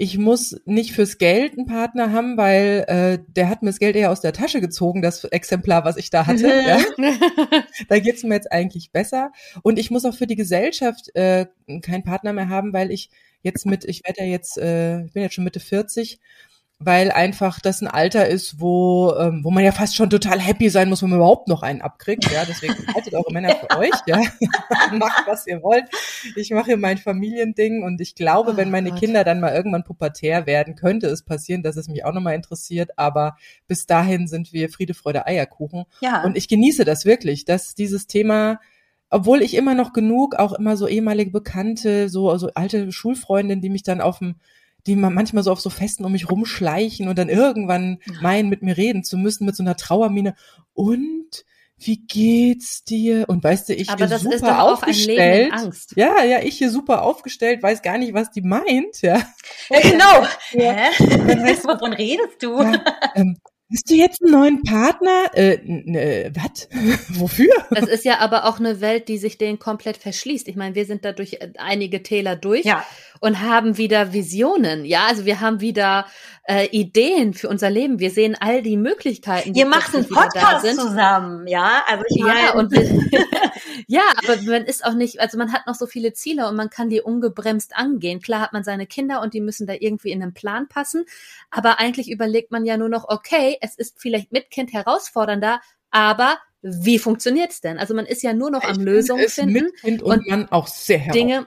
ich 0.00 0.16
muss 0.16 0.58
nicht 0.64 0.92
fürs 0.92 1.18
Geld 1.18 1.58
einen 1.58 1.66
Partner 1.66 2.10
haben, 2.10 2.38
weil 2.38 2.86
äh, 2.88 3.18
der 3.36 3.50
hat 3.50 3.62
mir 3.62 3.68
das 3.68 3.78
Geld 3.78 3.96
eher 3.96 4.10
aus 4.10 4.22
der 4.22 4.32
Tasche 4.32 4.62
gezogen, 4.62 5.02
das 5.02 5.24
Exemplar, 5.24 5.84
was 5.84 5.98
ich 5.98 6.08
da 6.08 6.26
hatte. 6.26 6.46
ja. 6.48 6.78
Da 7.88 7.98
geht's 7.98 8.22
mir 8.22 8.34
jetzt 8.34 8.50
eigentlich 8.50 8.92
besser. 8.92 9.30
Und 9.62 9.78
ich 9.78 9.90
muss 9.90 10.06
auch 10.06 10.14
für 10.14 10.26
die 10.26 10.36
Gesellschaft 10.36 11.14
äh, 11.14 11.44
keinen 11.82 12.02
Partner 12.02 12.32
mehr 12.32 12.48
haben, 12.48 12.72
weil 12.72 12.90
ich 12.90 13.10
jetzt 13.42 13.66
mit, 13.66 13.84
ich 13.84 14.02
werde 14.06 14.22
ja 14.22 14.26
jetzt, 14.26 14.56
äh, 14.56 15.04
ich 15.04 15.12
bin 15.12 15.22
jetzt 15.22 15.34
schon 15.34 15.44
Mitte 15.44 15.60
40 15.60 16.18
weil 16.82 17.12
einfach 17.12 17.60
das 17.60 17.82
ein 17.82 17.88
Alter 17.88 18.26
ist, 18.26 18.58
wo, 18.58 19.12
ähm, 19.18 19.44
wo 19.44 19.50
man 19.50 19.62
ja 19.62 19.70
fast 19.70 19.94
schon 19.94 20.08
total 20.08 20.40
happy 20.40 20.70
sein 20.70 20.88
muss, 20.88 21.02
wenn 21.02 21.10
man 21.10 21.18
überhaupt 21.18 21.46
noch 21.46 21.62
einen 21.62 21.82
abkriegt. 21.82 22.32
Ja, 22.32 22.46
deswegen 22.46 22.74
haltet 22.94 23.12
eure 23.12 23.30
Männer 23.32 23.54
für 23.54 23.76
euch, 23.76 23.90
ja. 24.06 24.18
Macht, 24.92 25.26
was 25.26 25.46
ihr 25.46 25.62
wollt. 25.62 25.84
Ich 26.36 26.50
mache 26.50 26.66
hier 26.66 26.76
mein 26.78 26.96
Familiending 26.96 27.82
und 27.82 28.00
ich 28.00 28.14
glaube, 28.14 28.52
oh, 28.52 28.56
wenn 28.56 28.70
meine 28.70 28.90
Gott. 28.90 28.98
Kinder 28.98 29.24
dann 29.24 29.40
mal 29.40 29.54
irgendwann 29.54 29.84
pubertär 29.84 30.46
werden, 30.46 30.74
könnte 30.74 31.08
es 31.08 31.22
passieren, 31.22 31.62
dass 31.62 31.76
es 31.76 31.88
mich 31.88 32.06
auch 32.06 32.14
nochmal 32.14 32.34
interessiert. 32.34 32.92
Aber 32.96 33.36
bis 33.66 33.84
dahin 33.84 34.26
sind 34.26 34.54
wir 34.54 34.70
Friede, 34.70 34.94
Freude, 34.94 35.26
Eierkuchen. 35.26 35.84
Ja. 36.00 36.24
Und 36.24 36.34
ich 36.38 36.48
genieße 36.48 36.86
das 36.86 37.04
wirklich, 37.04 37.44
dass 37.44 37.74
dieses 37.74 38.06
Thema 38.06 38.58
obwohl 39.12 39.42
ich 39.42 39.54
immer 39.54 39.74
noch 39.74 39.92
genug, 39.92 40.36
auch 40.36 40.52
immer 40.52 40.76
so 40.76 40.86
ehemalige 40.86 41.32
Bekannte, 41.32 42.08
so, 42.08 42.36
so 42.38 42.48
alte 42.54 42.92
Schulfreundinnen, 42.92 43.60
die 43.60 43.68
mich 43.68 43.82
dann 43.82 44.00
auf 44.00 44.20
dem 44.20 44.36
die 44.90 44.96
man 44.96 45.14
manchmal 45.14 45.44
so 45.44 45.52
auf 45.52 45.60
so 45.60 45.70
Festen 45.70 46.04
um 46.04 46.10
mich 46.10 46.28
rumschleichen 46.28 47.06
und 47.06 47.16
dann 47.16 47.28
irgendwann 47.28 47.98
meinen, 48.20 48.48
mit 48.48 48.62
mir 48.62 48.76
reden 48.76 49.04
zu 49.04 49.16
müssen 49.16 49.46
mit 49.46 49.54
so 49.54 49.62
einer 49.62 49.76
Trauermine. 49.76 50.34
Und 50.74 51.44
wie 51.78 51.98
geht's 51.98 52.82
dir? 52.82 53.28
Und 53.28 53.44
weißt 53.44 53.68
du, 53.68 53.74
ich 53.74 53.88
Aber 53.88 54.06
hier 54.06 54.18
super 54.18 54.64
aufgestellt. 54.64 55.52
Ja, 55.94 56.24
ja, 56.24 56.40
ich 56.42 56.58
hier 56.58 56.70
super 56.70 57.02
aufgestellt, 57.02 57.62
weiß 57.62 57.82
gar 57.82 57.98
nicht, 57.98 58.14
was 58.14 58.32
die 58.32 58.42
meint, 58.42 59.00
ja. 59.00 59.22
Ja, 59.70 59.80
genau. 59.80 60.26
Ja. 60.54 60.72
Hä? 60.72 60.90
Wovon 61.64 61.92
redest 61.92 62.42
du? 62.42 62.60
Ja, 62.60 62.82
ähm, 63.14 63.38
Hast 63.72 63.88
du 63.88 63.94
jetzt 63.94 64.20
einen 64.20 64.32
neuen 64.32 64.62
Partner? 64.64 65.26
Äh, 65.32 65.52
äh, 65.54 66.32
was? 66.34 66.68
Wofür? 67.20 67.52
Das 67.70 67.88
ist 67.88 68.04
ja 68.04 68.18
aber 68.18 68.46
auch 68.46 68.58
eine 68.58 68.80
Welt, 68.80 69.06
die 69.06 69.16
sich 69.16 69.38
denen 69.38 69.60
komplett 69.60 69.96
verschließt. 69.96 70.48
Ich 70.48 70.56
meine, 70.56 70.74
wir 70.74 70.86
sind 70.86 71.04
da 71.04 71.12
durch 71.12 71.38
einige 71.56 72.02
Täler 72.02 72.34
durch 72.34 72.64
ja. 72.64 72.84
Und 73.20 73.40
haben 73.40 73.76
wieder 73.76 74.12
Visionen. 74.12 74.84
Ja, 74.84 75.06
also 75.06 75.24
wir 75.26 75.40
haben 75.40 75.60
wieder 75.60 76.06
äh, 76.44 76.66
Ideen 76.68 77.34
für 77.34 77.48
unser 77.48 77.70
Leben. 77.70 78.00
Wir 78.00 78.10
sehen 78.10 78.36
all 78.40 78.62
die 78.62 78.76
Möglichkeiten. 78.76 79.52
Die 79.52 79.60
Ihr 79.60 79.66
macht 79.66 79.94
einen 79.94 80.08
Podcast 80.08 80.66
zusammen, 80.66 81.46
ja? 81.46 81.82
Also 81.86 82.04
ich 82.08 82.22
meine, 82.22 82.40
ja, 82.40 82.54
und 82.54 82.72
wir, 82.72 82.82
ja, 83.86 84.02
aber 84.16 84.40
man 84.42 84.64
ist 84.64 84.84
auch 84.84 84.94
nicht, 84.94 85.20
also 85.20 85.36
man 85.36 85.52
hat 85.52 85.66
noch 85.66 85.74
so 85.74 85.86
viele 85.86 86.14
Ziele 86.14 86.48
und 86.48 86.56
man 86.56 86.70
kann 86.70 86.88
die 86.88 87.02
ungebremst 87.02 87.76
angehen. 87.76 88.20
Klar 88.20 88.40
hat 88.40 88.52
man 88.52 88.64
seine 88.64 88.86
Kinder 88.86 89.20
und 89.20 89.34
die 89.34 89.40
müssen 89.40 89.66
da 89.66 89.74
irgendwie 89.78 90.10
in 90.10 90.22
einen 90.22 90.34
Plan 90.34 90.66
passen, 90.68 91.04
aber 91.50 91.78
eigentlich 91.78 92.10
überlegt 92.10 92.50
man 92.50 92.64
ja 92.64 92.78
nur 92.78 92.88
noch, 92.88 93.08
okay, 93.08 93.58
es 93.60 93.76
ist 93.76 94.00
vielleicht 94.00 94.32
mit 94.32 94.50
Kind 94.50 94.72
herausfordernder, 94.72 95.60
aber 95.90 96.38
wie 96.62 96.98
funktioniert's 96.98 97.60
denn? 97.60 97.78
Also 97.78 97.94
man 97.94 98.04
ist 98.04 98.22
ja 98.22 98.34
nur 98.34 98.50
noch 98.50 98.62
am 98.62 98.80
Lösungen 98.80 99.28
finden 99.28 99.70
und, 99.82 100.02
und 100.02 100.26
man 100.28 100.48
auch 100.50 100.66
sehr 100.66 101.10
Dinge. 101.12 101.46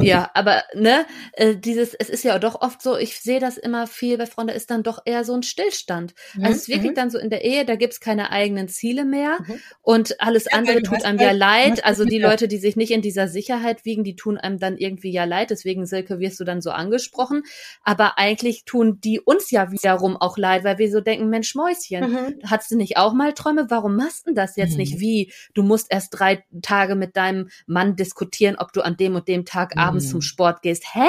ja, 0.00 0.30
aber 0.34 0.62
ne, 0.74 1.06
äh, 1.32 1.56
dieses, 1.56 1.94
es 1.94 2.08
ist 2.08 2.22
ja 2.22 2.38
doch 2.38 2.60
oft 2.60 2.82
so, 2.82 2.96
ich 2.96 3.18
sehe 3.20 3.40
das 3.40 3.58
immer 3.58 3.86
viel 3.86 4.18
bei 4.18 4.26
Frauen, 4.26 4.46
da 4.46 4.54
ist 4.54 4.70
dann 4.70 4.84
doch 4.84 5.00
eher 5.04 5.24
so 5.24 5.34
ein 5.34 5.42
Stillstand. 5.42 6.14
Mhm. 6.34 6.44
Also 6.44 6.56
es 6.56 6.62
ist 6.62 6.68
wirklich 6.68 6.92
mhm. 6.92 6.96
dann 6.96 7.10
so 7.10 7.18
in 7.18 7.30
der 7.30 7.44
Ehe, 7.44 7.64
da 7.64 7.74
gibt's 7.74 7.98
keine 7.98 8.30
eigenen 8.30 8.68
Ziele 8.68 9.04
mehr 9.04 9.38
mhm. 9.40 9.60
und 9.80 10.20
alles 10.20 10.44
ja, 10.44 10.58
andere 10.58 10.82
tut 10.82 11.04
einem 11.04 11.18
ja 11.18 11.32
leid. 11.32 11.84
Also 11.84 12.04
die 12.04 12.18
Leute, 12.18 12.46
die 12.46 12.58
sich 12.58 12.76
nicht 12.76 12.92
in 12.92 13.02
dieser 13.02 13.26
Sicherheit 13.26 13.84
wiegen, 13.84 14.04
die 14.04 14.14
tun 14.14 14.38
einem 14.38 14.58
dann 14.58 14.76
irgendwie 14.76 15.10
ja 15.10 15.24
leid. 15.24 15.50
Deswegen, 15.50 15.84
Silke, 15.86 16.20
wirst 16.20 16.38
du 16.38 16.44
dann 16.44 16.60
so 16.60 16.70
angesprochen. 16.70 17.42
Aber 17.82 18.18
eigentlich 18.18 18.64
tun 18.64 19.00
die 19.00 19.18
uns 19.18 19.50
ja 19.50 19.72
wiederum 19.72 20.16
auch 20.16 20.38
leid, 20.38 20.62
weil 20.62 20.78
wir 20.78 20.90
so 20.90 21.00
denken, 21.00 21.28
Mensch, 21.28 21.54
Mäuschen, 21.54 22.12
mhm. 22.12 22.34
hattest 22.46 22.70
du 22.70 22.76
nicht 22.76 22.96
auch 22.96 23.12
mal 23.12 23.32
Träume? 23.32 23.66
Warum 23.68 23.96
machst 23.96 24.11
machst 24.12 24.26
denn 24.26 24.34
das 24.34 24.56
jetzt 24.56 24.72
mhm. 24.72 24.78
nicht 24.78 25.00
wie? 25.00 25.32
Du 25.54 25.62
musst 25.62 25.86
erst 25.90 26.10
drei 26.18 26.44
Tage 26.60 26.94
mit 26.94 27.16
deinem 27.16 27.48
Mann 27.66 27.96
diskutieren, 27.96 28.56
ob 28.58 28.72
du 28.72 28.82
an 28.82 28.96
dem 28.96 29.14
und 29.14 29.28
dem 29.28 29.44
Tag 29.44 29.74
mhm. 29.74 29.80
abends 29.80 30.10
zum 30.10 30.20
Sport 30.20 30.62
gehst. 30.62 30.84
Hä? 30.92 31.08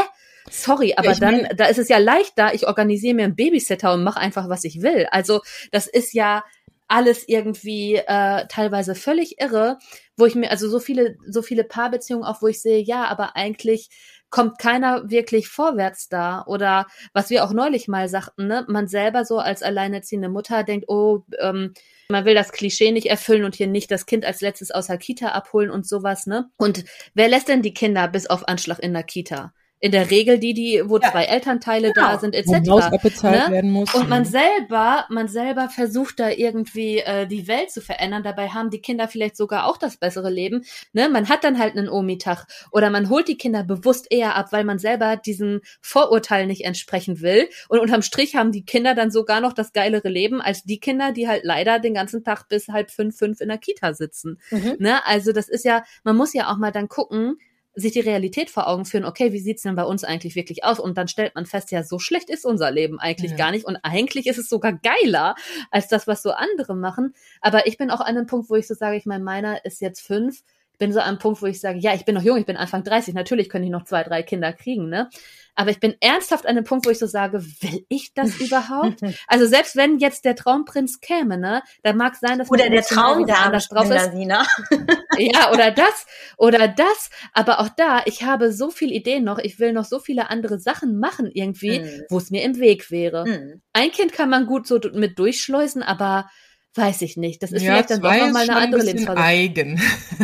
Sorry, 0.49 0.93
aber 0.97 1.13
ja, 1.13 1.19
dann, 1.19 1.41
mein, 1.41 1.57
da 1.57 1.65
ist 1.65 1.79
es 1.79 1.89
ja 1.89 1.97
leichter, 1.97 2.53
ich 2.53 2.67
organisiere 2.67 3.13
mir 3.13 3.23
einen 3.23 3.35
Babysitter 3.35 3.93
und 3.93 4.03
mache 4.03 4.19
einfach, 4.19 4.49
was 4.49 4.65
ich 4.65 4.81
will. 4.81 5.07
Also 5.09 5.41
das 5.71 5.87
ist 5.87 6.13
ja 6.13 6.43
alles 6.89 7.27
irgendwie 7.27 7.95
äh, 7.95 8.45
teilweise 8.49 8.93
völlig 8.93 9.39
irre, 9.39 9.79
wo 10.17 10.25
ich 10.25 10.35
mir, 10.35 10.51
also 10.51 10.69
so 10.69 10.79
viele, 10.79 11.15
so 11.27 11.41
viele 11.41 11.63
Paarbeziehungen 11.63 12.25
auch, 12.25 12.41
wo 12.41 12.47
ich 12.47 12.61
sehe, 12.61 12.81
ja, 12.81 13.05
aber 13.05 13.35
eigentlich 13.37 13.89
kommt 14.29 14.59
keiner 14.59 15.09
wirklich 15.09 15.47
vorwärts 15.47 16.09
da. 16.09 16.43
Oder 16.45 16.87
was 17.13 17.29
wir 17.29 17.45
auch 17.45 17.53
neulich 17.53 17.87
mal 17.87 18.09
sagten, 18.09 18.47
ne, 18.47 18.65
man 18.67 18.87
selber 18.87 19.23
so 19.23 19.37
als 19.39 19.63
alleinerziehende 19.63 20.27
Mutter 20.27 20.63
denkt, 20.63 20.89
oh, 20.89 21.23
ähm, 21.39 21.73
man 22.09 22.25
will 22.25 22.35
das 22.35 22.51
Klischee 22.51 22.91
nicht 22.91 23.07
erfüllen 23.07 23.43
und 23.43 23.55
hier 23.55 23.67
nicht 23.67 23.91
das 23.91 24.05
Kind 24.05 24.25
als 24.25 24.41
letztes 24.41 24.71
aus 24.71 24.87
der 24.87 24.97
Kita 24.97 25.29
abholen 25.29 25.69
und 25.69 25.87
sowas, 25.87 26.27
ne? 26.27 26.49
Und 26.57 26.85
wer 27.13 27.27
lässt 27.27 27.47
denn 27.47 27.61
die 27.61 27.73
Kinder 27.73 28.07
bis 28.07 28.27
auf 28.27 28.47
Anschlag 28.47 28.79
in 28.79 28.93
der 28.93 29.03
Kita? 29.03 29.53
In 29.83 29.91
der 29.91 30.09
Regel 30.09 30.39
die, 30.39 30.53
die, 30.53 30.81
wo 30.85 30.97
ja. 30.97 31.11
zwei 31.11 31.25
Elternteile 31.25 31.91
genau. 31.91 32.11
da 32.11 32.17
sind, 32.17 32.35
etc. 32.35 32.47
Wo 32.67 32.79
ne? 32.79 33.47
werden 33.49 33.69
muss. 33.69 33.93
Und 33.93 34.07
man 34.07 34.23
selber, 34.23 35.05
man 35.09 35.27
selber 35.27 35.67
versucht 35.67 36.21
da 36.21 36.29
irgendwie 36.29 36.99
äh, 36.99 37.27
die 37.27 37.49
Welt 37.49 37.69
zu 37.69 37.81
verändern. 37.81 38.23
Dabei 38.23 38.47
haben 38.47 38.69
die 38.69 38.79
Kinder 38.79 39.09
vielleicht 39.09 39.35
sogar 39.35 39.67
auch 39.67 39.75
das 39.75 39.97
bessere 39.97 40.29
Leben. 40.29 40.63
Ne? 40.93 41.09
Man 41.09 41.27
hat 41.27 41.43
dann 41.43 41.59
halt 41.59 41.75
einen 41.75 41.89
Omitag 41.89 42.45
oder 42.71 42.89
man 42.91 43.09
holt 43.09 43.27
die 43.27 43.35
Kinder 43.35 43.65
bewusst 43.65 44.07
eher 44.09 44.37
ab, 44.37 44.53
weil 44.53 44.63
man 44.63 44.79
selber 44.79 45.17
diesen 45.17 45.59
Vorurteil 45.81 46.47
nicht 46.47 46.63
entsprechen 46.63 47.19
will. 47.19 47.49
Und 47.67 47.79
unterm 47.79 48.03
Strich 48.03 48.37
haben 48.37 48.53
die 48.53 48.63
Kinder 48.63 48.95
dann 48.95 49.11
sogar 49.11 49.41
noch 49.41 49.51
das 49.51 49.73
geilere 49.73 50.07
Leben 50.07 50.39
als 50.39 50.63
die 50.63 50.79
Kinder, 50.79 51.11
die 51.11 51.27
halt 51.27 51.43
leider 51.43 51.79
den 51.79 51.93
ganzen 51.93 52.23
Tag 52.23 52.47
bis 52.47 52.69
halb 52.69 52.89
fünf, 52.89 53.17
fünf 53.17 53.41
in 53.41 53.49
der 53.49 53.57
Kita 53.57 53.93
sitzen. 53.93 54.39
Mhm. 54.49 54.77
Ne? 54.79 55.05
Also 55.05 55.33
das 55.33 55.49
ist 55.49 55.65
ja, 55.65 55.83
man 56.05 56.15
muss 56.15 56.33
ja 56.33 56.49
auch 56.49 56.57
mal 56.57 56.71
dann 56.71 56.87
gucken, 56.87 57.37
sich 57.75 57.93
die 57.93 58.01
Realität 58.01 58.49
vor 58.49 58.67
Augen 58.67 58.85
führen, 58.85 59.05
okay, 59.05 59.33
wie 59.33 59.39
sieht's 59.39 59.63
denn 59.63 59.75
bei 59.75 59.83
uns 59.83 60.03
eigentlich 60.03 60.35
wirklich 60.35 60.63
aus? 60.63 60.79
Und 60.79 60.97
dann 60.97 61.07
stellt 61.07 61.33
man 61.35 61.45
fest, 61.45 61.71
ja, 61.71 61.83
so 61.83 61.97
schlecht 61.97 62.29
ist 62.29 62.45
unser 62.45 62.69
Leben 62.71 62.99
eigentlich 62.99 63.31
ja. 63.31 63.37
gar 63.37 63.51
nicht. 63.51 63.65
Und 63.65 63.77
eigentlich 63.77 64.27
ist 64.27 64.37
es 64.37 64.49
sogar 64.49 64.73
geiler 64.73 65.35
als 65.71 65.87
das, 65.87 66.05
was 66.05 66.21
so 66.21 66.31
andere 66.31 66.75
machen. 66.75 67.13
Aber 67.41 67.65
ich 67.65 67.77
bin 67.77 67.89
auch 67.89 68.01
an 68.01 68.17
einem 68.17 68.27
Punkt, 68.27 68.49
wo 68.49 68.55
ich 68.55 68.67
so 68.67 68.75
sage, 68.75 68.97
ich 68.97 69.05
meine, 69.05 69.23
meiner 69.23 69.65
ist 69.65 69.81
jetzt 69.81 70.01
fünf. 70.01 70.43
Ich 70.73 70.79
bin 70.79 70.91
so 70.91 70.99
an 70.99 71.07
einem 71.07 71.19
Punkt, 71.19 71.41
wo 71.41 71.45
ich 71.45 71.59
sage, 71.59 71.79
ja, 71.79 71.93
ich 71.93 72.05
bin 72.05 72.15
noch 72.15 72.23
jung, 72.23 72.37
ich 72.37 72.45
bin 72.45 72.57
Anfang 72.57 72.83
30, 72.83 73.13
natürlich 73.13 73.49
könnte 73.49 73.65
ich 73.65 73.71
noch 73.71 73.85
zwei, 73.85 74.03
drei 74.03 74.23
Kinder 74.23 74.53
kriegen, 74.53 74.89
ne? 74.89 75.09
Aber 75.55 75.71
ich 75.71 75.79
bin 75.79 75.95
ernsthaft 75.99 76.45
an 76.45 76.55
dem 76.55 76.63
Punkt, 76.63 76.85
wo 76.85 76.89
ich 76.89 76.99
so 76.99 77.05
sage, 77.05 77.43
will 77.61 77.85
ich 77.89 78.13
das 78.13 78.35
überhaupt? 78.39 79.01
also 79.27 79.45
selbst 79.45 79.75
wenn 79.75 79.99
jetzt 79.99 80.25
der 80.25 80.35
Traumprinz 80.35 80.99
käme, 80.99 81.37
ne, 81.37 81.61
da 81.83 81.93
mag 81.93 82.15
sein, 82.15 82.39
dass 82.39 82.49
oder 82.49 82.69
der 82.69 82.83
Traum 82.83 83.19
wieder 83.19 83.39
anders 83.39 83.67
drauf 83.67 83.89
ist. 83.89 84.11
ja, 85.17 85.51
oder 85.51 85.71
das, 85.71 86.05
oder 86.37 86.67
das. 86.67 87.09
Aber 87.33 87.59
auch 87.59 87.69
da, 87.69 88.01
ich 88.05 88.23
habe 88.23 88.51
so 88.51 88.69
viele 88.69 88.93
Ideen 88.93 89.23
noch. 89.23 89.39
Ich 89.39 89.59
will 89.59 89.73
noch 89.73 89.85
so 89.85 89.99
viele 89.99 90.29
andere 90.29 90.59
Sachen 90.59 90.99
machen 90.99 91.29
irgendwie, 91.31 91.79
hm. 91.79 92.01
wo 92.09 92.17
es 92.17 92.31
mir 92.31 92.43
im 92.43 92.59
Weg 92.59 92.89
wäre. 92.91 93.25
Hm. 93.25 93.61
Ein 93.73 93.91
Kind 93.91 94.13
kann 94.13 94.29
man 94.29 94.45
gut 94.45 94.67
so 94.67 94.79
mit 94.93 95.19
durchschleusen, 95.19 95.83
aber 95.83 96.29
weiß 96.75 97.03
ich 97.03 97.17
nicht. 97.17 97.43
Das 97.43 97.51
ist 97.51 97.61
ja, 97.61 97.73
vielleicht 97.73 97.91
dann 97.91 98.01
doch 98.01 98.11
nochmal 98.11 98.49
eine 98.49 98.55
andere 98.55 98.81
Lebensphase. 98.81 99.19
eigen. 99.19 99.79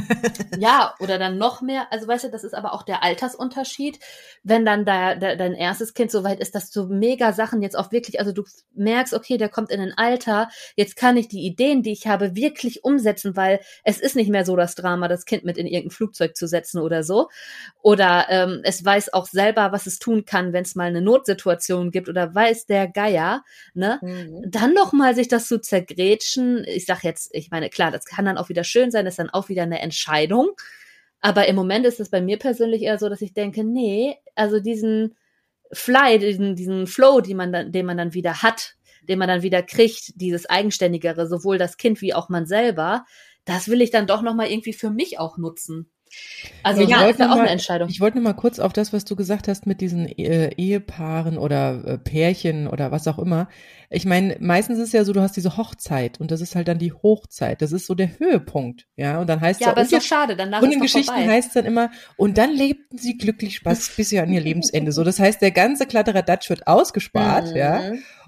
ja, 0.58 0.96
oder 1.00 1.20
dann 1.20 1.38
noch 1.38 1.62
mehr. 1.62 1.88
Also 1.92 2.08
weißt 2.08 2.24
du, 2.26 2.30
das 2.30 2.44
ist 2.44 2.56
aber 2.56 2.74
auch 2.74 2.82
der 2.82 3.04
Altersunterschied. 3.04 4.00
Wenn 4.44 4.66
dann 4.66 4.84
da, 4.84 5.16
da, 5.16 5.36
dein 5.36 5.54
erstes 5.54 5.94
Kind 5.94 6.10
so 6.10 6.24
weit 6.24 6.40
ist, 6.40 6.56
dass 6.56 6.72
du 6.72 6.88
mega 6.88 7.34
Sachen 7.34 7.62
jetzt 7.62 7.78
auch 7.78 7.92
wirklich, 7.92 8.20
also 8.20 8.32
du 8.32 8.44
merkst, 8.74 9.14
okay, 9.14 9.38
der 9.38 9.50
kommt 9.50 9.70
in 9.70 9.80
ein 9.80 9.94
Alter, 9.96 10.50
jetzt 10.76 10.96
kann 10.96 11.18
ich 11.18 11.28
die 11.28 11.46
Ideen, 11.46 11.84
die 11.84 11.92
ich 11.92 12.08
habe, 12.08 12.36
wirklich 12.36 12.84
umsetzen, 12.84 13.36
weil 13.36 13.60
es 13.84 14.00
ist 14.00 14.16
nicht 14.16 14.32
mehr 14.32 14.46
so 14.46 14.56
das 14.56 14.74
Drama, 14.74 15.08
das 15.08 15.26
Kind 15.26 15.46
mit 15.46 15.58
in 15.58 15.68
irgendein 15.68 15.92
Flugzeug 15.92 16.36
zu 16.36 16.48
setzen 16.48 16.80
oder 16.80 17.04
so. 17.04 17.30
Oder 17.84 18.26
ähm, 18.30 18.62
es 18.64 18.84
weiß 18.84 19.14
auch 19.14 19.28
selber, 19.28 19.72
was 19.72 19.86
es 19.86 20.00
tun 20.00 20.26
kann, 20.26 20.52
wenn 20.52 20.64
es 20.64 20.74
mal 20.74 20.88
eine 20.88 21.02
Notsituation 21.02 21.92
gibt 21.92 22.10
oder 22.10 22.34
weiß 22.34 22.66
der 22.66 22.88
Geier, 22.88 23.44
ne? 23.76 24.00
Mhm. 24.02 24.46
Dann 24.48 24.74
noch 24.74 24.94
mal 24.94 25.14
sich 25.14 25.28
das 25.28 25.48
zu 25.48 25.62
zergrätschen 25.62 26.39
Menschen, 26.40 26.66
ich 26.68 26.86
sag 26.86 27.04
jetzt, 27.04 27.30
ich 27.34 27.52
meine, 27.52 27.70
klar, 27.70 27.92
das 27.92 28.06
kann 28.06 28.26
dann 28.26 28.38
auch 28.38 28.50
wieder 28.50 28.64
schön 28.64 28.92
sein, 28.92 29.06
das 29.06 29.14
ist 29.14 29.20
dann 29.20 29.30
auch 29.30 29.50
wieder 29.50 29.64
eine 29.64 29.82
Entscheidung. 29.82 30.52
Aber 31.22 31.48
im 31.48 31.56
Moment 31.56 31.86
ist 31.86 32.00
es 32.00 32.10
bei 32.10 32.22
mir 32.22 32.38
persönlich 32.38 32.82
eher 32.84 32.98
so, 32.98 33.10
dass 33.10 33.22
ich 33.22 33.34
denke, 33.34 33.64
nee, 33.64 34.18
also 34.36 34.60
diesen 34.60 35.16
Fly, 35.72 36.18
diesen, 36.18 36.56
diesen 36.56 36.88
Flow, 36.88 37.22
den 37.22 37.38
man 37.38 37.52
dann, 37.52 37.72
den 37.72 37.86
man 37.86 37.98
dann 37.98 38.14
wieder 38.14 38.42
hat, 38.42 38.76
den 39.04 39.20
man 39.20 39.28
dann 39.28 39.42
wieder 39.42 39.62
kriegt, 39.62 40.14
dieses 40.16 40.50
Eigenständigere, 40.50 41.28
sowohl 41.28 41.58
das 41.58 41.78
Kind 41.78 42.02
wie 42.02 42.14
auch 42.14 42.30
man 42.30 42.46
selber, 42.46 43.06
das 43.46 43.68
will 43.68 43.82
ich 43.82 43.92
dann 43.92 44.08
doch 44.08 44.22
nochmal 44.22 44.50
irgendwie 44.50 44.74
für 44.74 44.90
mich 44.90 45.20
auch 45.20 45.38
nutzen. 45.38 45.92
Also 46.64 46.82
ja, 46.82 47.08
ist 47.08 47.20
ja 47.20 47.28
auch 47.32 47.36
mal, 47.36 47.42
eine 47.42 47.50
Entscheidung. 47.50 47.90
Ich 47.90 48.00
wollte 48.00 48.18
nur 48.18 48.24
mal 48.24 48.34
kurz 48.34 48.60
auf 48.60 48.74
das, 48.74 48.94
was 48.94 49.06
du 49.06 49.16
gesagt 49.16 49.48
hast 49.48 49.66
mit 49.66 49.82
diesen 49.82 50.08
äh, 50.08 50.50
Ehepaaren 50.56 51.38
oder 51.38 51.84
äh, 51.86 51.98
Pärchen 51.98 52.68
oder 52.68 52.92
was 52.92 53.08
auch 53.08 53.20
immer. 53.20 53.48
Ich 53.90 54.06
meine, 54.06 54.38
meistens 54.40 54.78
ist 54.78 54.88
es 54.88 54.92
ja 54.94 55.04
so, 55.04 55.14
du 55.14 55.22
hast 55.22 55.36
diese 55.36 55.58
Hochzeit 55.58 56.20
und 56.20 56.32
das 56.32 56.42
ist 56.42 56.56
halt 56.56 56.68
dann 56.68 56.78
die 56.78 56.94
Hochzeit. 56.94 57.62
Das 57.62 57.72
ist 57.72 57.88
so 57.88 57.96
der 57.96 58.20
Höhepunkt, 58.20 58.88
ja. 58.96 59.20
Und 59.20 59.28
dann 59.28 59.42
heißt 59.42 59.62
ja, 59.62 59.68
ja, 59.68 59.72
aber 59.72 59.82
ist 59.82 59.94
doch 59.94 60.02
schade. 60.02 60.36
Danach 60.36 60.62
und 60.62 60.72
in 60.72 60.80
Geschichten 60.80 61.14
vorbei. 61.14 61.28
heißt 61.28 61.50
es 61.50 61.54
dann 61.54 61.66
immer 61.66 61.92
und 62.18 62.38
dann 62.38 62.54
lebten 62.54 62.98
sie 62.98 63.18
glücklich 63.18 63.56
Spaß 63.56 63.96
bis 63.96 64.10
sie 64.10 64.20
an 64.20 64.32
ihr 64.32 64.42
Lebensende. 64.42 64.92
So, 64.92 65.04
das 65.04 65.20
heißt, 65.20 65.42
der 65.42 65.52
ganze 65.52 65.86
Kladderadatsch 65.86 66.50
wird 66.50 66.68
ausgespart, 66.68 67.52
mhm. 67.52 67.58
ja. 67.58 67.82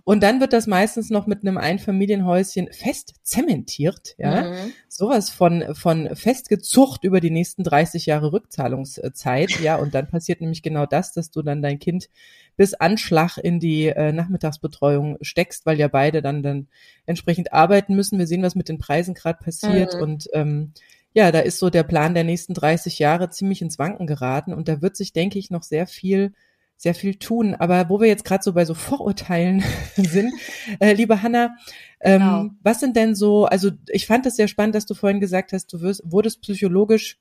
Und 0.04 0.24
dann 0.24 0.40
wird 0.40 0.54
das 0.54 0.68
meistens 0.68 1.10
noch 1.10 1.28
mit 1.28 1.42
einem 1.42 1.58
Einfamilienhäuschen 1.58 2.72
fest 2.72 3.16
zementiert, 3.24 4.16
ja. 4.18 4.50
Mhm. 4.50 4.74
Sowas 4.88 5.30
von, 5.30 5.76
von 5.76 6.16
festgezucht 6.16 7.04
über 7.04 7.20
die 7.20 7.32
nächsten 7.32 7.64
30 7.64 8.06
Jahre 8.08 8.34
Rückzahlungszeit, 8.34 9.60
ja. 9.60 9.76
Und 9.76 9.94
dann 9.94 10.08
passiert 10.08 10.42
nämlich 10.42 10.64
genau 10.64 10.86
das, 10.86 11.14
dass 11.14 11.32
du 11.32 11.42
dann 11.42 11.62
dein 11.62 11.80
Kind 11.80 12.10
bis 12.58 12.74
Anschlag 12.74 13.38
in 13.38 13.60
die 13.60 13.88
äh, 13.88 14.12
Nachmittagsbetreuung 14.12 15.18
steckst, 15.22 15.66
weil 15.66 15.80
ja 15.80 15.88
beide 15.88 16.22
dann, 16.22 16.44
dann 16.44 16.68
entsprechend 17.06 17.54
arbeiten 17.54 17.96
müssen. 17.96 18.20
Wir 18.20 18.28
sehen, 18.28 18.44
was 18.44 18.56
mit 18.56 18.70
den 18.70 18.80
Preisen 18.80 19.14
gerade 19.14 19.40
passiert 19.44 19.96
mhm. 19.96 20.02
und, 20.02 20.28
ähm, 20.34 20.74
ja, 21.14 21.32
da 21.32 21.40
ist 21.40 21.60
so 21.60 21.70
der 21.70 21.84
Plan 21.84 22.14
der 22.14 22.24
nächsten 22.24 22.54
30 22.54 22.98
Jahre 23.00 23.30
ziemlich 23.30 23.62
ins 23.62 23.78
Wanken 23.78 24.08
geraten 24.08 24.54
und 24.54 24.68
da 24.68 24.82
wird 24.82 24.96
sich, 24.96 25.12
denke 25.12 25.40
ich, 25.40 25.50
noch 25.52 25.64
sehr 25.64 25.86
viel 25.86 26.34
sehr 26.82 26.96
viel 26.96 27.16
tun. 27.16 27.54
Aber 27.54 27.90
wo 27.90 28.00
wir 28.00 28.08
jetzt 28.08 28.26
gerade 28.26 28.44
so 28.44 28.54
bei 28.54 28.66
so 28.66 28.74
Vorurteilen 28.74 29.64
sind, 29.96 30.34
äh, 30.80 30.94
liebe 30.94 31.22
Hanna, 31.22 31.56
ähm, 32.00 32.20
genau. 32.20 32.50
was 32.64 32.80
sind 32.80 32.96
denn 32.96 33.14
so, 33.14 33.46
also 33.46 33.70
ich 33.88 34.08
fand 34.08 34.26
das 34.26 34.36
sehr 34.36 34.48
spannend, 34.48 34.74
dass 34.74 34.88
du 34.88 34.96
vorhin 34.96 35.20
gesagt 35.20 35.54
hast, 35.54 35.72
du 35.72 35.82
wirst, 35.82 36.02
wurdest 36.06 36.42
psychologisch 36.42 37.20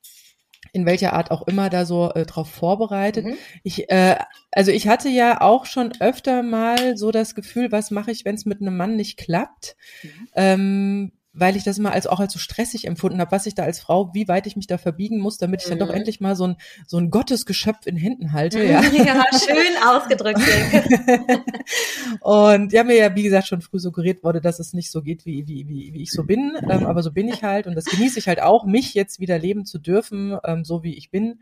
in 0.73 0.87
welcher 0.87 1.13
Art 1.13 1.29
auch 1.29 1.47
immer 1.47 1.69
da 1.69 1.85
so 1.85 2.11
äh, 2.11 2.25
drauf 2.25 2.49
vorbereitet. 2.49 3.25
Mhm. 3.25 3.35
Ich, 3.61 3.89
äh, 3.91 4.15
also 4.51 4.71
ich 4.71 4.87
hatte 4.87 5.09
ja 5.09 5.41
auch 5.41 5.65
schon 5.65 5.91
öfter 5.99 6.41
mal 6.41 6.97
so 6.97 7.11
das 7.11 7.35
Gefühl, 7.35 7.71
was 7.71 7.91
mache 7.91 8.11
ich, 8.11 8.25
wenn 8.25 8.35
es 8.35 8.45
mit 8.45 8.61
einem 8.61 8.77
Mann 8.77 8.95
nicht 8.95 9.17
klappt? 9.17 9.75
Mhm. 10.01 10.27
Ähm, 10.35 11.11
weil 11.33 11.55
ich 11.55 11.63
das 11.63 11.77
immer 11.77 11.93
als 11.93 12.07
auch 12.07 12.19
als 12.19 12.33
so 12.33 12.39
stressig 12.39 12.85
empfunden 12.85 13.21
habe, 13.21 13.31
was 13.31 13.45
ich 13.45 13.55
da 13.55 13.63
als 13.63 13.79
Frau, 13.79 14.13
wie 14.13 14.27
weit 14.27 14.47
ich 14.47 14.55
mich 14.55 14.67
da 14.67 14.77
verbiegen 14.77 15.19
muss, 15.19 15.37
damit 15.37 15.61
ich 15.61 15.69
dann 15.69 15.79
doch 15.79 15.87
mhm. 15.87 15.95
endlich 15.95 16.19
mal 16.19 16.35
so 16.35 16.47
ein 16.47 16.55
so 16.87 16.97
ein 16.97 17.09
Gottesgeschöpf 17.09 17.85
in 17.85 17.95
Händen 17.95 18.33
halte. 18.33 18.59
Mhm. 18.59 18.69
Ja, 18.69 18.81
ja 18.91 19.23
schön 19.33 19.83
ausgedrückt. 19.87 20.41
und 22.21 22.73
ja, 22.73 22.83
mir 22.83 22.97
ja 22.97 23.15
wie 23.15 23.23
gesagt 23.23 23.47
schon 23.47 23.61
früh 23.61 23.79
suggeriert 23.79 24.23
wurde, 24.23 24.41
dass 24.41 24.59
es 24.59 24.73
nicht 24.73 24.91
so 24.91 25.01
geht, 25.01 25.25
wie 25.25 25.47
wie 25.47 25.67
wie, 25.67 25.93
wie 25.93 26.01
ich 26.01 26.11
so 26.11 26.23
bin, 26.23 26.53
ähm, 26.69 26.85
aber 26.85 27.01
so 27.01 27.11
bin 27.11 27.29
ich 27.29 27.43
halt 27.43 27.67
und 27.67 27.75
das 27.75 27.85
genieße 27.85 28.19
ich 28.19 28.27
halt 28.27 28.41
auch, 28.41 28.65
mich 28.65 28.93
jetzt 28.93 29.19
wieder 29.19 29.39
leben 29.39 29.65
zu 29.65 29.79
dürfen, 29.79 30.37
ähm, 30.43 30.65
so 30.65 30.83
wie 30.83 30.97
ich 30.97 31.11
bin. 31.11 31.41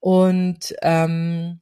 Und 0.00 0.74
ähm, 0.80 1.60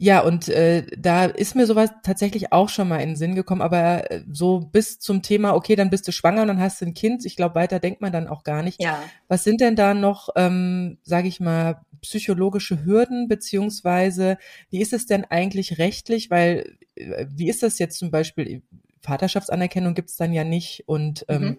ja, 0.00 0.20
und 0.20 0.48
äh, 0.48 0.86
da 0.96 1.24
ist 1.24 1.56
mir 1.56 1.66
sowas 1.66 1.90
tatsächlich 2.04 2.52
auch 2.52 2.68
schon 2.68 2.86
mal 2.86 2.98
in 2.98 3.10
den 3.10 3.16
Sinn 3.16 3.34
gekommen, 3.34 3.62
aber 3.62 4.08
äh, 4.10 4.22
so 4.30 4.60
bis 4.60 5.00
zum 5.00 5.22
Thema, 5.22 5.54
okay, 5.54 5.74
dann 5.74 5.90
bist 5.90 6.06
du 6.06 6.12
schwanger 6.12 6.42
und 6.42 6.48
dann 6.48 6.60
hast 6.60 6.80
du 6.80 6.86
ein 6.86 6.94
Kind. 6.94 7.26
Ich 7.26 7.34
glaube, 7.34 7.56
weiter 7.56 7.80
denkt 7.80 8.00
man 8.00 8.12
dann 8.12 8.28
auch 8.28 8.44
gar 8.44 8.62
nicht. 8.62 8.80
Ja. 8.80 9.02
Was 9.26 9.42
sind 9.42 9.60
denn 9.60 9.74
da 9.74 9.94
noch, 9.94 10.28
ähm, 10.36 10.98
sage 11.02 11.26
ich 11.26 11.40
mal, 11.40 11.80
psychologische 12.00 12.84
Hürden, 12.84 13.26
beziehungsweise 13.26 14.38
wie 14.70 14.80
ist 14.80 14.92
es 14.92 15.06
denn 15.06 15.24
eigentlich 15.24 15.78
rechtlich? 15.78 16.30
Weil, 16.30 16.76
äh, 16.94 17.26
wie 17.28 17.48
ist 17.48 17.64
das 17.64 17.80
jetzt 17.80 17.98
zum 17.98 18.12
Beispiel, 18.12 18.62
Vaterschaftsanerkennung 19.00 19.94
gibt's 19.94 20.16
dann 20.16 20.32
ja 20.32 20.44
nicht 20.44 20.84
und 20.86 21.24
ähm, 21.28 21.42
mhm. 21.42 21.58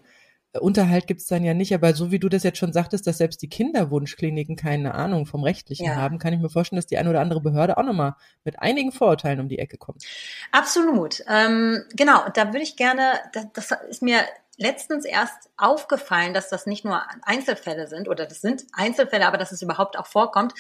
Unterhalt 0.60 1.06
gibt's 1.06 1.28
dann 1.28 1.44
ja 1.44 1.54
nicht, 1.54 1.76
aber 1.76 1.94
so 1.94 2.12
wie 2.12 2.18
du 2.18 2.28
das 2.28 2.42
jetzt 2.42 2.58
schon 2.58 2.74
sagtest, 2.74 3.06
dass 3.06 3.20
selbst 3.20 3.42
die 3.44 3.50
Kinderwunschkliniken 3.50 4.56
keine 4.56 4.96
Ahnung 4.96 5.28
vom 5.28 5.44
Rechtlichen 5.44 5.86
ja. 5.86 5.96
haben, 5.96 6.18
kann 6.18 6.34
ich 6.34 6.40
mir 6.40 6.50
vorstellen, 6.50 6.78
dass 6.78 6.88
die 6.88 6.98
eine 6.98 7.12
oder 7.12 7.22
andere 7.22 7.42
Behörde 7.42 7.78
auch 7.78 7.84
nochmal 7.84 8.16
mit 8.44 8.60
einigen 8.60 8.92
Vorurteilen 8.92 9.40
um 9.40 9.48
die 9.48 9.60
Ecke 9.60 9.78
kommt. 9.78 10.04
Absolut. 10.52 11.24
Ähm, 11.28 11.84
genau, 11.96 12.28
da 12.34 12.48
würde 12.48 12.64
ich 12.64 12.76
gerne, 12.76 13.20
das, 13.34 13.46
das 13.54 13.72
ist 13.90 14.02
mir 14.02 14.22
letztens 14.58 15.06
erst 15.06 15.52
aufgefallen, 15.56 16.34
dass 16.34 16.50
das 16.50 16.66
nicht 16.66 16.84
nur 16.84 17.02
Einzelfälle 17.22 17.88
sind, 17.88 18.10
oder 18.10 18.26
das 18.26 18.42
sind 18.42 18.66
Einzelfälle, 18.74 19.28
aber 19.28 19.38
dass 19.38 19.52
es 19.52 19.62
überhaupt 19.62 19.98
auch 19.98 20.08
vorkommt. 20.08 20.54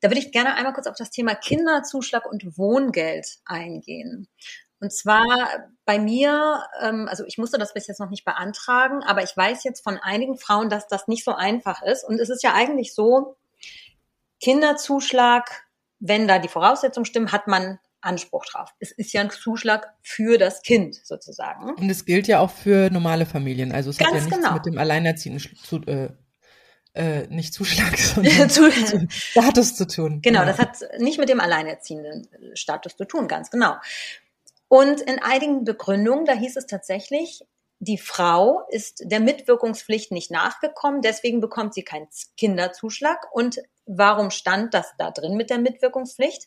Da 0.00 0.08
würde 0.08 0.20
ich 0.20 0.32
gerne 0.32 0.54
einmal 0.54 0.72
kurz 0.72 0.86
auf 0.86 0.96
das 0.96 1.10
Thema 1.10 1.34
Kinderzuschlag 1.34 2.24
und 2.24 2.56
Wohngeld 2.56 3.38
eingehen. 3.44 4.28
Und 4.80 4.92
zwar 4.92 5.24
bei 5.84 5.98
mir, 5.98 6.64
ähm, 6.82 7.06
also 7.08 7.24
ich 7.26 7.36
musste 7.36 7.58
das 7.58 7.74
bis 7.74 7.86
jetzt 7.86 8.00
noch 8.00 8.10
nicht 8.10 8.24
beantragen, 8.24 9.02
aber 9.02 9.22
ich 9.22 9.36
weiß 9.36 9.64
jetzt 9.64 9.84
von 9.84 9.98
einigen 9.98 10.38
Frauen, 10.38 10.70
dass 10.70 10.88
das 10.88 11.06
nicht 11.06 11.24
so 11.24 11.34
einfach 11.34 11.82
ist. 11.82 12.04
Und 12.04 12.18
es 12.18 12.30
ist 12.30 12.42
ja 12.42 12.54
eigentlich 12.54 12.94
so, 12.94 13.36
Kinderzuschlag, 14.40 15.66
wenn 15.98 16.26
da 16.26 16.38
die 16.38 16.48
Voraussetzungen 16.48 17.04
stimmen, 17.04 17.30
hat 17.30 17.46
man 17.46 17.78
Anspruch 18.00 18.46
drauf. 18.46 18.74
Es 18.78 18.92
ist 18.92 19.12
ja 19.12 19.20
ein 19.20 19.30
Zuschlag 19.30 19.92
für 20.02 20.38
das 20.38 20.62
Kind 20.62 20.94
sozusagen. 21.04 21.74
Und 21.74 21.90
es 21.90 22.06
gilt 22.06 22.26
ja 22.26 22.40
auch 22.40 22.50
für 22.50 22.90
normale 22.90 23.26
Familien. 23.26 23.72
Also 23.72 23.90
es 23.90 23.98
Ganz 23.98 24.10
hat 24.10 24.16
ja 24.16 24.24
nichts 24.24 24.36
genau. 24.38 24.54
mit 24.54 24.64
dem 24.64 24.78
Alleinerziehenden 24.78 25.56
zu, 25.62 25.82
äh, 25.82 26.08
äh, 26.94 27.26
nicht 27.28 27.52
Zuschlag, 27.52 27.96
sondern 27.98 28.48
zu, 28.50 28.70
Status 29.10 29.76
zu 29.76 29.86
tun. 29.86 30.20
Genau, 30.22 30.40
genau, 30.40 30.44
das 30.46 30.58
hat 30.58 30.78
nicht 30.98 31.18
mit 31.18 31.28
dem 31.28 31.40
Alleinerziehenden 31.40 32.28
Status 32.54 32.96
zu 32.96 33.04
tun, 33.04 33.28
ganz 33.28 33.50
genau. 33.50 33.76
Und 34.70 35.00
in 35.00 35.18
einigen 35.20 35.64
Begründungen, 35.64 36.26
da 36.26 36.32
hieß 36.32 36.56
es 36.56 36.66
tatsächlich, 36.66 37.42
die 37.80 37.98
Frau 37.98 38.62
ist 38.68 39.02
der 39.04 39.18
Mitwirkungspflicht 39.18 40.12
nicht 40.12 40.30
nachgekommen, 40.30 41.02
deswegen 41.02 41.40
bekommt 41.40 41.74
sie 41.74 41.82
keinen 41.82 42.06
Kinderzuschlag. 42.36 43.26
Und 43.32 43.58
warum 43.86 44.30
stand 44.30 44.72
das 44.72 44.94
da 44.96 45.10
drin 45.10 45.36
mit 45.36 45.50
der 45.50 45.58
Mitwirkungspflicht? 45.58 46.46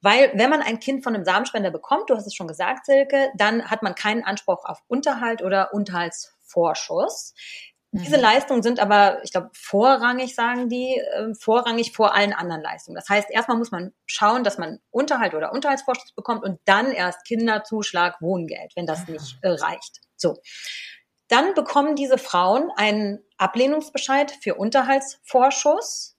Weil 0.00 0.32
wenn 0.34 0.50
man 0.50 0.62
ein 0.62 0.80
Kind 0.80 1.04
von 1.04 1.14
einem 1.14 1.24
Samenspender 1.24 1.70
bekommt, 1.70 2.10
du 2.10 2.16
hast 2.16 2.26
es 2.26 2.34
schon 2.34 2.48
gesagt, 2.48 2.86
Silke, 2.86 3.30
dann 3.36 3.70
hat 3.70 3.84
man 3.84 3.94
keinen 3.94 4.24
Anspruch 4.24 4.64
auf 4.64 4.82
Unterhalt 4.88 5.40
oder 5.40 5.72
Unterhaltsvorschuss. 5.72 7.34
Diese 7.96 8.16
mhm. 8.16 8.22
Leistungen 8.22 8.62
sind 8.64 8.80
aber, 8.80 9.22
ich 9.22 9.30
glaube, 9.30 9.50
vorrangig, 9.52 10.34
sagen 10.34 10.68
die, 10.68 10.96
äh, 10.96 11.32
vorrangig 11.38 11.92
vor 11.92 12.12
allen 12.12 12.32
anderen 12.32 12.60
Leistungen. 12.60 12.96
Das 12.96 13.08
heißt, 13.08 13.30
erstmal 13.30 13.56
muss 13.56 13.70
man 13.70 13.94
schauen, 14.04 14.42
dass 14.42 14.58
man 14.58 14.80
Unterhalt 14.90 15.34
oder 15.34 15.52
Unterhaltsvorschuss 15.52 16.12
bekommt 16.12 16.42
und 16.42 16.58
dann 16.64 16.90
erst 16.90 17.24
Kinderzuschlag, 17.24 18.20
Wohngeld, 18.20 18.72
wenn 18.74 18.86
das 18.86 19.02
Aha. 19.02 19.12
nicht 19.12 19.38
äh, 19.42 19.50
reicht. 19.50 20.00
So. 20.16 20.38
Dann 21.28 21.54
bekommen 21.54 21.94
diese 21.94 22.18
Frauen 22.18 22.72
einen 22.74 23.20
Ablehnungsbescheid 23.38 24.32
für 24.42 24.56
Unterhaltsvorschuss 24.56 26.16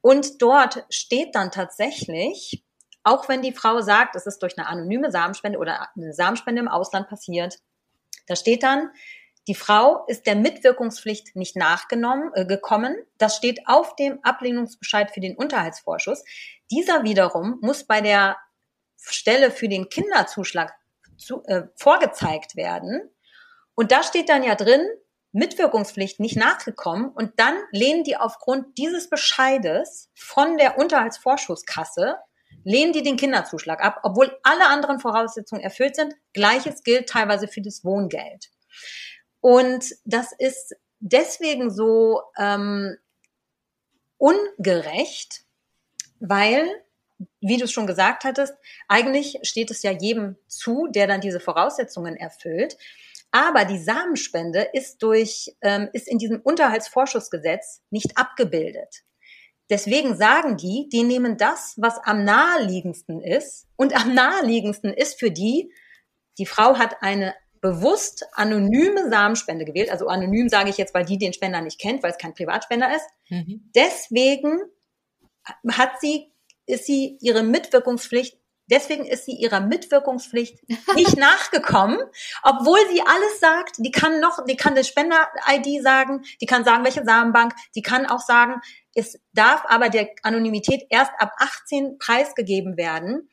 und 0.00 0.40
dort 0.40 0.86
steht 0.88 1.34
dann 1.34 1.50
tatsächlich, 1.50 2.64
auch 3.02 3.28
wenn 3.28 3.42
die 3.42 3.52
Frau 3.52 3.82
sagt, 3.82 4.16
es 4.16 4.24
ist 4.24 4.38
durch 4.38 4.56
eine 4.56 4.68
anonyme 4.68 5.10
Samenspende 5.10 5.58
oder 5.58 5.88
eine 5.94 6.14
Samenspende 6.14 6.62
im 6.62 6.68
Ausland 6.68 7.08
passiert, 7.08 7.58
da 8.26 8.36
steht 8.36 8.62
dann, 8.62 8.90
die 9.48 9.54
Frau 9.54 10.04
ist 10.06 10.26
der 10.26 10.36
Mitwirkungspflicht 10.36 11.34
nicht 11.34 11.56
nachgenommen, 11.56 12.30
äh, 12.34 12.44
gekommen. 12.44 12.96
Das 13.18 13.36
steht 13.36 13.60
auf 13.66 13.96
dem 13.96 14.22
Ablehnungsbescheid 14.22 15.10
für 15.10 15.20
den 15.20 15.36
Unterhaltsvorschuss. 15.36 16.22
Dieser 16.70 17.04
wiederum 17.04 17.58
muss 17.60 17.84
bei 17.84 18.00
der 18.00 18.36
Stelle 19.00 19.50
für 19.50 19.68
den 19.68 19.88
Kinderzuschlag 19.88 20.72
zu, 21.16 21.42
äh, 21.44 21.64
vorgezeigt 21.76 22.56
werden. 22.56 23.10
Und 23.74 23.92
da 23.92 24.02
steht 24.02 24.28
dann 24.28 24.42
ja 24.42 24.54
drin, 24.54 24.86
Mitwirkungspflicht 25.32 26.20
nicht 26.20 26.36
nachgekommen. 26.36 27.08
Und 27.08 27.38
dann 27.38 27.56
lehnen 27.70 28.04
die 28.04 28.16
aufgrund 28.16 28.76
dieses 28.78 29.08
Bescheides 29.08 30.10
von 30.14 30.58
der 30.58 30.78
Unterhaltsvorschusskasse 30.78 32.18
lehnen 32.64 32.92
die 32.92 33.02
den 33.02 33.16
Kinderzuschlag 33.16 33.82
ab, 33.82 34.00
obwohl 34.02 34.38
alle 34.42 34.66
anderen 34.66 35.00
Voraussetzungen 35.00 35.62
erfüllt 35.62 35.96
sind. 35.96 36.14
Gleiches 36.34 36.82
gilt 36.82 37.08
teilweise 37.08 37.48
für 37.48 37.62
das 37.62 37.84
Wohngeld. 37.84 38.50
Und 39.40 39.94
das 40.04 40.32
ist 40.38 40.76
deswegen 41.00 41.70
so 41.70 42.22
ähm, 42.38 42.96
ungerecht, 44.18 45.42
weil, 46.20 46.66
wie 47.40 47.56
du 47.56 47.64
es 47.64 47.72
schon 47.72 47.86
gesagt 47.86 48.24
hattest, 48.24 48.54
eigentlich 48.88 49.38
steht 49.42 49.70
es 49.70 49.82
ja 49.82 49.90
jedem 49.90 50.36
zu, 50.46 50.88
der 50.90 51.06
dann 51.06 51.20
diese 51.20 51.40
Voraussetzungen 51.40 52.16
erfüllt. 52.16 52.76
Aber 53.30 53.64
die 53.64 53.78
Samenspende 53.78 54.68
ist 54.72 55.02
durch, 55.02 55.54
ähm, 55.62 55.88
ist 55.92 56.08
in 56.08 56.18
diesem 56.18 56.40
Unterhaltsvorschussgesetz 56.40 57.80
nicht 57.90 58.18
abgebildet. 58.18 59.02
Deswegen 59.70 60.16
sagen 60.16 60.56
die, 60.56 60.88
die 60.92 61.04
nehmen 61.04 61.36
das, 61.36 61.74
was 61.76 61.96
am 62.02 62.24
naheliegendsten 62.24 63.22
ist. 63.22 63.68
Und 63.76 63.94
am 63.94 64.14
naheliegendsten 64.14 64.92
ist 64.92 65.18
für 65.20 65.30
die, 65.30 65.72
die 66.38 66.46
Frau 66.46 66.76
hat 66.76 66.96
eine 67.02 67.34
bewusst 67.60 68.24
anonyme 68.32 69.10
Samenspende 69.10 69.64
gewählt. 69.64 69.90
Also 69.90 70.08
anonym 70.08 70.48
sage 70.48 70.70
ich 70.70 70.78
jetzt, 70.78 70.94
weil 70.94 71.04
die 71.04 71.18
den 71.18 71.32
Spender 71.32 71.60
nicht 71.60 71.80
kennt, 71.80 72.02
weil 72.02 72.12
es 72.12 72.18
kein 72.18 72.34
Privatspender 72.34 72.94
ist. 72.94 73.06
Mhm. 73.28 73.70
Deswegen 73.74 74.60
hat 75.68 76.00
sie, 76.00 76.32
ist 76.66 76.86
sie 76.86 77.18
ihre 77.20 77.42
Mitwirkungspflicht 77.42 78.40
Deswegen 78.70 79.04
ist 79.04 79.24
sie 79.24 79.32
ihrer 79.32 79.60
Mitwirkungspflicht 79.60 80.56
nicht 80.94 81.16
nachgekommen, 81.16 81.98
obwohl 82.42 82.78
sie 82.92 83.02
alles 83.02 83.40
sagt. 83.40 83.76
Die 83.78 83.90
kann 83.90 84.20
noch, 84.20 84.44
die 84.46 84.56
kann 84.56 84.74
eine 84.74 84.84
Spender-ID 84.84 85.82
sagen, 85.82 86.22
die 86.40 86.46
kann 86.46 86.64
sagen, 86.64 86.84
welche 86.84 87.04
Samenbank, 87.04 87.52
die 87.74 87.82
kann 87.82 88.06
auch 88.06 88.20
sagen, 88.20 88.60
es 88.94 89.18
darf 89.32 89.64
aber 89.66 89.88
der 89.88 90.10
Anonymität 90.22 90.84
erst 90.88 91.12
ab 91.18 91.32
18 91.38 91.98
preisgegeben 91.98 92.76
werden. 92.76 93.28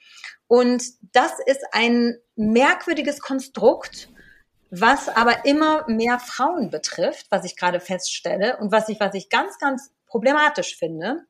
Und 0.47 0.84
das 1.13 1.34
ist 1.45 1.63
ein 1.71 2.17
merkwürdiges 2.36 3.19
Konstrukt, 3.19 4.09
was 4.70 5.09
aber 5.09 5.45
immer 5.45 5.88
mehr 5.88 6.20
Frauen 6.20 6.70
betrifft, 6.70 7.28
was 7.30 7.45
ich 7.45 7.55
gerade 7.55 7.80
feststelle 7.80 8.57
und 8.57 8.72
was 8.72 8.89
ich, 8.89 8.99
was 8.99 9.13
ich 9.13 9.30
ganz, 9.30 9.57
ganz 9.59 9.91
problematisch 10.07 10.78
finde. 10.78 11.26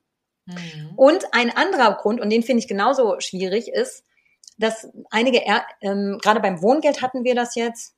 Mhm. 0.46 0.94
Und 0.96 1.34
ein 1.34 1.56
anderer 1.56 1.96
Grund, 1.96 2.22
und 2.22 2.30
den 2.30 2.44
finde 2.44 2.60
ich 2.60 2.68
genauso 2.68 3.20
schwierig, 3.20 3.68
ist, 3.68 4.04
dass 4.58 4.88
einige, 5.12 5.42
ähm, 5.82 6.18
gerade 6.22 6.40
beim 6.40 6.62
Wohngeld 6.62 7.02
hatten 7.02 7.24
wir 7.24 7.36
das 7.36 7.56
jetzt, 7.56 7.96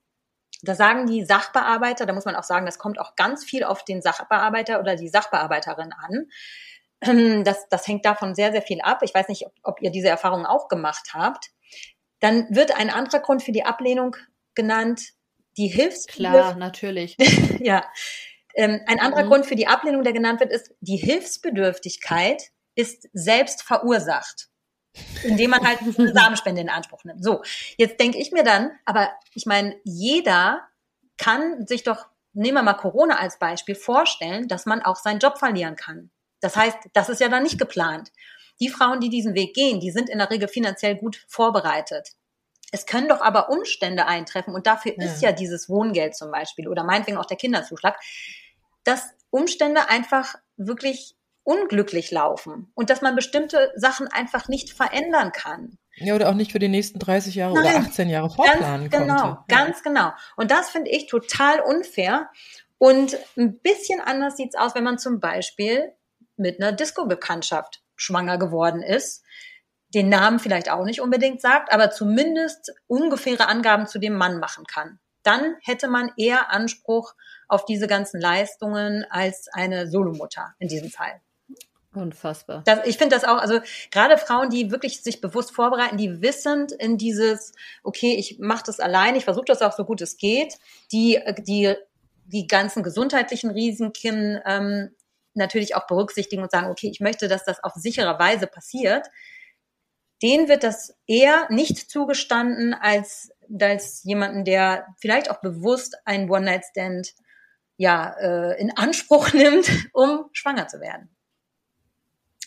da 0.62 0.76
sagen 0.76 1.06
die 1.08 1.24
Sachbearbeiter, 1.24 2.06
da 2.06 2.14
muss 2.14 2.26
man 2.26 2.36
auch 2.36 2.44
sagen, 2.44 2.66
das 2.66 2.80
kommt 2.80 3.00
auch 3.00 3.16
ganz 3.16 3.46
viel 3.46 3.64
auf 3.64 3.86
den 3.86 4.02
Sachbearbeiter 4.02 4.80
oder 4.80 4.96
die 4.96 5.08
Sachbearbeiterin 5.08 5.94
an. 5.94 6.28
Ähm, 7.02 7.44
das, 7.46 7.70
das 7.70 7.88
hängt 7.88 8.06
davon 8.06 8.36
sehr, 8.36 8.52
sehr 8.52 8.62
viel 8.62 8.82
ab. 8.82 9.00
Ich 9.04 9.14
weiß 9.14 9.30
nicht, 9.30 9.46
ob, 9.46 9.54
ob 9.64 9.82
ihr 9.82 9.92
diese 9.92 10.10
Erfahrung 10.10 10.46
auch 10.46 10.68
gemacht 10.68 11.12
habt. 11.14 11.52
Dann 12.20 12.54
wird 12.54 12.76
ein 12.76 12.90
anderer 12.90 13.20
Grund 13.20 13.42
für 13.42 13.54
die 13.54 13.64
Ablehnung 13.64 14.18
genannt, 14.54 15.14
die 15.60 15.68
Hilfsbedürftigkeit. 15.68 16.42
Klar, 16.42 16.56
natürlich. 16.56 17.18
ja. 17.60 17.86
Ähm, 18.56 18.82
ein 18.88 19.00
anderer 19.00 19.26
mhm. 19.26 19.30
Grund 19.30 19.46
für 19.46 19.56
die 19.56 19.68
Ablehnung, 19.68 20.04
der 20.04 20.14
genannt 20.14 20.40
wird, 20.40 20.52
ist, 20.52 20.74
die 20.82 20.98
Hilfsbedürftigkeit 20.98 22.50
ist 22.76 23.08
selbst 23.14 23.62
verursacht 23.64 24.50
indem 25.24 25.52
man 25.52 25.66
halt 25.66 25.80
eine 25.98 26.14
Samenspende 26.14 26.62
in 26.62 26.70
Anspruch 26.70 27.04
nimmt. 27.04 27.24
So, 27.24 27.44
jetzt 27.78 28.00
denke 28.00 28.18
ich 28.18 28.32
mir 28.32 28.44
dann, 28.44 28.72
aber 28.86 29.10
ich 29.34 29.46
meine, 29.46 29.76
jeder 29.84 30.68
kann 31.18 31.66
sich 31.68 31.84
doch, 31.84 32.08
nehmen 32.34 32.56
wir 32.56 32.64
mal 32.64 32.74
Corona 32.74 33.18
als 33.18 33.40
Beispiel, 33.40 33.76
vorstellen, 33.76 34.48
dass 34.48 34.66
man 34.66 34.82
auch 34.82 34.96
seinen 34.96 35.20
Job 35.20 35.38
verlieren 35.38 35.76
kann. 35.76 36.12
Das 36.42 36.56
heißt, 36.56 36.78
das 36.94 37.10
ist 37.10 37.22
ja 37.22 37.30
dann 37.30 37.44
nicht 37.44 37.60
geplant. 37.60 38.12
Die 38.60 38.70
Frauen, 38.70 39.00
die 39.00 39.10
diesen 39.10 39.36
Weg 39.36 39.54
gehen, 39.54 39.80
die 39.80 39.92
sind 39.92 40.10
in 40.10 40.18
der 40.18 40.30
Regel 40.30 40.48
finanziell 40.48 40.96
gut 40.96 41.24
vorbereitet. 41.28 42.14
Es 42.72 42.86
können 42.86 43.08
doch 43.08 43.22
aber 43.22 43.50
Umstände 43.50 44.06
eintreffen 44.06 44.54
und 44.54 44.68
dafür 44.68 44.94
ja. 44.98 45.06
ist 45.06 45.22
ja 45.22 45.32
dieses 45.32 45.70
Wohngeld 45.70 46.16
zum 46.16 46.32
Beispiel 46.32 46.68
oder 46.68 46.84
meinetwegen 46.84 47.18
auch 47.18 47.26
der 47.26 47.38
Kinderzuschlag, 47.38 48.00
dass 48.84 49.04
Umstände 49.32 49.90
einfach 49.90 50.36
wirklich 50.58 51.16
unglücklich 51.44 52.12
laufen 52.12 52.72
und 52.76 52.90
dass 52.90 53.02
man 53.02 53.16
bestimmte 53.16 53.72
Sachen 53.76 54.08
einfach 54.08 54.48
nicht 54.48 54.72
verändern 54.72 55.32
kann. 55.32 55.78
Ja, 55.96 56.16
oder 56.16 56.30
auch 56.30 56.36
nicht 56.36 56.52
für 56.52 56.60
die 56.60 56.68
nächsten 56.68 57.00
30 57.00 57.36
Jahre 57.36 57.56
Nein, 57.56 57.76
oder 57.76 57.88
18 57.88 58.10
Jahre 58.10 58.30
vorplanen 58.30 58.90
ganz 58.90 59.04
genau, 59.04 59.22
konnte. 59.22 59.44
Ganz 59.48 59.84
genau. 59.84 60.12
Und 60.38 60.52
das 60.52 60.70
finde 60.70 60.92
ich 60.92 61.08
total 61.08 61.60
unfair. 61.62 62.30
Und 62.78 63.18
ein 63.36 63.60
bisschen 63.60 64.00
anders 64.00 64.38
sieht's 64.38 64.56
aus, 64.56 64.76
wenn 64.76 64.84
man 64.84 64.98
zum 64.98 65.20
Beispiel 65.20 65.92
mit 66.38 66.62
einer 66.62 66.72
Disco-Bekanntschaft 66.72 67.82
schwanger 67.96 68.38
geworden 68.38 68.82
ist, 68.82 69.24
den 69.94 70.10
Namen 70.10 70.40
vielleicht 70.40 70.70
auch 70.70 70.86
nicht 70.86 71.02
unbedingt 71.02 71.42
sagt, 71.42 71.72
aber 71.72 71.92
zumindest 71.92 72.74
ungefähre 72.88 73.48
Angaben 73.48 73.88
zu 73.88 74.00
dem 74.00 74.14
Mann 74.14 74.40
machen 74.40 74.66
kann. 74.66 75.00
Dann 75.24 75.56
hätte 75.62 75.88
man 75.88 76.12
eher 76.18 76.52
Anspruch 76.52 77.14
auf 77.48 77.66
diese 77.66 77.88
ganzen 77.88 78.22
Leistungen 78.22 79.06
als 79.10 79.48
eine 79.52 79.88
Solomutter 79.90 80.54
in 80.60 80.68
diesem 80.68 80.90
Fall. 80.90 81.22
Unfassbar. 81.94 82.62
Das, 82.66 82.86
ich 82.86 82.98
finde 82.98 83.16
das 83.16 83.24
auch, 83.24 83.38
also 83.38 83.60
gerade 83.90 84.18
Frauen, 84.20 84.52
die 84.52 84.70
wirklich 84.70 85.02
sich 85.02 85.22
bewusst 85.22 85.56
vorbereiten, 85.56 85.98
die 85.98 86.22
wissend 86.22 86.72
in 86.72 87.00
dieses, 87.00 87.54
okay, 87.84 88.16
ich 88.16 88.38
mache 88.38 88.64
das 88.68 88.80
allein, 88.80 89.16
ich 89.16 89.24
versuche 89.24 89.46
das 89.46 89.64
auch 89.64 89.74
so 89.74 89.86
gut 89.86 90.00
es 90.02 90.18
geht, 90.18 90.54
die 90.92 91.20
die 91.40 91.76
die 92.26 92.46
ganzen 92.46 92.84
gesundheitlichen 92.84 93.50
Risiken 93.50 94.40
ähm, 94.46 94.96
natürlich 95.34 95.76
auch 95.76 95.88
berücksichtigen 95.88 96.44
und 96.44 96.52
sagen, 96.52 96.70
okay, 96.70 96.90
ich 96.92 97.00
möchte, 97.00 97.28
dass 97.28 97.44
das 97.44 97.64
auf 97.64 97.74
sichere 97.74 98.20
Weise 98.20 98.46
passiert. 98.46 99.08
Denen 100.22 100.48
wird 100.48 100.64
das 100.64 100.98
eher 101.08 101.48
nicht 101.50 101.90
zugestanden 101.90 102.74
als 102.74 103.32
als 103.60 104.04
jemanden, 104.04 104.46
der 104.46 104.88
vielleicht 105.00 105.32
auch 105.32 105.42
bewusst 105.42 105.98
einen 106.06 106.30
One-Night-Stand 106.30 107.14
ja 107.78 108.14
äh, 108.20 108.62
in 108.62 108.76
Anspruch 108.76 109.34
nimmt, 109.34 109.70
um 109.94 110.26
schwanger 110.34 110.68
zu 110.68 110.80
werden. 110.80 111.10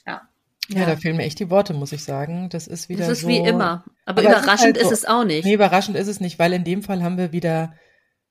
Ja. 0.07 0.23
Ja, 0.69 0.87
da 0.87 0.97
fehlen 0.97 1.17
mir 1.17 1.25
echt 1.25 1.41
die 1.41 1.51
Worte, 1.51 1.75
muss 1.75 1.93
ich 1.93 2.05
sagen. 2.05 2.49
Das 2.49 2.67
ist 2.67 2.89
wieder. 2.89 3.01
Das 3.01 3.19
ist 3.19 3.23
so, 3.23 3.29
wie 3.29 3.39
immer. 3.39 3.85
Aber, 4.05 4.21
aber 4.21 4.31
überraschend 4.31 4.77
ist, 4.77 4.85
halt 4.85 4.87
so, 4.87 4.93
ist, 4.93 4.99
es 5.01 5.05
auch 5.05 5.25
nicht. 5.25 5.45
Nee, 5.45 5.55
überraschend 5.55 5.97
ist 5.97 6.07
es 6.07 6.21
nicht, 6.21 6.39
weil 6.39 6.53
in 6.53 6.65
dem 6.65 6.83
Fall 6.83 7.03
haben 7.03 7.19
wir 7.19 7.33
wieder 7.33 7.75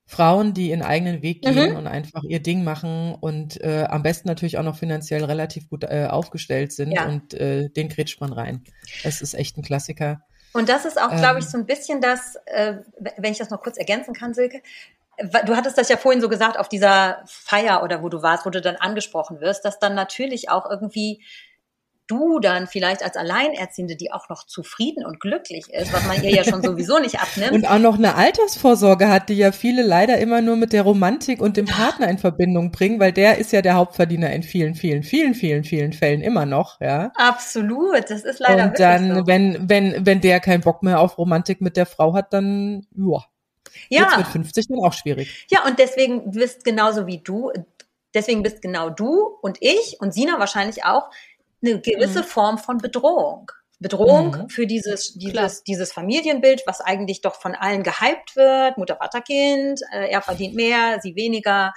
Frauen, 0.04 0.52
die 0.52 0.70
ihren 0.70 0.82
eigenen 0.82 1.22
Weg 1.22 1.42
gehen 1.42 1.70
mhm. 1.70 1.76
und 1.76 1.86
einfach 1.86 2.22
ihr 2.24 2.42
Ding 2.42 2.64
machen 2.64 3.14
und 3.14 3.60
äh, 3.62 3.86
am 3.88 4.02
besten 4.02 4.28
natürlich 4.28 4.58
auch 4.58 4.62
noch 4.62 4.76
finanziell 4.76 5.24
relativ 5.24 5.68
gut 5.70 5.84
äh, 5.84 6.08
aufgestellt 6.10 6.72
sind 6.72 6.92
ja. 6.92 7.06
und 7.06 7.34
äh, 7.34 7.70
den 7.70 7.88
kretscht 7.88 8.20
man 8.20 8.32
rein. 8.32 8.62
Das 9.04 9.22
ist 9.22 9.34
echt 9.34 9.56
ein 9.56 9.62
Klassiker. 9.62 10.20
Und 10.52 10.68
das 10.68 10.84
ist 10.84 11.00
auch, 11.00 11.16
glaube 11.16 11.38
ich, 11.38 11.46
ähm. 11.46 11.50
so 11.50 11.58
ein 11.58 11.66
bisschen 11.66 12.00
das, 12.00 12.36
äh, 12.46 12.74
wenn 13.16 13.32
ich 13.32 13.38
das 13.38 13.50
noch 13.50 13.62
kurz 13.62 13.78
ergänzen 13.78 14.12
kann, 14.12 14.34
Silke. 14.34 14.60
Du 15.46 15.56
hattest 15.56 15.78
das 15.78 15.88
ja 15.88 15.96
vorhin 15.96 16.20
so 16.20 16.28
gesagt 16.28 16.58
auf 16.58 16.68
dieser 16.68 17.22
Feier 17.26 17.82
oder 17.82 18.02
wo 18.02 18.08
du 18.08 18.22
warst, 18.22 18.44
wo 18.44 18.50
du 18.50 18.60
dann 18.60 18.76
angesprochen 18.76 19.40
wirst, 19.40 19.64
dass 19.64 19.78
dann 19.78 19.94
natürlich 19.94 20.50
auch 20.50 20.68
irgendwie 20.68 21.22
du 22.12 22.38
dann 22.38 22.66
vielleicht 22.66 23.02
als 23.02 23.16
Alleinerziehende, 23.16 23.96
die 23.96 24.12
auch 24.12 24.28
noch 24.28 24.44
zufrieden 24.46 25.04
und 25.04 25.20
glücklich 25.20 25.72
ist, 25.72 25.92
was 25.92 26.06
man 26.06 26.22
ihr 26.22 26.30
ja 26.30 26.44
schon 26.44 26.62
sowieso 26.62 26.98
nicht 26.98 27.20
abnimmt. 27.20 27.52
Und 27.52 27.66
auch 27.66 27.78
noch 27.78 27.96
eine 27.96 28.14
Altersvorsorge 28.14 29.08
hat, 29.08 29.28
die 29.28 29.34
ja 29.34 29.52
viele 29.52 29.82
leider 29.82 30.18
immer 30.18 30.40
nur 30.40 30.56
mit 30.56 30.72
der 30.72 30.82
Romantik 30.82 31.40
und 31.40 31.56
dem 31.56 31.66
Partner 31.66 32.08
in 32.08 32.18
Verbindung 32.18 32.70
bringen, 32.70 33.00
weil 33.00 33.12
der 33.12 33.38
ist 33.38 33.52
ja 33.52 33.62
der 33.62 33.74
Hauptverdiener 33.74 34.30
in 34.32 34.42
vielen, 34.42 34.74
vielen, 34.74 35.02
vielen, 35.02 35.34
vielen, 35.34 35.64
vielen 35.64 35.92
Fällen 35.92 36.20
immer 36.20 36.46
noch, 36.46 36.80
ja. 36.80 37.12
Absolut, 37.16 38.10
das 38.10 38.24
ist 38.24 38.40
leider 38.40 38.64
Und 38.64 38.78
dann, 38.78 39.14
so. 39.14 39.26
wenn, 39.26 39.68
wenn, 39.68 40.06
wenn 40.06 40.20
der 40.20 40.40
keinen 40.40 40.60
Bock 40.60 40.82
mehr 40.82 41.00
auf 41.00 41.18
Romantik 41.18 41.60
mit 41.60 41.76
der 41.76 41.86
Frau 41.86 42.14
hat, 42.14 42.32
dann, 42.32 42.86
ja. 42.96 43.24
Ja. 43.88 44.02
Jetzt 44.02 44.18
mit 44.18 44.26
50 44.26 44.68
dann 44.68 44.84
auch 44.84 44.92
schwierig. 44.92 45.46
Ja, 45.50 45.64
und 45.66 45.78
deswegen 45.78 46.30
bist 46.30 46.64
genauso 46.64 47.06
wie 47.06 47.18
du, 47.18 47.52
deswegen 48.14 48.42
bist 48.42 48.62
genau 48.62 48.90
du 48.90 49.38
und 49.40 49.58
ich 49.60 49.96
und 50.00 50.12
Sina 50.14 50.38
wahrscheinlich 50.38 50.84
auch 50.84 51.10
eine 51.62 51.80
gewisse 51.80 52.20
mhm. 52.20 52.24
Form 52.26 52.58
von 52.58 52.78
Bedrohung. 52.78 53.50
Bedrohung 53.82 54.36
mhm. 54.42 54.48
für 54.48 54.66
dieses, 54.66 55.14
dieses, 55.14 55.64
dieses 55.64 55.92
Familienbild, 55.92 56.62
was 56.66 56.80
eigentlich 56.80 57.20
doch 57.20 57.34
von 57.34 57.54
allen 57.54 57.82
gehypt 57.82 58.36
wird. 58.36 58.78
Mutter, 58.78 58.96
Vater, 58.96 59.20
Kind, 59.20 59.80
äh, 59.92 60.08
er 60.08 60.22
verdient 60.22 60.54
mehr, 60.54 61.00
sie 61.02 61.16
weniger. 61.16 61.74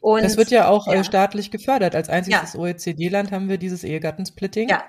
Und, 0.00 0.24
das 0.24 0.36
wird 0.36 0.50
ja 0.50 0.68
auch 0.68 0.88
äh, 0.88 0.96
ja. 0.96 1.04
staatlich 1.04 1.50
gefördert. 1.50 1.94
Als 1.94 2.08
einziges 2.08 2.54
ja. 2.54 2.58
OECD-Land 2.58 3.30
haben 3.30 3.48
wir 3.48 3.58
dieses 3.58 3.84
Ehegattensplitting. 3.84 4.68
Ja 4.68 4.84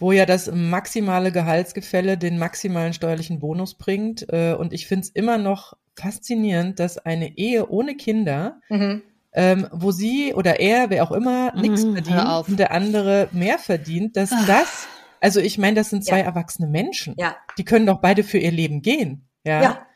wo 0.00 0.12
ja 0.12 0.26
das 0.26 0.48
maximale 0.52 1.32
Gehaltsgefälle 1.32 2.16
den 2.16 2.38
maximalen 2.38 2.92
steuerlichen 2.92 3.40
Bonus 3.40 3.74
bringt. 3.74 4.32
Äh, 4.32 4.54
und 4.54 4.72
ich 4.72 4.86
finde 4.86 5.02
es 5.02 5.10
immer 5.10 5.38
noch 5.38 5.76
faszinierend, 5.96 6.78
dass 6.78 6.98
eine 6.98 7.36
Ehe 7.36 7.68
ohne 7.68 7.96
Kinder 7.96 8.60
mhm 8.68 9.02
ähm, 9.38 9.68
wo 9.70 9.92
sie 9.92 10.34
oder 10.34 10.58
er, 10.58 10.90
wer 10.90 11.04
auch 11.04 11.12
immer, 11.12 11.54
nichts 11.54 11.84
mhm, 11.84 11.92
verdient 11.92 12.48
und 12.48 12.58
der 12.58 12.72
andere 12.72 13.28
mehr 13.30 13.56
verdient, 13.56 14.16
dass 14.16 14.32
Ach. 14.32 14.46
das, 14.48 14.88
also 15.20 15.38
ich 15.38 15.58
meine, 15.58 15.76
das 15.76 15.90
sind 15.90 16.04
zwei 16.04 16.18
ja. 16.18 16.24
erwachsene 16.24 16.66
Menschen. 16.66 17.14
Ja. 17.16 17.36
Die 17.56 17.64
können 17.64 17.86
doch 17.86 18.00
beide 18.00 18.24
für 18.24 18.38
ihr 18.38 18.50
Leben 18.50 18.82
gehen. 18.82 19.28
Ja. 19.44 19.62
ja. 19.62 19.86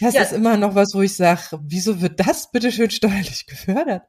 Das 0.00 0.12
ja. 0.12 0.20
ist 0.20 0.32
immer 0.32 0.58
noch 0.58 0.74
was, 0.74 0.94
wo 0.94 1.00
ich 1.00 1.16
sage, 1.16 1.58
wieso 1.62 2.02
wird 2.02 2.20
das 2.20 2.50
bitte 2.50 2.70
schön 2.70 2.90
steuerlich 2.90 3.46
gefördert? 3.46 4.02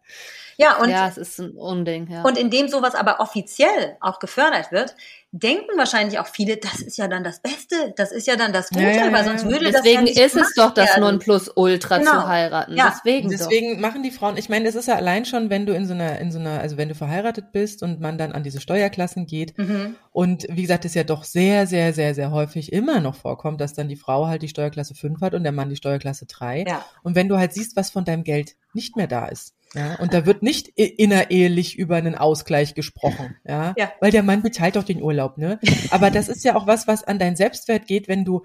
Ja, 0.62 0.78
und, 0.78 0.90
ja, 0.90 1.08
es 1.08 1.18
ist 1.18 1.40
ein 1.40 1.52
Unding, 1.52 2.08
ja. 2.10 2.24
Und 2.24 2.38
indem 2.38 2.68
sowas 2.68 2.96
aber 2.96 3.20
offiziell 3.20 3.98
auch 4.00 4.20
gefördert 4.20 4.72
wird, 4.72 4.96
denken 5.34 5.78
wahrscheinlich 5.78 6.20
auch 6.20 6.28
viele, 6.28 6.58
das 6.58 6.82
ist 6.82 6.98
ja 6.98 7.08
dann 7.08 7.24
das 7.24 7.40
Beste, 7.40 7.94
das 7.96 8.12
ist 8.12 8.28
ja 8.28 8.36
dann 8.36 8.52
das 8.52 8.70
Gute, 8.70 8.84
ja, 8.84 9.12
weil 9.14 9.24
sonst 9.24 9.46
würde 9.46 9.72
Deswegen 9.72 10.06
das 10.06 10.16
ja 10.16 10.26
ist 10.26 10.36
es 10.36 10.54
doch 10.56 10.74
das 10.74 10.98
Nonplusultra 10.98 12.00
genau. 12.00 12.12
zu 12.12 12.28
heiraten. 12.28 12.76
Ja. 12.76 12.94
Deswegen, 12.94 13.30
Deswegen 13.30 13.76
doch. 13.76 13.80
machen 13.80 14.04
die 14.04 14.12
Frauen, 14.12 14.36
ich 14.36 14.50
meine, 14.50 14.68
es 14.68 14.76
ist 14.76 14.90
ja 14.90 14.96
allein 14.96 15.24
schon, 15.24 15.50
wenn 15.50 15.66
du 15.66 15.74
in 15.74 15.88
so 15.88 15.94
einer, 15.94 16.20
in 16.20 16.34
so 16.34 16.40
einer, 16.40 16.60
also 16.60 16.76
wenn 16.76 16.90
du 16.90 16.96
verheiratet 16.96 17.54
bist 17.54 17.82
und 17.82 18.02
man 18.02 18.18
dann 18.18 18.34
an 18.34 18.44
diese 18.44 18.60
Steuerklassen 18.60 19.26
geht 19.26 19.58
mhm. 19.58 19.96
und 20.12 20.46
wie 20.50 20.64
gesagt, 20.64 20.84
es 20.84 20.96
ja 20.96 21.06
doch 21.06 21.24
sehr, 21.24 21.66
sehr, 21.66 21.94
sehr, 21.94 22.14
sehr 22.14 22.32
häufig 22.32 22.74
immer 22.74 23.00
noch 23.00 23.16
vorkommt, 23.16 23.62
dass 23.62 23.74
dann 23.74 23.88
die 23.88 23.96
Frau 23.96 24.28
halt 24.28 24.42
die 24.42 24.50
Steuerklasse 24.50 24.96
5 24.96 25.22
hat 25.22 25.34
und 25.34 25.44
der 25.44 25.54
Mann 25.54 25.70
die 25.70 25.78
Steuerklasse 25.78 26.26
3. 26.26 26.66
Ja. 26.68 26.86
Und 27.04 27.16
wenn 27.16 27.30
du 27.30 27.38
halt 27.38 27.54
siehst, 27.54 27.78
was 27.78 27.90
von 27.90 28.04
deinem 28.04 28.26
Geld 28.26 28.56
nicht 28.74 28.98
mehr 28.98 29.08
da 29.08 29.28
ist, 29.28 29.56
ja, 29.74 29.96
und 30.00 30.14
da 30.14 30.26
wird 30.26 30.44
nicht 30.44 30.68
innerehelich 30.68 31.78
über 31.78 31.96
einen 31.96 32.16
Ausgleich 32.16 32.76
gesprochen, 32.76 33.38
ja, 33.48 33.74
ja, 33.78 33.92
weil 34.00 34.12
der 34.12 34.24
Mann 34.24 34.42
bezahlt 34.42 34.76
doch 34.76 34.84
den 34.84 35.02
Urlaub, 35.02 35.38
ne? 35.38 35.60
Aber 35.92 36.12
das 36.12 36.28
ist 36.28 36.44
ja 36.44 36.56
auch 36.56 36.68
was, 36.68 36.88
was 36.88 37.04
an 37.04 37.20
dein 37.20 37.36
Selbstwert 37.36 37.88
geht, 37.88 38.08
wenn 38.08 38.26
du 38.26 38.44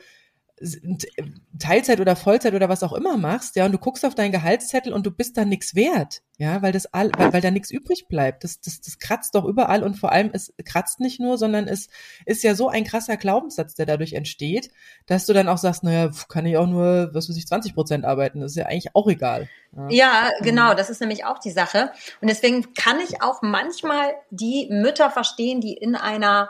Teilzeit 1.59 2.01
oder 2.01 2.17
Vollzeit 2.17 2.55
oder 2.55 2.71
was 2.71 2.83
auch 2.83 2.95
immer 2.95 3.19
machst, 3.19 3.57
ja, 3.57 3.67
und 3.67 3.73
du 3.73 3.79
guckst 3.79 4.07
auf 4.07 4.15
deinen 4.15 4.33
Gehaltszettel 4.33 4.93
und 4.93 5.05
du 5.05 5.11
bist 5.11 5.37
da 5.37 5.45
nix 5.45 5.75
wert, 5.75 6.23
ja, 6.39 6.63
weil 6.63 6.73
das 6.73 6.87
all, 6.95 7.11
weil, 7.19 7.33
weil 7.35 7.41
da 7.43 7.51
nichts 7.51 7.71
übrig 7.71 8.07
bleibt. 8.09 8.43
Das, 8.43 8.61
das, 8.63 8.81
das 8.81 8.99
kratzt 8.99 9.35
doch 9.35 9.45
überall 9.45 9.83
und 9.83 9.99
vor 9.99 10.13
allem 10.13 10.31
es 10.33 10.55
kratzt 10.65 10.99
nicht 10.99 11.21
nur, 11.21 11.37
sondern 11.37 11.69
es 11.69 11.89
ist 12.25 12.43
ja 12.43 12.55
so 12.55 12.71
ein 12.71 12.85
krasser 12.85 13.19
Glaubenssatz, 13.19 13.75
der 13.75 13.85
dadurch 13.85 14.15
entsteht, 14.15 14.71
dass 15.05 15.27
du 15.27 15.35
dann 15.35 15.49
auch 15.49 15.59
sagst, 15.59 15.83
naja, 15.83 16.11
kann 16.29 16.47
ich 16.47 16.57
auch 16.57 16.67
nur, 16.67 17.11
was 17.13 17.29
weiß 17.29 17.37
ich, 17.37 17.47
20 17.47 17.75
Prozent 17.75 18.05
arbeiten, 18.07 18.41
das 18.41 18.53
ist 18.53 18.57
ja 18.57 18.67
eigentlich 18.67 18.95
auch 18.95 19.09
egal. 19.09 19.49
Ja. 19.77 19.89
ja, 19.91 20.31
genau, 20.41 20.73
das 20.73 20.89
ist 20.89 21.01
nämlich 21.01 21.27
auch 21.27 21.39
die 21.39 21.51
Sache. 21.51 21.93
Und 22.23 22.29
deswegen 22.31 22.73
kann 22.73 22.99
ich 23.01 23.21
auch 23.21 23.43
manchmal 23.43 24.15
die 24.31 24.69
Mütter 24.71 25.11
verstehen, 25.11 25.61
die 25.61 25.75
in 25.75 25.95
einer 25.97 26.49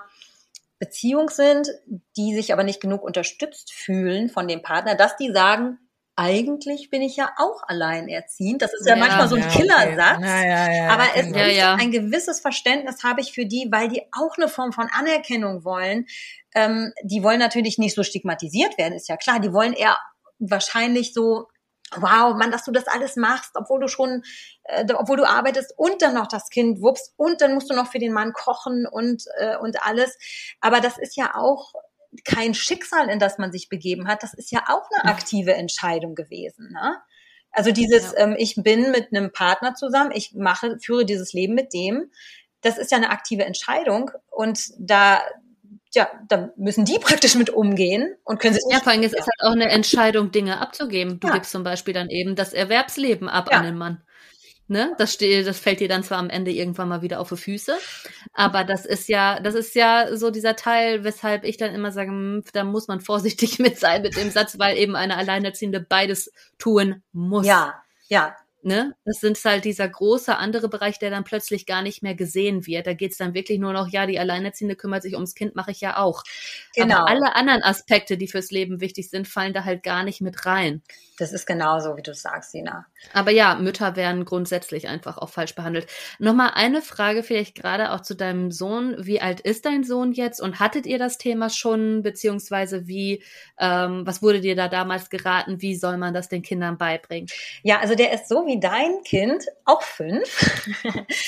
Beziehung 0.78 1.30
sind, 1.30 1.68
die 2.16 2.34
sich 2.34 2.52
aber 2.52 2.64
nicht 2.64 2.80
genug 2.80 3.02
unterstützt 3.02 3.72
fühlen 3.72 4.28
von 4.28 4.46
dem 4.46 4.62
Partner, 4.62 4.94
dass 4.94 5.16
die 5.16 5.32
sagen, 5.32 5.78
eigentlich 6.16 6.88
bin 6.88 7.02
ich 7.02 7.16
ja 7.16 7.30
auch 7.36 7.62
alleinerziehend. 7.66 8.62
Das 8.62 8.72
ist 8.72 8.86
ja, 8.86 8.94
ja 8.94 9.00
manchmal 9.00 9.28
so 9.28 9.36
ein 9.36 9.42
ja, 9.42 9.48
Killersatz. 9.48 10.16
Okay. 10.16 10.76
Ja, 10.76 10.88
aber 10.88 11.04
es 11.14 11.26
ist 11.26 11.34
ein 11.34 11.90
gewisses 11.90 12.40
Verständnis 12.40 13.04
habe 13.04 13.20
ich 13.20 13.32
für 13.32 13.44
die, 13.44 13.68
weil 13.70 13.88
die 13.88 14.02
auch 14.12 14.36
eine 14.38 14.48
Form 14.48 14.72
von 14.72 14.88
Anerkennung 14.90 15.64
wollen. 15.64 16.06
Ähm, 16.54 16.92
die 17.02 17.22
wollen 17.22 17.38
natürlich 17.38 17.76
nicht 17.76 17.94
so 17.94 18.02
stigmatisiert 18.02 18.78
werden, 18.78 18.94
ist 18.94 19.08
ja 19.08 19.18
klar. 19.18 19.40
Die 19.40 19.52
wollen 19.52 19.74
eher 19.74 19.98
wahrscheinlich 20.38 21.12
so 21.12 21.48
wow, 21.94 22.34
Mann, 22.34 22.50
dass 22.50 22.64
du 22.64 22.72
das 22.72 22.86
alles 22.88 23.16
machst, 23.16 23.52
obwohl 23.54 23.80
du 23.80 23.88
schon, 23.88 24.22
äh, 24.64 24.84
obwohl 24.94 25.16
du 25.16 25.28
arbeitest 25.28 25.72
und 25.76 26.02
dann 26.02 26.14
noch 26.14 26.26
das 26.26 26.48
Kind 26.48 26.82
wuppst 26.82 27.14
und 27.16 27.40
dann 27.40 27.54
musst 27.54 27.70
du 27.70 27.74
noch 27.74 27.90
für 27.90 27.98
den 27.98 28.12
Mann 28.12 28.32
kochen 28.32 28.86
und, 28.86 29.24
äh, 29.38 29.56
und 29.56 29.82
alles. 29.82 30.18
Aber 30.60 30.80
das 30.80 30.98
ist 30.98 31.16
ja 31.16 31.34
auch 31.34 31.72
kein 32.24 32.54
Schicksal, 32.54 33.08
in 33.08 33.18
das 33.18 33.38
man 33.38 33.52
sich 33.52 33.68
begeben 33.68 34.08
hat. 34.08 34.22
Das 34.22 34.34
ist 34.34 34.50
ja 34.50 34.64
auch 34.68 34.88
eine 34.90 35.10
aktive 35.10 35.54
Entscheidung 35.54 36.14
gewesen. 36.14 36.70
Ne? 36.72 36.96
Also 37.52 37.72
dieses, 37.72 38.12
ja. 38.12 38.18
ähm, 38.18 38.36
ich 38.38 38.54
bin 38.56 38.90
mit 38.90 39.08
einem 39.12 39.32
Partner 39.32 39.74
zusammen, 39.74 40.10
ich 40.12 40.32
mache, 40.34 40.78
führe 40.80 41.04
dieses 41.04 41.32
Leben 41.32 41.54
mit 41.54 41.72
dem. 41.72 42.10
Das 42.62 42.78
ist 42.78 42.90
ja 42.90 42.96
eine 42.96 43.10
aktive 43.10 43.44
Entscheidung 43.44 44.10
und 44.30 44.72
da, 44.78 45.22
ja, 45.96 46.08
da 46.28 46.50
müssen 46.56 46.84
die 46.84 46.98
praktisch 46.98 47.34
mit 47.34 47.50
umgehen 47.50 48.14
und 48.24 48.38
können 48.38 48.54
sich 48.54 48.62
Ja, 48.70 48.78
vor 48.78 48.92
allem 48.92 49.02
ist 49.02 49.14
es 49.14 49.26
halt 49.26 49.40
auch 49.40 49.52
eine 49.52 49.70
Entscheidung, 49.70 50.30
Dinge 50.30 50.60
abzugeben. 50.60 51.18
Du 51.18 51.28
ja. 51.28 51.34
gibst 51.34 51.50
zum 51.50 51.64
Beispiel 51.64 51.94
dann 51.94 52.10
eben 52.10 52.36
das 52.36 52.52
Erwerbsleben 52.52 53.28
ab 53.28 53.48
ja. 53.50 53.58
an 53.58 53.64
den 53.64 53.76
Mann. 53.76 54.02
Ne? 54.68 54.94
Das, 54.98 55.12
steht, 55.12 55.46
das 55.46 55.60
fällt 55.60 55.78
dir 55.78 55.88
dann 55.88 56.02
zwar 56.02 56.18
am 56.18 56.28
Ende 56.28 56.50
irgendwann 56.50 56.88
mal 56.88 57.00
wieder 57.00 57.20
auf 57.20 57.28
die 57.28 57.36
Füße, 57.36 57.78
aber 58.32 58.64
das 58.64 58.84
ist 58.84 59.08
ja, 59.08 59.38
das 59.38 59.54
ist 59.54 59.76
ja 59.76 60.16
so 60.16 60.30
dieser 60.30 60.56
Teil, 60.56 61.04
weshalb 61.04 61.44
ich 61.44 61.56
dann 61.56 61.72
immer 61.72 61.92
sage, 61.92 62.10
hm, 62.10 62.42
da 62.52 62.64
muss 62.64 62.88
man 62.88 63.00
vorsichtig 63.00 63.58
mit 63.60 63.78
sein 63.78 64.02
mit 64.02 64.16
dem 64.16 64.30
Satz, 64.30 64.58
weil 64.58 64.76
eben 64.76 64.96
eine 64.96 65.16
Alleinerziehende 65.16 65.80
beides 65.80 66.32
tun 66.58 67.02
muss. 67.12 67.46
Ja, 67.46 67.80
ja, 68.08 68.36
Ne? 68.66 68.96
Das 69.04 69.20
sind 69.20 69.38
halt 69.44 69.64
dieser 69.64 69.88
große 69.88 70.36
andere 70.36 70.68
Bereich, 70.68 70.98
der 70.98 71.10
dann 71.10 71.22
plötzlich 71.22 71.66
gar 71.66 71.82
nicht 71.82 72.02
mehr 72.02 72.16
gesehen 72.16 72.66
wird. 72.66 72.88
Da 72.88 72.94
geht's 72.94 73.16
dann 73.16 73.32
wirklich 73.32 73.60
nur 73.60 73.72
noch, 73.72 73.86
ja, 73.86 74.06
die 74.06 74.18
Alleinerziehende 74.18 74.74
kümmert 74.74 75.04
sich 75.04 75.14
ums 75.14 75.36
Kind, 75.36 75.54
mache 75.54 75.70
ich 75.70 75.80
ja 75.80 75.98
auch. 75.98 76.24
Genau. 76.74 76.96
Aber 76.96 77.08
alle 77.08 77.36
anderen 77.36 77.62
Aspekte, 77.62 78.18
die 78.18 78.26
fürs 78.26 78.50
Leben 78.50 78.80
wichtig 78.80 79.08
sind, 79.08 79.28
fallen 79.28 79.52
da 79.52 79.62
halt 79.62 79.84
gar 79.84 80.02
nicht 80.02 80.20
mit 80.20 80.46
rein. 80.46 80.82
Das 81.18 81.32
ist 81.32 81.46
genauso, 81.46 81.96
wie 81.96 82.02
du 82.02 82.12
sagst, 82.12 82.50
Sina. 82.50 82.86
Aber 83.14 83.30
ja, 83.30 83.54
Mütter 83.54 83.96
werden 83.96 84.24
grundsätzlich 84.24 84.88
einfach 84.88 85.16
auch 85.16 85.30
falsch 85.30 85.54
behandelt. 85.54 85.86
Nochmal 86.18 86.50
eine 86.54 86.82
Frage 86.82 87.22
vielleicht 87.22 87.54
gerade 87.54 87.92
auch 87.92 88.00
zu 88.00 88.14
deinem 88.14 88.50
Sohn. 88.50 88.96
Wie 88.98 89.20
alt 89.20 89.40
ist 89.40 89.64
dein 89.64 89.84
Sohn 89.84 90.12
jetzt 90.12 90.40
und 90.40 90.60
hattet 90.60 90.84
ihr 90.84 90.98
das 90.98 91.16
Thema 91.16 91.48
schon, 91.48 92.02
beziehungsweise 92.02 92.86
wie, 92.86 93.22
ähm, 93.58 94.02
was 94.04 94.22
wurde 94.22 94.40
dir 94.40 94.56
da 94.56 94.68
damals 94.68 95.08
geraten, 95.08 95.62
wie 95.62 95.76
soll 95.76 95.96
man 95.96 96.12
das 96.12 96.28
den 96.28 96.42
Kindern 96.42 96.76
beibringen? 96.76 97.28
Ja, 97.62 97.78
also 97.78 97.94
der 97.94 98.12
ist 98.12 98.28
so 98.28 98.44
wie 98.44 98.55
dein 98.60 99.02
Kind, 99.04 99.44
auch 99.64 99.82
fünf. 99.82 100.64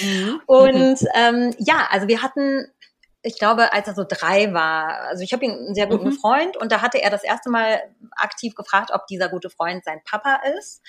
Mhm. 0.01 0.41
Und 0.47 0.99
ähm, 1.15 1.55
ja, 1.59 1.89
also 1.91 2.09
wir 2.09 2.23
hatten, 2.23 2.67
ich 3.23 3.39
glaube, 3.39 3.73
als 3.73 3.89
er 3.89 3.95
so 3.95 4.05
drei 4.09 4.53
war, 4.53 5.01
also 5.09 5.23
ich 5.23 5.33
habe 5.33 5.45
ihn 5.45 5.53
einen 5.53 5.75
sehr 5.75 5.87
guten 5.87 6.11
mhm. 6.11 6.13
Freund 6.13 6.57
und 6.57 6.71
da 6.73 6.83
hatte 6.83 7.03
er 7.03 7.11
das 7.11 7.25
erste 7.25 7.51
Mal 7.51 7.83
aktiv 8.13 8.55
gefragt, 8.55 8.91
ob 8.93 9.07
dieser 9.07 9.29
gute 9.29 9.51
Freund 9.51 9.85
sein 9.85 10.01
Papa 10.05 10.41
ist. 10.59 10.83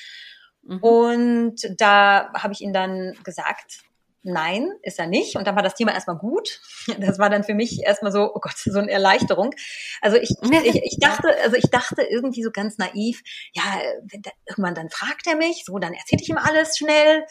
Mhm. 0.62 0.80
Und 0.80 1.56
da 1.78 2.32
habe 2.34 2.54
ich 2.54 2.62
ihn 2.62 2.74
dann 2.74 3.18
gesagt, 3.24 3.80
Nein, 4.22 4.70
ist 4.84 5.00
er 5.00 5.08
nicht. 5.08 5.38
Und 5.38 5.48
dann 5.48 5.56
war 5.56 5.64
das 5.64 5.76
Thema 5.76 5.94
erstmal 5.94 6.18
gut. 6.18 6.60
Das 7.00 7.20
war 7.20 7.30
dann 7.30 7.44
für 7.44 7.54
mich 7.54 7.84
erstmal 7.84 8.12
so, 8.12 8.32
oh 8.34 8.40
Gott, 8.40 8.58
so 8.58 8.78
eine 8.78 8.92
Erleichterung. 8.92 9.54
Also 10.02 10.18
ich, 10.18 10.32
ich, 10.66 10.76
ich 10.84 10.98
dachte, 11.00 11.30
also 11.44 11.56
ich 11.56 11.70
dachte 11.70 12.02
irgendwie 12.02 12.44
so 12.44 12.52
ganz 12.52 12.78
naiv, 12.78 13.22
ja, 13.54 13.64
wenn 14.04 14.22
der, 14.22 14.34
irgendwann 14.46 14.76
dann 14.76 14.90
fragt 14.90 15.26
er 15.28 15.36
mich, 15.36 15.64
so, 15.66 15.80
dann 15.80 15.94
erzähle 15.94 16.22
ich 16.22 16.30
ihm 16.30 16.38
alles 16.38 16.78
schnell 16.78 17.24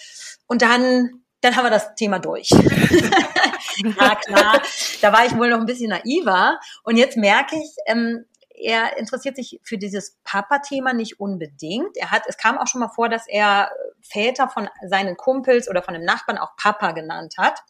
und 0.47 0.63
dann, 0.63 1.23
dann 1.43 1.57
haben 1.57 1.65
wir 1.65 1.71
das 1.71 1.95
Thema 1.95 2.19
durch. 2.19 2.51
ja, 4.01 4.15
klar. 4.15 4.63
Da 5.03 5.13
war 5.13 5.27
ich 5.27 5.37
wohl 5.37 5.51
noch 5.51 5.61
ein 5.61 5.67
bisschen 5.67 5.91
naiver. 5.91 6.59
Und 6.85 6.97
jetzt 6.97 7.17
merke 7.17 7.57
ich, 7.57 7.71
ähm, 7.87 8.25
er 8.61 8.97
interessiert 8.97 9.37
sich 9.37 9.61
für 9.63 9.79
dieses 9.79 10.17
Papa-Thema 10.25 10.93
nicht 10.93 11.21
unbedingt. 11.21 11.97
Er 11.97 12.11
hat, 12.11 12.25
es 12.27 12.37
kam 12.37 12.59
auch 12.59 12.67
schon 12.67 12.81
mal 12.81 12.89
vor, 12.89 13.09
dass 13.09 13.27
er 13.29 13.71
Väter 14.03 14.49
von 14.49 14.69
seinen 14.87 15.17
Kumpels 15.17 15.69
oder 15.69 15.83
von 15.83 15.95
einem 15.95 16.05
Nachbarn 16.05 16.39
auch 16.39 16.57
Papa 16.57 16.93
genannt 16.93 17.35
hat. 17.39 17.61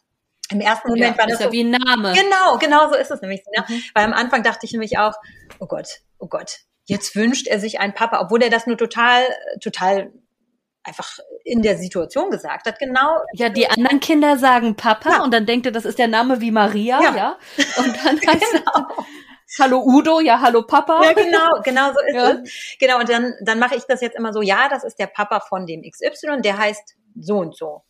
Im 0.51 0.61
ersten 0.61 0.89
Moment 0.89 1.15
ja, 1.15 1.17
war 1.17 1.27
das 1.27 1.39
ist 1.39 1.45
ja 1.45 1.51
wie 1.51 1.63
ein 1.63 1.71
Name. 1.71 2.13
Genau, 2.13 2.57
genau 2.57 2.89
so 2.89 2.95
ist 2.95 3.11
es 3.11 3.21
nämlich. 3.21 3.43
Ne? 3.55 3.63
Mhm. 3.67 3.81
Weil 3.93 4.05
am 4.05 4.13
Anfang 4.13 4.41
dachte 4.43 4.65
ich 4.65 4.71
nämlich 4.71 4.97
auch, 4.97 5.13
oh 5.59 5.67
Gott, 5.67 6.01
oh 6.17 6.27
Gott, 6.27 6.59
jetzt 6.85 7.15
wünscht 7.15 7.47
er 7.47 7.59
sich 7.59 7.79
einen 7.79 7.93
Papa, 7.93 8.19
obwohl 8.19 8.41
er 8.41 8.49
das 8.49 8.65
nur 8.65 8.77
total, 8.77 9.23
total 9.61 10.11
einfach 10.83 11.19
in 11.43 11.61
der 11.61 11.77
Situation 11.77 12.31
gesagt 12.31 12.67
hat, 12.67 12.79
genau. 12.79 13.19
Ja, 13.33 13.49
die 13.49 13.69
anderen 13.69 13.99
Kinder 13.99 14.37
sagen 14.37 14.75
Papa 14.75 15.11
ja. 15.11 15.23
und 15.23 15.33
dann 15.33 15.45
denkt 15.45 15.65
er, 15.65 15.71
das 15.71 15.85
ist 15.85 15.99
der 15.99 16.07
Name 16.07 16.41
wie 16.41 16.51
Maria, 16.51 17.01
ja. 17.01 17.15
ja? 17.15 17.37
Und 17.77 17.95
dann 18.03 18.19
heißt 18.27 18.51
genau. 18.51 19.05
Hallo 19.57 19.81
Udo, 19.83 20.19
ja, 20.19 20.39
hallo 20.39 20.61
Papa. 20.61 21.03
Ja, 21.03 21.13
genau, 21.13 21.61
genau 21.63 21.91
so 21.91 21.99
ist 22.05 22.15
ja. 22.15 22.29
es. 22.31 22.77
Genau, 22.79 22.99
und 22.99 23.09
dann, 23.09 23.33
dann 23.41 23.57
mache 23.57 23.75
ich 23.75 23.83
das 23.87 24.01
jetzt 24.01 24.15
immer 24.15 24.31
so, 24.31 24.41
ja, 24.41 24.69
das 24.69 24.83
ist 24.83 24.99
der 24.99 25.07
Papa 25.07 25.39
von 25.39 25.65
dem 25.65 25.81
XY, 25.81 26.41
der 26.41 26.57
heißt 26.57 26.95
so 27.19 27.37
und 27.37 27.55
so. 27.57 27.83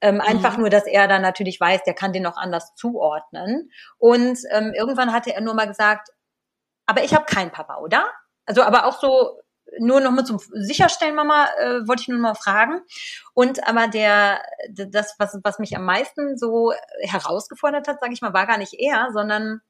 Ähm, 0.00 0.20
einfach 0.20 0.54
mhm. 0.54 0.62
nur, 0.62 0.70
dass 0.70 0.86
er 0.86 1.06
dann 1.06 1.22
natürlich 1.22 1.60
weiß, 1.60 1.82
der 1.84 1.94
kann 1.94 2.12
den 2.12 2.22
noch 2.22 2.36
anders 2.36 2.74
zuordnen. 2.74 3.70
Und 3.98 4.38
ähm, 4.50 4.72
irgendwann 4.74 5.12
hatte 5.12 5.34
er 5.34 5.42
nur 5.42 5.54
mal 5.54 5.66
gesagt, 5.66 6.08
aber 6.86 7.04
ich 7.04 7.14
habe 7.14 7.26
keinen 7.26 7.50
Papa, 7.50 7.78
oder? 7.78 8.10
Also 8.46 8.62
aber 8.62 8.86
auch 8.86 8.98
so 9.00 9.40
nur 9.78 10.00
noch 10.00 10.10
mal 10.10 10.24
zum 10.24 10.38
Sicherstellen, 10.38 11.14
Mama, 11.14 11.48
äh, 11.58 11.86
wollte 11.86 12.02
ich 12.02 12.08
nur 12.08 12.18
mal 12.18 12.34
fragen. 12.34 12.80
Und 13.34 13.66
aber 13.66 13.88
der, 13.88 14.40
das, 14.70 15.16
was, 15.18 15.38
was 15.42 15.58
mich 15.58 15.76
am 15.76 15.84
meisten 15.84 16.36
so 16.38 16.72
herausgefordert 17.00 17.88
hat, 17.88 18.00
sage 18.00 18.12
ich 18.12 18.22
mal, 18.22 18.32
war 18.32 18.46
gar 18.46 18.58
nicht 18.58 18.74
er, 18.74 19.10
sondern 19.12 19.60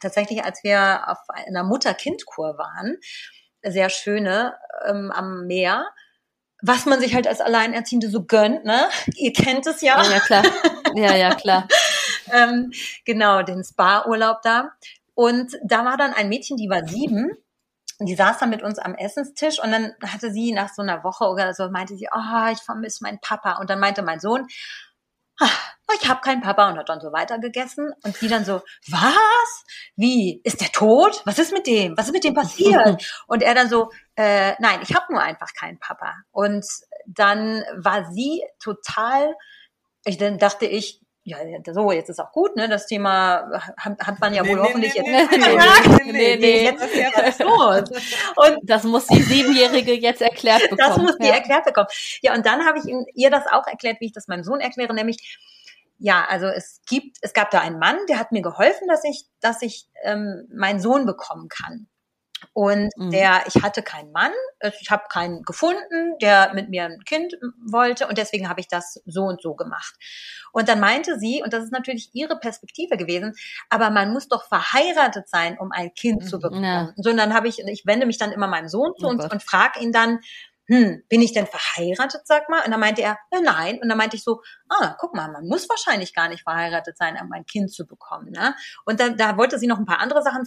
tatsächlich, 0.00 0.44
als 0.44 0.62
wir 0.64 1.08
auf 1.08 1.18
einer 1.28 1.64
Mutter-Kind-Kur 1.64 2.58
waren, 2.58 2.96
sehr 3.62 3.90
schöne 3.90 4.54
ähm, 4.86 5.10
am 5.10 5.46
Meer, 5.46 5.88
was 6.62 6.86
man 6.86 7.00
sich 7.00 7.14
halt 7.14 7.26
als 7.26 7.40
Alleinerziehende 7.40 8.08
so 8.08 8.24
gönnt, 8.24 8.64
ne? 8.64 8.88
Ihr 9.14 9.32
kennt 9.32 9.66
es 9.66 9.80
ja. 9.80 10.02
Ja, 10.02 10.10
ja 10.12 10.20
klar. 10.20 10.44
Ja, 10.94 11.14
ja, 11.14 11.34
klar. 11.34 11.68
ähm, 12.32 12.72
genau, 13.04 13.42
den 13.42 13.62
Spa-Urlaub 13.62 14.42
da. 14.42 14.72
Und 15.14 15.58
da 15.64 15.84
war 15.84 15.96
dann 15.96 16.14
ein 16.14 16.28
Mädchen, 16.28 16.56
die 16.56 16.70
war 16.70 16.86
sieben. 16.86 17.30
Die 18.00 18.14
saß 18.14 18.38
dann 18.38 18.50
mit 18.50 18.62
uns 18.62 18.78
am 18.78 18.94
Essenstisch 18.94 19.60
und 19.60 19.72
dann 19.72 19.92
hatte 20.04 20.30
sie 20.30 20.52
nach 20.52 20.72
so 20.72 20.82
einer 20.82 21.02
Woche 21.02 21.24
oder 21.24 21.52
so, 21.52 21.68
meinte 21.68 21.96
sie, 21.96 22.08
oh, 22.14 22.52
ich 22.52 22.60
vermisse 22.60 23.02
meinen 23.02 23.20
Papa. 23.20 23.54
Und 23.54 23.70
dann 23.70 23.80
meinte 23.80 24.02
mein 24.02 24.20
Sohn, 24.20 24.46
oh, 25.40 25.46
ich 26.00 26.08
habe 26.08 26.20
keinen 26.20 26.42
Papa 26.42 26.68
und 26.68 26.78
hat 26.78 26.88
dann 26.88 27.00
so 27.00 27.12
weiter 27.12 27.38
gegessen 27.38 27.92
und 28.02 28.20
die 28.20 28.28
dann 28.28 28.44
so, 28.44 28.62
was? 28.88 29.64
Wie? 29.96 30.40
Ist 30.44 30.60
der 30.60 30.68
tot? 30.68 31.22
Was 31.24 31.38
ist 31.38 31.52
mit 31.52 31.66
dem? 31.66 31.96
Was 31.96 32.06
ist 32.06 32.12
mit 32.12 32.24
dem 32.24 32.34
passiert? 32.34 33.02
und 33.26 33.42
er 33.42 33.54
dann 33.54 33.68
so, 33.68 33.90
äh, 34.16 34.52
nein, 34.58 34.80
ich 34.82 34.94
habe 34.94 35.12
nur 35.12 35.22
einfach 35.22 35.52
keinen 35.54 35.78
Papa. 35.78 36.14
Und 36.30 36.66
dann 37.06 37.64
war 37.76 38.10
sie 38.12 38.42
total, 38.62 39.34
ich 40.04 40.18
dann 40.18 40.38
dachte 40.38 40.66
ich, 40.66 41.00
ja, 41.28 41.38
so, 41.74 41.92
jetzt 41.92 42.08
ist 42.08 42.20
auch 42.20 42.32
gut, 42.32 42.56
ne? 42.56 42.68
Das 42.68 42.86
Thema 42.86 43.50
hat, 43.76 44.00
hat 44.00 44.20
man 44.20 44.32
ja 44.32 44.46
wohl 44.46 44.56
nee, 44.56 44.62
hoffentlich 44.62 44.94
nee, 44.94 45.18
jetzt. 45.18 45.30
Nee, 45.30 45.38
nee, 46.06 46.12
nee, 46.12 46.36
nee, 46.36 46.64
jetzt 46.64 46.82
ist 46.82 46.94
ja 46.94 47.10
was 47.14 47.38
los. 47.38 48.02
Und 48.36 48.58
das 48.62 48.84
muss 48.84 49.06
die 49.06 49.22
Siebenjährige 49.22 49.92
jetzt 49.92 50.22
erklärt 50.22 50.62
bekommen. 50.70 50.78
Das 50.78 50.96
muss 50.96 51.18
die 51.18 51.26
ja. 51.26 51.34
erklärt 51.34 51.66
bekommen. 51.66 51.88
Ja, 52.22 52.34
und 52.34 52.46
dann 52.46 52.64
habe 52.64 52.78
ich 52.78 52.84
ihr 53.14 53.30
das 53.30 53.46
auch 53.46 53.66
erklärt, 53.66 54.00
wie 54.00 54.06
ich 54.06 54.12
das 54.12 54.26
meinem 54.26 54.42
Sohn 54.42 54.60
erkläre, 54.60 54.94
nämlich, 54.94 55.38
ja, 55.98 56.24
also 56.28 56.46
es 56.46 56.80
gibt, 56.88 57.18
es 57.22 57.32
gab 57.32 57.50
da 57.50 57.60
einen 57.60 57.78
Mann, 57.78 57.98
der 58.08 58.18
hat 58.18 58.32
mir 58.32 58.42
geholfen, 58.42 58.88
dass 58.88 59.04
ich, 59.04 59.26
dass 59.40 59.62
ich 59.62 59.88
ähm, 60.04 60.48
meinen 60.52 60.80
Sohn 60.80 61.06
bekommen 61.06 61.48
kann. 61.48 61.88
Und 62.52 62.90
mhm. 62.96 63.10
der, 63.10 63.42
ich 63.46 63.62
hatte 63.62 63.82
keinen 63.82 64.12
Mann, 64.12 64.30
ich 64.80 64.90
habe 64.90 65.04
keinen 65.10 65.42
gefunden, 65.42 66.16
der 66.20 66.54
mit 66.54 66.68
mir 66.68 66.84
ein 66.84 67.02
Kind 67.04 67.34
wollte 67.66 68.06
und 68.06 68.16
deswegen 68.16 68.48
habe 68.48 68.60
ich 68.60 68.68
das 68.68 69.02
so 69.06 69.22
und 69.22 69.42
so 69.42 69.54
gemacht. 69.54 69.94
Und 70.52 70.68
dann 70.68 70.78
meinte 70.78 71.18
sie, 71.18 71.42
und 71.42 71.52
das 71.52 71.64
ist 71.64 71.72
natürlich 71.72 72.10
ihre 72.12 72.38
Perspektive 72.38 72.96
gewesen, 72.96 73.34
aber 73.70 73.90
man 73.90 74.12
muss 74.12 74.28
doch 74.28 74.46
verheiratet 74.46 75.28
sein, 75.28 75.58
um 75.58 75.72
ein 75.72 75.92
Kind 75.94 76.28
zu 76.28 76.36
mhm. 76.36 76.42
bekommen. 76.42 76.64
Ja. 76.64 76.92
So, 76.96 77.10
und 77.10 77.16
dann 77.16 77.34
habe 77.34 77.48
ich, 77.48 77.58
ich 77.58 77.86
wende 77.86 78.06
mich 78.06 78.18
dann 78.18 78.30
immer 78.30 78.46
meinem 78.46 78.68
Sohn 78.68 78.92
zu 78.96 79.06
oh 79.06 79.10
und, 79.10 79.32
und 79.32 79.42
frage 79.42 79.80
ihn 79.80 79.92
dann, 79.92 80.20
hm, 80.68 81.02
bin 81.08 81.22
ich 81.22 81.32
denn 81.32 81.46
verheiratet, 81.46 82.26
sag 82.26 82.50
mal? 82.50 82.62
Und 82.62 82.70
dann 82.70 82.80
meinte 82.80 83.00
er, 83.00 83.18
ja, 83.32 83.40
nein. 83.42 83.78
Und 83.80 83.88
dann 83.88 83.96
meinte 83.96 84.16
ich 84.16 84.22
so, 84.22 84.42
ah, 84.68 84.96
guck 84.98 85.14
mal, 85.14 85.32
man 85.32 85.46
muss 85.46 85.68
wahrscheinlich 85.68 86.14
gar 86.14 86.28
nicht 86.28 86.42
verheiratet 86.42 86.98
sein, 86.98 87.18
um 87.22 87.32
ein 87.32 87.46
Kind 87.46 87.72
zu 87.72 87.86
bekommen. 87.86 88.32
Ne? 88.32 88.54
Und 88.84 89.00
da, 89.00 89.08
da 89.08 89.38
wollte 89.38 89.58
sie 89.58 89.66
noch 89.66 89.78
ein 89.78 89.86
paar 89.86 90.00
andere 90.00 90.22
Sachen, 90.22 90.46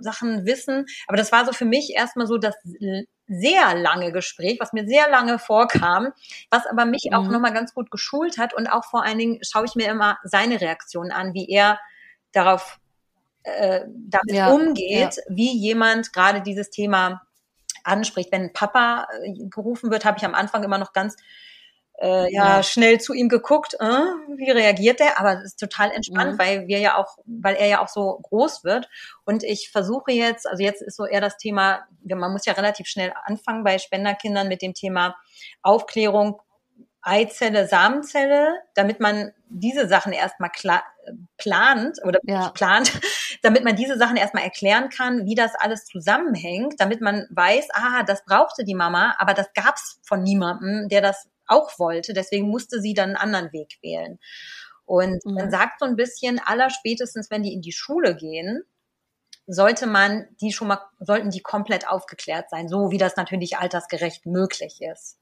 Sachen 0.00 0.44
wissen. 0.44 0.86
Aber 1.06 1.16
das 1.16 1.30
war 1.30 1.46
so 1.46 1.52
für 1.52 1.66
mich 1.66 1.94
erstmal 1.94 2.26
so 2.26 2.36
das 2.36 2.56
sehr 3.28 3.74
lange 3.76 4.10
Gespräch, 4.10 4.58
was 4.58 4.72
mir 4.72 4.88
sehr 4.88 5.08
lange 5.08 5.38
vorkam, 5.38 6.12
was 6.50 6.66
aber 6.66 6.84
mich 6.84 7.06
mhm. 7.08 7.16
auch 7.16 7.28
nochmal 7.28 7.52
ganz 7.52 7.74
gut 7.74 7.92
geschult 7.92 8.38
hat. 8.38 8.54
Und 8.54 8.66
auch 8.66 8.84
vor 8.84 9.04
allen 9.04 9.18
Dingen 9.18 9.38
schaue 9.42 9.66
ich 9.66 9.76
mir 9.76 9.88
immer 9.88 10.18
seine 10.24 10.60
Reaktion 10.60 11.12
an, 11.12 11.32
wie 11.32 11.48
er 11.48 11.78
darauf 12.32 12.80
äh, 13.44 13.82
damit 13.86 14.34
ja, 14.34 14.50
umgeht, 14.50 15.16
ja. 15.16 15.22
wie 15.28 15.56
jemand 15.56 16.12
gerade 16.12 16.42
dieses 16.42 16.70
Thema 16.70 17.22
anspricht. 17.84 18.32
Wenn 18.32 18.52
Papa 18.52 19.06
äh, 19.22 19.32
gerufen 19.48 19.90
wird, 19.90 20.04
habe 20.04 20.18
ich 20.18 20.24
am 20.24 20.34
Anfang 20.34 20.62
immer 20.64 20.78
noch 20.78 20.92
ganz 20.92 21.16
äh, 22.00 22.32
ja, 22.32 22.56
ja, 22.56 22.62
schnell 22.62 23.00
zu 23.00 23.12
ihm 23.12 23.28
geguckt, 23.28 23.74
äh, 23.74 23.84
wie 23.84 24.50
reagiert 24.50 25.00
er, 25.00 25.20
aber 25.20 25.38
es 25.38 25.44
ist 25.44 25.60
total 25.60 25.92
entspannt, 25.92 26.32
mhm. 26.32 26.38
weil 26.38 26.66
wir 26.66 26.78
ja 26.80 26.96
auch, 26.96 27.18
weil 27.24 27.54
er 27.54 27.68
ja 27.68 27.82
auch 27.82 27.88
so 27.88 28.18
groß 28.22 28.64
wird. 28.64 28.88
Und 29.24 29.44
ich 29.44 29.70
versuche 29.70 30.10
jetzt, 30.10 30.46
also 30.48 30.62
jetzt 30.62 30.82
ist 30.82 30.96
so 30.96 31.06
eher 31.06 31.20
das 31.20 31.36
Thema, 31.36 31.84
man 32.02 32.32
muss 32.32 32.46
ja 32.46 32.54
relativ 32.54 32.88
schnell 32.88 33.12
anfangen 33.24 33.62
bei 33.62 33.78
Spenderkindern 33.78 34.48
mit 34.48 34.60
dem 34.60 34.74
Thema 34.74 35.16
Aufklärung, 35.62 36.40
Eizelle, 37.00 37.68
Samenzelle, 37.68 38.54
damit 38.74 38.98
man 38.98 39.32
diese 39.48 39.86
Sachen 39.86 40.12
erstmal 40.12 40.50
plant 41.36 41.98
oder 42.02 42.18
ja. 42.24 42.48
plant, 42.48 42.90
damit 43.44 43.62
man 43.62 43.76
diese 43.76 43.98
Sachen 43.98 44.16
erstmal 44.16 44.44
erklären 44.44 44.88
kann, 44.88 45.26
wie 45.26 45.34
das 45.34 45.54
alles 45.54 45.84
zusammenhängt, 45.84 46.76
damit 46.78 47.02
man 47.02 47.26
weiß, 47.28 47.68
ah, 47.74 48.02
das 48.02 48.24
brauchte 48.24 48.64
die 48.64 48.74
Mama, 48.74 49.14
aber 49.18 49.34
das 49.34 49.52
gab's 49.52 50.00
von 50.02 50.22
niemandem, 50.22 50.88
der 50.88 51.02
das 51.02 51.28
auch 51.46 51.78
wollte. 51.78 52.14
Deswegen 52.14 52.48
musste 52.48 52.80
sie 52.80 52.94
dann 52.94 53.10
einen 53.10 53.16
anderen 53.16 53.52
Weg 53.52 53.78
wählen. 53.82 54.18
Und 54.86 55.24
mhm. 55.26 55.34
man 55.34 55.50
sagt 55.50 55.80
so 55.80 55.84
ein 55.84 55.96
bisschen, 55.96 56.40
allerspätestens, 56.42 57.30
wenn 57.30 57.42
die 57.42 57.52
in 57.52 57.60
die 57.60 57.72
Schule 57.72 58.16
gehen, 58.16 58.62
sollte 59.46 59.86
man 59.86 60.26
die 60.40 60.52
schon 60.52 60.68
mal, 60.68 60.80
sollten 61.00 61.30
die 61.30 61.42
komplett 61.42 61.88
aufgeklärt 61.88 62.50
sein, 62.50 62.68
so 62.68 62.90
wie 62.90 62.98
das 62.98 63.16
natürlich 63.16 63.58
altersgerecht 63.58 64.26
möglich 64.26 64.80
ist. 64.80 65.18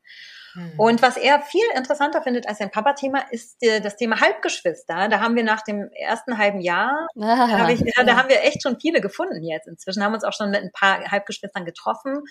Mhm. 0.55 0.73
Und 0.77 1.03
was 1.03 1.17
er 1.17 1.41
viel 1.41 1.65
interessanter 1.75 2.23
findet 2.23 2.47
als 2.47 2.59
sein 2.59 2.71
Papa-Thema 2.71 3.21
ist 3.31 3.57
äh, 3.63 3.81
das 3.81 3.97
Thema 3.97 4.21
Halbgeschwister. 4.21 5.09
Da 5.09 5.21
haben 5.21 5.35
wir 5.35 5.45
nach 5.45 5.63
dem 5.63 5.91
ersten 5.93 6.39
halben 6.39 6.61
Jahr, 6.61 7.09
ah, 7.17 7.47
da, 7.47 7.59
hab 7.61 7.69
ich, 7.71 7.81
ja, 7.81 8.05
da 8.05 8.17
haben 8.17 8.29
wir 8.29 8.43
echt 8.43 8.63
schon 8.63 8.79
viele 8.81 9.01
gefunden 9.01 9.43
jetzt. 9.43 9.67
Inzwischen 9.67 10.03
haben 10.03 10.13
wir 10.13 10.17
uns 10.17 10.25
auch 10.25 10.33
schon 10.33 10.51
mit 10.51 10.63
ein 10.63 10.73
paar 10.73 11.11
Halbgeschwistern 11.11 11.65
getroffen. 11.65 12.23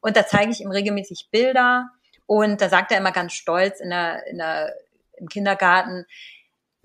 Und 0.00 0.16
da 0.16 0.26
zeige 0.26 0.50
ich 0.50 0.60
ihm 0.60 0.70
regelmäßig 0.70 1.28
Bilder. 1.30 1.90
Und 2.26 2.60
da 2.60 2.68
sagt 2.68 2.92
er 2.92 2.98
immer 2.98 3.12
ganz 3.12 3.34
stolz 3.34 3.80
in 3.80 3.90
der, 3.90 4.26
in 4.26 4.38
der, 4.38 4.74
im 5.18 5.28
Kindergarten, 5.28 6.06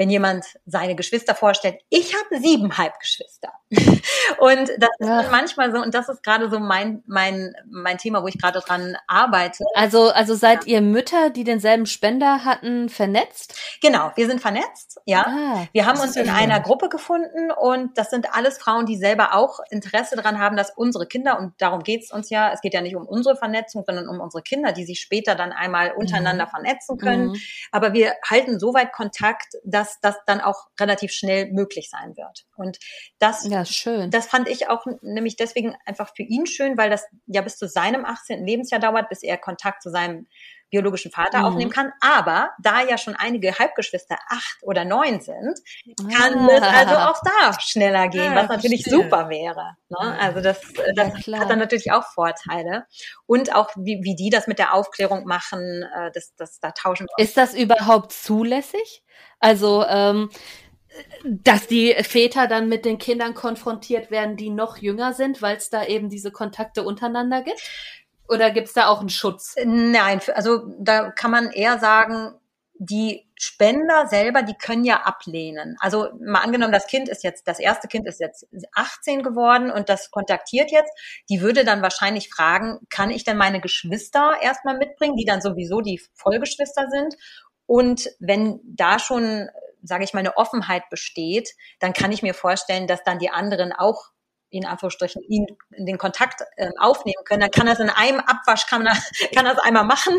wenn 0.01 0.09
jemand 0.09 0.57
seine 0.65 0.95
Geschwister 0.95 1.35
vorstellt, 1.35 1.75
ich 1.89 2.15
habe 2.15 2.41
sieben 2.41 2.75
Halbgeschwister. 2.75 3.49
und 4.39 4.71
das 4.79 4.89
ja. 4.99 5.19
ist 5.19 5.31
manchmal 5.31 5.71
so, 5.71 5.79
und 5.79 5.93
das 5.93 6.09
ist 6.09 6.23
gerade 6.23 6.49
so 6.49 6.57
mein, 6.59 7.03
mein, 7.05 7.53
mein 7.69 7.99
Thema, 7.99 8.23
wo 8.23 8.27
ich 8.27 8.39
gerade 8.39 8.61
dran 8.61 8.97
arbeite. 9.07 9.63
Also, 9.75 10.09
also 10.09 10.33
seid 10.33 10.65
ja. 10.65 10.73
ihr 10.73 10.81
Mütter, 10.81 11.29
die 11.29 11.43
denselben 11.43 11.85
Spender 11.85 12.43
hatten, 12.43 12.89
vernetzt? 12.89 13.53
Genau, 13.79 14.11
wir 14.15 14.25
sind 14.25 14.41
vernetzt, 14.41 14.99
ja. 15.05 15.23
Ah, 15.27 15.67
wir 15.71 15.85
haben 15.85 15.99
uns 15.99 16.15
in 16.15 16.25
schön. 16.25 16.33
einer 16.33 16.61
Gruppe 16.61 16.89
gefunden 16.89 17.51
und 17.51 17.95
das 17.95 18.09
sind 18.09 18.33
alles 18.33 18.57
Frauen, 18.57 18.87
die 18.87 18.97
selber 18.97 19.35
auch 19.35 19.59
Interesse 19.69 20.15
daran 20.15 20.39
haben, 20.39 20.57
dass 20.57 20.71
unsere 20.75 21.05
Kinder, 21.05 21.37
und 21.37 21.53
darum 21.59 21.83
geht's 21.83 22.11
uns 22.11 22.31
ja, 22.31 22.51
es 22.51 22.61
geht 22.61 22.73
ja 22.73 22.81
nicht 22.81 22.95
um 22.95 23.05
unsere 23.05 23.35
Vernetzung, 23.35 23.83
sondern 23.85 24.07
um 24.09 24.19
unsere 24.19 24.41
Kinder, 24.41 24.71
die 24.71 24.83
sich 24.83 24.99
später 24.99 25.35
dann 25.35 25.51
einmal 25.51 25.91
untereinander 25.91 26.47
mhm. 26.47 26.49
vernetzen 26.49 26.97
können. 26.97 27.27
Mhm. 27.27 27.35
Aber 27.71 27.93
wir 27.93 28.13
halten 28.27 28.59
so 28.59 28.73
weit 28.73 28.93
Kontakt, 28.93 29.53
dass 29.63 29.90
das 29.99 30.15
dann 30.25 30.41
auch 30.41 30.67
relativ 30.79 31.11
schnell 31.11 31.51
möglich 31.51 31.89
sein 31.89 32.15
wird. 32.15 32.45
Und 32.55 32.79
das, 33.19 33.45
ja, 33.45 33.65
schön. 33.65 34.11
das 34.11 34.27
fand 34.27 34.47
ich 34.47 34.69
auch 34.69 34.85
nämlich 35.01 35.35
deswegen 35.35 35.75
einfach 35.85 36.11
für 36.15 36.23
ihn 36.23 36.45
schön, 36.45 36.77
weil 36.77 36.89
das 36.89 37.05
ja 37.25 37.41
bis 37.41 37.57
zu 37.57 37.67
seinem 37.67 38.05
18. 38.05 38.45
Lebensjahr 38.45 38.79
dauert, 38.79 39.09
bis 39.09 39.23
er 39.23 39.37
Kontakt 39.37 39.81
zu 39.81 39.89
seinem 39.89 40.27
biologischen 40.71 41.11
Vater 41.11 41.39
mhm. 41.39 41.45
aufnehmen 41.45 41.71
kann. 41.71 41.91
Aber 41.99 42.51
da 42.59 42.81
ja 42.81 42.97
schon 42.97 43.15
einige 43.15 43.57
Halbgeschwister 43.57 44.17
acht 44.29 44.57
oder 44.63 44.85
neun 44.85 45.21
sind, 45.21 45.59
kann 46.11 46.37
ah. 46.39 46.47
es 46.51 46.61
also 46.63 46.95
auch 46.95 47.21
da 47.23 47.59
schneller 47.59 48.07
gehen, 48.07 48.33
ja, 48.33 48.35
was 48.35 48.49
natürlich 48.49 48.83
verstehe. 48.83 49.03
super 49.03 49.29
wäre. 49.29 49.75
Ne? 49.89 50.19
Also 50.19 50.41
das, 50.41 50.59
das 50.95 51.25
ja, 51.25 51.39
hat 51.39 51.49
dann 51.49 51.59
natürlich 51.59 51.91
auch 51.91 52.05
Vorteile. 52.05 52.85
Und 53.27 53.53
auch 53.53 53.69
wie, 53.75 53.99
wie 54.01 54.15
die 54.15 54.29
das 54.29 54.47
mit 54.47 54.57
der 54.57 54.73
Aufklärung 54.73 55.25
machen, 55.25 55.83
äh, 55.95 56.11
das, 56.11 56.33
das 56.35 56.59
da 56.59 56.71
tauschen. 56.71 57.07
Ist 57.17 57.37
das 57.37 57.53
überhaupt 57.53 58.11
zulässig? 58.11 59.03
Also 59.39 59.85
ähm, 59.87 60.29
dass 61.23 61.67
die 61.67 61.93
Väter 62.03 62.47
dann 62.47 62.67
mit 62.67 62.85
den 62.85 62.97
Kindern 62.97 63.33
konfrontiert 63.33 64.11
werden, 64.11 64.35
die 64.35 64.49
noch 64.49 64.77
jünger 64.77 65.13
sind, 65.13 65.41
weil 65.41 65.55
es 65.55 65.69
da 65.69 65.85
eben 65.85 66.09
diese 66.09 66.31
Kontakte 66.31 66.83
untereinander 66.83 67.41
gibt? 67.41 67.61
Oder 68.27 68.51
gibt 68.51 68.67
es 68.67 68.73
da 68.73 68.87
auch 68.87 68.99
einen 68.99 69.09
Schutz? 69.09 69.55
Nein, 69.63 70.21
also 70.33 70.73
da 70.79 71.11
kann 71.11 71.31
man 71.31 71.51
eher 71.51 71.79
sagen, 71.79 72.33
die 72.83 73.29
Spender 73.35 74.07
selber, 74.07 74.41
die 74.41 74.55
können 74.55 74.83
ja 74.83 75.01
ablehnen. 75.01 75.75
Also 75.79 76.09
mal 76.19 76.39
angenommen, 76.39 76.71
das 76.71 76.87
Kind 76.87 77.09
ist 77.09 77.23
jetzt, 77.23 77.47
das 77.47 77.59
erste 77.59 77.87
Kind 77.87 78.07
ist 78.07 78.19
jetzt 78.19 78.47
18 78.73 79.21
geworden 79.21 79.69
und 79.69 79.87
das 79.87 80.09
kontaktiert 80.09 80.71
jetzt, 80.71 80.91
die 81.29 81.41
würde 81.41 81.63
dann 81.63 81.83
wahrscheinlich 81.83 82.29
fragen, 82.29 82.79
kann 82.89 83.11
ich 83.11 83.23
denn 83.23 83.37
meine 83.37 83.61
Geschwister 83.61 84.33
erstmal 84.41 84.77
mitbringen, 84.77 85.15
die 85.15 85.25
dann 85.25 85.41
sowieso 85.41 85.81
die 85.81 86.01
Vollgeschwister 86.15 86.87
sind? 86.89 87.15
Und 87.67 88.09
wenn 88.19 88.59
da 88.63 88.97
schon, 88.97 89.47
sage 89.83 90.03
ich 90.03 90.13
mal, 90.15 90.21
eine 90.21 90.37
Offenheit 90.37 90.89
besteht, 90.89 91.51
dann 91.79 91.93
kann 91.93 92.11
ich 92.11 92.23
mir 92.23 92.33
vorstellen, 92.33 92.87
dass 92.87 93.03
dann 93.03 93.19
die 93.19 93.29
anderen 93.29 93.73
auch 93.73 94.09
in 94.51 94.65
Anführungsstrichen 94.65 95.23
ihn 95.23 95.47
in 95.71 95.85
den 95.85 95.97
Kontakt 95.97 96.41
äh, 96.57 96.69
aufnehmen 96.77 97.23
können, 97.25 97.41
dann 97.41 97.51
kann 97.51 97.67
es 97.67 97.79
in 97.79 97.89
einem 97.89 98.19
Abwasch, 98.19 98.67
kann 98.67 98.85
er, 98.85 98.95
kann 99.35 99.47
es 99.47 99.57
einmal 99.59 99.85
machen. 99.85 100.17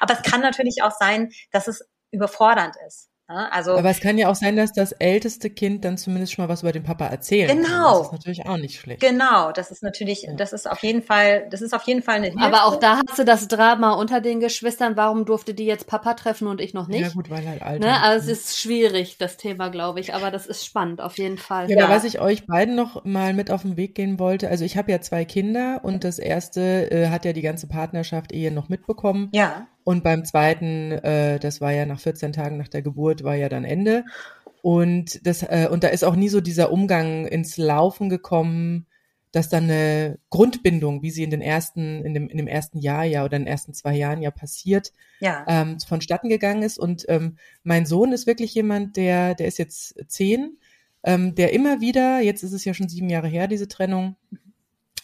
Aber 0.00 0.14
es 0.14 0.22
kann 0.22 0.40
natürlich 0.40 0.82
auch 0.82 0.92
sein, 0.92 1.30
dass 1.52 1.68
es 1.68 1.88
überfordernd 2.10 2.74
ist. 2.86 3.10
Ne? 3.28 3.52
Also, 3.52 3.72
Aber 3.76 3.90
es 3.90 3.98
kann 3.98 4.18
ja 4.18 4.28
auch 4.28 4.36
sein, 4.36 4.56
dass 4.56 4.72
das 4.72 4.92
älteste 4.92 5.50
Kind 5.50 5.84
dann 5.84 5.98
zumindest 5.98 6.32
schon 6.32 6.44
mal 6.44 6.48
was 6.48 6.62
über 6.62 6.70
den 6.70 6.84
Papa 6.84 7.06
erzählt. 7.06 7.50
Genau. 7.50 7.66
Kann. 7.66 7.98
Das 7.98 8.06
ist 8.06 8.12
natürlich 8.12 8.46
auch 8.46 8.56
nicht 8.56 8.78
schlecht. 8.78 9.00
Genau, 9.00 9.50
das 9.50 9.72
ist 9.72 9.82
natürlich, 9.82 10.22
ja. 10.22 10.34
das 10.34 10.52
ist 10.52 10.70
auf 10.70 10.80
jeden 10.82 11.02
Fall, 11.02 11.48
das 11.50 11.60
ist 11.60 11.74
auf 11.74 11.82
jeden 11.84 12.02
Fall 12.02 12.16
eine 12.16 12.28
Hilfe. 12.28 12.44
Aber 12.44 12.66
auch 12.66 12.76
da 12.76 13.00
hast 13.06 13.18
du 13.18 13.24
das 13.24 13.48
Drama 13.48 13.94
unter 13.94 14.20
den 14.20 14.38
Geschwistern. 14.38 14.96
Warum 14.96 15.24
durfte 15.24 15.54
die 15.54 15.66
jetzt 15.66 15.88
Papa 15.88 16.14
treffen 16.14 16.46
und 16.46 16.60
ich 16.60 16.72
noch 16.72 16.86
nicht? 16.86 17.00
Ja 17.00 17.08
gut, 17.08 17.28
weil 17.28 17.46
halt 17.46 17.62
alt. 17.62 17.80
Ne? 17.80 18.00
Also 18.00 18.30
es 18.30 18.38
ist 18.38 18.58
schwierig, 18.58 19.18
das 19.18 19.36
Thema, 19.36 19.70
glaube 19.70 19.98
ich. 19.98 20.14
Aber 20.14 20.30
das 20.30 20.46
ist 20.46 20.64
spannend, 20.64 21.00
auf 21.00 21.18
jeden 21.18 21.38
Fall. 21.38 21.68
Ja, 21.68 21.78
ja. 21.78 21.84
aber 21.84 21.94
was 21.94 22.04
ich 22.04 22.20
euch 22.20 22.46
beiden 22.46 22.76
noch 22.76 23.04
mal 23.04 23.34
mit 23.34 23.50
auf 23.50 23.62
den 23.62 23.76
Weg 23.76 23.96
gehen 23.96 24.20
wollte, 24.20 24.48
also 24.48 24.64
ich 24.64 24.76
habe 24.76 24.92
ja 24.92 25.00
zwei 25.00 25.24
Kinder 25.24 25.80
und 25.82 26.04
das 26.04 26.20
erste 26.20 26.90
äh, 26.92 27.08
hat 27.08 27.24
ja 27.24 27.32
die 27.32 27.42
ganze 27.42 27.66
Partnerschaft 27.66 28.30
Ehe 28.30 28.52
noch 28.52 28.68
mitbekommen. 28.68 29.30
Ja. 29.32 29.66
Und 29.86 30.02
beim 30.02 30.24
zweiten, 30.24 30.90
äh, 30.90 31.38
das 31.38 31.60
war 31.60 31.70
ja 31.70 31.86
nach 31.86 32.00
14 32.00 32.32
Tagen 32.32 32.56
nach 32.56 32.66
der 32.66 32.82
Geburt, 32.82 33.22
war 33.22 33.36
ja 33.36 33.48
dann 33.48 33.64
Ende. 33.64 34.04
Und 34.60 35.24
das, 35.24 35.44
äh, 35.44 35.68
und 35.70 35.84
da 35.84 35.88
ist 35.88 36.02
auch 36.02 36.16
nie 36.16 36.28
so 36.28 36.40
dieser 36.40 36.72
Umgang 36.72 37.24
ins 37.24 37.56
Laufen 37.56 38.08
gekommen, 38.08 38.86
dass 39.30 39.48
dann 39.48 39.70
eine 39.70 40.18
Grundbindung, 40.28 41.02
wie 41.02 41.12
sie 41.12 41.22
in 41.22 41.30
den 41.30 41.40
ersten, 41.40 42.04
in 42.04 42.14
dem, 42.14 42.28
in 42.28 42.36
dem 42.36 42.48
ersten 42.48 42.80
Jahr 42.80 43.04
ja 43.04 43.24
oder 43.24 43.36
in 43.36 43.44
den 43.44 43.48
ersten 43.52 43.74
zwei 43.74 43.94
Jahren 43.94 44.22
ja 44.22 44.32
passiert, 44.32 44.92
ja. 45.20 45.44
Ähm, 45.46 45.78
vonstatten 45.78 46.28
gegangen 46.28 46.64
ist. 46.64 46.80
Und 46.80 47.04
ähm, 47.08 47.36
mein 47.62 47.86
Sohn 47.86 48.12
ist 48.12 48.26
wirklich 48.26 48.54
jemand, 48.54 48.96
der, 48.96 49.36
der 49.36 49.46
ist 49.46 49.58
jetzt 49.58 49.94
zehn, 50.08 50.58
ähm, 51.04 51.36
der 51.36 51.52
immer 51.52 51.80
wieder, 51.80 52.18
jetzt 52.18 52.42
ist 52.42 52.52
es 52.52 52.64
ja 52.64 52.74
schon 52.74 52.88
sieben 52.88 53.08
Jahre 53.08 53.28
her, 53.28 53.46
diese 53.46 53.68
Trennung, 53.68 54.16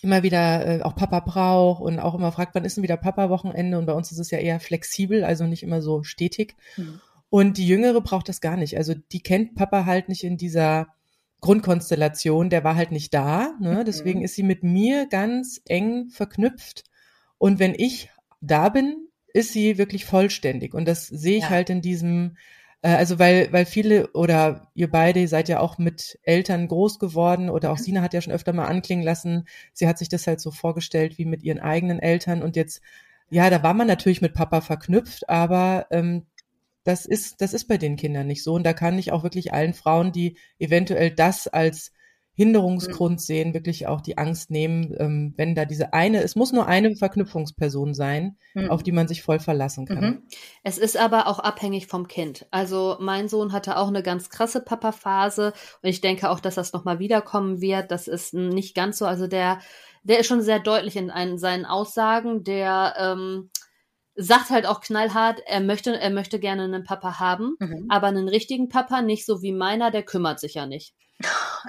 immer 0.02 0.22
wieder 0.22 0.66
äh, 0.66 0.82
auch 0.82 0.96
Papa 0.96 1.20
braucht 1.20 1.80
und 1.80 1.98
auch 1.98 2.14
immer 2.14 2.32
fragt, 2.32 2.54
wann 2.54 2.64
ist 2.64 2.76
denn 2.76 2.82
wieder 2.82 2.96
Papa-Wochenende? 2.96 3.78
Und 3.78 3.86
bei 3.86 3.92
uns 3.92 4.10
ist 4.12 4.18
es 4.18 4.30
ja 4.30 4.38
eher 4.38 4.60
flexibel, 4.60 5.24
also 5.24 5.46
nicht 5.46 5.62
immer 5.62 5.80
so 5.80 6.02
stetig. 6.02 6.56
Mhm. 6.76 7.00
Und 7.30 7.56
die 7.56 7.66
Jüngere 7.66 8.00
braucht 8.00 8.28
das 8.28 8.40
gar 8.40 8.56
nicht. 8.56 8.76
Also 8.76 8.94
die 8.94 9.22
kennt 9.22 9.54
Papa 9.54 9.86
halt 9.86 10.08
nicht 10.08 10.24
in 10.24 10.36
dieser 10.36 10.88
Grundkonstellation, 11.40 12.50
der 12.50 12.64
war 12.64 12.76
halt 12.76 12.92
nicht 12.92 13.14
da. 13.14 13.54
Ne? 13.60 13.76
Mhm. 13.76 13.84
Deswegen 13.84 14.22
ist 14.22 14.34
sie 14.34 14.42
mit 14.42 14.62
mir 14.62 15.06
ganz 15.06 15.60
eng 15.66 16.10
verknüpft. 16.10 16.84
Und 17.38 17.58
wenn 17.58 17.74
ich 17.74 18.10
da 18.40 18.68
bin, 18.68 19.08
ist 19.32 19.52
sie 19.52 19.78
wirklich 19.78 20.04
vollständig. 20.04 20.74
Und 20.74 20.86
das 20.86 21.06
sehe 21.06 21.38
ich 21.38 21.44
ja. 21.44 21.50
halt 21.50 21.70
in 21.70 21.80
diesem 21.80 22.36
also 22.88 23.18
weil, 23.18 23.52
weil 23.52 23.64
viele 23.64 24.10
oder 24.12 24.68
ihr 24.74 24.90
beide 24.90 25.28
seid 25.28 25.48
ja 25.48 25.60
auch 25.60 25.78
mit 25.78 26.18
Eltern 26.24 26.66
groß 26.66 26.98
geworden 26.98 27.48
oder 27.48 27.70
auch 27.70 27.78
mhm. 27.78 27.82
Sina 27.82 28.02
hat 28.02 28.14
ja 28.14 28.20
schon 28.20 28.32
öfter 28.32 28.52
mal 28.52 28.66
anklingen 28.66 29.04
lassen, 29.04 29.46
sie 29.72 29.86
hat 29.86 29.98
sich 29.98 30.08
das 30.08 30.26
halt 30.26 30.40
so 30.40 30.50
vorgestellt 30.50 31.16
wie 31.18 31.24
mit 31.24 31.42
ihren 31.42 31.60
eigenen 31.60 32.00
Eltern 32.00 32.42
und 32.42 32.56
jetzt, 32.56 32.82
ja, 33.30 33.48
da 33.50 33.62
war 33.62 33.74
man 33.74 33.86
natürlich 33.86 34.20
mit 34.20 34.34
Papa 34.34 34.60
verknüpft, 34.60 35.28
aber 35.28 35.86
ähm, 35.90 36.26
das 36.84 37.06
ist, 37.06 37.40
das 37.40 37.54
ist 37.54 37.66
bei 37.66 37.78
den 37.78 37.96
Kindern 37.96 38.26
nicht 38.26 38.42
so. 38.42 38.54
Und 38.54 38.64
da 38.64 38.72
kann 38.72 38.98
ich 38.98 39.12
auch 39.12 39.22
wirklich 39.22 39.52
allen 39.52 39.74
Frauen, 39.74 40.12
die 40.12 40.36
eventuell 40.58 41.10
das 41.10 41.46
als 41.46 41.92
Hinderungsgrund 42.34 43.16
mhm. 43.16 43.18
sehen, 43.18 43.54
wirklich 43.54 43.86
auch 43.86 44.00
die 44.00 44.16
Angst 44.16 44.50
nehmen, 44.50 44.94
ähm, 44.98 45.34
wenn 45.36 45.54
da 45.54 45.66
diese 45.66 45.92
eine, 45.92 46.22
es 46.22 46.34
muss 46.34 46.52
nur 46.52 46.66
eine 46.66 46.96
Verknüpfungsperson 46.96 47.92
sein, 47.92 48.36
mhm. 48.54 48.70
auf 48.70 48.82
die 48.82 48.92
man 48.92 49.06
sich 49.06 49.22
voll 49.22 49.38
verlassen 49.38 49.86
kann. 49.86 50.04
Mhm. 50.04 50.22
Es 50.62 50.78
ist 50.78 50.96
aber 50.96 51.26
auch 51.26 51.38
abhängig 51.38 51.88
vom 51.88 52.08
Kind. 52.08 52.46
Also 52.50 52.96
mein 53.00 53.28
Sohn 53.28 53.52
hatte 53.52 53.76
auch 53.76 53.88
eine 53.88 54.02
ganz 54.02 54.30
krasse 54.30 54.62
Papa-Phase 54.62 55.52
und 55.82 55.88
ich 55.88 56.00
denke 56.00 56.30
auch, 56.30 56.40
dass 56.40 56.54
das 56.54 56.72
nochmal 56.72 56.98
wiederkommen 56.98 57.60
wird. 57.60 57.90
Das 57.90 58.08
ist 58.08 58.32
nicht 58.32 58.74
ganz 58.74 58.96
so, 58.96 59.04
also 59.04 59.26
der, 59.26 59.60
der 60.02 60.20
ist 60.20 60.26
schon 60.26 60.40
sehr 60.40 60.58
deutlich 60.58 60.96
in 60.96 61.10
einen, 61.10 61.36
seinen 61.36 61.66
Aussagen, 61.66 62.44
der, 62.44 62.94
ähm, 62.98 63.50
sagt 64.14 64.50
halt 64.50 64.66
auch 64.66 64.80
knallhart, 64.80 65.40
er 65.46 65.60
möchte, 65.60 65.98
er 65.98 66.10
möchte 66.10 66.38
gerne 66.38 66.64
einen 66.64 66.84
Papa 66.84 67.18
haben, 67.18 67.56
mhm. 67.58 67.86
aber 67.88 68.08
einen 68.08 68.28
richtigen 68.28 68.68
Papa, 68.68 69.02
nicht 69.02 69.26
so 69.26 69.42
wie 69.42 69.52
meiner, 69.52 69.90
der 69.90 70.02
kümmert 70.02 70.40
sich 70.40 70.54
ja 70.54 70.66
nicht. 70.66 70.94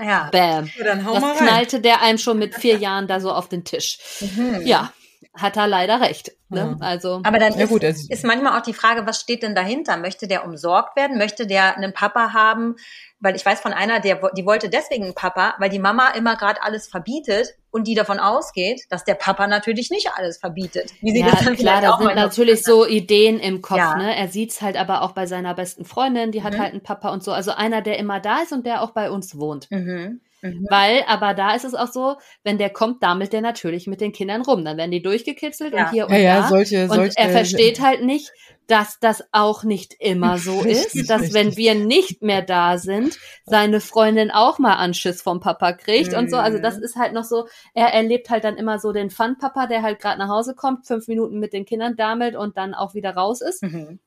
Ja. 0.01 0.29
Bam. 0.31 0.69
Ja, 0.77 0.95
das 0.95 1.21
mal 1.21 1.35
knallte 1.35 1.79
der 1.79 2.01
einem 2.01 2.17
schon 2.17 2.39
mit 2.39 2.55
vier 2.59 2.77
Jahren 2.77 3.07
da 3.07 3.19
so 3.19 3.31
auf 3.31 3.49
den 3.49 3.63
Tisch. 3.63 3.99
Mhm. 4.21 4.61
Ja, 4.65 4.91
hat 5.33 5.57
er 5.57 5.67
leider 5.67 6.01
recht. 6.01 6.31
Ne? 6.49 6.77
Also, 6.79 7.21
Aber 7.23 7.39
dann 7.39 7.53
ja, 7.53 7.63
ist, 7.63 7.69
gut, 7.69 7.83
also, 7.83 8.05
ist 8.09 8.23
manchmal 8.23 8.57
auch 8.57 8.63
die 8.63 8.73
Frage, 8.73 9.05
was 9.05 9.19
steht 9.19 9.43
denn 9.43 9.55
dahinter? 9.55 9.97
Möchte 9.97 10.27
der 10.27 10.45
umsorgt 10.45 10.95
werden? 10.95 11.17
Möchte 11.17 11.47
der 11.47 11.75
einen 11.77 11.93
Papa 11.93 12.33
haben? 12.33 12.75
Weil 13.19 13.35
ich 13.35 13.45
weiß 13.45 13.59
von 13.59 13.73
einer, 13.73 13.99
der, 13.99 14.31
die 14.35 14.45
wollte 14.45 14.69
deswegen 14.69 15.05
einen 15.05 15.15
Papa, 15.15 15.55
weil 15.57 15.69
die 15.69 15.79
Mama 15.79 16.09
immer 16.09 16.35
gerade 16.35 16.61
alles 16.61 16.87
verbietet 16.87 17.55
und 17.71 17.87
die 17.87 17.95
davon 17.95 18.19
ausgeht, 18.19 18.83
dass 18.89 19.03
der 19.03 19.15
Papa 19.15 19.47
natürlich 19.47 19.89
nicht 19.89 20.11
alles 20.13 20.37
verbietet. 20.37 20.93
Wie 21.01 21.11
sie 21.11 21.21
ja, 21.21 21.31
das 21.31 21.43
dann 21.43 21.55
klar, 21.55 21.81
da 21.81 21.97
sind 21.97 22.15
natürlich 22.15 22.63
so 22.63 22.85
Ideen 22.85 23.39
im 23.39 23.61
Kopf. 23.61 23.77
Ja. 23.77 23.95
Ne? 23.95 24.15
Er 24.15 24.27
sieht's 24.27 24.61
halt 24.61 24.77
aber 24.77 25.01
auch 25.01 25.13
bei 25.13 25.25
seiner 25.25 25.53
besten 25.53 25.85
Freundin, 25.85 26.31
die 26.31 26.43
hat 26.43 26.53
mhm. 26.53 26.59
halt 26.59 26.71
einen 26.71 26.83
Papa 26.83 27.09
und 27.09 27.23
so. 27.23 27.31
Also 27.31 27.51
einer, 27.51 27.81
der 27.81 27.97
immer 27.97 28.19
da 28.19 28.41
ist 28.41 28.51
und 28.51 28.65
der 28.65 28.83
auch 28.83 28.91
bei 28.91 29.09
uns 29.09 29.39
wohnt. 29.39 29.71
Mhm. 29.71 30.21
Mhm. 30.43 30.67
Weil, 30.69 31.03
aber 31.07 31.33
da 31.33 31.55
ist 31.55 31.63
es 31.63 31.73
auch 31.73 31.87
so, 31.87 32.17
wenn 32.43 32.57
der 32.57 32.69
kommt, 32.69 33.01
dammelt 33.01 33.31
der 33.31 33.41
natürlich 33.41 33.87
mit 33.87 34.01
den 34.01 34.11
Kindern 34.11 34.41
rum. 34.41 34.65
Dann 34.65 34.77
werden 34.77 34.91
die 34.91 35.01
durchgekitzelt 35.01 35.73
ja. 35.73 35.85
und 35.85 35.91
hier 35.91 36.07
und 36.07 36.13
ja, 36.13 36.19
ja, 36.19 36.41
da. 36.41 36.47
Solche, 36.49 36.83
und 36.83 36.89
solche, 36.93 37.17
er 37.17 37.29
versteht 37.29 37.81
halt 37.81 38.03
nicht, 38.03 38.31
dass 38.67 38.99
das 38.99 39.23
auch 39.31 39.63
nicht 39.63 39.95
immer 39.99 40.37
so 40.39 40.59
richtig, 40.59 41.01
ist, 41.01 41.09
dass 41.09 41.21
richtig. 41.21 41.33
wenn 41.33 41.57
wir 41.57 41.75
nicht 41.75 42.21
mehr 42.21 42.41
da 42.41 42.77
sind, 42.77 43.17
seine 43.45 43.79
Freundin 43.79 44.31
auch 44.31 44.59
mal 44.59 44.75
Anschiss 44.75 45.21
vom 45.21 45.39
Papa 45.39 45.71
kriegt 45.71 46.11
mhm. 46.11 46.17
und 46.19 46.29
so. 46.29 46.37
Also 46.37 46.59
das 46.59 46.77
mhm. 46.77 46.83
ist 46.83 46.95
halt 46.97 47.13
noch 47.13 47.23
so, 47.23 47.47
er 47.73 47.93
erlebt 47.93 48.29
halt 48.29 48.43
dann 48.43 48.57
immer 48.57 48.79
so 48.79 48.91
den 48.91 49.09
Fun-Papa, 49.09 49.67
der 49.67 49.81
halt 49.81 49.99
gerade 50.01 50.19
nach 50.19 50.29
Hause 50.29 50.55
kommt, 50.55 50.85
fünf 50.85 51.07
Minuten 51.07 51.39
mit 51.39 51.53
den 51.53 51.65
Kindern 51.65 51.95
dammelt 51.95 52.35
und 52.35 52.57
dann 52.57 52.73
auch 52.73 52.95
wieder 52.95 53.15
raus 53.15 53.41
ist. 53.41 53.63
Mhm. 53.63 53.99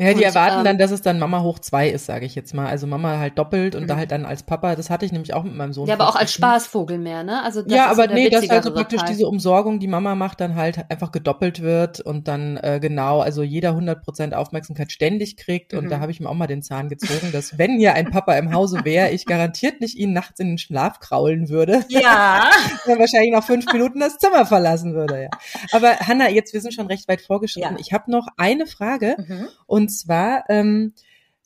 Ja, 0.00 0.14
die 0.14 0.20
und, 0.20 0.22
erwarten 0.22 0.58
ähm, 0.60 0.64
dann, 0.64 0.78
dass 0.78 0.92
es 0.92 1.02
dann 1.02 1.18
Mama 1.18 1.42
hoch 1.42 1.58
zwei 1.58 1.90
ist, 1.90 2.06
sage 2.06 2.24
ich 2.24 2.34
jetzt 2.34 2.54
mal. 2.54 2.66
Also 2.66 2.86
Mama 2.86 3.18
halt 3.18 3.38
doppelt 3.38 3.74
und 3.74 3.82
mhm. 3.82 3.86
da 3.86 3.96
halt 3.96 4.10
dann 4.12 4.24
als 4.24 4.42
Papa. 4.42 4.74
Das 4.74 4.88
hatte 4.88 5.04
ich 5.04 5.12
nämlich 5.12 5.34
auch 5.34 5.42
mit 5.42 5.54
meinem 5.54 5.74
Sohn. 5.74 5.86
Ja, 5.86 5.94
aber 5.94 6.08
auch 6.08 6.16
als 6.16 6.32
Spaßvogel 6.32 6.96
mehr, 6.96 7.22
ne? 7.22 7.42
Also 7.42 7.60
das 7.60 7.70
ja, 7.70 7.90
aber 7.90 8.08
so 8.08 8.14
nee, 8.14 8.30
dass 8.30 8.48
also 8.48 8.72
praktisch 8.72 9.02
Teil. 9.02 9.10
diese 9.10 9.26
Umsorgung, 9.26 9.78
die 9.78 9.88
Mama 9.88 10.14
macht, 10.14 10.40
dann 10.40 10.54
halt 10.54 10.90
einfach 10.90 11.12
gedoppelt 11.12 11.60
wird 11.60 12.00
und 12.00 12.28
dann 12.28 12.56
äh, 12.56 12.78
genau, 12.80 13.20
also 13.20 13.42
jeder 13.42 13.72
100% 13.72 14.32
Aufmerksamkeit 14.32 14.90
ständig 14.90 15.36
kriegt. 15.36 15.74
Und 15.74 15.84
mhm. 15.84 15.90
da 15.90 16.00
habe 16.00 16.12
ich 16.12 16.20
mir 16.20 16.30
auch 16.30 16.34
mal 16.34 16.46
den 16.46 16.62
Zahn 16.62 16.88
gezogen, 16.88 17.30
dass 17.30 17.58
wenn 17.58 17.76
hier 17.76 17.92
ein 17.92 18.10
Papa 18.10 18.34
im 18.36 18.54
Hause 18.54 18.80
wäre, 18.84 19.10
ich 19.10 19.26
garantiert 19.26 19.82
nicht 19.82 19.98
ihn 19.98 20.14
nachts 20.14 20.40
in 20.40 20.48
den 20.48 20.58
Schlaf 20.58 21.00
kraulen 21.00 21.50
würde. 21.50 21.84
Ja. 21.90 22.50
dann 22.86 22.98
wahrscheinlich 22.98 23.32
nach 23.32 23.44
fünf 23.44 23.70
Minuten 23.70 24.00
das 24.00 24.16
Zimmer 24.16 24.46
verlassen 24.46 24.94
würde, 24.94 25.24
ja. 25.24 25.30
Aber 25.72 25.98
Hanna, 25.98 26.30
jetzt, 26.30 26.54
wir 26.54 26.62
sind 26.62 26.72
schon 26.72 26.86
recht 26.86 27.06
weit 27.06 27.20
vorgeschritten. 27.20 27.74
Ja. 27.74 27.80
Ich 27.80 27.92
habe 27.92 28.10
noch 28.10 28.28
eine 28.38 28.66
Frage 28.66 29.16
mhm. 29.18 29.48
und 29.66 29.89
zwar, 29.90 30.44
ähm, 30.48 30.70
ähm, 30.70 30.92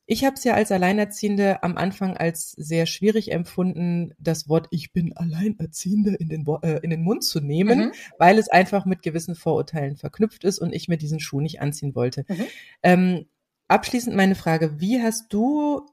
ich 0.06 0.24
habe 0.24 0.34
es 0.34 0.44
ja 0.44 0.52
als 0.52 0.70
Alleinerziehende 0.70 1.62
am 1.62 1.78
Anfang 1.78 2.14
als 2.14 2.50
sehr 2.52 2.84
schwierig 2.84 3.32
empfunden, 3.32 4.12
das 4.18 4.50
Wort 4.50 4.66
Ich 4.70 4.92
bin 4.92 5.16
Alleinerziehende 5.16 6.14
in 6.14 6.28
den, 6.28 6.46
äh, 6.62 6.80
in 6.82 6.90
den 6.90 7.02
Mund 7.02 7.24
zu 7.24 7.40
nehmen, 7.40 7.78
mhm. 7.78 7.92
weil 8.18 8.38
es 8.38 8.48
einfach 8.48 8.84
mit 8.84 9.02
gewissen 9.02 9.34
Vorurteilen 9.34 9.96
verknüpft 9.96 10.44
ist 10.44 10.58
und 10.58 10.74
ich 10.74 10.88
mir 10.88 10.98
diesen 10.98 11.20
Schuh 11.20 11.40
nicht 11.40 11.62
anziehen 11.62 11.94
wollte. 11.94 12.26
Mhm. 12.28 12.46
Ähm, 12.82 13.26
abschließend 13.68 14.14
meine 14.14 14.34
Frage, 14.34 14.78
wie 14.78 15.00
hast 15.00 15.32
du 15.32 15.86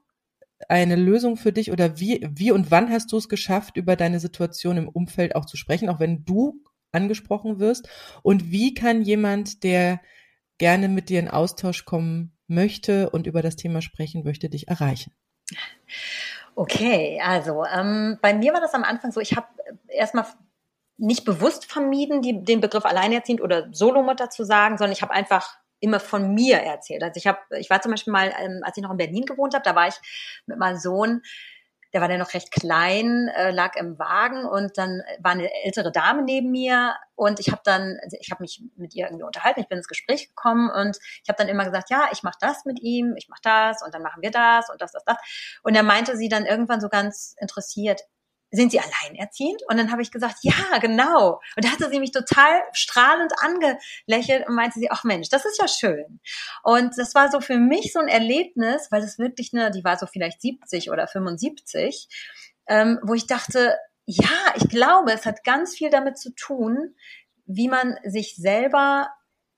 eine 0.68 0.96
Lösung 0.96 1.36
für 1.36 1.52
dich 1.52 1.72
oder 1.72 1.98
wie, 1.98 2.28
wie 2.30 2.52
und 2.52 2.70
wann 2.70 2.90
hast 2.90 3.10
du 3.12 3.16
es 3.16 3.30
geschafft, 3.30 3.78
über 3.78 3.96
deine 3.96 4.20
Situation 4.20 4.76
im 4.76 4.88
Umfeld 4.88 5.34
auch 5.34 5.46
zu 5.46 5.56
sprechen, 5.56 5.88
auch 5.88 6.00
wenn 6.00 6.24
du 6.26 6.60
angesprochen 6.92 7.60
wirst? 7.60 7.88
Und 8.22 8.52
wie 8.52 8.74
kann 8.74 9.00
jemand, 9.02 9.64
der 9.64 10.02
gerne 10.58 10.88
mit 10.88 11.08
dir 11.08 11.18
in 11.18 11.28
Austausch 11.28 11.86
kommen 11.86 12.31
möchte 12.48 13.10
und 13.10 13.26
über 13.26 13.42
das 13.42 13.56
Thema 13.56 13.82
sprechen 13.82 14.24
möchte, 14.24 14.48
dich 14.48 14.68
erreichen? 14.68 15.12
Okay, 16.54 17.20
also 17.24 17.64
ähm, 17.64 18.18
bei 18.20 18.34
mir 18.34 18.52
war 18.52 18.60
das 18.60 18.74
am 18.74 18.84
Anfang 18.84 19.12
so, 19.12 19.20
ich 19.20 19.36
habe 19.36 19.46
erstmal 19.88 20.26
nicht 20.98 21.24
bewusst 21.24 21.70
vermieden, 21.70 22.22
die, 22.22 22.44
den 22.44 22.60
Begriff 22.60 22.84
alleinerziehend 22.84 23.40
oder 23.40 23.72
Solomutter 23.72 24.30
zu 24.30 24.44
sagen, 24.44 24.76
sondern 24.76 24.92
ich 24.92 25.02
habe 25.02 25.12
einfach 25.12 25.56
immer 25.80 25.98
von 25.98 26.32
mir 26.32 26.58
erzählt. 26.58 27.02
Also 27.02 27.16
ich 27.16 27.26
habe, 27.26 27.38
ich 27.58 27.68
war 27.68 27.80
zum 27.80 27.90
Beispiel 27.90 28.12
mal, 28.12 28.32
ähm, 28.38 28.60
als 28.62 28.76
ich 28.76 28.82
noch 28.82 28.92
in 28.92 28.98
Berlin 28.98 29.24
gewohnt 29.24 29.54
habe, 29.54 29.64
da 29.64 29.74
war 29.74 29.88
ich 29.88 29.94
mit 30.46 30.58
meinem 30.58 30.78
Sohn 30.78 31.22
der 31.92 32.00
war 32.00 32.08
dann 32.08 32.18
noch 32.18 32.34
recht 32.34 32.50
klein, 32.50 33.28
äh, 33.28 33.50
lag 33.50 33.76
im 33.76 33.98
Wagen 33.98 34.44
und 34.44 34.78
dann 34.78 35.02
war 35.18 35.32
eine 35.32 35.50
ältere 35.64 35.92
Dame 35.92 36.22
neben 36.22 36.50
mir 36.50 36.94
und 37.14 37.38
ich 37.38 37.50
habe 37.50 37.62
dann, 37.64 37.98
also 38.02 38.16
ich 38.20 38.30
habe 38.30 38.42
mich 38.42 38.62
mit 38.76 38.94
ihr 38.94 39.06
irgendwie 39.06 39.24
unterhalten, 39.24 39.60
ich 39.60 39.68
bin 39.68 39.78
ins 39.78 39.88
Gespräch 39.88 40.28
gekommen 40.28 40.70
und 40.70 40.96
ich 41.22 41.28
habe 41.28 41.36
dann 41.36 41.48
immer 41.48 41.64
gesagt, 41.64 41.90
ja, 41.90 42.08
ich 42.12 42.22
mache 42.22 42.38
das 42.40 42.64
mit 42.64 42.80
ihm, 42.80 43.14
ich 43.16 43.28
mache 43.28 43.42
das 43.42 43.82
und 43.82 43.94
dann 43.94 44.02
machen 44.02 44.22
wir 44.22 44.30
das 44.30 44.70
und 44.70 44.80
das, 44.80 44.92
das, 44.92 45.04
das. 45.04 45.16
Und 45.62 45.74
er 45.74 45.82
meinte 45.82 46.16
sie 46.16 46.28
dann 46.28 46.46
irgendwann 46.46 46.80
so 46.80 46.88
ganz 46.88 47.36
interessiert, 47.38 48.02
sind 48.52 48.70
Sie 48.70 48.80
alleinerziehend? 48.80 49.62
Und 49.68 49.78
dann 49.78 49.90
habe 49.90 50.02
ich 50.02 50.10
gesagt, 50.10 50.36
ja, 50.42 50.78
genau. 50.80 51.40
Und 51.56 51.64
da 51.64 51.70
hatte 51.70 51.88
sie 51.90 51.98
mich 51.98 52.12
total 52.12 52.62
strahlend 52.72 53.32
angelächelt 53.38 54.46
und 54.46 54.54
meinte 54.54 54.78
sie, 54.78 54.90
ach 54.90 55.04
Mensch, 55.04 55.30
das 55.30 55.46
ist 55.46 55.58
ja 55.58 55.66
schön. 55.66 56.20
Und 56.62 56.96
das 56.98 57.14
war 57.14 57.30
so 57.30 57.40
für 57.40 57.56
mich 57.56 57.92
so 57.92 57.98
ein 57.98 58.08
Erlebnis, 58.08 58.88
weil 58.90 59.02
es 59.02 59.18
wirklich 59.18 59.52
eine, 59.54 59.70
die 59.70 59.84
war 59.84 59.98
so 59.98 60.06
vielleicht 60.06 60.42
70 60.42 60.90
oder 60.90 61.08
75, 61.08 62.08
ähm, 62.68 63.00
wo 63.02 63.14
ich 63.14 63.26
dachte, 63.26 63.74
ja, 64.04 64.54
ich 64.56 64.68
glaube, 64.68 65.12
es 65.12 65.24
hat 65.24 65.44
ganz 65.44 65.74
viel 65.74 65.88
damit 65.88 66.18
zu 66.18 66.34
tun, 66.34 66.94
wie 67.46 67.68
man 67.68 67.96
sich 68.04 68.36
selber 68.36 69.08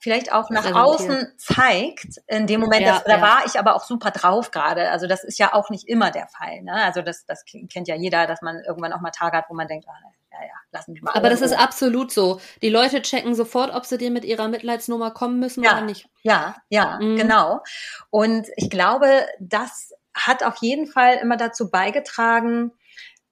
vielleicht 0.05 0.31
auch 0.33 0.51
nach 0.51 0.71
außen 0.75 1.33
zeigt. 1.39 2.21
In 2.27 2.47
dem 2.47 2.61
Moment, 2.61 2.83
ja, 2.83 2.97
das, 2.97 3.05
da 3.05 3.17
ja. 3.17 3.23
war 3.23 3.47
ich 3.47 3.59
aber 3.59 3.75
auch 3.75 3.85
super 3.85 4.11
drauf 4.11 4.51
gerade. 4.51 4.91
Also 4.91 5.07
das 5.07 5.25
ist 5.25 5.39
ja 5.39 5.55
auch 5.55 5.71
nicht 5.71 5.89
immer 5.89 6.11
der 6.11 6.29
Fall. 6.29 6.61
Ne? 6.61 6.75
Also 6.75 7.01
das, 7.01 7.25
das 7.25 7.43
kennt 7.47 7.89
ja 7.89 7.97
jeder, 7.97 8.27
dass 8.27 8.43
man 8.43 8.63
irgendwann 8.67 8.93
auch 8.93 9.01
mal 9.01 9.13
Tage 9.13 9.39
hat, 9.39 9.47
wo 9.49 9.55
man 9.55 9.67
denkt, 9.67 9.87
ah, 9.89 9.95
ja, 10.31 10.47
ja, 10.47 10.55
lassen 10.73 10.93
mich 10.93 11.01
mal. 11.01 11.13
Aber 11.15 11.31
das 11.31 11.41
ist 11.41 11.59
absolut 11.59 12.13
so. 12.13 12.39
Die 12.61 12.69
Leute 12.69 13.01
checken 13.01 13.35
sofort, 13.35 13.75
ob 13.75 13.87
sie 13.87 13.97
dir 13.97 14.11
mit 14.11 14.27
ihrer 14.27 14.47
Mitleidsnummer 14.49 15.11
kommen 15.11 15.41
müssen 15.41 15.65
ja, 15.65 15.73
oder 15.73 15.81
nicht. 15.81 16.07
Ja, 16.23 16.57
ja, 16.69 16.99
mhm. 17.01 17.17
genau. 17.17 17.63
Und 18.11 18.49
ich 18.57 18.69
glaube, 18.69 19.27
das 19.41 19.95
hat 20.15 20.45
auf 20.45 20.57
jeden 20.61 20.87
Fall 20.87 21.17
immer 21.17 21.39
dazu 21.39 21.71
beigetragen, 21.71 22.73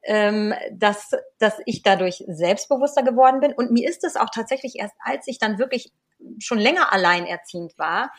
ähm, 0.04 0.54
dass, 0.72 1.10
dass 1.38 1.58
ich 1.66 1.82
dadurch 1.82 2.24
selbstbewusster 2.26 3.02
geworden 3.02 3.40
bin. 3.40 3.52
Und 3.52 3.70
mir 3.70 3.86
ist 3.86 4.04
es 4.04 4.16
auch 4.16 4.30
tatsächlich 4.34 4.76
erst, 4.76 4.94
als 5.04 5.28
ich 5.28 5.38
dann 5.38 5.58
wirklich 5.58 5.92
schon 6.38 6.58
länger 6.58 6.92
alleinerziehend 6.92 7.78
war, 7.78 8.12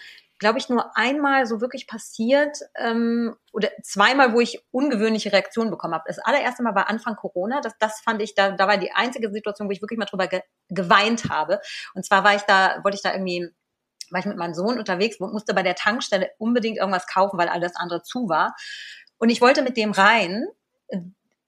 glaube 0.43 0.59
ich, 0.59 0.67
nur 0.67 0.95
einmal 0.97 1.45
so 1.45 1.61
wirklich 1.61 1.87
passiert 1.87 2.59
ähm, 2.75 3.35
oder 3.53 3.69
zweimal, 3.81 4.33
wo 4.33 4.41
ich 4.41 4.61
ungewöhnliche 4.71 5.31
Reaktionen 5.31 5.71
bekommen 5.71 5.93
habe. 5.93 6.03
Das 6.05 6.19
allererste 6.19 6.63
Mal 6.63 6.75
war 6.75 6.89
Anfang 6.89 7.15
Corona. 7.15 7.61
Das, 7.61 7.77
das 7.79 8.01
fand 8.01 8.21
ich, 8.21 8.35
da, 8.35 8.51
da 8.51 8.67
war 8.67 8.77
die 8.77 8.91
einzige 8.91 9.31
Situation, 9.31 9.69
wo 9.69 9.71
ich 9.71 9.81
wirklich 9.81 9.97
mal 9.97 10.05
drüber 10.05 10.27
ge 10.27 10.41
geweint 10.69 11.29
habe. 11.29 11.61
Und 11.93 12.05
zwar 12.05 12.23
war 12.23 12.35
ich 12.35 12.41
da, 12.41 12.79
wollte 12.83 12.95
ich 12.95 13.03
da 13.03 13.13
irgendwie, 13.13 13.49
war 14.09 14.19
ich 14.19 14.25
mit 14.25 14.37
meinem 14.37 14.53
Sohn 14.53 14.77
unterwegs 14.79 15.17
und 15.19 15.31
musste 15.31 15.53
bei 15.53 15.63
der 15.63 15.75
Tankstelle 15.75 16.31
unbedingt 16.39 16.77
irgendwas 16.77 17.07
kaufen, 17.07 17.37
weil 17.37 17.47
alles 17.47 17.75
andere 17.75 18.03
zu 18.03 18.27
war. 18.27 18.55
Und 19.17 19.29
ich 19.29 19.39
wollte 19.39 19.61
mit 19.61 19.77
dem 19.77 19.91
rein 19.91 20.47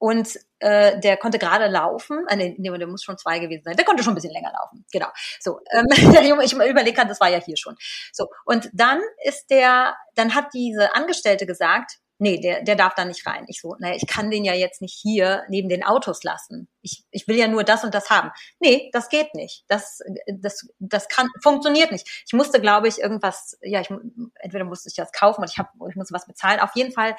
und 0.06 0.40
äh, 0.60 1.00
der 1.00 1.18
konnte 1.18 1.40
gerade 1.40 1.66
laufen. 1.66 2.28
Äh, 2.28 2.36
nee, 2.36 2.78
der 2.78 2.86
muss 2.86 3.02
schon 3.02 3.18
zwei 3.18 3.40
gewesen 3.40 3.64
sein. 3.64 3.76
Der 3.76 3.86
konnte 3.86 4.04
schon 4.04 4.12
ein 4.12 4.16
bisschen 4.16 4.34
länger 4.34 4.54
laufen. 4.54 4.86
Genau. 4.92 5.08
So, 5.40 5.62
ähm, 5.72 5.86
ich 6.44 6.54
überlege 6.54 7.08
das 7.08 7.20
war 7.20 7.30
ja 7.30 7.42
hier 7.42 7.58
schon. 7.58 7.76
So, 8.14 8.28
und 8.46 8.70
dann 8.72 9.02
ist 9.24 9.50
der, 9.50 9.96
dann 10.14 10.36
hat 10.36 10.54
diese 10.54 10.94
Angestellte 10.94 11.48
gesagt, 11.48 11.94
nee, 12.20 12.40
der, 12.40 12.62
der 12.62 12.76
darf 12.76 12.94
da 12.94 13.04
nicht 13.04 13.26
rein. 13.26 13.46
Ich 13.48 13.62
so, 13.62 13.76
naja, 13.80 13.96
ich 13.96 14.06
kann 14.06 14.30
den 14.30 14.46
ja 14.46 14.54
jetzt 14.54 14.80
nicht 14.80 14.94
hier 14.94 15.42
neben 15.50 15.70
den 15.70 15.84
Autos 15.84 16.22
lassen. 16.22 16.70
Ich, 16.84 17.04
ich 17.10 17.28
will 17.28 17.38
ja 17.38 17.48
nur 17.48 17.64
das 17.64 17.84
und 17.84 17.96
das 17.96 18.12
haben. 18.12 18.30
Nee, 18.60 18.92
das 18.94 19.10
geht 19.10 19.34
nicht. 19.34 19.66
Das, 19.70 20.02
das, 20.28 20.68
das 20.78 21.08
kann, 21.08 21.30
funktioniert 21.42 21.92
nicht. 21.92 22.08
Ich 22.28 22.34
musste, 22.34 22.62
glaube 22.62 22.88
ich, 22.88 23.00
irgendwas, 23.00 23.58
ja, 23.64 23.82
ich, 23.82 23.90
entweder 24.36 24.66
musste 24.66 24.88
ich 24.88 24.96
das 24.96 25.12
kaufen 25.12 25.42
und 25.42 25.50
ich, 25.50 25.58
hab, 25.58 25.72
ich 25.90 25.96
musste 25.96 26.14
was 26.14 26.28
bezahlen. 26.28 26.60
Auf 26.60 26.76
jeden 26.76 26.92
Fall 26.92 27.16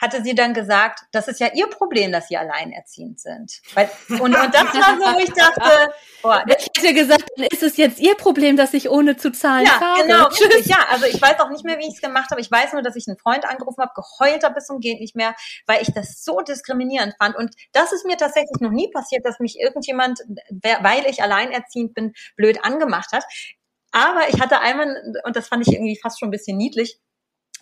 hatte 0.00 0.22
sie 0.22 0.34
dann 0.34 0.54
gesagt, 0.54 1.00
das 1.12 1.28
ist 1.28 1.40
ja 1.40 1.48
ihr 1.54 1.68
Problem, 1.68 2.12
dass 2.12 2.28
sie 2.28 2.36
alleinerziehend 2.36 3.20
sind. 3.20 3.60
Und, 4.08 4.20
und 4.20 4.34
das 4.34 4.74
war 4.74 4.98
so, 4.98 5.16
wo 5.16 5.20
ich 5.20 5.32
dachte, 5.32 5.94
boah, 6.22 6.44
ich 6.46 6.82
hätte 6.82 6.94
gesagt, 6.94 7.24
dann 7.36 7.46
ist 7.46 7.62
es 7.62 7.76
jetzt 7.76 8.00
ihr 8.00 8.14
Problem, 8.16 8.56
dass 8.56 8.74
ich 8.74 8.90
ohne 8.90 9.16
zu 9.16 9.30
zahlen 9.32 9.66
ja, 9.66 9.72
fahre. 9.72 10.02
Genau, 10.02 10.26
richtig, 10.26 10.66
ja, 10.66 10.78
also 10.90 11.06
ich 11.06 11.20
weiß 11.20 11.38
auch 11.40 11.50
nicht 11.50 11.64
mehr, 11.64 11.78
wie 11.78 11.86
ich 11.86 11.94
es 11.94 12.00
gemacht 12.00 12.30
habe. 12.30 12.40
Ich 12.40 12.50
weiß 12.50 12.72
nur, 12.72 12.82
dass 12.82 12.96
ich 12.96 13.06
einen 13.06 13.18
Freund 13.18 13.44
angerufen 13.44 13.80
habe, 13.82 13.92
geheult 13.94 14.42
habe 14.42 14.54
bis 14.54 14.66
zum 14.66 14.80
geht 14.80 15.00
nicht 15.00 15.14
mehr, 15.14 15.34
weil 15.66 15.80
ich 15.82 15.92
das 15.92 16.24
so 16.24 16.40
diskriminierend 16.40 17.14
fand. 17.18 17.36
Und 17.36 17.54
das 17.72 17.92
ist 17.92 18.04
mir 18.04 18.16
tatsächlich 18.16 18.60
noch 18.60 18.70
nie 18.70 18.90
passiert, 18.90 19.24
dass 19.24 19.38
mich 19.38 19.58
irgendjemand, 19.58 20.20
weil 20.80 21.06
ich 21.06 21.22
alleinerziehend 21.22 21.94
bin, 21.94 22.12
blöd 22.36 22.64
angemacht 22.64 23.12
hat. 23.12 23.24
Aber 23.92 24.28
ich 24.28 24.40
hatte 24.40 24.58
einmal, 24.58 25.14
und 25.24 25.36
das 25.36 25.46
fand 25.46 25.66
ich 25.66 25.72
irgendwie 25.72 25.98
fast 26.00 26.18
schon 26.18 26.28
ein 26.28 26.32
bisschen 26.32 26.56
niedlich, 26.56 26.98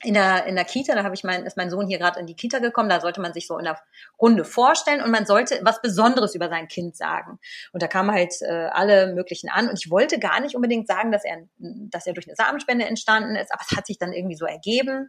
in 0.04 0.14
der, 0.14 0.46
in 0.46 0.56
der 0.56 0.64
Kita, 0.64 0.94
da 0.94 1.04
habe 1.04 1.14
ich 1.14 1.24
mein, 1.24 1.44
ist 1.44 1.56
mein 1.56 1.70
Sohn 1.70 1.86
hier 1.86 1.98
gerade 1.98 2.18
in 2.18 2.26
die 2.26 2.34
Kita 2.34 2.58
gekommen, 2.58 2.88
da 2.88 3.00
sollte 3.00 3.20
man 3.20 3.32
sich 3.32 3.46
so 3.46 3.56
in 3.58 3.64
der 3.64 3.78
Runde 4.20 4.44
vorstellen 4.44 5.02
und 5.02 5.10
man 5.10 5.26
sollte 5.26 5.60
was 5.62 5.80
Besonderes 5.80 6.34
über 6.34 6.48
sein 6.48 6.68
Kind 6.68 6.96
sagen. 6.96 7.38
Und 7.72 7.82
da 7.82 7.86
kamen 7.86 8.10
halt 8.10 8.34
äh, 8.42 8.68
alle 8.72 9.14
möglichen 9.14 9.48
an 9.48 9.68
und 9.68 9.78
ich 9.78 9.90
wollte 9.90 10.18
gar 10.18 10.40
nicht 10.40 10.56
unbedingt 10.56 10.88
sagen, 10.88 11.12
dass 11.12 11.24
er, 11.24 11.38
dass 11.58 12.06
er 12.06 12.14
durch 12.14 12.26
eine 12.26 12.36
Samenspende 12.36 12.84
entstanden 12.84 13.36
ist, 13.36 13.52
aber 13.52 13.62
es 13.68 13.76
hat 13.76 13.86
sich 13.86 13.98
dann 13.98 14.12
irgendwie 14.12 14.36
so 14.36 14.46
ergeben. 14.46 15.08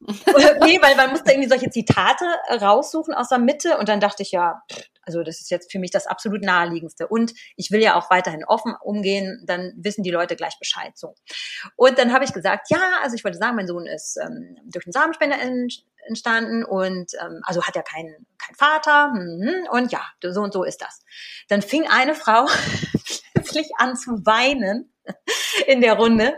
nee, 0.00 0.78
weil 0.80 0.94
man 0.96 1.10
musste 1.10 1.32
irgendwie 1.32 1.48
solche 1.48 1.70
Zitate 1.70 2.24
raussuchen 2.50 3.14
aus 3.14 3.28
der 3.28 3.38
Mitte 3.38 3.78
und 3.78 3.88
dann 3.88 4.00
dachte 4.00 4.22
ich, 4.22 4.30
ja, 4.30 4.62
also 5.08 5.22
das 5.22 5.40
ist 5.40 5.50
jetzt 5.50 5.72
für 5.72 5.78
mich 5.78 5.90
das 5.90 6.06
absolut 6.06 6.42
naheliegendste. 6.42 7.08
Und 7.08 7.32
ich 7.56 7.70
will 7.70 7.80
ja 7.80 7.96
auch 7.96 8.10
weiterhin 8.10 8.44
offen 8.44 8.74
umgehen, 8.82 9.42
dann 9.46 9.72
wissen 9.76 10.02
die 10.02 10.10
Leute 10.10 10.36
gleich 10.36 10.58
Bescheid. 10.58 10.92
So. 10.96 11.14
Und 11.76 11.98
dann 11.98 12.12
habe 12.12 12.24
ich 12.24 12.34
gesagt, 12.34 12.68
ja, 12.70 12.98
also 13.02 13.16
ich 13.16 13.24
wollte 13.24 13.38
sagen, 13.38 13.56
mein 13.56 13.66
Sohn 13.66 13.86
ist 13.86 14.17
ähm, 14.18 14.56
durch 14.64 14.86
einen 14.86 14.92
Samenspender 14.92 15.36
entstanden 16.06 16.64
und 16.64 17.12
ähm, 17.20 17.40
also 17.44 17.64
hat 17.64 17.76
er 17.76 17.82
keinen 17.82 18.26
kein 18.38 18.54
Vater 18.54 19.08
mhm, 19.08 19.66
und 19.70 19.92
ja, 19.92 20.02
so 20.22 20.40
und 20.40 20.52
so 20.52 20.64
ist 20.64 20.80
das. 20.80 21.00
Dann 21.48 21.62
fing 21.62 21.86
eine 21.88 22.14
Frau 22.14 22.46
plötzlich 23.34 23.70
an 23.78 23.96
zu 23.96 24.24
weinen 24.24 24.92
in 25.66 25.80
der 25.80 25.94
Runde, 25.94 26.34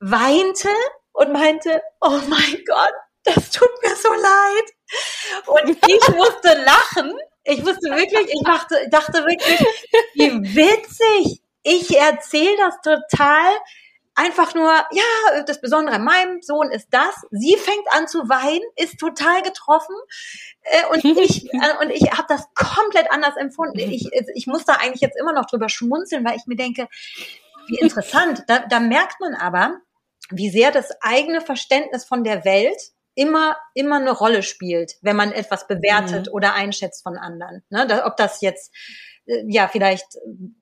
weinte 0.00 0.68
und 1.12 1.32
meinte, 1.32 1.82
oh 2.00 2.20
mein 2.28 2.62
Gott, 2.66 2.94
das 3.24 3.50
tut 3.50 3.70
mir 3.82 3.96
so 3.96 4.12
leid. 4.12 4.64
Und 5.46 5.78
ich 5.88 6.08
musste 6.08 6.62
lachen. 6.64 7.14
Ich 7.44 7.64
wusste 7.64 7.90
wirklich, 7.90 8.32
ich 8.32 8.42
dachte, 8.44 8.88
dachte 8.90 9.24
wirklich, 9.24 9.60
wie 10.14 10.56
witzig. 10.56 11.42
Ich 11.62 11.96
erzähle 11.96 12.56
das 12.58 12.80
total 12.82 13.52
einfach 14.14 14.54
nur, 14.54 14.70
ja, 14.70 15.42
das 15.46 15.60
Besondere 15.60 15.96
an 15.96 16.04
meinem 16.04 16.40
Sohn 16.42 16.70
ist 16.70 16.88
das. 16.90 17.14
Sie 17.30 17.56
fängt 17.56 17.86
an 17.90 18.08
zu 18.08 18.28
weinen, 18.28 18.64
ist 18.76 18.98
total 18.98 19.42
getroffen 19.42 19.94
äh, 20.62 20.86
und 20.92 21.04
ich 21.18 21.52
äh, 21.52 21.82
und 21.82 21.90
ich 21.90 22.10
habe 22.12 22.26
das 22.28 22.46
komplett 22.54 23.10
anders 23.10 23.36
empfunden. 23.36 23.78
Ich, 23.78 24.08
ich 24.34 24.46
muss 24.46 24.64
da 24.64 24.74
eigentlich 24.74 25.00
jetzt 25.00 25.18
immer 25.18 25.32
noch 25.32 25.46
drüber 25.46 25.68
schmunzeln, 25.68 26.24
weil 26.24 26.36
ich 26.36 26.46
mir 26.46 26.56
denke, 26.56 26.88
wie 27.66 27.78
interessant. 27.78 28.44
Da, 28.46 28.60
da 28.60 28.80
merkt 28.80 29.20
man 29.20 29.34
aber, 29.34 29.78
wie 30.30 30.50
sehr 30.50 30.70
das 30.70 30.90
eigene 31.02 31.40
Verständnis 31.40 32.04
von 32.04 32.24
der 32.24 32.44
Welt 32.44 32.80
immer, 33.14 33.56
immer 33.74 33.96
eine 33.96 34.10
Rolle 34.10 34.42
spielt, 34.42 34.96
wenn 35.02 35.16
man 35.16 35.32
etwas 35.32 35.66
bewertet 35.66 36.26
mhm. 36.26 36.32
oder 36.32 36.54
einschätzt 36.54 37.02
von 37.02 37.16
anderen. 37.16 37.62
Ne? 37.70 37.86
Da, 37.86 38.06
ob 38.06 38.16
das 38.16 38.40
jetzt 38.40 38.74
ja 39.26 39.68
vielleicht 39.68 40.06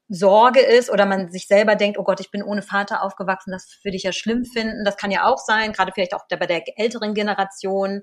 Sorge 0.08 0.60
ist 0.60 0.90
oder 0.90 1.06
man 1.06 1.32
sich 1.32 1.46
selber 1.46 1.74
denkt, 1.74 1.98
oh 1.98 2.04
Gott, 2.04 2.20
ich 2.20 2.30
bin 2.30 2.42
ohne 2.42 2.62
Vater 2.62 3.02
aufgewachsen, 3.02 3.50
das 3.50 3.78
würde 3.82 3.96
ich 3.96 4.04
ja 4.04 4.12
schlimm 4.12 4.44
finden. 4.44 4.84
Das 4.84 4.96
kann 4.96 5.10
ja 5.10 5.24
auch 5.24 5.38
sein, 5.38 5.72
gerade 5.72 5.92
vielleicht 5.92 6.14
auch 6.14 6.26
bei 6.28 6.46
der 6.46 6.62
älteren 6.78 7.14
Generation. 7.14 8.02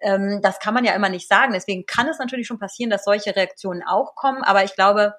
Ähm, 0.00 0.40
das 0.42 0.58
kann 0.58 0.74
man 0.74 0.84
ja 0.84 0.94
immer 0.94 1.08
nicht 1.08 1.28
sagen. 1.28 1.52
Deswegen 1.52 1.86
kann 1.86 2.08
es 2.08 2.18
natürlich 2.18 2.46
schon 2.46 2.58
passieren, 2.58 2.90
dass 2.90 3.04
solche 3.04 3.34
Reaktionen 3.34 3.82
auch 3.86 4.14
kommen. 4.14 4.42
Aber 4.42 4.64
ich 4.64 4.74
glaube, 4.74 5.14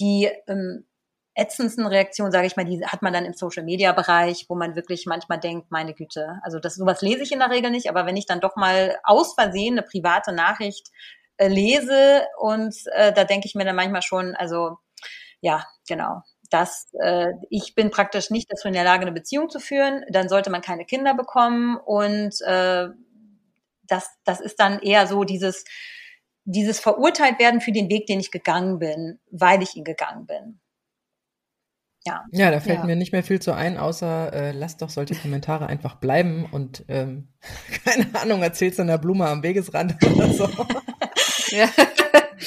die 0.00 0.28
ähm, 0.46 0.86
ätzendsten 1.34 1.86
Reaktionen, 1.86 2.32
sage 2.32 2.46
ich 2.46 2.56
mal, 2.56 2.64
die 2.64 2.84
hat 2.84 3.02
man 3.02 3.12
dann 3.12 3.24
im 3.24 3.32
Social-Media-Bereich, 3.32 4.46
wo 4.48 4.54
man 4.54 4.76
wirklich 4.76 5.06
manchmal 5.06 5.40
denkt, 5.40 5.70
meine 5.70 5.94
Güte, 5.94 6.38
also 6.42 6.58
das 6.58 6.74
sowas 6.74 7.00
lese 7.00 7.22
ich 7.22 7.32
in 7.32 7.38
der 7.38 7.50
Regel 7.50 7.70
nicht, 7.70 7.88
aber 7.88 8.04
wenn 8.04 8.16
ich 8.16 8.26
dann 8.26 8.40
doch 8.40 8.56
mal 8.56 8.98
aus 9.04 9.34
Versehen 9.34 9.78
eine 9.78 9.86
private 9.86 10.32
Nachricht 10.32 10.90
äh, 11.36 11.48
lese 11.48 12.26
und 12.38 12.74
äh, 12.94 13.12
da 13.12 13.24
denke 13.24 13.46
ich 13.46 13.54
mir 13.54 13.64
dann 13.64 13.76
manchmal 13.76 14.02
schon, 14.02 14.34
also 14.34 14.78
ja, 15.40 15.66
genau, 15.88 16.22
dass 16.50 16.92
äh, 17.02 17.32
ich 17.50 17.74
bin 17.74 17.90
praktisch 17.90 18.30
nicht 18.30 18.50
dazu 18.50 18.68
in 18.68 18.74
der 18.74 18.84
Lage, 18.84 19.02
eine 19.02 19.12
Beziehung 19.12 19.48
zu 19.48 19.58
führen, 19.58 20.04
dann 20.10 20.28
sollte 20.28 20.50
man 20.50 20.62
keine 20.62 20.84
Kinder 20.84 21.14
bekommen 21.14 21.76
und 21.76 22.34
äh, 22.46 22.88
das, 23.82 24.08
das 24.24 24.40
ist 24.40 24.60
dann 24.60 24.78
eher 24.78 25.06
so 25.06 25.24
dieses, 25.24 25.64
dieses 26.44 26.80
verurteilt 26.80 27.38
werden 27.38 27.60
für 27.60 27.72
den 27.72 27.88
Weg, 27.88 28.06
den 28.06 28.20
ich 28.20 28.30
gegangen 28.30 28.78
bin, 28.78 29.18
weil 29.30 29.62
ich 29.62 29.76
ihn 29.76 29.84
gegangen 29.84 30.26
bin. 30.26 30.60
Ja. 32.04 32.24
Ja, 32.32 32.50
da 32.50 32.58
fällt 32.58 32.80
ja. 32.80 32.84
mir 32.84 32.96
nicht 32.96 33.12
mehr 33.12 33.22
viel 33.22 33.40
zu 33.40 33.52
ein, 33.52 33.78
außer 33.78 34.32
äh, 34.32 34.52
lasst 34.52 34.82
doch 34.82 34.90
solche 34.90 35.14
Kommentare 35.14 35.66
einfach 35.66 35.96
bleiben 35.96 36.46
und 36.50 36.84
ähm, 36.88 37.28
keine 37.84 38.06
Ahnung, 38.20 38.42
erzählst 38.42 38.78
du 38.78 38.82
einer 38.82 38.98
Blume 38.98 39.28
am 39.28 39.42
Wegesrand 39.42 39.96
oder 40.04 40.28
so. 40.30 40.48
Ja. 41.52 41.68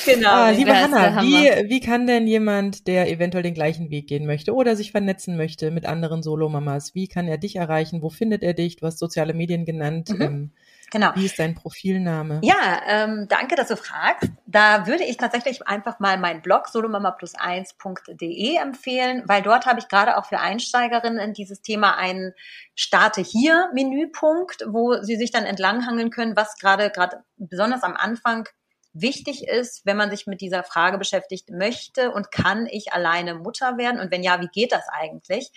Genau. 0.06 0.30
Ah, 0.30 0.50
liebe 0.50 0.76
Hanna, 0.76 1.22
wie, 1.22 1.70
wie 1.70 1.80
kann 1.80 2.06
denn 2.06 2.28
jemand, 2.28 2.86
der 2.88 3.10
eventuell 3.10 3.44
den 3.44 3.54
gleichen 3.54 3.90
Weg 3.92 4.08
gehen 4.08 4.26
möchte 4.26 4.54
oder 4.54 4.76
sich 4.76 4.92
vernetzen 4.92 5.38
möchte 5.38 5.72
mit 5.72 5.86
anderen 5.86 6.22
Solomamas, 6.22 6.96
wie 6.96 7.08
kann 7.08 7.30
er 7.30 7.38
dich 7.38 7.56
erreichen? 7.56 8.02
Wo 8.02 8.10
findet 8.10 8.44
er 8.44 8.54
dich? 8.54 8.76
Du 8.76 8.86
hast 8.86 9.00
soziale 9.00 9.34
Medien 9.34 9.64
genannt. 9.64 10.10
Mhm. 10.10 10.22
Ähm, 10.22 10.52
Genau. 10.92 11.12
Wie 11.16 11.26
ist 11.26 11.40
dein 11.40 11.56
Profilname? 11.56 12.40
Ja, 12.44 12.82
ähm, 12.88 13.28
danke, 13.28 13.56
dass 13.56 13.70
du 13.70 13.76
fragst. 13.76 14.30
Da 14.46 14.88
würde 14.88 15.04
ich 15.04 15.18
tatsächlich 15.18 15.68
einfach 15.68 16.00
mal 16.00 16.18
meinen 16.18 16.42
Blog 16.42 16.68
solomamaplus1.de 16.68 18.56
empfehlen, 18.58 19.24
weil 19.26 19.42
dort 19.42 19.66
habe 19.66 19.80
ich 19.80 19.88
gerade 19.88 20.18
auch 20.18 20.26
für 20.26 20.40
Einsteigerinnen 20.40 21.20
in 21.20 21.34
dieses 21.34 21.62
Thema 21.62 21.98
einen 21.98 22.34
Starte 22.76 23.22
hier 23.22 23.70
Menüpunkt, 23.74 24.64
wo 24.68 25.02
sie 25.02 25.16
sich 25.16 25.32
dann 25.32 25.46
entlanghangeln 25.46 26.12
können, 26.12 26.36
was 26.36 26.58
gerade 26.58 26.90
gerade 26.92 27.24
besonders 27.38 27.84
am 27.84 27.96
Anfang 27.96 28.48
wichtig 28.96 29.48
ist, 29.48 29.86
wenn 29.86 29.98
man 29.98 30.10
sich 30.10 30.26
mit 30.26 30.42
dieser 30.42 30.64
Frage 30.64 30.98
beschäftigt, 30.98 31.50
möchte 31.50 32.12
und 32.12 32.32
kann 32.32 32.66
ich 32.66 32.94
alleine 32.94 33.36
Mutter 33.36 33.78
werden? 33.78 34.00
Und 34.00 34.12
wenn 34.12 34.24
ja, 34.24 34.42
wie 34.42 34.48
geht 34.48 34.72
das 34.72 34.88
eigentlich? 34.90 35.52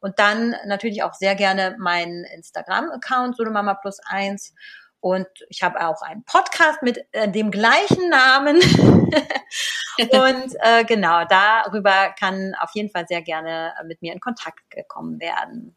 Und 0.00 0.18
dann 0.18 0.54
natürlich 0.66 1.02
auch 1.02 1.12
sehr 1.12 1.34
gerne 1.34 1.76
meinen 1.78 2.24
Instagram-Account, 2.24 3.36
Solomama 3.36 3.74
plus 3.74 3.98
eins. 4.06 4.54
Und 5.00 5.26
ich 5.50 5.62
habe 5.62 5.86
auch 5.86 6.00
einen 6.00 6.24
Podcast 6.24 6.82
mit 6.82 7.04
äh, 7.12 7.28
dem 7.30 7.50
gleichen 7.50 8.08
Namen. 8.08 8.56
und 9.98 10.54
äh, 10.60 10.84
genau, 10.86 11.24
darüber 11.26 12.14
kann 12.18 12.54
auf 12.58 12.70
jeden 12.72 12.90
Fall 12.90 13.06
sehr 13.06 13.20
gerne 13.20 13.74
mit 13.86 14.00
mir 14.00 14.14
in 14.14 14.20
Kontakt 14.20 14.70
gekommen 14.70 15.20
werden. 15.20 15.76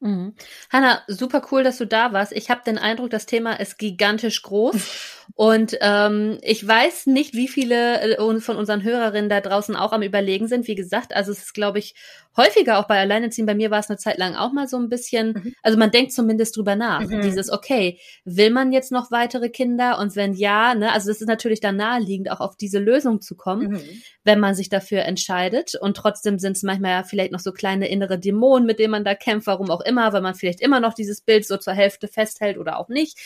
Mhm. 0.00 0.34
Hanna, 0.70 1.02
super 1.06 1.42
cool, 1.50 1.62
dass 1.62 1.78
du 1.78 1.86
da 1.86 2.12
warst. 2.12 2.32
Ich 2.32 2.50
habe 2.50 2.62
den 2.64 2.78
Eindruck, 2.78 3.10
das 3.10 3.26
Thema 3.26 3.54
ist 3.58 3.78
gigantisch 3.78 4.42
groß. 4.42 4.74
Und 5.36 5.76
ähm, 5.82 6.38
ich 6.40 6.66
weiß 6.66 7.06
nicht, 7.08 7.34
wie 7.34 7.46
viele 7.46 8.00
äh, 8.00 8.40
von 8.40 8.56
unseren 8.56 8.82
Hörerinnen 8.82 9.28
da 9.28 9.42
draußen 9.42 9.76
auch 9.76 9.92
am 9.92 10.00
Überlegen 10.00 10.48
sind. 10.48 10.66
Wie 10.66 10.74
gesagt, 10.74 11.14
also 11.14 11.30
es 11.30 11.40
ist, 11.40 11.52
glaube 11.52 11.78
ich, 11.78 11.94
häufiger 12.38 12.78
auch 12.78 12.86
bei 12.86 12.98
Alleinerziehen. 12.98 13.44
Bei 13.44 13.54
mir 13.54 13.70
war 13.70 13.80
es 13.80 13.90
eine 13.90 13.98
Zeit 13.98 14.16
lang 14.16 14.34
auch 14.34 14.54
mal 14.54 14.66
so 14.66 14.78
ein 14.78 14.88
bisschen, 14.88 15.34
mhm. 15.34 15.54
also 15.62 15.76
man 15.76 15.90
denkt 15.90 16.12
zumindest 16.12 16.56
drüber 16.56 16.74
nach. 16.74 17.02
Mhm. 17.02 17.20
Dieses, 17.20 17.52
okay, 17.52 18.00
will 18.24 18.50
man 18.50 18.72
jetzt 18.72 18.90
noch 18.92 19.10
weitere 19.10 19.50
Kinder? 19.50 19.98
Und 19.98 20.16
wenn 20.16 20.32
ja, 20.32 20.74
ne, 20.74 20.90
also 20.90 21.10
es 21.10 21.20
ist 21.20 21.26
natürlich 21.26 21.60
dann 21.60 21.76
naheliegend, 21.76 22.30
auch 22.30 22.40
auf 22.40 22.56
diese 22.56 22.78
Lösung 22.78 23.20
zu 23.20 23.36
kommen, 23.36 23.72
mhm. 23.72 23.80
wenn 24.24 24.40
man 24.40 24.54
sich 24.54 24.70
dafür 24.70 25.02
entscheidet. 25.02 25.74
Und 25.74 25.98
trotzdem 25.98 26.38
sind 26.38 26.56
es 26.56 26.62
manchmal 26.62 26.92
ja 26.92 27.02
vielleicht 27.02 27.32
noch 27.32 27.40
so 27.40 27.52
kleine 27.52 27.88
innere 27.88 28.18
Dämonen, 28.18 28.66
mit 28.66 28.78
denen 28.78 28.92
man 28.92 29.04
da 29.04 29.14
kämpft, 29.14 29.48
warum 29.48 29.70
auch 29.70 29.82
immer, 29.82 30.14
weil 30.14 30.22
man 30.22 30.34
vielleicht 30.34 30.62
immer 30.62 30.80
noch 30.80 30.94
dieses 30.94 31.20
Bild 31.20 31.46
so 31.46 31.58
zur 31.58 31.74
Hälfte 31.74 32.08
festhält 32.08 32.56
oder 32.56 32.78
auch 32.78 32.88
nicht. 32.88 33.18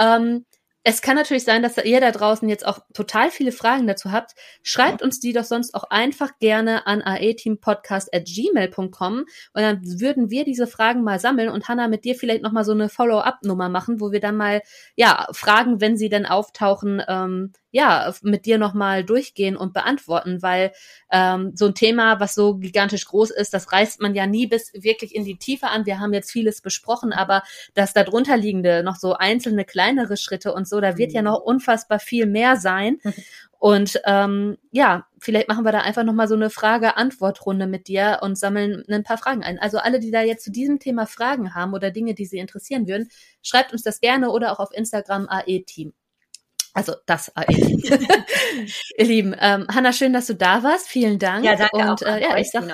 Ähm, 0.00 0.44
es 0.88 1.02
kann 1.02 1.16
natürlich 1.16 1.42
sein, 1.42 1.64
dass 1.64 1.78
ihr 1.78 2.00
da 2.00 2.12
draußen 2.12 2.48
jetzt 2.48 2.64
auch 2.64 2.78
total 2.94 3.32
viele 3.32 3.50
Fragen 3.50 3.88
dazu 3.88 4.12
habt. 4.12 4.36
Schreibt 4.62 5.02
uns 5.02 5.18
die 5.18 5.32
doch 5.32 5.42
sonst 5.42 5.74
auch 5.74 5.90
einfach 5.90 6.38
gerne 6.38 6.86
an 6.86 7.02
aeteampodcast.gmail.com 7.02 9.18
und 9.18 9.26
dann 9.52 9.80
würden 10.00 10.30
wir 10.30 10.44
diese 10.44 10.68
Fragen 10.68 11.02
mal 11.02 11.18
sammeln 11.18 11.48
und 11.48 11.66
Hanna 11.66 11.88
mit 11.88 12.04
dir 12.04 12.14
vielleicht 12.14 12.44
nochmal 12.44 12.62
so 12.62 12.70
eine 12.70 12.88
Follow-up-Nummer 12.88 13.68
machen, 13.68 14.00
wo 14.00 14.12
wir 14.12 14.20
dann 14.20 14.36
mal, 14.36 14.62
ja, 14.94 15.26
fragen, 15.32 15.80
wenn 15.80 15.96
sie 15.96 16.08
dann 16.08 16.24
auftauchen, 16.24 17.02
ähm, 17.08 17.50
ja 17.76 18.12
mit 18.22 18.46
dir 18.46 18.58
nochmal 18.58 19.04
durchgehen 19.04 19.56
und 19.56 19.74
beantworten, 19.74 20.42
weil 20.42 20.72
ähm, 21.12 21.52
so 21.54 21.66
ein 21.66 21.74
Thema, 21.74 22.20
was 22.20 22.34
so 22.34 22.56
gigantisch 22.56 23.04
groß 23.04 23.30
ist, 23.30 23.52
das 23.52 23.70
reißt 23.70 24.00
man 24.00 24.14
ja 24.14 24.26
nie 24.26 24.46
bis 24.46 24.72
wirklich 24.74 25.14
in 25.14 25.24
die 25.24 25.36
Tiefe 25.36 25.68
an. 25.68 25.84
Wir 25.84 26.00
haben 26.00 26.14
jetzt 26.14 26.32
vieles 26.32 26.62
besprochen, 26.62 27.12
aber 27.12 27.42
das 27.74 27.92
darunter 27.92 28.36
liegende, 28.36 28.82
noch 28.82 28.96
so 28.96 29.12
einzelne 29.12 29.64
kleinere 29.64 30.16
Schritte 30.16 30.54
und 30.54 30.66
so, 30.66 30.80
da 30.80 30.96
wird 30.96 31.12
ja 31.12 31.20
mhm. 31.20 31.26
noch 31.26 31.40
unfassbar 31.40 31.98
viel 31.98 32.26
mehr 32.26 32.56
sein. 32.56 32.98
Und 33.58 34.02
ähm, 34.04 34.58
ja, 34.70 35.06
vielleicht 35.18 35.48
machen 35.48 35.64
wir 35.64 35.72
da 35.72 35.80
einfach 35.80 36.04
nochmal 36.04 36.28
so 36.28 36.34
eine 36.34 36.50
Frage-Antwort-Runde 36.50 37.66
mit 37.66 37.88
dir 37.88 38.18
und 38.20 38.36
sammeln 38.36 38.84
ein 38.86 39.02
paar 39.02 39.16
Fragen 39.16 39.42
ein. 39.42 39.58
Also 39.58 39.78
alle, 39.78 39.98
die 39.98 40.10
da 40.10 40.20
jetzt 40.20 40.44
zu 40.44 40.52
diesem 40.52 40.78
Thema 40.78 41.06
Fragen 41.06 41.54
haben 41.54 41.72
oder 41.72 41.90
Dinge, 41.90 42.12
die 42.12 42.26
sie 42.26 42.36
interessieren 42.36 42.86
würden, 42.86 43.08
schreibt 43.42 43.72
uns 43.72 43.82
das 43.82 44.00
gerne 44.00 44.30
oder 44.30 44.52
auch 44.52 44.58
auf 44.58 44.74
Instagram 44.74 45.26
AE-Team. 45.30 45.94
Also 46.76 46.94
das 47.06 47.34
AE-Team. 47.34 47.80
Ihr 48.98 49.04
Lieben, 49.06 49.34
ähm, 49.40 49.66
Hanna, 49.74 49.94
schön, 49.94 50.12
dass 50.12 50.26
du 50.26 50.34
da 50.34 50.62
warst. 50.62 50.88
Vielen 50.88 51.18
Dank. 51.18 51.42
Ja, 51.42 51.56
danke 51.56 51.74
und 51.74 51.82
auch 51.88 52.02
äh, 52.06 52.20
ja, 52.20 52.36
ich 52.36 52.50
sag 52.50 52.68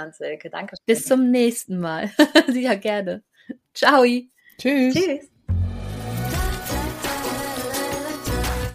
danke. 0.50 0.76
Bis 0.84 1.04
zum 1.04 1.30
nächsten 1.30 1.78
Mal. 1.78 2.10
ja, 2.52 2.74
gerne. 2.74 3.22
Ciao. 3.72 4.04
Tschüss. 4.58 4.94
Tschüss. 4.94 5.30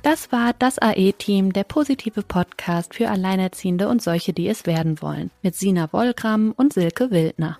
Das 0.02 0.32
war 0.32 0.54
das 0.58 0.80
AE-Team, 0.80 1.52
der 1.52 1.66
positive 1.66 2.22
Podcast 2.22 2.96
für 2.96 3.10
Alleinerziehende 3.10 3.90
und 3.90 4.02
solche, 4.02 4.32
die 4.32 4.48
es 4.48 4.66
werden 4.66 5.02
wollen, 5.02 5.30
mit 5.42 5.56
Sina 5.56 5.92
Wollgramm 5.92 6.54
und 6.56 6.72
Silke 6.72 7.12
Wildner. 7.12 7.60